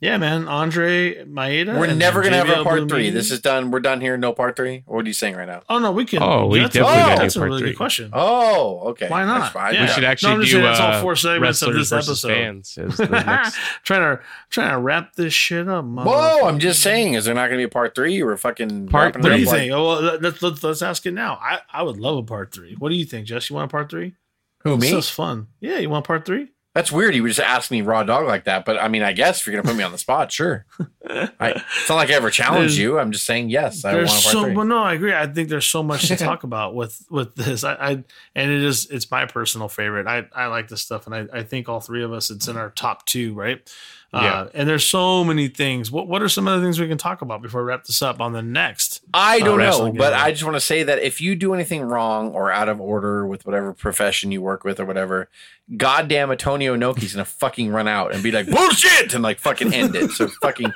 Yeah, 0.00 0.18
man, 0.18 0.48
Andre 0.48 1.24
Maeda. 1.24 1.78
We're 1.78 1.94
never 1.94 2.22
gonna 2.22 2.36
have 2.36 2.46
JBL 2.46 2.56
our 2.58 2.62
part 2.64 2.78
Blue 2.80 2.88
three. 2.88 3.10
This 3.10 3.30
is 3.30 3.40
done. 3.40 3.70
We're 3.70 3.80
done 3.80 4.02
here. 4.02 4.18
No 4.18 4.34
part 4.34 4.54
three. 4.54 4.82
What 4.86 5.04
are 5.04 5.08
you 5.08 5.14
saying 5.14 5.34
right 5.36 5.46
now? 5.46 5.62
Oh 5.70 5.78
no, 5.78 5.92
we 5.92 6.04
can. 6.04 6.22
Oh, 6.22 6.46
we 6.46 6.58
that's 6.60 6.74
definitely 6.74 6.98
a, 6.98 7.00
gotta 7.04 7.14
do 7.16 7.22
that's 7.22 7.36
a 7.36 7.38
part 7.38 7.48
really 7.48 7.60
three. 7.62 7.70
good 7.70 7.76
question. 7.78 8.10
Oh, 8.12 8.80
okay. 8.90 9.08
Why 9.08 9.24
not? 9.24 9.38
That's 9.40 9.52
fine. 9.54 9.72
Yeah. 9.74 9.82
We 9.82 9.88
should 9.88 10.02
No, 10.02 10.08
actually 10.08 10.32
I'm 10.32 10.40
just 10.40 10.52
do 10.52 10.58
saying 10.58 10.70
it's 10.72 10.80
all 10.80 10.92
uh, 10.92 11.00
four 11.00 11.16
segments 11.16 11.62
of 11.62 11.72
this 11.74 11.90
episode. 11.92 12.28
fans. 12.28 12.76
as 12.76 12.96
the 12.98 13.06
next- 13.08 13.56
trying 13.84 14.16
to 14.18 14.22
trying 14.50 14.70
to 14.72 14.78
wrap 14.78 15.14
this 15.14 15.32
shit 15.32 15.68
up. 15.68 15.84
Whoa! 15.86 16.46
I'm 16.48 16.58
just 16.58 16.82
saying. 16.82 17.14
Is 17.14 17.24
there 17.24 17.34
not 17.34 17.46
going 17.46 17.52
to 17.52 17.56
be 17.58 17.62
a 17.64 17.68
part 17.68 17.94
three? 17.94 18.20
Or 18.20 18.36
fucking 18.36 18.88
Part 18.88 19.14
wrapping 19.14 19.22
What 19.22 19.36
do 19.36 19.40
you 19.40 19.46
like- 19.46 19.54
think? 19.56 19.72
Oh, 19.72 19.84
well, 19.86 20.18
let's, 20.20 20.42
let's 20.42 20.62
let's 20.62 20.82
ask 20.82 21.06
it 21.06 21.12
now. 21.14 21.38
I 21.40 21.60
I 21.72 21.82
would 21.82 21.96
love 21.96 22.18
a 22.18 22.22
part 22.24 22.52
three. 22.52 22.74
What 22.78 22.90
do 22.90 22.96
you 22.96 23.06
think, 23.06 23.26
Jess? 23.26 23.48
You 23.48 23.56
want 23.56 23.70
a 23.70 23.72
part 23.72 23.90
three? 23.90 24.16
Who 24.64 24.76
me? 24.76 24.90
So 24.90 24.98
it's 24.98 25.08
fun. 25.08 25.46
Yeah, 25.60 25.78
you 25.78 25.88
want 25.88 26.04
part 26.06 26.26
three? 26.26 26.48
That's 26.74 26.90
weird. 26.90 27.14
You 27.14 27.22
would 27.22 27.28
just 27.28 27.40
ask 27.40 27.70
me 27.70 27.82
raw 27.82 28.02
dog 28.02 28.26
like 28.26 28.44
that. 28.44 28.64
But 28.64 28.82
I 28.82 28.88
mean, 28.88 29.02
I 29.02 29.12
guess 29.12 29.40
if 29.40 29.46
you're 29.46 29.54
gonna 29.54 29.68
put 29.68 29.78
me 29.78 29.84
on 29.84 29.92
the 29.92 29.98
spot, 29.98 30.32
sure. 30.32 30.66
I, 31.08 31.50
it's 31.50 31.88
not 31.88 31.94
like 31.94 32.10
I 32.10 32.14
ever 32.14 32.30
challenged 32.30 32.76
you. 32.76 32.98
I'm 32.98 33.12
just 33.12 33.24
saying 33.24 33.48
yes. 33.48 33.84
I 33.84 33.94
want 33.94 33.98
there's 33.98 34.22
part 34.22 34.32
so 34.32 34.52
well, 34.52 34.66
no, 34.66 34.78
I 34.78 34.94
agree. 34.94 35.14
I 35.14 35.26
think 35.28 35.50
there's 35.50 35.66
so 35.66 35.84
much 35.84 36.08
to 36.08 36.16
talk 36.16 36.42
about 36.42 36.74
with 36.74 37.06
with 37.10 37.36
this. 37.36 37.62
I, 37.62 37.74
I 37.74 37.90
and 38.34 38.50
it 38.50 38.62
is 38.62 38.86
it's 38.90 39.08
my 39.08 39.24
personal 39.24 39.68
favorite. 39.68 40.08
I 40.08 40.26
I 40.34 40.46
like 40.46 40.66
this 40.66 40.80
stuff, 40.82 41.06
and 41.06 41.14
I 41.14 41.38
I 41.38 41.42
think 41.44 41.68
all 41.68 41.80
three 41.80 42.02
of 42.02 42.12
us 42.12 42.30
it's 42.30 42.48
in 42.48 42.56
our 42.56 42.70
top 42.70 43.06
two, 43.06 43.34
right? 43.34 43.70
Yeah. 44.14 44.40
Uh, 44.40 44.48
and 44.54 44.68
there's 44.68 44.86
so 44.86 45.24
many 45.24 45.48
things. 45.48 45.90
What 45.90 46.06
what 46.06 46.22
are 46.22 46.28
some 46.28 46.46
other 46.46 46.62
things 46.62 46.78
we 46.78 46.88
can 46.88 46.98
talk 46.98 47.22
about 47.22 47.42
before 47.42 47.62
we 47.62 47.68
wrap 47.68 47.84
this 47.84 48.00
up 48.00 48.20
on 48.20 48.32
the 48.32 48.42
next? 48.42 49.02
I 49.12 49.40
uh, 49.40 49.44
don't 49.44 49.58
know, 49.58 49.92
but 49.92 50.10
game. 50.10 50.20
I 50.20 50.30
just 50.30 50.44
want 50.44 50.56
to 50.56 50.60
say 50.60 50.82
that 50.84 51.00
if 51.00 51.20
you 51.20 51.34
do 51.34 51.52
anything 51.54 51.82
wrong 51.82 52.30
or 52.30 52.50
out 52.52 52.68
of 52.68 52.80
order 52.80 53.26
with 53.26 53.44
whatever 53.44 53.72
profession 53.72 54.30
you 54.30 54.40
work 54.40 54.64
with 54.64 54.78
or 54.78 54.84
whatever, 54.84 55.28
goddamn 55.76 56.30
Antonio 56.30 56.76
Inoki's 56.76 57.14
gonna 57.14 57.24
fucking 57.24 57.70
run 57.70 57.88
out 57.88 58.14
and 58.14 58.22
be 58.22 58.30
like 58.30 58.46
bullshit 58.48 59.14
and 59.14 59.22
like 59.22 59.38
fucking 59.38 59.74
end 59.74 59.96
it. 59.96 60.12
So 60.12 60.28
fucking 60.28 60.72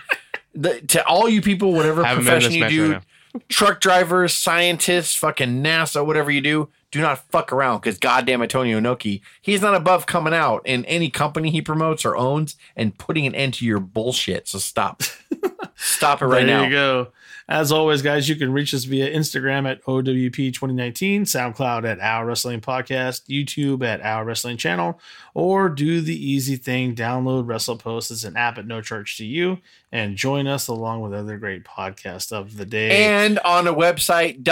the, 0.55 0.81
to 0.81 1.07
all 1.07 1.29
you 1.29 1.41
people, 1.41 1.73
whatever 1.73 2.05
Have 2.05 2.19
him 2.19 2.27
in 2.27 2.27
profession 2.27 2.55
you 2.55 2.69
do, 2.69 2.93
right 2.95 3.03
truck 3.49 3.81
drivers, 3.81 4.35
scientists, 4.35 5.15
fucking 5.15 5.63
NASA, 5.63 6.05
whatever 6.05 6.31
you 6.31 6.41
do, 6.41 6.69
do 6.91 7.01
not 7.01 7.31
fuck 7.31 7.53
around 7.53 7.81
because 7.81 7.99
goddamn 7.99 8.43
Antonio 8.43 8.81
Inoki, 8.81 9.21
he's 9.43 9.61
not 9.61 9.75
above 9.75 10.07
coming 10.07 10.35
out 10.35 10.63
in 10.65 10.85
any 10.87 11.11
company 11.11 11.51
he 11.51 11.61
promotes 11.61 12.05
or 12.05 12.17
owns 12.17 12.57
and 12.77 12.97
putting 12.99 13.27
an 13.27 13.35
end 13.35 13.55
to 13.55 13.67
your 13.67 13.81
bullshit. 13.81 14.49
So 14.49 14.59
stop, 14.59 15.03
stop 15.77 16.23
it 16.23 16.27
right 16.27 16.47
there 16.47 16.47
now. 16.47 16.61
There 16.61 16.71
you 16.71 16.75
go. 16.75 17.13
As 17.51 17.73
always, 17.73 18.03
guys, 18.03 18.29
you 18.29 18.37
can 18.37 18.53
reach 18.53 18.75
us 18.75 18.85
via 18.85 19.11
Instagram 19.11 19.67
at 19.67 19.83
OWP2019, 19.85 21.23
SoundCloud 21.23 21.91
at 21.91 21.99
Our 21.99 22.27
Wrestling 22.27 22.61
Podcast, 22.61 23.23
YouTube 23.27 23.83
at 23.83 24.03
Our 24.03 24.27
Wrestling 24.27 24.59
Channel, 24.59 25.01
or 25.33 25.71
do 25.71 26.03
the 26.03 26.15
easy 26.15 26.57
thing 26.57 26.95
download 26.95 27.47
WrestlePost. 27.47 28.11
It's 28.11 28.25
an 28.25 28.37
app 28.37 28.59
at 28.59 28.67
no 28.67 28.83
charge 28.83 29.17
to 29.17 29.25
you, 29.25 29.61
and 29.91 30.15
join 30.15 30.47
us 30.47 30.69
along 30.69 31.01
with 31.01 31.15
other 31.15 31.39
great 31.39 31.65
podcasts 31.65 32.33
of 32.33 32.59
the 32.59 32.67
day. 32.67 33.07
and 33.07 33.39
on 33.39 33.67
a 33.67 33.73
website 33.73 34.43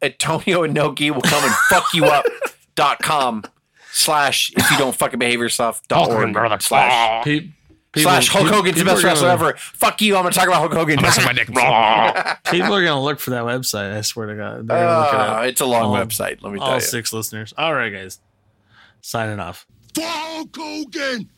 www.antonioinoki 0.00 1.10
will 1.10 1.22
come 1.22 1.44
and 1.44 1.54
fuck 1.68 1.92
you 1.94 2.04
up 2.04 2.24
dot 2.74 2.98
com 3.00 3.42
slash 3.92 4.52
if 4.56 4.70
you 4.70 4.78
don't 4.78 4.94
fucking 4.94 5.18
behave 5.18 5.40
yourself 5.40 5.82
dot 5.88 6.08
org 6.10 6.62
slash 6.62 7.24
Pe- 7.24 7.40
people- 7.40 7.52
slash 7.96 8.28
Hulk 8.28 8.46
pe- 8.46 8.52
Hogan's 8.54 8.76
the 8.76 8.84
people 8.84 8.94
best 8.94 9.04
are 9.04 9.08
wrestler 9.08 9.28
gonna- 9.28 9.48
ever. 9.48 9.56
Fuck 9.58 10.00
you. 10.00 10.16
I'm 10.16 10.22
gonna 10.22 10.34
talk 10.34 10.46
about 10.46 10.58
Hulk 10.60 10.72
Hogan. 10.74 11.00
Messing 11.02 11.24
my 11.24 11.32
dick. 11.32 11.46
People 12.50 12.74
are 12.74 12.84
gonna 12.84 13.02
look 13.02 13.18
for 13.18 13.30
that 13.30 13.42
website. 13.44 13.94
I 13.96 14.00
swear 14.02 14.26
to 14.28 14.36
God, 14.36 14.68
they're 14.68 14.76
gonna 14.84 15.00
look 15.00 15.14
it 15.14 15.20
Uh, 15.20 15.22
up. 15.40 15.44
it's 15.46 15.60
a 15.60 15.66
long 15.66 15.84
All- 15.84 15.96
website. 15.96 16.42
Let 16.42 16.52
me 16.52 16.58
tell 16.58 16.68
All 16.68 16.74
you. 16.76 16.80
six 16.80 17.12
listeners. 17.12 17.52
All 17.58 17.74
right, 17.74 17.92
guys, 17.92 18.20
signing 19.00 19.40
off. 19.40 19.66
For 19.94 20.02
Hulk 20.04 20.56
Hogan, 20.56 21.28